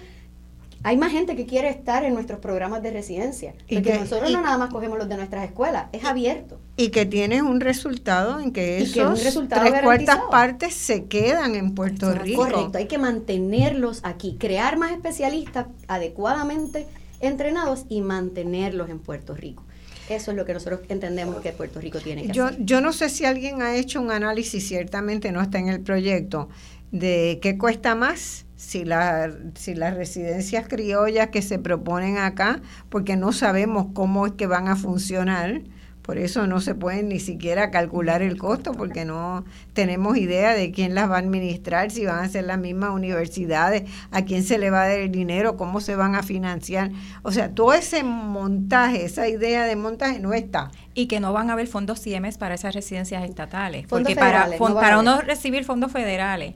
hay 0.82 0.96
más 0.96 1.12
gente 1.12 1.36
que 1.36 1.46
quiere 1.46 1.68
estar 1.68 2.04
en 2.04 2.14
nuestros 2.14 2.40
programas 2.40 2.82
de 2.82 2.90
residencia. 2.90 3.54
Porque 3.72 3.96
nosotros 3.96 4.32
no 4.32 4.40
nada 4.40 4.58
más 4.58 4.70
cogemos 4.70 4.98
los 4.98 5.08
de 5.08 5.18
nuestras 5.18 5.44
escuelas, 5.44 5.86
es 5.92 6.04
abierto. 6.04 6.58
Y 6.76 6.88
que 6.88 7.06
tienes 7.06 7.42
un 7.42 7.60
resultado 7.60 8.40
en 8.40 8.52
que 8.52 8.82
esos 8.82 9.20
tres 9.48 9.82
cuartas 9.84 10.18
partes 10.32 10.74
se 10.74 11.04
quedan 11.04 11.54
en 11.54 11.76
Puerto 11.76 12.12
Rico. 12.12 12.42
Correcto, 12.42 12.78
hay 12.78 12.86
que 12.86 12.98
mantenerlos 12.98 14.00
aquí, 14.02 14.36
crear 14.36 14.78
más 14.78 14.90
especialistas 14.90 15.68
adecuadamente 15.86 16.88
entrenados 17.24 17.86
y 17.88 18.00
mantenerlos 18.00 18.90
en 18.90 18.98
Puerto 18.98 19.34
Rico. 19.34 19.64
Eso 20.08 20.32
es 20.32 20.36
lo 20.36 20.44
que 20.44 20.52
nosotros 20.52 20.80
entendemos 20.88 21.40
que 21.40 21.52
Puerto 21.52 21.80
Rico 21.80 21.98
tiene 21.98 22.26
que 22.26 22.32
yo, 22.32 22.46
hacer. 22.46 22.64
Yo 22.64 22.80
no 22.80 22.92
sé 22.92 23.08
si 23.08 23.24
alguien 23.24 23.62
ha 23.62 23.74
hecho 23.76 24.00
un 24.00 24.10
análisis, 24.10 24.66
ciertamente 24.66 25.32
no 25.32 25.40
está 25.40 25.58
en 25.58 25.68
el 25.68 25.80
proyecto, 25.80 26.48
de 26.92 27.38
qué 27.40 27.56
cuesta 27.56 27.94
más 27.94 28.44
si, 28.56 28.84
la, 28.84 29.32
si 29.54 29.74
las 29.74 29.94
residencias 29.94 30.68
criollas 30.68 31.28
que 31.28 31.42
se 31.42 31.58
proponen 31.58 32.18
acá, 32.18 32.60
porque 32.88 33.16
no 33.16 33.32
sabemos 33.32 33.88
cómo 33.94 34.26
es 34.26 34.32
que 34.32 34.46
van 34.46 34.68
a 34.68 34.76
funcionar, 34.76 35.62
por 36.04 36.18
eso 36.18 36.46
no 36.46 36.60
se 36.60 36.74
puede 36.74 37.02
ni 37.02 37.18
siquiera 37.18 37.70
calcular 37.70 38.20
el 38.20 38.36
costo 38.36 38.72
porque 38.72 39.06
no 39.06 39.46
tenemos 39.72 40.18
idea 40.18 40.52
de 40.52 40.70
quién 40.70 40.94
las 40.94 41.10
va 41.10 41.16
a 41.16 41.20
administrar, 41.20 41.90
si 41.90 42.04
van 42.04 42.22
a 42.22 42.28
ser 42.28 42.44
las 42.44 42.58
mismas 42.58 42.90
universidades, 42.90 43.84
a 44.10 44.22
quién 44.26 44.44
se 44.44 44.58
le 44.58 44.68
va 44.68 44.82
a 44.82 44.88
dar 44.88 44.98
el 44.98 45.10
dinero, 45.10 45.56
cómo 45.56 45.80
se 45.80 45.96
van 45.96 46.14
a 46.14 46.22
financiar. 46.22 46.90
O 47.22 47.32
sea, 47.32 47.54
todo 47.54 47.72
ese 47.72 48.04
montaje, 48.04 49.06
esa 49.06 49.28
idea 49.28 49.64
de 49.64 49.76
montaje 49.76 50.20
no 50.20 50.34
está. 50.34 50.70
Y 50.92 51.06
que 51.06 51.20
no 51.20 51.32
van 51.32 51.48
a 51.48 51.54
haber 51.54 51.68
fondos 51.68 52.02
CIEMES 52.02 52.36
para 52.36 52.54
esas 52.54 52.74
residencias 52.74 53.24
estatales. 53.24 53.86
porque 53.88 54.14
para, 54.14 54.50
para 54.58 54.98
uno 54.98 55.22
recibir 55.22 55.64
fondos 55.64 55.90
federales, 55.90 56.54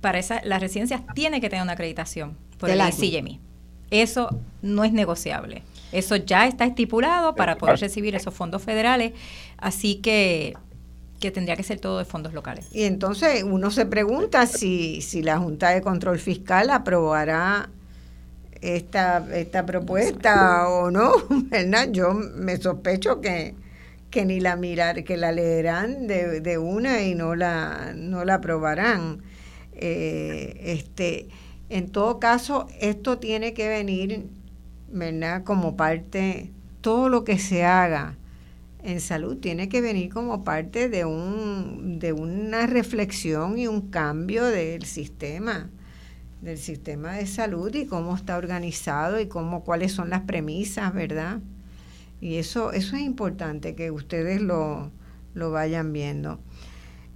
para 0.00 0.18
esa, 0.18 0.40
las 0.42 0.62
residencias 0.62 1.02
tiene 1.14 1.42
que 1.42 1.50
tener 1.50 1.62
una 1.62 1.72
acreditación 1.72 2.38
por 2.56 2.70
el 2.70 2.80
ICMI. 2.80 3.40
Eso 3.90 4.40
no 4.62 4.84
es 4.84 4.94
negociable. 4.94 5.62
Eso 5.96 6.16
ya 6.16 6.46
está 6.46 6.64
estipulado 6.64 7.34
para 7.34 7.56
poder 7.56 7.78
recibir 7.80 8.14
esos 8.14 8.34
fondos 8.34 8.62
federales, 8.62 9.12
así 9.56 9.96
que 9.96 10.54
que 11.20 11.30
tendría 11.30 11.56
que 11.56 11.62
ser 11.62 11.80
todo 11.80 11.98
de 11.98 12.04
fondos 12.04 12.34
locales. 12.34 12.66
Y 12.72 12.82
entonces 12.82 13.42
uno 13.42 13.70
se 13.70 13.86
pregunta 13.86 14.46
si, 14.46 15.00
si 15.00 15.22
la 15.22 15.38
Junta 15.38 15.70
de 15.70 15.80
Control 15.80 16.18
Fiscal 16.18 16.68
aprobará 16.68 17.70
esta, 18.60 19.26
esta 19.32 19.64
propuesta 19.64 20.68
o 20.68 20.90
no, 20.90 21.12
¿verdad? 21.30 21.88
Yo 21.90 22.12
me 22.12 22.56
sospecho 22.58 23.20
que, 23.20 23.54
que 24.10 24.26
ni 24.26 24.40
la 24.40 24.56
mirar, 24.56 25.04
que 25.04 25.16
la 25.16 25.32
leerán 25.32 26.06
de, 26.06 26.40
de 26.40 26.58
una 26.58 27.02
y 27.02 27.14
no 27.14 27.34
la, 27.34 27.94
no 27.94 28.24
la 28.24 28.34
aprobarán. 28.34 29.22
Eh, 29.72 30.60
este, 30.64 31.28
en 31.68 31.88
todo 31.88 32.18
caso, 32.18 32.66
esto 32.80 33.18
tiene 33.18 33.54
que 33.54 33.68
venir 33.68 34.26
¿verdad? 34.90 35.44
Como 35.44 35.76
parte, 35.76 36.52
todo 36.80 37.08
lo 37.08 37.24
que 37.24 37.38
se 37.38 37.64
haga 37.64 38.16
en 38.82 39.00
salud 39.00 39.38
tiene 39.38 39.68
que 39.68 39.80
venir 39.80 40.12
como 40.12 40.44
parte 40.44 40.88
de, 40.88 41.04
un, 41.04 41.98
de 41.98 42.12
una 42.12 42.66
reflexión 42.66 43.58
y 43.58 43.66
un 43.66 43.90
cambio 43.90 44.44
del 44.44 44.84
sistema, 44.84 45.70
del 46.40 46.58
sistema 46.58 47.14
de 47.14 47.26
salud 47.26 47.74
y 47.74 47.86
cómo 47.86 48.14
está 48.14 48.36
organizado 48.36 49.20
y 49.20 49.26
cómo, 49.26 49.64
cuáles 49.64 49.92
son 49.92 50.10
las 50.10 50.22
premisas, 50.22 50.94
¿verdad? 50.94 51.40
Y 52.20 52.36
eso, 52.36 52.72
eso 52.72 52.96
es 52.96 53.02
importante 53.02 53.74
que 53.74 53.90
ustedes 53.90 54.40
lo, 54.40 54.92
lo 55.34 55.50
vayan 55.50 55.92
viendo. 55.92 56.38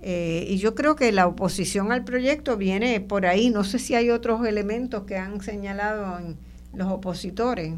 Eh, 0.03 0.47
y 0.49 0.57
yo 0.57 0.75
creo 0.75 0.97
que 0.97 1.13
la 1.13 1.27
oposición 1.27 1.93
al 1.93 2.05
proyecto 2.05 2.57
viene 2.57 3.01
por 3.01 3.27
ahí. 3.27 3.51
No 3.51 3.65
sé 3.65 3.79
si 3.79 3.95
hay 3.95 4.11
otros 4.11 4.45
elementos 4.47 5.05
que 5.05 5.17
han 5.17 5.41
señalado 5.41 6.19
en, 6.19 6.37
los 6.73 6.91
opositores? 6.91 7.75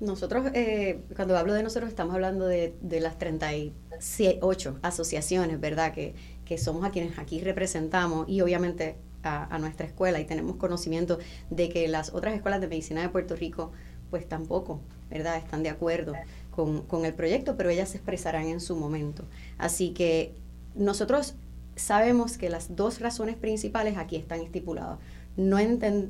Nosotros, 0.00 0.46
eh, 0.54 1.00
cuando 1.14 1.36
hablo 1.36 1.54
de 1.54 1.62
nosotros, 1.62 1.88
estamos 1.88 2.14
hablando 2.14 2.46
de, 2.46 2.74
de 2.80 3.00
las 3.00 3.18
38 3.18 4.78
asociaciones, 4.82 5.60
¿verdad? 5.60 5.92
Que, 5.92 6.14
que 6.44 6.58
somos 6.58 6.84
a 6.84 6.90
quienes 6.90 7.18
aquí 7.18 7.40
representamos 7.40 8.28
y 8.28 8.40
obviamente 8.40 8.96
a, 9.22 9.58
nuestra 9.58 9.86
escuela 9.86 10.20
y 10.20 10.24
tenemos 10.24 10.56
conocimiento 10.56 11.18
de 11.50 11.68
que 11.68 11.86
las 11.88 12.12
otras 12.12 12.34
escuelas 12.34 12.60
de 12.60 12.68
medicina 12.68 13.02
de 13.02 13.08
Puerto 13.08 13.36
Rico, 13.36 13.72
pues 14.10 14.28
tampoco, 14.28 14.80
¿verdad? 15.10 15.36
Están 15.36 15.62
de 15.62 15.68
acuerdo 15.68 16.14
con, 16.50 16.82
con 16.82 17.04
el 17.04 17.14
proyecto, 17.14 17.56
pero 17.56 17.70
ellas 17.70 17.90
se 17.90 17.98
expresarán 17.98 18.46
en 18.46 18.60
su 18.60 18.76
momento. 18.76 19.24
Así 19.58 19.90
que 19.90 20.34
nosotros 20.74 21.34
sabemos 21.76 22.36
que 22.36 22.50
las 22.50 22.76
dos 22.76 23.00
razones 23.00 23.36
principales 23.36 23.96
aquí 23.96 24.16
están 24.16 24.40
estipuladas. 24.40 24.98
No, 25.36 25.58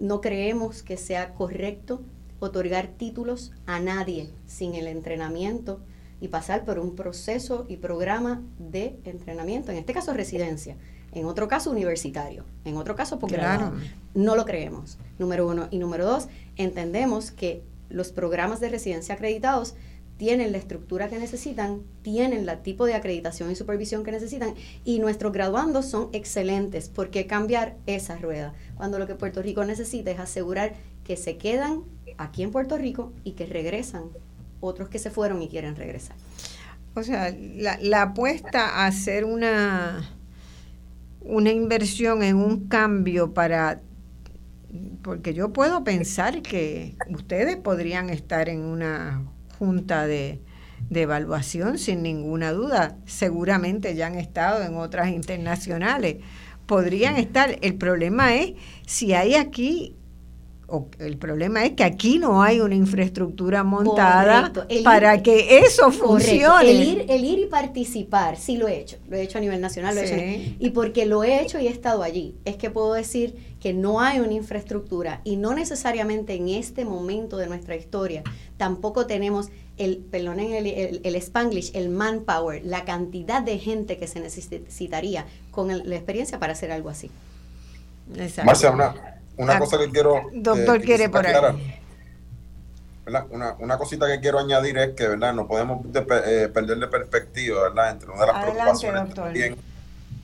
no 0.00 0.20
creemos 0.20 0.82
que 0.82 0.96
sea 0.96 1.34
correcto 1.34 2.02
otorgar 2.46 2.88
títulos 2.88 3.52
a 3.66 3.80
nadie 3.80 4.30
sin 4.46 4.74
el 4.74 4.86
entrenamiento 4.86 5.80
y 6.20 6.28
pasar 6.28 6.64
por 6.64 6.78
un 6.78 6.94
proceso 6.94 7.66
y 7.68 7.76
programa 7.76 8.42
de 8.58 8.98
entrenamiento, 9.04 9.72
en 9.72 9.78
este 9.78 9.92
caso 9.92 10.12
residencia, 10.12 10.76
en 11.12 11.26
otro 11.26 11.48
caso 11.48 11.70
universitario, 11.70 12.44
en 12.64 12.76
otro 12.76 12.94
caso 12.94 13.18
posgrado. 13.18 13.72
No 14.14 14.36
lo 14.36 14.44
creemos, 14.44 14.98
número 15.18 15.46
uno. 15.46 15.68
Y 15.70 15.78
número 15.78 16.06
dos, 16.06 16.28
entendemos 16.56 17.30
que 17.30 17.62
los 17.90 18.12
programas 18.12 18.60
de 18.60 18.70
residencia 18.70 19.14
acreditados 19.14 19.74
tienen 20.16 20.52
la 20.52 20.58
estructura 20.58 21.08
que 21.08 21.18
necesitan, 21.18 21.82
tienen 22.02 22.48
el 22.48 22.62
tipo 22.62 22.86
de 22.86 22.94
acreditación 22.94 23.50
y 23.50 23.56
supervisión 23.56 24.04
que 24.04 24.12
necesitan 24.12 24.54
y 24.84 25.00
nuestros 25.00 25.32
graduandos 25.32 25.86
son 25.86 26.08
excelentes. 26.12 26.88
¿Por 26.88 27.10
qué 27.10 27.26
cambiar 27.26 27.76
esa 27.86 28.16
rueda? 28.16 28.54
Cuando 28.76 29.00
lo 29.00 29.08
que 29.08 29.16
Puerto 29.16 29.42
Rico 29.42 29.64
necesita 29.64 30.12
es 30.12 30.20
asegurar 30.20 30.74
que 31.02 31.16
se 31.16 31.36
quedan 31.38 31.82
aquí 32.18 32.42
en 32.42 32.50
Puerto 32.50 32.78
Rico 32.78 33.12
y 33.24 33.32
que 33.32 33.46
regresan 33.46 34.04
otros 34.60 34.88
que 34.88 34.98
se 34.98 35.10
fueron 35.10 35.42
y 35.42 35.48
quieren 35.48 35.76
regresar. 35.76 36.16
O 36.94 37.02
sea, 37.02 37.34
la, 37.80 38.02
apuesta 38.02 38.68
a 38.68 38.86
hacer 38.86 39.24
una, 39.24 40.10
una 41.20 41.50
inversión 41.50 42.22
en 42.22 42.36
un 42.36 42.68
cambio 42.68 43.32
para 43.32 43.80
porque 45.02 45.34
yo 45.34 45.52
puedo 45.52 45.84
pensar 45.84 46.40
que 46.40 46.96
ustedes 47.10 47.56
podrían 47.56 48.08
estar 48.08 48.48
en 48.48 48.60
una 48.60 49.22
junta 49.58 50.06
de, 50.06 50.40
de, 50.88 51.02
evaluación 51.02 51.76
sin 51.78 52.02
ninguna 52.02 52.52
duda. 52.52 52.96
Seguramente 53.04 53.94
ya 53.94 54.06
han 54.06 54.14
estado 54.14 54.62
en 54.62 54.76
otras 54.76 55.08
internacionales. 55.08 56.18
Podrían 56.66 57.16
estar. 57.16 57.58
El 57.60 57.74
problema 57.74 58.34
es 58.34 58.54
si 58.86 59.12
hay 59.12 59.34
aquí 59.34 59.96
el 60.98 61.16
problema 61.18 61.64
es 61.64 61.72
que 61.72 61.84
aquí 61.84 62.18
no 62.18 62.42
hay 62.42 62.60
una 62.60 62.74
infraestructura 62.74 63.62
montada 63.62 64.52
para 64.84 65.22
que 65.22 65.58
eso 65.58 65.90
funcione. 65.90 66.70
El 66.70 66.82
ir, 66.82 67.04
el 67.08 67.24
ir 67.24 67.38
y 67.40 67.46
participar, 67.46 68.36
sí 68.36 68.56
lo 68.56 68.68
he 68.68 68.80
hecho, 68.80 68.96
lo 69.08 69.16
he 69.16 69.22
hecho 69.22 69.38
a 69.38 69.40
nivel 69.40 69.60
nacional, 69.60 69.94
lo 69.94 70.00
he 70.00 70.04
hecho, 70.04 70.56
y 70.58 70.70
porque 70.70 71.06
lo 71.06 71.24
he 71.24 71.42
hecho 71.42 71.58
y 71.58 71.66
he 71.66 71.70
estado 71.70 72.02
allí, 72.02 72.36
es 72.44 72.56
que 72.56 72.70
puedo 72.70 72.94
decir 72.94 73.36
que 73.60 73.72
no 73.72 74.00
hay 74.00 74.20
una 74.20 74.32
infraestructura 74.32 75.20
y 75.24 75.36
no 75.36 75.54
necesariamente 75.54 76.34
en 76.34 76.48
este 76.48 76.84
momento 76.84 77.36
de 77.36 77.46
nuestra 77.46 77.76
historia 77.76 78.22
tampoco 78.56 79.06
tenemos 79.06 79.50
el, 79.78 79.98
perdón, 79.98 80.40
el, 80.40 80.66
el, 80.66 81.00
el 81.02 81.14
spanglish, 81.16 81.70
el 81.74 81.88
manpower, 81.88 82.62
la 82.64 82.84
cantidad 82.84 83.42
de 83.42 83.58
gente 83.58 83.98
que 83.98 84.06
se 84.06 84.20
necesitaría 84.20 85.26
con 85.50 85.68
la 85.68 85.96
experiencia 85.96 86.38
para 86.38 86.52
hacer 86.52 86.72
algo 86.72 86.88
así. 86.88 87.10
Marcia, 88.44 88.70
una, 88.70 88.94
una 89.36 89.58
cosa 89.58 89.78
que 89.78 89.90
quiero... 89.90 90.16
Eh, 90.16 90.30
doctor 90.34 90.80
quiere 90.80 91.08
por 91.08 91.26
ahí. 91.26 91.80
Una, 93.30 93.56
una, 93.58 93.78
cosita 93.78 94.06
que 94.06 94.20
quiero 94.20 94.38
añadir 94.38 94.78
es 94.78 94.94
que 94.94 95.08
¿verdad? 95.08 95.34
no 95.34 95.48
podemos 95.48 95.84
eh, 95.92 96.48
perder 96.52 96.78
de 96.78 96.86
perspectiva 96.86 97.62
¿verdad? 97.62 97.90
entre 97.90 98.10
una 98.10 98.20
de 98.20 98.26
las 98.32 98.42
preocupaciones 98.44 99.14
también. 99.14 99.56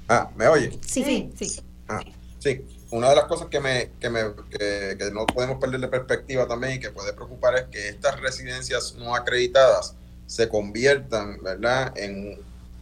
Ah, 0.09 0.31
¿me 0.37 0.47
oye? 0.47 0.79
Sí, 0.87 1.33
sí. 1.37 1.61
Ah, 1.89 2.01
sí. 2.39 2.65
Una 2.91 3.11
de 3.11 3.17
las 3.17 3.25
cosas 3.25 3.49
que, 3.49 3.61
me, 3.61 3.91
que, 4.01 4.09
me, 4.09 4.21
que, 4.51 4.97
que 4.97 5.11
no 5.13 5.27
podemos 5.27 5.59
perder 5.59 5.81
de 5.81 5.89
perspectiva 5.89 6.47
también 6.47 6.75
y 6.75 6.81
que 6.81 6.91
puede 6.91 7.13
preocupar 7.13 7.57
es 7.57 7.65
que 7.65 7.89
estas 7.89 8.19
residencias 8.21 8.95
no 8.95 9.15
acreditadas 9.15 9.95
se 10.27 10.49
conviertan 10.49 11.43
¿verdad? 11.43 11.93
en 11.97 12.39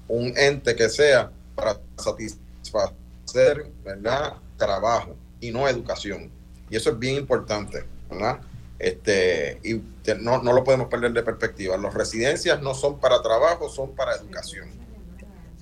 un 0.09 0.37
ente 0.37 0.77
que 0.77 0.89
sea 0.89 1.31
para 1.55 1.81
satisfacer 1.97 3.71
¿verdad? 3.83 4.35
trabajo 4.57 5.17
y 5.47 5.53
no 5.53 5.69
educación. 5.69 6.31
Y 6.71 6.77
eso 6.77 6.91
es 6.91 6.99
bien 6.99 7.17
importante. 7.17 7.85
Este, 8.79 9.59
y 9.65 9.81
no, 10.21 10.43
no 10.43 10.53
lo 10.53 10.65
podemos 10.65 10.89
perder 10.89 11.13
de 11.13 11.23
perspectiva. 11.23 11.77
Las 11.77 11.95
residencias 11.95 12.61
no 12.61 12.75
son 12.75 12.99
para 12.99 13.23
trabajo, 13.23 13.69
son 13.69 13.95
para 13.95 14.15
educación. 14.15 14.69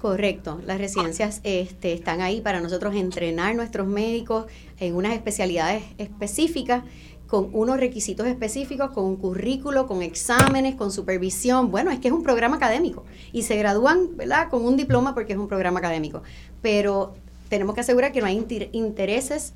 Correcto, 0.00 0.60
las 0.66 0.76
residencias 0.76 1.40
este, 1.44 1.94
están 1.94 2.20
ahí 2.20 2.42
para 2.42 2.60
nosotros 2.60 2.94
entrenar 2.94 3.56
nuestros 3.56 3.86
médicos 3.86 4.46
en 4.78 4.94
unas 4.96 5.14
especialidades 5.14 5.82
específicas 5.96 6.82
con 7.26 7.48
unos 7.52 7.78
requisitos 7.80 8.26
específicos, 8.26 8.90
con 8.90 9.06
un 9.06 9.16
currículo, 9.16 9.86
con 9.86 10.02
exámenes, 10.02 10.74
con 10.74 10.92
supervisión. 10.92 11.70
Bueno, 11.70 11.90
es 11.90 11.98
que 11.98 12.08
es 12.08 12.14
un 12.14 12.22
programa 12.22 12.56
académico 12.56 13.04
y 13.32 13.42
se 13.42 13.56
gradúan, 13.56 14.16
¿verdad?, 14.16 14.50
con 14.50 14.64
un 14.64 14.76
diploma 14.76 15.14
porque 15.14 15.32
es 15.32 15.38
un 15.38 15.48
programa 15.48 15.78
académico. 15.78 16.22
Pero 16.60 17.14
tenemos 17.48 17.74
que 17.74 17.80
asegurar 17.80 18.12
que 18.12 18.20
no 18.20 18.26
hay 18.26 18.46
intereses 18.72 19.54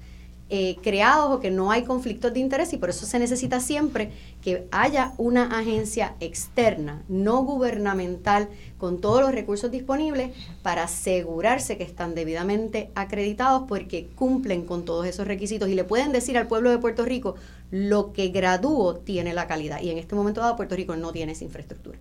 eh, 0.51 0.77
creados 0.83 1.31
o 1.31 1.41
que 1.41 1.51
no 1.51 1.70
hay 1.70 1.85
conflictos 1.85 2.33
de 2.33 2.41
interés 2.41 2.73
y 2.73 2.79
por 2.79 2.89
eso 2.89 3.05
se 3.05 3.19
necesita 3.19 3.61
siempre 3.61 4.12
que 4.41 4.66
haya 4.70 5.12
una 5.19 5.45
agencia 5.59 6.15
externa, 6.20 7.03
no 7.07 7.43
gubernamental, 7.43 8.49
con 8.79 9.01
todos 9.01 9.20
los 9.20 9.33
recursos 9.33 9.70
disponibles 9.70 10.31
para 10.62 10.85
asegurarse 10.85 11.77
que 11.77 11.85
están 11.85 12.15
debidamente 12.15 12.91
acreditados 12.95 13.65
porque 13.69 14.09
cumplen 14.15 14.65
con 14.65 14.87
todos 14.87 15.07
esos 15.07 15.27
requisitos 15.27 15.69
y 15.69 15.75
le 15.75 15.85
pueden 15.85 16.12
decir 16.12 16.39
al 16.39 16.47
pueblo 16.47 16.70
de 16.70 16.79
Puerto 16.79 17.05
Rico 17.05 17.35
lo 17.70 18.15
que 18.15 18.29
graduó 18.29 18.97
tiene 18.97 19.35
la 19.35 19.47
calidad 19.47 19.83
y 19.83 19.91
en 19.91 19.99
este 19.99 20.15
momento 20.15 20.41
dado 20.41 20.57
Puerto 20.57 20.77
Rico 20.77 20.97
no 20.97 21.12
tiene 21.12 21.33
esa 21.33 21.45
infraestructura. 21.45 21.99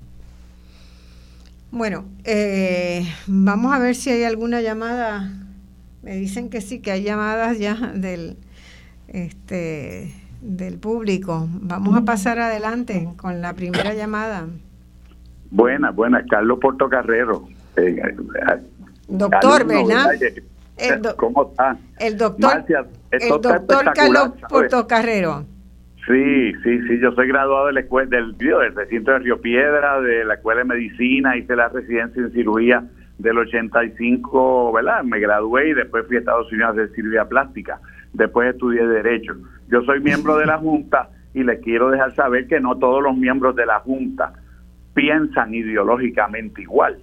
Bueno, 1.70 2.06
eh, 2.24 3.06
vamos 3.28 3.74
a 3.74 3.80
ver 3.80 3.94
si 3.94 4.10
hay 4.10 4.24
alguna 4.24 4.62
llamada 4.62 5.47
me 6.02 6.16
dicen 6.16 6.50
que 6.50 6.62
sí, 6.62 6.82
que 6.82 6.92
hay 6.92 7.04
llamadas 7.04 7.60
ya 7.60 7.76
del, 7.94 8.38
este, 9.08 10.14
del 10.42 10.78
público. 10.78 11.48
Vamos 11.50 11.98
a 11.98 12.06
pasar 12.06 12.40
adelante 12.40 13.10
con 13.18 13.42
la 13.42 13.54
primera 13.54 13.94
llamada. 13.94 14.48
Buenas, 15.50 15.96
buenas, 15.96 16.26
Carlos 16.30 16.60
Portocarrero. 16.62 17.48
Eh, 17.78 18.02
eh, 18.04 18.16
doctor, 19.08 19.66
¿verdad? 19.66 21.16
¿Cómo 21.16 21.50
está? 21.50 21.78
El 22.00 22.18
doctor, 22.18 22.66
el 23.12 23.30
doctor 23.30 23.94
Carlos 23.94 24.32
Portocarrero. 24.50 25.46
Sí, 26.08 26.54
sí, 26.64 26.80
sí, 26.88 27.00
yo 27.02 27.12
soy 27.12 27.28
graduado 27.28 27.68
de 27.68 27.74
la 27.74 27.80
escuela 27.82 28.10
del, 28.10 28.38
del 28.38 28.74
recinto 28.74 29.12
de 29.12 29.20
Río 29.20 29.42
Piedra, 29.42 30.00
de 30.00 30.24
la 30.24 30.36
escuela 30.36 30.60
de 30.60 30.66
medicina, 30.66 31.36
hice 31.36 31.54
la 31.54 31.68
residencia 31.68 32.22
en 32.22 32.32
cirugía 32.32 32.84
del 33.18 33.38
85, 33.38 34.72
¿verdad? 34.74 35.04
Me 35.04 35.20
gradué 35.20 35.70
y 35.70 35.74
después 35.74 36.06
fui 36.08 36.18
a 36.18 36.20
Estados 36.20 36.52
Unidos 36.52 36.70
a 36.70 36.72
hacer 36.72 36.90
cirugía 36.96 37.26
plástica. 37.26 37.80
Después 38.14 38.54
estudié 38.54 38.86
Derecho. 38.88 39.36
Yo 39.70 39.82
soy 39.82 40.00
miembro 40.00 40.38
de 40.38 40.46
la 40.46 40.58
Junta 40.58 41.10
y 41.34 41.44
les 41.44 41.60
quiero 41.62 41.90
dejar 41.90 42.14
saber 42.14 42.48
que 42.48 42.60
no 42.60 42.78
todos 42.78 43.02
los 43.02 43.16
miembros 43.16 43.56
de 43.56 43.66
la 43.66 43.80
Junta 43.80 44.34
piensan 44.94 45.54
ideológicamente 45.54 46.62
igual. 46.62 46.98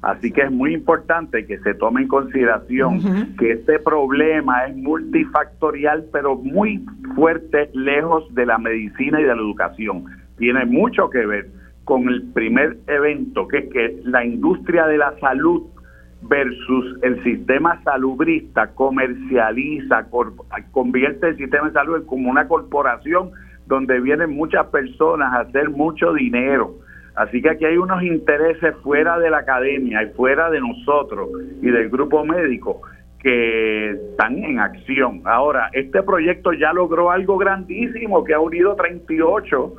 Así 0.00 0.32
que 0.32 0.42
es 0.42 0.50
muy 0.50 0.72
importante 0.72 1.46
que 1.46 1.58
se 1.58 1.74
tome 1.74 2.02
en 2.02 2.08
consideración 2.08 3.36
que 3.36 3.52
este 3.52 3.78
problema 3.78 4.64
es 4.66 4.76
multifactorial, 4.76 6.06
pero 6.10 6.36
muy 6.36 6.84
fuerte, 7.14 7.70
lejos 7.74 8.24
de 8.34 8.46
la 8.46 8.58
medicina 8.58 9.20
y 9.20 9.24
de 9.24 9.28
la 9.28 9.42
educación. 9.42 10.04
Tiene 10.38 10.64
mucho 10.64 11.10
que 11.10 11.26
ver 11.26 11.50
con 11.84 12.08
el 12.08 12.22
primer 12.32 12.78
evento, 12.86 13.48
que 13.48 13.58
es 13.58 13.72
que 13.72 14.00
la 14.04 14.24
industria 14.24 14.86
de 14.86 14.98
la 14.98 15.18
salud 15.18 15.62
versus 16.22 16.98
el 17.02 17.22
sistema 17.24 17.82
salubrista 17.82 18.68
comercializa, 18.68 20.06
convierte 20.70 21.28
el 21.28 21.36
sistema 21.36 21.68
de 21.68 21.72
salud 21.72 22.06
como 22.06 22.30
una 22.30 22.46
corporación 22.46 23.32
donde 23.66 24.00
vienen 24.00 24.30
muchas 24.30 24.66
personas 24.66 25.32
a 25.32 25.40
hacer 25.40 25.70
mucho 25.70 26.12
dinero. 26.12 26.74
Así 27.14 27.42
que 27.42 27.50
aquí 27.50 27.64
hay 27.64 27.76
unos 27.76 28.02
intereses 28.02 28.74
fuera 28.82 29.18
de 29.18 29.30
la 29.30 29.38
academia 29.38 30.02
y 30.02 30.10
fuera 30.10 30.50
de 30.50 30.60
nosotros 30.60 31.28
y 31.60 31.70
del 31.70 31.90
grupo 31.90 32.24
médico 32.24 32.80
que 33.18 33.90
están 33.90 34.38
en 34.38 34.58
acción. 34.58 35.22
Ahora, 35.24 35.68
este 35.72 36.02
proyecto 36.02 36.52
ya 36.52 36.72
logró 36.72 37.10
algo 37.10 37.36
grandísimo 37.38 38.24
que 38.24 38.34
ha 38.34 38.40
unido 38.40 38.74
38 38.74 39.74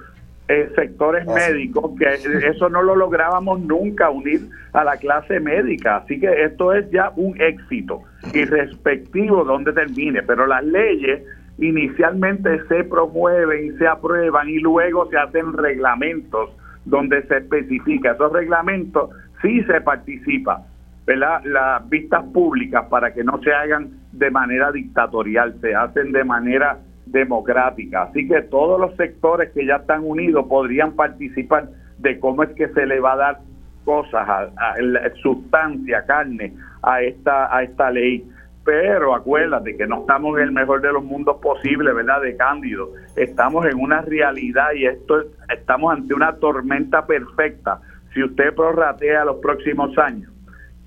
eh, 0.49 0.69
sectores 0.75 1.25
médicos, 1.25 1.91
que 1.97 2.47
eso 2.47 2.67
no 2.67 2.83
lo 2.83 2.95
lográbamos 2.95 3.61
nunca 3.61 4.09
unir 4.09 4.41
a 4.73 4.83
la 4.83 4.97
clase 4.97 5.39
médica. 5.39 5.97
Así 5.97 6.19
que 6.19 6.43
esto 6.43 6.73
es 6.73 6.89
ya 6.91 7.11
un 7.15 7.39
éxito, 7.41 8.01
irrespectivo 8.33 9.43
de 9.43 9.45
donde 9.45 9.73
termine. 9.73 10.21
Pero 10.23 10.45
las 10.45 10.63
leyes 10.65 11.23
inicialmente 11.59 12.61
se 12.67 12.83
promueven 12.83 13.67
y 13.67 13.77
se 13.77 13.87
aprueban 13.87 14.49
y 14.49 14.59
luego 14.59 15.09
se 15.09 15.17
hacen 15.17 15.53
reglamentos 15.53 16.49
donde 16.85 17.23
se 17.27 17.37
especifica. 17.37 18.11
Esos 18.11 18.33
reglamentos 18.33 19.11
sí 19.41 19.63
se 19.63 19.79
participa. 19.81 20.65
Las 21.05 21.89
vistas 21.89 22.23
públicas 22.33 22.85
para 22.89 23.13
que 23.13 23.23
no 23.23 23.39
se 23.43 23.53
hagan 23.53 23.91
de 24.11 24.31
manera 24.31 24.71
dictatorial, 24.71 25.55
se 25.61 25.75
hacen 25.75 26.11
de 26.11 26.23
manera 26.23 26.79
democrática. 27.13 28.03
Así 28.03 28.27
que 28.27 28.41
todos 28.41 28.79
los 28.79 28.95
sectores 28.97 29.51
que 29.51 29.65
ya 29.65 29.77
están 29.77 30.03
unidos 30.03 30.45
podrían 30.49 30.93
participar 30.93 31.69
de 31.99 32.19
cómo 32.19 32.43
es 32.43 32.49
que 32.49 32.67
se 32.69 32.85
le 32.85 32.99
va 32.99 33.13
a 33.13 33.17
dar 33.17 33.39
cosas, 33.85 34.27
a, 34.27 34.75
sustancia, 35.21 36.05
carne 36.05 36.53
a 36.81 37.01
esta, 37.01 37.55
a 37.55 37.63
esta 37.63 37.91
ley. 37.91 38.27
Pero 38.65 39.13
acuérdate 39.13 39.77
que 39.77 39.85
no 39.85 40.01
estamos 40.01 40.37
en 40.37 40.45
el 40.45 40.51
mejor 40.51 40.81
de 40.81 40.91
los 40.91 41.03
mundos 41.03 41.37
posible, 41.41 41.93
¿verdad? 41.93 42.21
De 42.21 42.35
Cándido. 42.35 42.89
Estamos 43.15 43.65
en 43.65 43.79
una 43.79 44.01
realidad 44.01 44.71
y 44.73 44.85
esto 44.85 45.21
estamos 45.53 45.93
ante 45.93 46.13
una 46.13 46.33
tormenta 46.37 47.05
perfecta. 47.05 47.79
Si 48.13 48.23
usted 48.23 48.55
prorratea 48.55 49.25
los 49.25 49.37
próximos 49.37 49.97
años, 49.97 50.31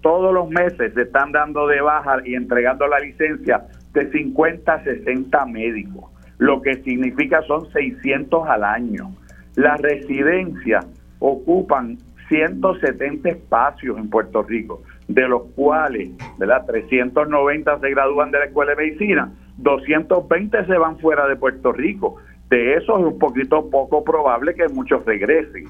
todos 0.01 0.33
los 0.33 0.49
meses 0.49 0.95
se 0.95 1.03
están 1.03 1.33
dando 1.33 1.67
de 1.67 1.81
baja 1.81 2.19
y 2.25 2.35
entregando 2.35 2.87
la 2.87 2.99
licencia 2.99 3.67
de 3.93 4.11
50 4.11 4.73
a 4.73 4.85
60 4.85 5.47
médicos, 5.47 6.16
lo 6.39 6.61
que 6.63 6.83
significa 6.83 7.43
son 7.43 7.71
600 7.73 8.49
al 8.49 8.65
año. 8.65 9.11
Las 9.55 9.81
residencias 9.81 10.87
ocupan 11.19 11.99
170 12.29 13.29
espacios 13.29 13.97
en 13.99 14.11
Puerto 14.11 14.43
Rico, 14.43 14.83
de 15.09 15.29
los 15.29 15.45
cuales, 15.55 16.11
¿verdad? 16.39 16.67
390 16.67 17.81
se 17.81 17.91
gradúan 17.91 18.31
de 18.31 18.41
la 18.41 18.45
Escuela 18.47 18.75
de 18.75 18.85
Medicina, 18.85 19.33
220 19.59 20.67
se 20.67 20.79
van 20.79 20.99
fuera 20.99 21.27
de 21.27 21.37
Puerto 21.37 21.73
Rico. 21.73 22.17
De 22.51 22.75
eso 22.75 22.99
es 22.99 23.05
un 23.05 23.19
poquito 23.19 23.71
poco 23.71 24.05
probable 24.05 24.55
que 24.55 24.69
muchos 24.69 25.05
regresen. 25.05 25.65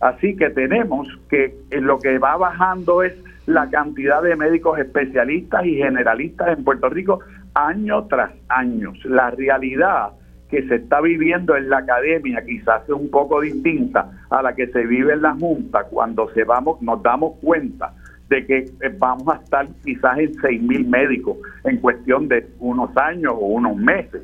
Así 0.00 0.36
que 0.36 0.50
tenemos 0.50 1.08
que 1.28 1.54
lo 1.70 1.98
que 1.98 2.18
va 2.18 2.36
bajando 2.36 3.02
es 3.02 3.14
la 3.46 3.68
cantidad 3.68 4.22
de 4.22 4.36
médicos 4.36 4.78
especialistas 4.78 5.64
y 5.66 5.76
generalistas 5.76 6.56
en 6.56 6.64
Puerto 6.64 6.88
Rico 6.88 7.20
año 7.54 8.04
tras 8.06 8.32
año. 8.48 8.92
La 9.04 9.30
realidad 9.30 10.10
que 10.50 10.66
se 10.68 10.76
está 10.76 11.00
viviendo 11.00 11.56
en 11.56 11.68
la 11.68 11.78
academia 11.78 12.44
quizás 12.44 12.82
es 12.84 12.90
un 12.90 13.10
poco 13.10 13.40
distinta 13.40 14.10
a 14.30 14.42
la 14.42 14.54
que 14.54 14.66
se 14.68 14.86
vive 14.86 15.14
en 15.14 15.22
la 15.22 15.34
Junta 15.34 15.84
cuando 15.84 16.30
se 16.32 16.44
vamos, 16.44 16.80
nos 16.82 17.02
damos 17.02 17.38
cuenta 17.40 17.92
de 18.28 18.46
que 18.46 18.58
eh, 18.58 18.94
vamos 18.98 19.28
a 19.28 19.42
estar 19.42 19.66
quizás 19.84 20.18
en 20.18 20.34
seis 20.40 20.62
mil 20.62 20.86
médicos 20.86 21.36
en 21.64 21.78
cuestión 21.78 22.28
de 22.28 22.46
unos 22.58 22.96
años 22.96 23.34
o 23.34 23.46
unos 23.46 23.76
meses. 23.76 24.22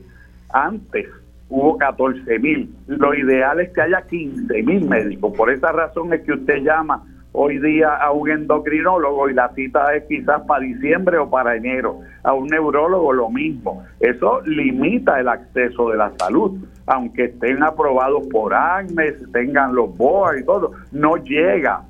Antes 0.53 1.07
hubo 1.49 1.77
14 1.79 2.39
mil. 2.39 2.75
Lo 2.87 3.15
ideal 3.15 3.61
es 3.61 3.71
que 3.73 3.83
haya 3.83 4.03
15 4.03 4.63
mil 4.63 4.89
médicos. 4.89 5.33
Por 5.37 5.51
esa 5.51 5.73
razón 5.73 6.13
es 6.13 6.23
que 6.23 6.33
usted 6.33 6.63
llama 6.63 7.05
hoy 7.33 7.59
día 7.59 7.95
a 7.97 8.13
un 8.13 8.31
endocrinólogo 8.31 9.29
y 9.29 9.35
la 9.35 9.49
cita 9.55 9.95
es 9.95 10.05
quizás 10.05 10.43
para 10.43 10.65
diciembre 10.65 11.19
o 11.19 11.31
para 11.31 11.57
enero, 11.57 12.01
a 12.23 12.33
un 12.33 12.49
neurólogo 12.49 13.13
lo 13.13 13.31
mismo. 13.31 13.85
Eso 14.01 14.41
limita 14.43 15.21
el 15.21 15.29
acceso 15.29 15.91
de 15.91 15.97
la 15.97 16.13
salud, 16.19 16.59
aunque 16.87 17.25
estén 17.25 17.63
aprobados 17.63 18.27
por 18.29 18.55
ANMES, 18.55 19.31
tengan 19.33 19.75
los 19.75 19.97
BOA 19.97 20.41
y 20.41 20.45
todo, 20.45 20.73
no 20.93 21.17
llega 21.17 21.83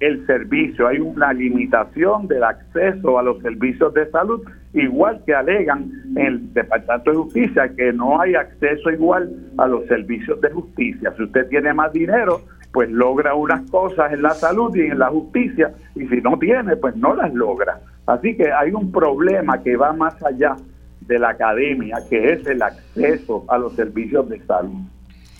el 0.00 0.24
servicio, 0.26 0.86
hay 0.86 1.00
una 1.00 1.32
limitación 1.32 2.28
del 2.28 2.44
acceso 2.44 3.18
a 3.18 3.22
los 3.22 3.42
servicios 3.42 3.92
de 3.94 4.08
salud, 4.10 4.40
igual 4.72 5.20
que 5.26 5.34
alegan 5.34 5.90
en 6.16 6.26
el 6.26 6.54
Departamento 6.54 7.10
de 7.10 7.16
Justicia 7.16 7.68
que 7.76 7.92
no 7.92 8.20
hay 8.20 8.34
acceso 8.34 8.90
igual 8.90 9.30
a 9.56 9.66
los 9.66 9.86
servicios 9.86 10.40
de 10.40 10.50
justicia. 10.50 11.12
Si 11.16 11.24
usted 11.24 11.48
tiene 11.48 11.74
más 11.74 11.92
dinero, 11.92 12.42
pues 12.72 12.90
logra 12.90 13.34
unas 13.34 13.68
cosas 13.70 14.12
en 14.12 14.22
la 14.22 14.30
salud 14.30 14.74
y 14.76 14.82
en 14.82 14.98
la 14.98 15.08
justicia, 15.08 15.72
y 15.94 16.06
si 16.06 16.20
no 16.20 16.38
tiene, 16.38 16.76
pues 16.76 16.96
no 16.96 17.14
las 17.14 17.32
logra. 17.34 17.80
Así 18.06 18.36
que 18.36 18.52
hay 18.52 18.72
un 18.72 18.90
problema 18.92 19.62
que 19.62 19.76
va 19.76 19.92
más 19.92 20.22
allá 20.22 20.56
de 21.00 21.18
la 21.18 21.30
academia, 21.30 21.96
que 22.08 22.32
es 22.32 22.46
el 22.46 22.62
acceso 22.62 23.44
a 23.48 23.58
los 23.58 23.74
servicios 23.74 24.28
de 24.28 24.40
salud. 24.40 24.82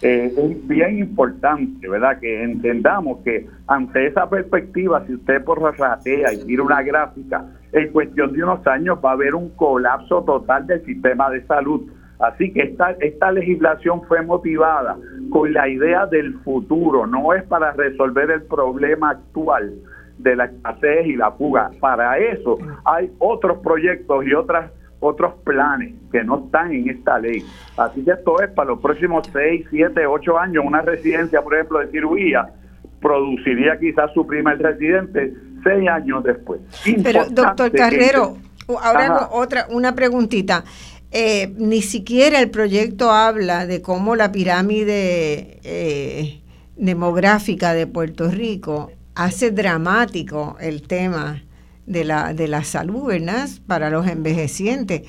Eh, 0.01 0.33
es 0.37 0.69
bien 0.69 0.99
importante, 0.99 1.89
¿verdad? 1.89 2.21
Que 2.21 2.45
entendamos 2.45 3.19
que 3.25 3.49
ante 3.67 4.07
esa 4.07 4.31
perspectiva, 4.31 5.05
si 5.07 5.15
usted 5.15 5.43
por 5.43 5.61
ratea 5.61 6.33
y 6.33 6.45
mira 6.45 6.63
una 6.63 6.83
gráfica, 6.83 7.45
en 7.73 7.91
cuestión 7.91 8.33
de 8.33 8.43
unos 8.43 8.65
años 8.67 8.99
va 9.05 9.11
a 9.11 9.15
haber 9.15 9.35
un 9.35 9.51
colapso 9.51 10.23
total 10.23 10.67
del 10.67 10.85
sistema 10.85 11.29
de 11.31 11.45
salud. 11.47 11.91
Así 12.21 12.53
que 12.53 12.63
esta, 12.63 12.93
esta 13.01 13.31
legislación 13.31 14.03
fue 14.09 14.23
motivada 14.23 14.97
con 15.31 15.53
la 15.53 15.69
idea 15.69 16.07
del 16.07 16.35
futuro, 16.41 17.07
no 17.07 17.33
es 17.33 17.45
para 17.45 17.73
resolver 17.73 18.31
el 18.31 18.43
problema 18.43 19.11
actual 19.11 19.73
de 20.19 20.35
la 20.35 20.47
escasez 20.47 21.07
y 21.07 21.17
la 21.17 21.31
fuga. 21.33 21.71
Para 21.81 22.19
eso 22.19 22.59
hay 22.85 23.11
otros 23.19 23.59
proyectos 23.59 24.27
y 24.27 24.35
otras 24.35 24.73
otros 25.01 25.35
planes 25.45 25.95
que 26.11 26.25
no 26.25 26.45
están 26.45 26.73
en 26.73 26.91
esta 26.91 27.21
ley. 27.21 27.45
Así 27.77 28.05
que 28.05 28.11
esto 28.11 28.43
es 28.43 28.51
para 28.51 28.71
los 28.71 28.81
próximos 28.81 29.29
6, 29.33 29.67
7, 29.71 30.07
8 30.07 30.39
años. 30.39 30.65
Una 30.67 30.83
residencia, 30.83 31.41
por 31.41 31.55
ejemplo, 31.55 31.79
de 31.79 31.89
cirugía, 31.93 32.49
produciría 33.01 33.79
quizás 33.79 34.13
su 34.13 34.27
primer 34.27 34.59
residente 34.59 35.33
seis 35.63 35.89
años 35.89 36.25
después. 36.25 36.61
Pero, 37.03 37.25
doctor 37.31 37.71
Carrero, 37.73 38.37
ahora 38.83 39.29
otra, 39.33 39.67
una 39.71 39.95
preguntita. 39.95 40.65
Eh, 41.11 41.55
ni 41.57 41.81
siquiera 41.81 42.39
el 42.39 42.51
proyecto 42.51 43.11
habla 43.11 43.67
de 43.67 43.81
cómo 43.81 44.15
la 44.15 44.31
pirámide 44.31 45.59
eh, 45.65 46.43
demográfica 46.77 47.73
de 47.73 47.87
Puerto 47.87 48.31
Rico 48.31 48.93
hace 49.15 49.51
dramático 49.51 50.57
el 50.61 50.83
tema 50.83 51.43
de 51.87 52.05
la, 52.05 52.35
de 52.35 52.47
la 52.47 52.63
salud, 52.63 53.07
¿verdad? 53.07 53.49
Para 53.67 53.91
los 53.91 54.07
envejecientes. 54.07 55.03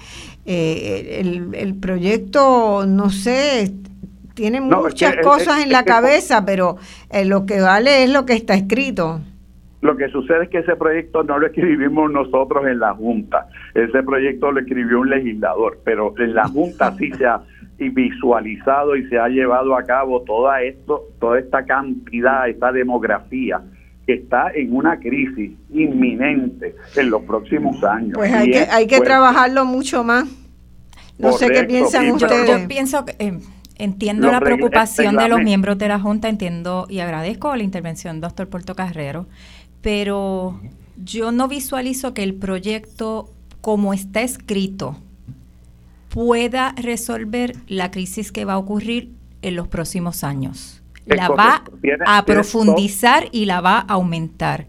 Eh, 0.45 1.19
el, 1.19 1.75
proyecto, 1.75 2.85
no 2.87 3.09
sé, 3.11 3.73
tiene 4.33 4.61
muchas 4.61 5.17
cosas 5.17 5.61
en 5.63 5.71
la 5.71 5.83
cabeza, 5.83 6.45
pero 6.45 6.77
eh, 7.11 7.25
lo 7.25 7.45
que 7.45 7.61
vale 7.61 8.03
es 8.03 8.09
lo 8.09 8.25
que 8.25 8.33
está 8.33 8.55
escrito. 8.55 9.21
Lo 9.81 9.95
que 9.95 10.09
sucede 10.09 10.43
es 10.43 10.49
que 10.49 10.57
ese 10.59 10.75
proyecto 10.75 11.23
no 11.23 11.39
lo 11.39 11.47
escribimos 11.47 12.11
nosotros 12.11 12.67
en 12.67 12.79
la 12.79 12.93
Junta, 12.93 13.47
ese 13.73 14.03
proyecto 14.03 14.51
lo 14.51 14.59
escribió 14.59 14.99
un 14.99 15.09
legislador, 15.09 15.79
pero 15.85 16.13
en 16.17 16.33
la 16.33 16.47
Junta 16.47 16.93
sí 16.97 17.11
se 17.13 17.25
ha 17.25 17.41
visualizado 17.77 18.97
y 18.97 19.07
se 19.07 19.17
ha 19.17 19.29
llevado 19.29 19.77
a 19.77 19.83
cabo 19.83 20.21
toda 20.23 20.61
esto, 20.61 21.03
toda 21.19 21.39
esta 21.39 21.63
cantidad, 21.65 22.49
esta 22.49 22.73
demografía 22.73 23.61
que 24.05 24.15
está 24.15 24.51
en 24.53 24.75
una 24.75 24.99
crisis 24.99 25.51
inminente 25.71 26.75
en 26.97 27.09
los 27.09 27.21
próximos 27.23 27.81
años. 27.83 28.13
Pues 28.15 28.33
hay 28.33 28.51
que, 28.51 28.59
hay 28.59 28.87
que 28.87 28.99
trabajarlo 28.99 29.65
mucho 29.65 30.03
más. 30.03 30.25
No 31.17 31.31
sé 31.33 31.49
qué 31.49 31.63
piensan 31.63 32.11
ustedes. 32.11 32.61
Yo, 32.61 32.67
pienso 32.67 33.05
que... 33.05 33.15
Eh, 33.19 33.39
entiendo 33.79 34.29
la 34.29 34.41
preocupación 34.41 35.15
de 35.15 35.29
los 35.29 35.41
miembros 35.41 35.77
de 35.77 35.87
la 35.87 35.99
Junta, 35.99 36.27
entiendo 36.27 36.85
y 36.89 36.99
agradezco 36.99 37.55
la 37.55 37.63
intervención 37.63 38.15
del 38.15 38.21
doctor 38.21 38.49
Puerto 38.49 38.75
Carrero, 38.75 39.25
pero 39.81 40.59
yo 41.03 41.31
no 41.31 41.47
visualizo 41.47 42.13
que 42.13 42.23
el 42.23 42.35
proyecto, 42.35 43.29
como 43.61 43.93
está 43.93 44.21
escrito, 44.21 44.97
pueda 46.09 46.73
resolver 46.81 47.53
la 47.67 47.91
crisis 47.91 48.31
que 48.31 48.45
va 48.45 48.53
a 48.53 48.57
ocurrir 48.57 49.11
en 49.41 49.55
los 49.55 49.67
próximos 49.67 50.23
años. 50.23 50.83
La 51.05 51.29
va 51.29 51.63
a 52.05 52.25
profundizar 52.25 53.23
y 53.31 53.45
la 53.45 53.61
va 53.61 53.79
a 53.79 53.93
aumentar. 53.93 54.65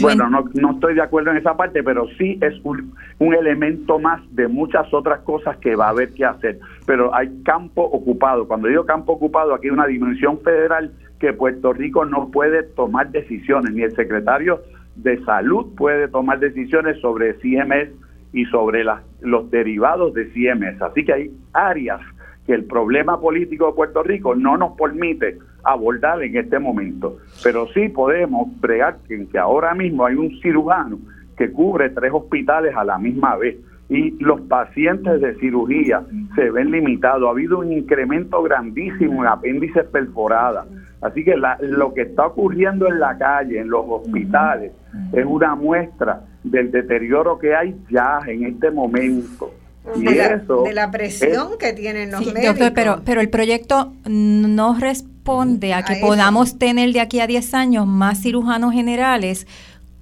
bueno, 0.00 0.30
no, 0.30 0.44
no, 0.54 0.72
estoy 0.72 0.94
de 0.94 1.02
acuerdo 1.02 1.32
en 1.32 1.36
esa 1.36 1.56
parte, 1.56 1.82
pero 1.82 2.06
sí 2.16 2.38
es 2.40 2.54
un, 2.64 2.94
un, 3.18 3.34
elemento 3.34 3.98
más 3.98 4.22
de 4.34 4.48
muchas 4.48 4.92
otras 4.94 5.20
cosas 5.20 5.58
que 5.58 5.76
va 5.76 5.86
a 5.86 5.90
haber 5.90 6.14
que 6.14 6.24
hacer. 6.24 6.60
Pero 6.86 7.14
hay 7.14 7.28
campo 7.44 7.82
ocupado. 7.82 8.48
Cuando 8.48 8.68
digo 8.68 8.86
campo 8.86 9.12
ocupado, 9.12 9.54
aquí 9.54 9.66
hay 9.66 9.72
una 9.72 9.86
dimensión 9.86 10.40
federal 10.40 10.92
que 11.18 11.32
Puerto 11.32 11.72
Rico 11.72 12.04
no 12.04 12.30
puede 12.30 12.62
tomar 12.62 13.10
decisiones, 13.10 13.72
ni 13.72 13.82
el 13.82 13.94
secretario 13.94 14.60
de 14.96 15.22
salud 15.24 15.74
puede 15.76 16.08
tomar 16.08 16.40
decisiones 16.40 16.98
sobre 17.00 17.34
CMS 17.34 17.90
y 18.32 18.44
sobre 18.46 18.84
los 19.20 19.50
derivados 19.50 20.14
de 20.14 20.26
CMS. 20.32 20.80
Así 20.82 21.04
que 21.04 21.12
hay 21.12 21.30
áreas 21.52 22.00
que 22.46 22.54
el 22.54 22.64
problema 22.64 23.20
político 23.20 23.66
de 23.66 23.72
Puerto 23.72 24.02
Rico 24.02 24.34
no 24.34 24.56
nos 24.56 24.76
permite 24.76 25.38
abordar 25.64 26.22
en 26.22 26.36
este 26.36 26.58
momento. 26.58 27.18
Pero 27.42 27.66
sí 27.68 27.88
podemos 27.88 28.48
bregar 28.60 28.98
que, 29.08 29.26
que 29.26 29.38
ahora 29.38 29.74
mismo 29.74 30.06
hay 30.06 30.14
un 30.14 30.30
cirujano 30.40 30.98
que 31.36 31.50
cubre 31.50 31.90
tres 31.90 32.12
hospitales 32.14 32.74
a 32.76 32.84
la 32.84 32.98
misma 32.98 33.36
vez 33.36 33.56
y 33.88 34.10
los 34.22 34.40
pacientes 34.42 35.20
de 35.20 35.34
cirugía 35.36 36.02
se 36.34 36.50
ven 36.50 36.70
limitados. 36.70 37.26
Ha 37.26 37.30
habido 37.30 37.60
un 37.60 37.72
incremento 37.72 38.42
grandísimo 38.42 39.22
en 39.22 39.28
apéndices 39.28 39.84
perforadas. 39.86 40.66
Así 41.06 41.24
que 41.24 41.34
lo 41.60 41.94
que 41.94 42.02
está 42.02 42.26
ocurriendo 42.26 42.88
en 42.88 42.98
la 42.98 43.16
calle, 43.16 43.60
en 43.60 43.68
los 43.68 43.84
hospitales, 43.88 44.72
es 45.12 45.24
una 45.24 45.54
muestra 45.54 46.22
del 46.42 46.70
deterioro 46.70 47.38
que 47.38 47.54
hay 47.54 47.76
ya 47.90 48.20
en 48.26 48.44
este 48.44 48.70
momento. 48.70 49.52
Y 49.94 50.02
de, 50.02 50.14
la, 50.16 50.26
eso 50.26 50.64
de 50.64 50.72
la 50.74 50.90
presión 50.90 51.58
que 51.60 51.72
tienen 51.72 52.10
los 52.10 52.32
médicos. 52.32 52.72
pero, 52.74 53.02
pero 53.04 53.20
el 53.20 53.30
proyecto 53.30 53.92
no 54.04 54.76
responde 54.76 55.74
a 55.74 55.84
que 55.84 55.98
podamos 56.00 56.58
tener 56.58 56.92
de 56.92 57.00
aquí 57.00 57.20
a 57.20 57.28
10 57.28 57.54
años 57.54 57.86
más 57.86 58.20
cirujanos 58.20 58.72
generales 58.72 59.46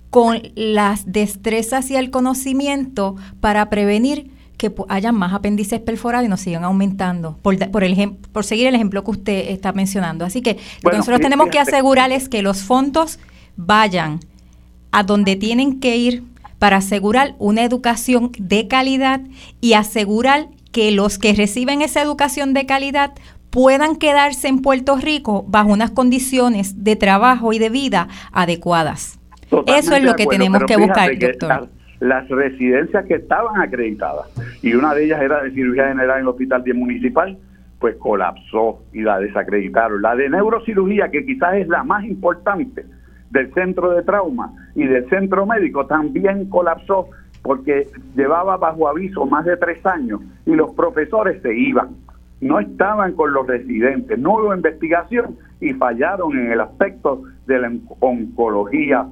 con 0.09 0.41
las 0.55 1.13
destrezas 1.13 1.91
y 1.91 1.97
el 1.97 2.11
conocimiento 2.11 3.17
para 3.41 3.69
prevenir 3.69 4.31
que 4.57 4.73
haya 4.89 5.13
más 5.13 5.33
apéndices 5.33 5.81
perforados 5.81 6.27
y 6.27 6.29
nos 6.29 6.41
sigan 6.41 6.65
aumentando, 6.65 7.39
por, 7.43 7.59
por, 7.71 7.85
el, 7.85 8.17
por 8.33 8.45
seguir 8.45 8.67
el 8.67 8.75
ejemplo 8.75 9.05
que 9.05 9.11
usted 9.11 9.51
está 9.51 9.73
mencionando. 9.73 10.25
Así 10.25 10.43
que 10.43 10.59
lo 10.83 10.91
que 10.91 10.97
nosotros 10.97 11.21
tenemos 11.21 11.49
que 11.49 11.59
asegurar 11.59 12.13
es 12.13 12.29
que 12.29 12.43
los 12.43 12.63
fondos 12.63 13.19
vayan 13.57 14.21
a 14.93 15.03
donde 15.03 15.37
tienen 15.37 15.81
que 15.81 15.97
ir 15.97 16.23
para 16.59 16.77
asegurar 16.77 17.35
una 17.39 17.65
educación 17.65 18.31
de 18.39 18.69
calidad 18.69 19.21
y 19.61 19.75
asegurar 19.75 20.49
que 20.73 20.91
los 20.93 21.19
que 21.19 21.33
reciben 21.33 21.83
esa 21.83 22.01
educación 22.01 22.55
de 22.55 22.67
calidad 22.67 23.13
puedan 23.51 23.97
quedarse 23.97 24.49
en 24.49 24.63
Puerto 24.63 24.97
Rico 24.97 25.45
bajo 25.47 25.71
unas 25.71 25.91
condiciones 25.91 26.83
de 26.83 26.97
trabajo 26.97 27.53
y 27.53 27.59
de 27.59 27.71
vida 27.71 28.09
adecuadas. 28.33 29.19
Eso 29.67 29.95
es 29.95 30.03
lo 30.03 30.15
que 30.15 30.27
tenemos 30.27 30.63
que 30.67 30.77
buscar, 30.77 31.17
doctor. 31.19 31.69
Las, 32.01 32.29
residencias 32.29 33.07
que 33.07 33.15
estaban 33.15 33.61
acreditadas, 33.61 34.27
y 34.63 34.75
una 34.75 34.95
de 34.95 35.05
ellas 35.05 35.23
era 35.23 35.43
de 35.43 35.53
cirugía 35.53 35.89
general 35.89 36.19
en 36.19 36.23
el 36.23 36.29
Hospital 36.29 36.65
Municipal, 36.75 37.39
pues 37.79 37.97
colapsó 37.97 38.83
y 38.93 39.03
la 39.03 39.19
desacreditaron. 39.19 40.03
La 40.03 40.17
de 40.17 40.29
neurocirugía, 40.29 41.11
que 41.11 41.25
quizás 41.25 41.55
es 41.57 41.69
la 41.69 41.85
más 41.85 42.05
importante 42.05 42.85
del 43.31 43.53
centro 43.53 43.91
de 43.91 44.03
trauma 44.03 44.53
y 44.75 44.85
del 44.85 45.09
centro 45.09 45.45
médico, 45.47 45.87
también 45.87 46.49
colapsó 46.49 47.09
porque 47.43 47.89
llevaba 48.17 48.57
bajo 48.57 48.89
aviso 48.89 49.27
más 49.27 49.45
de 49.45 49.57
tres 49.59 49.85
años 49.85 50.21
y 50.47 50.55
los 50.55 50.73
profesores 50.73 51.43
se 51.43 51.55
iban, 51.55 51.91
no 52.41 52.59
estaban 52.59 53.13
con 53.13 53.33
los 53.35 53.47
residentes, 53.47 54.19
no 54.19 54.35
hubo 54.35 54.55
investigación 54.55 55.37
y 55.61 55.75
fallaron 55.75 56.39
en 56.39 56.53
el 56.53 56.61
aspecto 56.61 57.23
de 57.47 57.59
la 57.59 57.73
oncología 58.01 59.07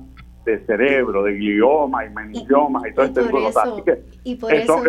de 0.45 0.65
cerebro, 0.67 1.23
de 1.23 1.35
glioma 1.35 2.05
y 2.05 2.11
meningioma 2.11 2.89
y, 2.89 2.95
todo 2.95 3.07
este 3.07 3.23
tipo 3.23 3.39
de 3.39 3.45
cosas. 3.45 3.69
Y 4.25 4.37
por 4.37 4.53
eso, 4.53 4.83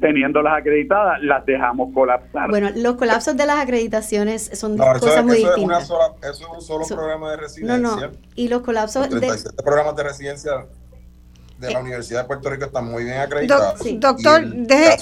teniéndolas 0.00 0.58
acreditadas, 0.58 1.22
las 1.22 1.44
dejamos 1.46 1.92
colapsar. 1.94 2.50
Bueno, 2.50 2.68
los 2.76 2.96
colapsos 2.96 3.36
de 3.36 3.46
las 3.46 3.58
acreditaciones 3.58 4.50
son 4.54 4.76
cosas 4.76 5.24
muy 5.24 5.38
distintas. 5.38 5.84
eso 5.84 6.10
es 6.20 6.46
un 6.54 6.60
solo 6.60 6.86
programa 6.86 7.30
de 7.30 7.36
residencia. 7.38 7.78
No, 7.78 7.96
no, 7.96 8.12
y 8.34 8.48
los 8.48 8.62
colapsos... 8.62 9.10
Los 9.10 9.20
37 9.20 9.56
de, 9.56 9.62
programas 9.62 9.96
de 9.96 10.02
residencia 10.02 10.52
de 11.58 11.70
la 11.70 11.78
eh, 11.78 11.82
Universidad 11.82 12.22
de 12.22 12.26
Puerto 12.26 12.50
Rico 12.50 12.64
están 12.66 12.86
muy 12.86 13.04
bien 13.04 13.18
acreditados. 13.18 13.80
Doctor, 13.94 14.46
deje, 14.46 14.96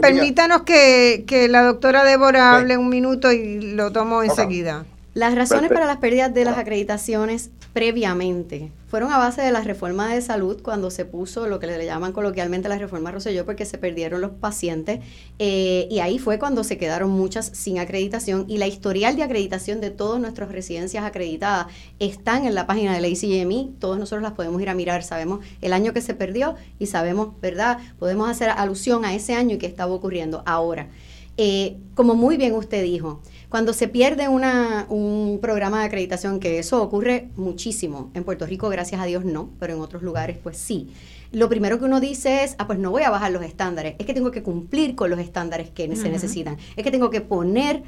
permítanos 0.00 0.62
que, 0.62 1.24
que, 1.26 1.48
la 1.48 1.62
doctora 1.62 2.04
Débora 2.04 2.56
hable 2.56 2.76
un 2.76 2.88
minuto 2.88 3.32
y 3.32 3.74
lo 3.74 3.92
tomo 3.92 4.22
enseguida. 4.22 4.84
Las 5.14 5.34
razones 5.34 5.70
para 5.70 5.86
las 5.86 5.98
pérdidas 5.98 6.34
de 6.34 6.44
las 6.44 6.58
acreditaciones 6.58 7.50
previamente 7.74 8.70
fueron 8.86 9.12
a 9.12 9.18
base 9.18 9.42
de 9.42 9.50
la 9.50 9.60
reforma 9.60 10.14
de 10.14 10.22
salud 10.22 10.62
cuando 10.62 10.92
se 10.92 11.04
puso 11.04 11.48
lo 11.48 11.58
que 11.58 11.66
le 11.66 11.84
llaman 11.84 12.12
coloquialmente 12.12 12.68
la 12.68 12.78
reforma 12.78 13.10
Rosselló 13.10 13.44
porque 13.44 13.66
se 13.66 13.78
perdieron 13.78 14.20
los 14.20 14.30
pacientes 14.30 15.00
eh, 15.40 15.88
y 15.90 15.98
ahí 15.98 16.20
fue 16.20 16.38
cuando 16.38 16.62
se 16.62 16.78
quedaron 16.78 17.10
muchas 17.10 17.46
sin 17.46 17.80
acreditación 17.80 18.44
y 18.48 18.58
la 18.58 18.68
historial 18.68 19.16
de 19.16 19.24
acreditación 19.24 19.80
de 19.80 19.90
todas 19.90 20.20
nuestras 20.20 20.52
residencias 20.52 21.04
acreditadas 21.04 21.66
están 21.98 22.46
en 22.46 22.54
la 22.54 22.68
página 22.68 22.94
de 22.94 23.00
la 23.00 23.08
ICMI, 23.08 23.74
todos 23.80 23.98
nosotros 23.98 24.22
las 24.22 24.32
podemos 24.32 24.62
ir 24.62 24.68
a 24.68 24.74
mirar, 24.74 25.02
sabemos 25.02 25.44
el 25.60 25.72
año 25.72 25.92
que 25.92 26.00
se 26.00 26.14
perdió 26.14 26.54
y 26.78 26.86
sabemos, 26.86 27.40
¿verdad? 27.40 27.78
Podemos 27.98 28.30
hacer 28.30 28.50
alusión 28.50 29.04
a 29.04 29.14
ese 29.14 29.34
año 29.34 29.56
y 29.56 29.58
que 29.58 29.66
estaba 29.66 29.92
ocurriendo 29.92 30.44
ahora. 30.46 30.88
Eh, 31.36 31.78
como 31.96 32.14
muy 32.14 32.36
bien 32.36 32.54
usted 32.54 32.84
dijo, 32.84 33.20
cuando 33.54 33.72
se 33.72 33.86
pierde 33.86 34.26
una, 34.26 34.84
un 34.88 35.38
programa 35.40 35.78
de 35.78 35.86
acreditación, 35.86 36.40
que 36.40 36.58
eso 36.58 36.82
ocurre 36.82 37.28
muchísimo, 37.36 38.10
en 38.12 38.24
Puerto 38.24 38.46
Rico 38.46 38.68
gracias 38.68 39.00
a 39.00 39.04
Dios 39.04 39.24
no, 39.24 39.50
pero 39.60 39.74
en 39.74 39.80
otros 39.80 40.02
lugares 40.02 40.38
pues 40.42 40.56
sí, 40.56 40.90
lo 41.30 41.48
primero 41.48 41.78
que 41.78 41.84
uno 41.84 42.00
dice 42.00 42.42
es, 42.42 42.56
ah, 42.58 42.66
pues 42.66 42.80
no 42.80 42.90
voy 42.90 43.04
a 43.04 43.10
bajar 43.10 43.30
los 43.30 43.44
estándares, 43.44 43.94
es 44.00 44.06
que 44.06 44.12
tengo 44.12 44.32
que 44.32 44.42
cumplir 44.42 44.96
con 44.96 45.08
los 45.08 45.20
estándares 45.20 45.70
que 45.70 45.94
se 45.94 46.08
necesitan, 46.08 46.56
es 46.74 46.82
que 46.82 46.90
tengo 46.90 47.10
que 47.10 47.20
poner 47.20 47.84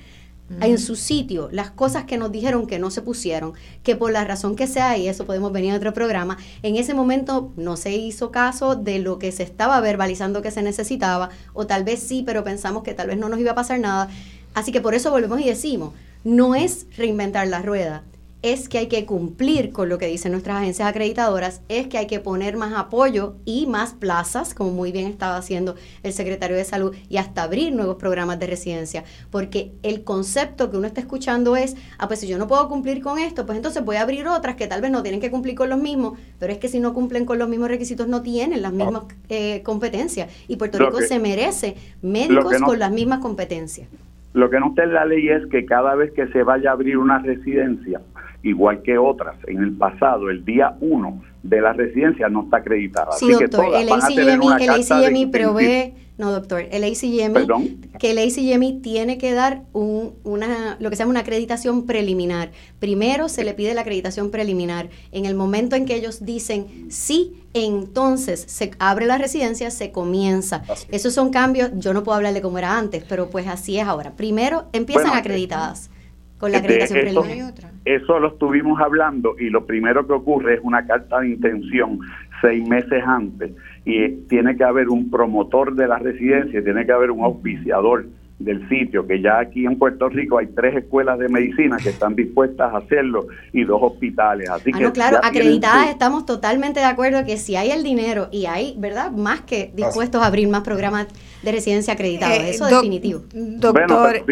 en 0.60 0.78
su 0.78 0.94
sitio 0.94 1.48
las 1.50 1.70
cosas 1.70 2.04
que 2.04 2.16
nos 2.16 2.30
dijeron 2.30 2.68
que 2.68 2.78
no 2.78 2.90
se 2.92 3.02
pusieron, 3.02 3.54
que 3.82 3.96
por 3.96 4.12
la 4.12 4.24
razón 4.24 4.54
que 4.54 4.68
sea, 4.68 4.96
y 4.96 5.08
eso 5.08 5.26
podemos 5.26 5.52
venir 5.52 5.72
a 5.72 5.76
otro 5.76 5.92
programa, 5.92 6.38
en 6.62 6.76
ese 6.76 6.94
momento 6.94 7.52
no 7.56 7.76
se 7.76 7.92
hizo 7.96 8.30
caso 8.30 8.76
de 8.76 9.00
lo 9.00 9.18
que 9.18 9.32
se 9.32 9.42
estaba 9.42 9.80
verbalizando 9.80 10.42
que 10.42 10.52
se 10.52 10.62
necesitaba, 10.62 11.30
o 11.52 11.66
tal 11.66 11.82
vez 11.82 12.00
sí, 12.00 12.22
pero 12.24 12.44
pensamos 12.44 12.84
que 12.84 12.94
tal 12.94 13.08
vez 13.08 13.18
no 13.18 13.28
nos 13.28 13.40
iba 13.40 13.50
a 13.50 13.56
pasar 13.56 13.80
nada. 13.80 14.08
Así 14.56 14.72
que 14.72 14.80
por 14.80 14.94
eso 14.94 15.10
volvemos 15.10 15.38
y 15.38 15.44
decimos, 15.44 15.92
no 16.24 16.54
es 16.54 16.86
reinventar 16.96 17.46
la 17.46 17.60
rueda, 17.60 18.04
es 18.40 18.70
que 18.70 18.78
hay 18.78 18.86
que 18.86 19.04
cumplir 19.04 19.70
con 19.70 19.90
lo 19.90 19.98
que 19.98 20.06
dicen 20.06 20.32
nuestras 20.32 20.56
agencias 20.56 20.88
acreditadoras, 20.88 21.60
es 21.68 21.88
que 21.88 21.98
hay 21.98 22.06
que 22.06 22.20
poner 22.20 22.56
más 22.56 22.72
apoyo 22.72 23.34
y 23.44 23.66
más 23.66 23.92
plazas, 23.92 24.54
como 24.54 24.70
muy 24.70 24.92
bien 24.92 25.08
estaba 25.08 25.36
haciendo 25.36 25.74
el 26.02 26.14
secretario 26.14 26.56
de 26.56 26.64
salud, 26.64 26.96
y 27.10 27.18
hasta 27.18 27.42
abrir 27.42 27.74
nuevos 27.74 27.96
programas 27.96 28.38
de 28.38 28.46
residencia, 28.46 29.04
porque 29.30 29.72
el 29.82 30.04
concepto 30.04 30.70
que 30.70 30.78
uno 30.78 30.86
está 30.86 31.02
escuchando 31.02 31.54
es, 31.54 31.76
ah, 31.98 32.08
pues 32.08 32.20
si 32.20 32.26
yo 32.26 32.38
no 32.38 32.48
puedo 32.48 32.66
cumplir 32.66 33.02
con 33.02 33.18
esto, 33.18 33.44
pues 33.44 33.56
entonces 33.56 33.84
voy 33.84 33.96
a 33.96 34.00
abrir 34.00 34.26
otras 34.26 34.56
que 34.56 34.66
tal 34.66 34.80
vez 34.80 34.90
no 34.90 35.02
tienen 35.02 35.20
que 35.20 35.30
cumplir 35.30 35.54
con 35.54 35.68
los 35.68 35.78
mismos, 35.78 36.18
pero 36.38 36.50
es 36.50 36.58
que 36.58 36.68
si 36.68 36.80
no 36.80 36.94
cumplen 36.94 37.26
con 37.26 37.38
los 37.38 37.50
mismos 37.50 37.68
requisitos 37.68 38.08
no 38.08 38.22
tienen 38.22 38.62
las 38.62 38.72
mismas 38.72 39.02
eh, 39.28 39.60
competencias, 39.64 40.30
y 40.48 40.56
Puerto 40.56 40.78
Rico 40.78 41.02
se 41.02 41.18
merece 41.18 41.76
médicos 42.00 42.54
con 42.64 42.78
las 42.78 42.90
mismas 42.90 43.18
competencias. 43.18 43.88
Lo 44.36 44.50
que 44.50 44.60
no 44.60 44.68
está 44.68 44.84
en 44.84 44.92
la 44.92 45.06
ley 45.06 45.30
es 45.30 45.46
que 45.46 45.64
cada 45.64 45.94
vez 45.94 46.12
que 46.12 46.26
se 46.26 46.42
vaya 46.42 46.68
a 46.68 46.72
abrir 46.74 46.98
una 46.98 47.20
residencia, 47.20 48.02
igual 48.42 48.82
que 48.82 48.98
otras, 48.98 49.34
en 49.46 49.62
el 49.62 49.72
pasado, 49.72 50.28
el 50.28 50.44
día 50.44 50.76
1 50.78 51.22
de 51.42 51.60
la 51.62 51.72
residencia 51.72 52.28
no 52.28 52.42
está 52.42 52.58
acreditada. 52.58 53.12
Sí, 53.12 53.32
doctor, 53.32 53.64
el 53.74 53.90
ACGMI, 53.90 55.26
provee, 55.28 55.94
no 56.18 56.32
doctor, 56.32 56.64
el 56.70 56.82
ACGMI, 56.84 57.80
que 57.98 58.12
el 58.12 58.18
ACGMI 58.18 58.80
tiene 58.80 59.18
que 59.18 59.32
dar 59.32 59.62
un, 59.74 60.14
una, 60.24 60.76
lo 60.80 60.88
que 60.88 60.96
se 60.96 61.02
llama 61.02 61.10
una 61.10 61.20
acreditación 61.20 61.84
preliminar. 61.84 62.52
Primero 62.78 63.28
se 63.28 63.44
le 63.44 63.52
pide 63.52 63.74
la 63.74 63.82
acreditación 63.82 64.30
preliminar. 64.30 64.88
En 65.12 65.26
el 65.26 65.34
momento 65.34 65.76
en 65.76 65.84
que 65.84 65.94
ellos 65.94 66.24
dicen 66.24 66.86
sí, 66.88 67.44
entonces 67.52 68.40
se 68.40 68.70
abre 68.78 69.04
la 69.04 69.18
residencia, 69.18 69.70
se 69.70 69.92
comienza. 69.92 70.62
Esos 70.90 71.12
son 71.12 71.30
cambios, 71.30 71.70
yo 71.74 71.92
no 71.92 72.02
puedo 72.02 72.16
hablarle 72.16 72.40
como 72.40 72.56
era 72.56 72.78
antes, 72.78 73.04
pero 73.06 73.28
pues 73.28 73.46
así 73.46 73.78
es 73.78 73.86
ahora. 73.86 74.12
Primero 74.12 74.64
empiezan 74.72 75.14
acreditadas 75.14 75.90
con 76.38 76.50
la 76.50 76.58
acreditación 76.58 77.00
preliminar. 77.00 77.72
Eso 77.84 78.18
lo 78.18 78.28
estuvimos 78.28 78.80
hablando 78.80 79.36
y 79.38 79.50
lo 79.50 79.66
primero 79.66 80.06
que 80.06 80.14
ocurre 80.14 80.54
es 80.54 80.60
una 80.62 80.86
carta 80.86 81.20
de 81.20 81.28
intención 81.28 82.00
seis 82.40 82.66
meses 82.66 83.02
antes 83.06 83.52
y 83.86 84.26
tiene 84.26 84.56
que 84.56 84.64
haber 84.64 84.88
un 84.88 85.10
promotor 85.10 85.76
de 85.76 85.86
la 85.86 85.98
residencia, 85.98 86.62
tiene 86.62 86.84
que 86.84 86.92
haber 86.92 87.12
un 87.12 87.24
auspiciador 87.24 88.06
del 88.38 88.68
sitio, 88.68 89.06
que 89.06 89.22
ya 89.22 89.38
aquí 89.38 89.64
en 89.64 89.78
Puerto 89.78 90.10
Rico 90.10 90.38
hay 90.38 90.48
tres 90.48 90.76
escuelas 90.76 91.18
de 91.18 91.28
medicina 91.28 91.78
que 91.78 91.88
están 91.88 92.14
dispuestas 92.14 92.72
a 92.74 92.78
hacerlo 92.78 93.28
y 93.52 93.64
dos 93.64 93.80
hospitales. 93.82 94.50
Así 94.50 94.70
ah, 94.74 94.78
que 94.78 94.92
claro, 94.92 95.18
acreditadas 95.22 95.88
estamos 95.88 96.26
totalmente 96.26 96.80
de 96.80 96.86
acuerdo 96.86 97.24
que 97.24 97.38
si 97.38 97.56
hay 97.56 97.70
el 97.70 97.82
dinero 97.82 98.28
y 98.30 98.44
hay, 98.44 98.74
¿verdad? 98.78 99.10
Más 99.10 99.40
que 99.40 99.72
dispuestos 99.74 100.22
a 100.22 100.26
abrir 100.26 100.48
más 100.48 100.62
programas 100.62 101.06
de 101.42 101.52
residencia 101.52 101.94
acreditados, 101.94 102.36
eh, 102.38 102.50
eso 102.50 102.66
es 102.66 102.74
definitivo. 102.74 103.22
Doctor, 103.32 104.24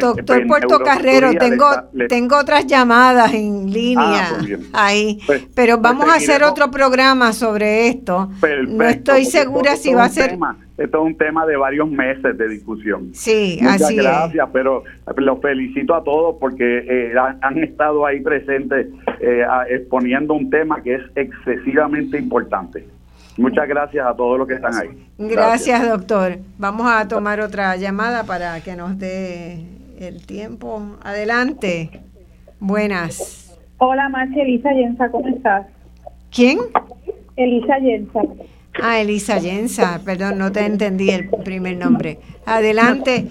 doctor 0.00 0.46
Puerto 0.46 0.78
Carrero, 0.80 1.32
tengo, 1.38 1.66
tengo 2.08 2.36
otras 2.36 2.66
llamadas 2.66 3.32
en 3.32 3.72
línea 3.72 4.32
ah, 4.32 4.36
pues 4.38 4.60
ahí, 4.72 5.18
pues, 5.24 5.46
pero 5.54 5.80
pues 5.80 5.82
vamos 5.82 6.08
a 6.08 6.16
hacer 6.16 6.42
otro 6.42 6.70
programa 6.70 7.32
sobre 7.32 7.88
esto. 7.88 8.30
no 8.68 8.84
estoy 8.84 9.24
segura 9.24 9.76
si 9.76 9.94
va 9.94 10.04
a 10.04 10.08
ser 10.10 10.36
esto 10.78 10.98
es 10.98 11.04
un 11.04 11.16
tema 11.16 11.46
de 11.46 11.56
varios 11.56 11.90
meses 11.90 12.36
de 12.36 12.48
discusión. 12.48 13.10
Sí, 13.14 13.58
Muchas 13.60 13.82
así 13.82 13.96
gracias, 13.96 14.48
pero 14.52 14.84
los 15.16 15.40
felicito 15.40 15.94
a 15.94 16.04
todos 16.04 16.36
porque 16.38 16.78
eh, 16.78 17.14
han, 17.40 17.64
estado 17.64 18.04
ahí 18.04 18.20
presentes 18.20 18.88
eh, 19.20 19.44
exponiendo 19.70 20.34
un 20.34 20.50
tema 20.50 20.82
que 20.82 20.96
es 20.96 21.02
excesivamente 21.14 22.18
importante. 22.18 22.86
Muchas 23.38 23.68
gracias 23.68 24.06
a 24.06 24.14
todos 24.14 24.38
los 24.38 24.48
que 24.48 24.54
están 24.54 24.74
ahí. 24.74 24.88
Gracias, 25.18 25.88
doctor. 25.88 26.38
Vamos 26.58 26.86
a 26.90 27.06
tomar 27.08 27.40
otra 27.40 27.76
llamada 27.76 28.24
para 28.24 28.60
que 28.60 28.76
nos 28.76 28.98
dé 28.98 29.64
el 29.98 30.24
tiempo. 30.26 30.96
Adelante. 31.02 31.90
Buenas. 32.60 33.58
Hola, 33.78 34.08
Marcia 34.08 34.42
Elisa 34.42 34.72
Yensa, 34.72 35.10
¿cómo 35.10 35.28
estás? 35.28 35.66
¿Quién? 36.30 36.58
Elisa 37.36 37.78
Yensa. 37.78 38.20
Ah, 38.82 39.00
Elisa 39.00 39.38
Yensa, 39.38 40.00
perdón, 40.04 40.38
no 40.38 40.52
te 40.52 40.64
entendí 40.64 41.10
el 41.10 41.28
primer 41.44 41.76
nombre. 41.76 42.18
Adelante. 42.44 43.28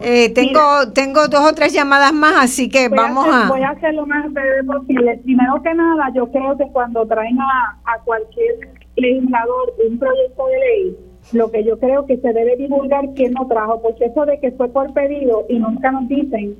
Eh, 0.00 0.32
tengo 0.32 0.92
tengo 0.94 1.26
dos 1.26 1.40
o 1.40 1.54
tres 1.54 1.72
llamadas 1.72 2.12
más, 2.12 2.44
así 2.44 2.68
que 2.68 2.88
vamos 2.88 3.26
a, 3.28 3.48
Voy 3.48 3.62
a 3.62 3.70
hacer 3.70 3.94
lo 3.94 4.06
más 4.06 4.32
breve 4.32 4.62
posible. 4.64 5.20
Primero 5.24 5.60
que 5.62 5.74
nada, 5.74 6.10
yo 6.14 6.30
creo 6.30 6.56
que 6.56 6.68
cuando 6.72 7.04
traen 7.06 7.40
a, 7.40 7.78
a 7.84 7.98
cualquier 8.04 8.70
legislador 8.96 9.74
un 9.88 9.98
proyecto 9.98 10.46
de 10.46 10.58
ley, 10.58 10.96
lo 11.32 11.50
que 11.50 11.64
yo 11.64 11.78
creo 11.78 12.06
que 12.06 12.16
se 12.18 12.32
debe 12.32 12.56
divulgar 12.56 13.04
quién 13.14 13.34
lo 13.34 13.46
trajo, 13.48 13.82
porque 13.82 14.06
eso 14.06 14.24
de 14.24 14.38
que 14.38 14.52
fue 14.52 14.68
por 14.68 14.92
pedido 14.92 15.46
y 15.48 15.58
nunca 15.58 15.90
nos 15.90 16.08
dicen 16.08 16.56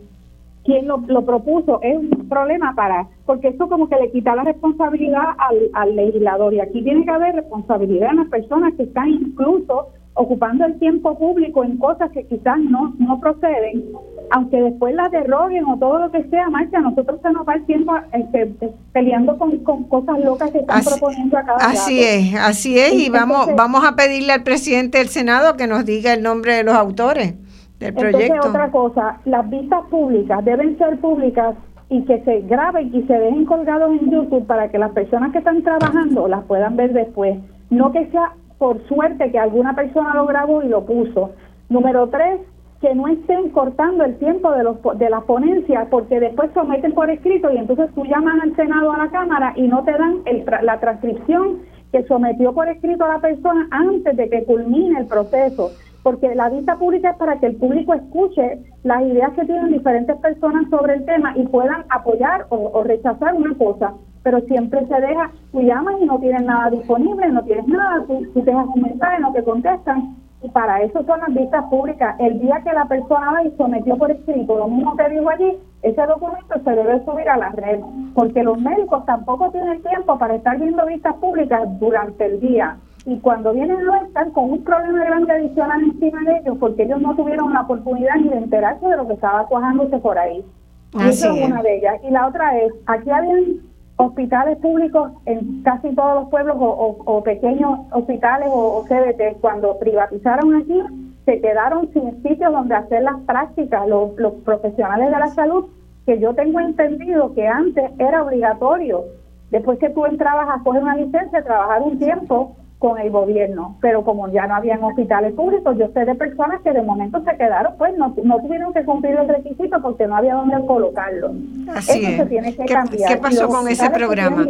quién 0.69 0.87
lo, 0.87 1.03
lo 1.07 1.25
propuso 1.25 1.81
es 1.81 1.97
un 1.97 2.29
problema 2.29 2.75
para, 2.75 3.09
porque 3.25 3.49
eso 3.49 3.71
como 3.71 3.89
que 3.89 3.97
le 3.97 4.11
quita 4.11 4.37
la 4.37 4.45
responsabilidad 4.45 5.25
al, 5.39 5.71
al 5.73 5.97
legislador. 5.97 6.53
Y 6.53 6.61
aquí 6.61 6.83
tiene 6.83 7.07
que 7.07 7.11
haber 7.11 7.37
responsabilidad 7.37 8.11
en 8.11 8.17
las 8.19 8.29
personas 8.29 8.75
que 8.75 8.83
están 8.83 9.09
incluso 9.09 9.89
ocupando 10.13 10.67
el 10.67 10.79
tiempo 10.79 11.17
público 11.17 11.65
en 11.65 11.79
cosas 11.79 12.11
que 12.11 12.27
quizás 12.27 12.59
no, 12.59 12.95
no 12.99 13.19
proceden, 13.19 13.85
aunque 14.31 14.61
después 14.61 14.95
las 14.95 15.11
derroguen 15.11 15.65
o 15.65 15.79
todo 15.79 16.01
lo 16.01 16.11
que 16.11 16.23
sea, 16.25 16.51
marcha, 16.51 16.81
nosotros 16.81 17.19
se 17.23 17.31
nos 17.31 17.49
va 17.49 17.55
el 17.55 17.65
tiempo 17.65 17.95
este, 18.13 18.53
peleando 18.93 19.39
con, 19.39 19.59
cosas 19.85 20.19
locas 20.23 20.51
que 20.51 20.59
están 20.59 20.83
proponiendo 20.85 21.39
a 21.39 21.45
cada 21.45 21.59
Así 21.59 22.03
es, 22.03 22.35
así 22.35 22.79
es, 22.79 22.93
y 22.93 23.09
vamos, 23.09 23.47
vamos 23.57 23.87
a 23.87 23.97
pedirle 23.97 24.35
al 24.35 24.43
presidente 24.43 24.99
del 24.99 25.09
Senado 25.09 25.57
que 25.57 25.67
nos 25.67 25.87
diga 25.87 26.13
el 26.13 26.23
nombre 26.23 26.57
de 26.57 26.65
los 26.65 26.75
autores 26.75 27.35
del 27.79 27.95
proyecto. 27.95 28.35
Entonces, 28.35 28.51
otra 28.51 28.71
cosa, 28.71 29.21
las 29.25 29.49
vistas 29.49 29.85
públicas 29.91 30.45
deben 30.45 30.77
ser 30.79 30.99
públicas 30.99 31.57
y 31.91 32.03
que 32.05 32.21
se 32.23 32.41
graben 32.43 32.95
y 32.95 33.03
se 33.03 33.19
dejen 33.19 33.47
colgados 33.47 33.91
en 33.91 34.11
YouTube 34.11 34.47
para 34.47 34.69
que 34.69 34.79
las 34.79 34.93
personas 34.93 35.33
que 35.33 35.39
están 35.39 35.63
trabajando 35.63 36.29
las 36.29 36.45
puedan 36.45 36.77
ver 36.77 36.93
después. 36.93 37.39
No 37.71 37.93
que 37.93 38.07
sea 38.11 38.33
por 38.59 38.81
suerte 38.89 39.31
que 39.31 39.39
alguna 39.39 39.75
persona 39.75 40.15
lo 40.15 40.27
grabó 40.27 40.63
y 40.63 40.69
lo 40.69 40.85
puso. 40.85 41.31
Número 41.69 42.09
tres, 42.09 42.41
que 42.81 42.95
no 42.95 43.09
estén 43.09 43.51
cortando 43.51 44.05
el 44.05 44.17
tiempo 44.19 44.53
de, 44.53 44.65
los, 44.65 44.77
de 44.97 45.11
la 45.11 45.21
ponencia 45.23 45.87
porque 45.91 46.21
después 46.21 46.51
someten 46.55 46.93
por 46.93 47.11
escrito 47.11 47.51
y 47.53 47.57
entonces 47.57 47.91
tú 47.95 48.05
llamas 48.05 48.41
al 48.43 48.55
Senado 48.55 48.93
a 48.93 48.99
la 48.99 49.11
Cámara 49.11 49.53
y 49.57 49.67
no 49.67 49.83
te 49.85 49.93
dan 49.93 50.19
el, 50.27 50.45
la 50.63 50.79
transcripción 50.79 51.61
que 51.91 52.05
sometió 52.05 52.53
por 52.53 52.69
escrito 52.69 53.05
a 53.05 53.15
la 53.15 53.21
persona 53.21 53.67
antes 53.71 54.17
de 54.17 54.29
que 54.29 54.45
culmine 54.45 55.01
el 55.01 55.07
proceso. 55.07 55.71
Porque 56.09 56.35
la 56.35 56.49
vista 56.49 56.75
pública 56.77 57.11
es 57.11 57.17
para 57.19 57.39
que 57.39 57.45
el 57.45 57.57
público 57.57 57.93
escuche 57.93 58.61
las 58.83 59.03
ideas 59.03 59.31
que 59.35 59.45
tienen 59.45 59.73
diferentes 59.73 60.17
personas 60.17 60.67
sobre 60.71 60.95
el 60.95 61.05
tema 61.05 61.35
y 61.37 61.47
puedan 61.49 61.85
apoyar 61.91 62.47
o 62.49 62.83
rechazar 62.83 63.35
una 63.35 63.55
cosa 63.59 63.93
pero 64.23 64.41
siempre 64.43 64.87
se 64.87 65.01
deja, 65.01 65.31
tú 65.53 65.63
llamas 65.63 65.95
y 66.01 66.05
no 66.05 66.19
tienes 66.19 66.43
nada 66.43 66.71
disponible, 66.71 67.31
no 67.31 67.43
tienes 67.45 67.67
nada, 67.67 68.05
tú, 68.07 68.27
tú 68.35 68.43
dejas 68.43 68.67
un 68.75 68.83
mensaje, 68.83 69.21
no 69.21 69.33
te 69.33 69.43
contestan, 69.43 70.17
y 70.43 70.49
para 70.51 70.83
eso 70.83 71.03
son 71.05 71.21
las 71.21 71.35
vistas 71.35 71.65
públicas. 71.71 72.15
El 72.19 72.39
día 72.39 72.61
que 72.63 72.73
la 72.73 72.85
persona 72.85 73.33
va 73.33 73.45
y 73.45 73.51
sometió 73.57 73.97
por 73.97 74.11
escrito 74.11 74.59
lo 74.59 74.69
mismo 74.69 74.97
que 74.97 75.09
dijo 75.09 75.29
allí, 75.31 75.57
ese 75.83 76.03
documento 76.07 76.61
se 76.63 76.71
debe 76.71 77.05
subir 77.05 77.29
a 77.29 77.39
la 77.39 77.49
red, 77.51 77.81
porque 78.15 78.43
los 78.43 78.61
médicos 78.61 79.05
tampoco 79.07 79.51
tienen 79.51 79.83
tiempo 79.83 80.19
para 80.19 80.35
estar 80.35 80.59
viendo 80.59 80.85
vistas 80.87 81.15
públicas 81.17 81.63
durante 81.81 82.27
el 82.27 82.41
día. 82.41 82.77
Y 83.09 83.19
cuando 83.21 83.55
vienen 83.55 83.87
no 83.87 83.97
están 84.05 84.33
con 84.33 84.51
un 84.51 84.63
problema 84.63 85.03
grande 85.03 85.33
adicional 85.33 85.81
encima 85.83 86.21
de 86.25 86.41
ellos, 86.41 86.59
porque 86.61 86.83
ellos 86.83 87.01
no 87.01 87.17
tuvieron 87.17 87.55
la 87.55 87.63
oportunidad 87.63 88.17
ni 88.17 88.29
de 88.29 88.37
enterarse 88.37 88.87
de 88.87 88.99
lo 88.99 89.07
que 89.07 89.15
estaba 89.15 89.47
cuajándose 89.47 89.97
por 89.97 90.19
ahí. 90.19 90.45
Y 90.93 91.09
eso 91.09 91.33
es 91.33 91.47
una 91.47 91.63
de 91.63 91.79
ellas. 91.79 91.95
Y 92.07 92.11
la 92.11 92.27
otra 92.27 92.59
es, 92.59 92.71
aquí 92.85 93.09
habían 93.11 93.61
hospitales 93.97 94.59
públicos 94.59 95.11
en 95.25 95.63
casi 95.63 95.95
todos 95.95 96.17
los 96.17 96.29
pueblos 96.29 96.57
o, 96.61 97.23
pequeños 97.25 97.79
hospitales 97.93 98.51
o, 98.53 98.85
CDT, 98.87 99.41
cuando 99.41 99.79
privatizaron 99.79 100.57
aquí, 100.57 100.79
se 101.25 101.41
quedaron 101.41 101.91
sin 101.95 102.23
sitios 102.23 102.53
donde 102.53 102.75
hacer 102.75 103.05
las 103.05 103.19
prácticas. 103.21 103.89
Los, 103.89 104.19
los 104.19 104.35
profesionales 104.45 105.11
de 105.11 105.19
la 105.19 105.29
salud, 105.29 105.65
que 106.05 106.21
yo 106.21 106.35
tengo 106.35 106.61
entendido 106.61 107.33
que 107.33 107.49
antes 107.49 107.91
era 107.99 108.23
obligatorio, 108.23 109.05
después 109.51 109.79
que 109.79 109.89
tú 109.89 110.05
entrabas 110.05 110.51
a 110.51 110.63
coger 110.63 110.83
una 110.83 110.97
licencia, 110.97 111.43
trabajar 111.43 111.81
un 111.81 111.99
tiempo 111.99 112.55
con 112.79 112.99
el 112.99 113.11
gobierno, 113.11 113.77
pero 113.81 114.05
como 114.05 114.29
ya 114.29 114.47
no 114.47 114.55
habían 114.55 114.83
hospitales 114.85 115.33
públicos, 115.35 115.77
yo 115.77 115.89
sé 115.93 116.05
de 116.05 116.15
personas 116.15 116.61
que 116.63 116.73
de 116.73 116.83
momento 116.83 117.21
se 117.25 117.37
quedaron, 117.37 117.75
pues 117.77 117.97
no, 117.99 118.15
no 118.23 118.41
tuvieron 118.41 118.73
que 118.73 118.85
cumplir 118.85 119.17
el 119.17 119.29
requisito 119.29 119.83
porque 119.83 120.07
no 120.07 120.17
había 120.17 120.35
dónde 120.35 120.65
colocarlo. 120.65 121.33
Así 121.75 122.05
Eso 122.05 122.23
se 122.23 122.27
tiene 122.27 122.55
que 122.55 122.65
¿Qué, 122.65 122.75
cambiar. 122.75 123.11
¿Qué 123.11 123.17
pasó 123.21 123.49
con 123.49 123.67
ese 123.69 123.91
programa? 123.91 124.47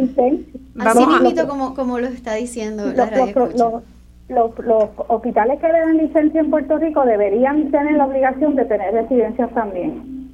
Así 0.79 1.05
mismo 1.07 1.47
como, 1.47 1.73
como 1.73 1.99
lo 1.99 2.07
está 2.07 2.35
diciendo 2.35 2.85
la 2.93 3.09
los, 3.09 3.55
los, 4.29 4.59
los, 4.59 4.89
hospitales 5.07 5.59
que 5.59 5.67
le 5.67 5.79
dan 5.79 5.97
licencia 5.97 6.39
en 6.39 6.51
Puerto 6.51 6.77
Rico 6.77 7.03
deberían 7.03 7.71
tener 7.71 7.93
la 7.93 8.05
obligación 8.05 8.55
de 8.55 8.65
tener 8.65 8.93
residencias 8.93 9.49
también. 9.55 10.28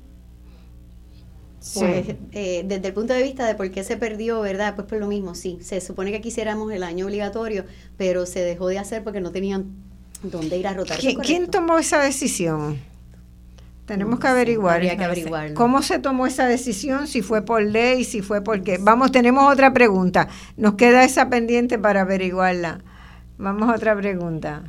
Pues 1.74 2.16
eh, 2.32 2.64
desde 2.66 2.88
el 2.88 2.94
punto 2.94 3.14
de 3.14 3.24
vista 3.24 3.48
de 3.48 3.56
por 3.56 3.70
qué 3.72 3.84
se 3.84 3.98
perdió, 3.98 4.40
¿verdad? 4.42 4.76
Pues 4.76 4.88
por 4.88 5.00
lo 5.00 5.08
mismo, 5.08 5.34
sí, 5.34 5.58
se 5.62 5.82
supone 5.82 6.12
que 6.12 6.22
quisiéramos 6.22 6.72
el 6.72 6.84
año 6.84 7.08
obligatorio, 7.08 7.66
pero 7.98 8.28
se 8.28 8.42
dejó 8.42 8.68
de 8.68 8.78
hacer 8.78 9.04
porque 9.04 9.20
no 9.20 9.32
tenían 9.32 9.66
dónde 10.22 10.58
ir 10.58 10.68
a 10.68 10.74
rotar. 10.74 11.00
¿Quién, 11.00 11.50
tomó 11.50 11.80
esa 11.80 12.02
decisión? 12.02 12.78
Tenemos 13.88 14.20
que 14.20 14.28
averiguar. 14.28 14.76
Habría 14.76 14.96
que 14.96 15.04
averiguarlo. 15.06 15.56
¿Cómo 15.56 15.82
se 15.82 16.00
tomó 16.00 16.28
esa 16.28 16.46
decisión? 16.46 17.08
Si 17.08 17.22
fue 17.22 17.44
por 17.44 17.64
ley, 17.64 18.04
si 18.04 18.22
fue 18.22 18.44
porque... 18.44 18.78
Vamos, 18.80 19.12
tenemos 19.12 19.52
otra 19.52 19.74
pregunta. 19.74 20.28
Nos 20.58 20.76
queda 20.76 21.04
esa 21.04 21.30
pendiente 21.30 21.80
para 21.80 22.02
averiguarla. 22.02 22.80
Vamos 23.38 23.70
a 23.70 23.76
otra 23.76 23.96
pregunta. 23.96 24.64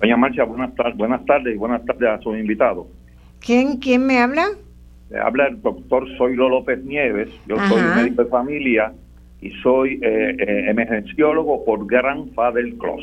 Doña 0.00 0.16
Marcha, 0.16 0.44
buenas, 0.44 0.74
tardes, 0.74 0.96
buenas 0.96 1.24
tardes 1.24 1.54
y 1.54 1.56
buenas 1.56 1.84
tardes 1.84 2.08
a 2.08 2.18
sus 2.20 2.36
invitados. 2.36 2.86
¿Quién, 3.40 3.76
¿Quién 3.76 4.04
me 4.06 4.18
habla? 4.18 4.48
Habla 5.18 5.48
el 5.48 5.60
doctor 5.60 6.06
Zoilo 6.16 6.48
López 6.48 6.84
Nieves, 6.84 7.28
yo 7.46 7.56
soy 7.68 7.82
médico 7.96 8.24
de 8.24 8.30
familia 8.30 8.92
y 9.40 9.50
soy 9.62 9.98
eh, 10.02 10.36
eh, 10.38 10.70
emergenciólogo 10.70 11.64
por 11.64 11.86
Grandfather 11.86 12.74
Cross. 12.78 13.02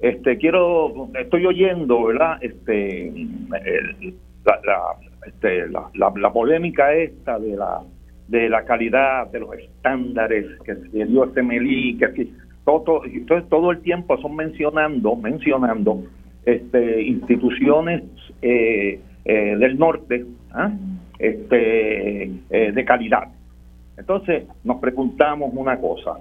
Este, 0.00 0.36
quiero, 0.36 1.08
estoy 1.18 1.46
oyendo, 1.46 2.04
¿verdad? 2.04 2.38
Este, 2.42 3.12
la, 3.50 4.60
la, 4.64 4.78
este, 5.26 5.68
la, 5.68 5.90
la, 5.94 6.32
polémica 6.32 6.92
esta 6.92 7.38
de 7.38 7.56
la 7.56 7.82
de 8.28 8.48
la 8.48 8.64
calidad, 8.64 9.30
de 9.30 9.40
los 9.40 9.54
estándares 9.58 10.46
que 10.64 10.74
se 10.74 11.04
dio 11.04 11.24
este 11.24 11.42
MELI, 11.42 11.98
que 11.98 12.28
todo, 12.64 13.04
entonces 13.04 13.48
todo 13.50 13.70
el 13.72 13.80
tiempo 13.80 14.16
son 14.18 14.36
mencionando, 14.36 15.16
mencionando 15.16 16.02
este, 16.46 17.02
instituciones 17.02 18.02
eh, 18.40 19.00
eh, 19.24 19.56
del 19.56 19.78
norte 19.78 20.24
¿ah? 20.52 20.72
este, 21.18 22.24
eh, 22.50 22.72
de 22.72 22.84
calidad. 22.84 23.28
Entonces 23.96 24.44
nos 24.64 24.80
preguntamos 24.80 25.52
una 25.54 25.78
cosa, 25.78 26.18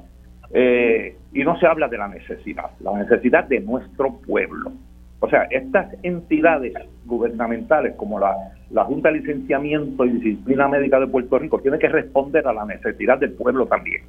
eh, 0.53 1.15
y 1.33 1.43
no 1.43 1.57
se 1.57 1.65
habla 1.65 1.87
de 1.87 1.97
la 1.97 2.09
necesidad, 2.09 2.71
la 2.81 2.97
necesidad 2.97 3.45
de 3.45 3.61
nuestro 3.61 4.17
pueblo. 4.25 4.71
O 5.19 5.29
sea, 5.29 5.43
estas 5.51 5.95
entidades 6.03 6.73
gubernamentales 7.05 7.95
como 7.95 8.19
la, 8.19 8.35
la 8.71 8.83
Junta 8.85 9.11
de 9.11 9.19
Licenciamiento 9.19 10.05
y 10.05 10.11
Disciplina 10.13 10.67
Médica 10.67 10.99
de 10.99 11.07
Puerto 11.07 11.37
Rico 11.37 11.59
tienen 11.59 11.79
que 11.79 11.89
responder 11.89 12.47
a 12.47 12.53
la 12.53 12.65
necesidad 12.65 13.19
del 13.19 13.33
pueblo 13.33 13.67
también. 13.67 14.01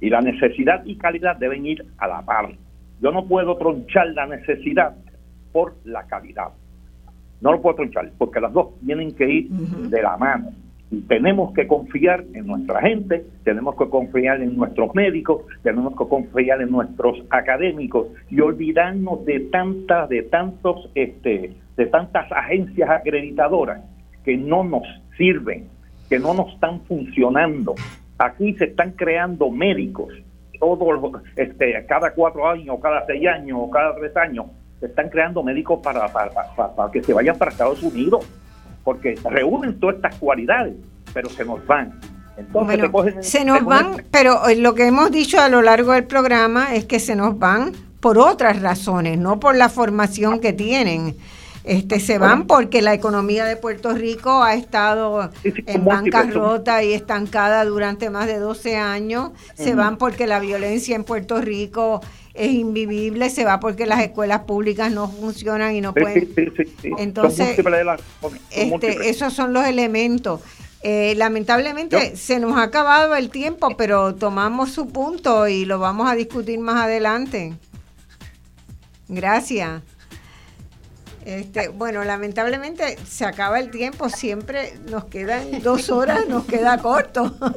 Y 0.00 0.10
la 0.10 0.20
necesidad 0.20 0.82
y 0.84 0.96
calidad 0.96 1.36
deben 1.36 1.64
ir 1.64 1.84
a 1.98 2.08
la 2.08 2.22
par. 2.22 2.50
Yo 3.00 3.12
no 3.12 3.26
puedo 3.26 3.56
tronchar 3.56 4.08
la 4.08 4.26
necesidad 4.26 4.96
por 5.52 5.74
la 5.84 6.06
calidad. 6.06 6.48
No 7.40 7.52
lo 7.52 7.60
puedo 7.60 7.76
tronchar, 7.76 8.10
porque 8.18 8.40
las 8.40 8.52
dos 8.52 8.68
tienen 8.84 9.12
que 9.12 9.28
ir 9.28 9.48
de 9.50 10.02
la 10.02 10.16
mano. 10.16 10.50
Y 10.90 11.02
tenemos 11.02 11.52
que 11.52 11.66
confiar 11.66 12.24
en 12.32 12.46
nuestra 12.46 12.80
gente, 12.80 13.24
tenemos 13.44 13.76
que 13.76 13.88
confiar 13.88 14.40
en 14.40 14.56
nuestros 14.56 14.94
médicos, 14.94 15.42
tenemos 15.62 15.92
que 15.92 16.08
confiar 16.08 16.62
en 16.62 16.70
nuestros 16.70 17.22
académicos 17.28 18.08
y 18.30 18.40
olvidarnos 18.40 19.24
de 19.26 19.40
tantas, 19.40 20.08
de 20.08 20.22
tantos, 20.22 20.90
este, 20.94 21.52
de 21.76 21.86
tantas 21.86 22.32
agencias 22.32 22.88
acreditadoras 22.88 23.82
que 24.24 24.36
no 24.36 24.64
nos 24.64 24.84
sirven, 25.18 25.66
que 26.08 26.18
no 26.18 26.32
nos 26.32 26.54
están 26.54 26.80
funcionando. 26.80 27.74
Aquí 28.18 28.54
se 28.54 28.64
están 28.64 28.92
creando 28.92 29.50
médicos 29.50 30.12
todos, 30.58 31.22
este, 31.36 31.84
cada 31.86 32.12
cuatro 32.12 32.48
años, 32.48 32.78
cada 32.82 33.06
seis 33.06 33.26
años, 33.26 33.58
o 33.60 33.70
cada 33.70 33.94
tres 33.96 34.16
años, 34.16 34.46
se 34.80 34.86
están 34.86 35.08
creando 35.08 35.42
médicos 35.42 35.80
para, 35.82 36.08
para, 36.12 36.30
para, 36.54 36.90
que 36.90 37.02
se 37.02 37.12
vayan 37.12 37.36
para 37.36 37.50
Estados 37.50 37.82
Unidos, 37.82 38.24
porque 38.84 39.16
reúnen 39.28 39.78
todas 39.78 39.96
estas 39.96 40.14
cualidades, 40.16 40.74
pero 41.12 41.28
se 41.28 41.44
nos 41.44 41.64
van. 41.66 41.98
Entonces, 42.36 43.26
se 43.26 43.44
nos 43.44 43.64
van, 43.64 44.04
pero 44.12 44.48
eh, 44.48 44.54
lo 44.54 44.74
que 44.74 44.86
hemos 44.86 45.10
dicho 45.10 45.40
a 45.40 45.48
lo 45.48 45.60
largo 45.60 45.92
del 45.92 46.04
programa 46.04 46.74
es 46.74 46.84
que 46.84 47.00
se 47.00 47.16
nos 47.16 47.36
van 47.36 47.72
por 48.00 48.16
otras 48.18 48.62
razones, 48.62 49.18
no 49.18 49.40
por 49.40 49.56
la 49.56 49.68
formación 49.68 50.38
que 50.38 50.52
tienen. 50.52 51.16
Este, 51.68 52.00
se 52.00 52.16
van 52.16 52.46
porque 52.46 52.80
la 52.80 52.94
economía 52.94 53.44
de 53.44 53.56
Puerto 53.56 53.92
Rico 53.92 54.42
ha 54.42 54.54
estado 54.54 55.30
en 55.44 55.84
bancarrota 55.84 56.82
y 56.82 56.94
estancada 56.94 57.62
durante 57.66 58.08
más 58.08 58.26
de 58.26 58.38
12 58.38 58.76
años. 58.78 59.32
Se 59.54 59.74
van 59.74 59.98
porque 59.98 60.26
la 60.26 60.40
violencia 60.40 60.96
en 60.96 61.04
Puerto 61.04 61.42
Rico 61.42 62.00
es 62.32 62.52
invivible, 62.52 63.28
se 63.28 63.44
va 63.44 63.60
porque 63.60 63.84
las 63.84 64.00
escuelas 64.00 64.44
públicas 64.44 64.90
no 64.90 65.10
funcionan 65.10 65.76
y 65.76 65.82
no 65.82 65.92
pueden. 65.92 66.32
Entonces, 66.96 67.58
este, 68.50 69.10
esos 69.10 69.34
son 69.34 69.52
los 69.52 69.66
elementos. 69.66 70.40
Eh, 70.82 71.14
lamentablemente 71.16 72.16
se 72.16 72.38
nos 72.38 72.56
ha 72.56 72.62
acabado 72.62 73.14
el 73.14 73.28
tiempo, 73.28 73.76
pero 73.76 74.14
tomamos 74.14 74.70
su 74.70 74.88
punto 74.88 75.46
y 75.48 75.66
lo 75.66 75.78
vamos 75.78 76.10
a 76.10 76.14
discutir 76.14 76.60
más 76.60 76.82
adelante. 76.84 77.52
Gracias. 79.08 79.82
Este, 81.28 81.68
bueno, 81.68 82.04
lamentablemente 82.04 82.96
se 83.06 83.26
acaba 83.26 83.60
el 83.60 83.70
tiempo, 83.70 84.08
siempre 84.08 84.78
nos 84.90 85.04
quedan 85.04 85.62
dos 85.62 85.90
horas, 85.90 86.26
nos 86.26 86.44
queda 86.44 86.78
corto. 86.78 87.36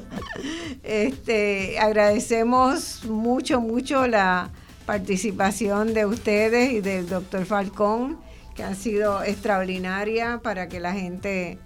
Este, 0.84 1.78
agradecemos 1.80 3.06
mucho, 3.06 3.62
mucho 3.62 4.08
la, 4.08 4.50
participación 4.86 5.94
de 5.94 6.06
ustedes 6.06 6.74
y 6.74 6.82
del 6.82 7.08
doctor 7.08 7.46
Falcón, 7.46 8.20
que 8.56 8.64
ha 8.64 8.76
sido 8.76 9.24
extraordinaria 9.24 10.42
para 10.44 10.68
que 10.68 10.82
la 10.82 10.92
gente, 10.92 11.60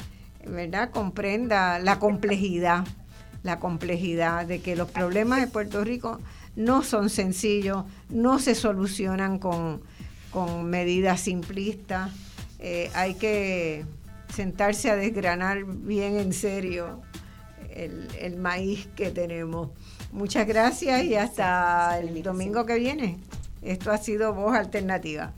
¿verdad?, 0.46 0.92
comprenda 0.92 1.80
la 1.80 1.98
complejidad, 1.98 2.86
la 3.42 3.60
complejidad 3.60 4.46
de 4.46 4.62
que 4.62 4.76
los 4.76 4.92
problemas 4.92 5.42
de 5.42 5.48
Puerto 5.48 5.84
Rico 5.84 6.20
no 6.56 6.84
son 6.84 7.10
sencillos, 7.10 7.86
no 8.10 8.38
se 8.38 8.54
solucionan 8.54 9.40
con, 10.36 10.70
medidas 10.70 11.22
simplistas. 11.22 12.12
Eh, 12.60 12.92
hay 12.94 13.16
que 13.16 13.86
sentarse 14.34 14.92
a 14.92 14.96
desgranar 14.96 15.64
bien 15.64 16.18
en 16.18 16.34
serio 16.34 17.02
el, 17.70 18.08
el 18.20 18.36
maíz 18.36 18.88
que 18.96 19.12
tenemos. 19.12 19.70
Muchas 20.12 20.46
gracias 20.46 21.04
y 21.06 21.16
hasta 21.16 21.98
el 22.00 22.22
domingo 22.22 22.66
que 22.66 22.76
viene. 22.76 23.18
Esto 23.62 23.92
ha 23.92 23.98
sido 23.98 24.34
Voz 24.34 24.56
Alternativa. 24.56 25.34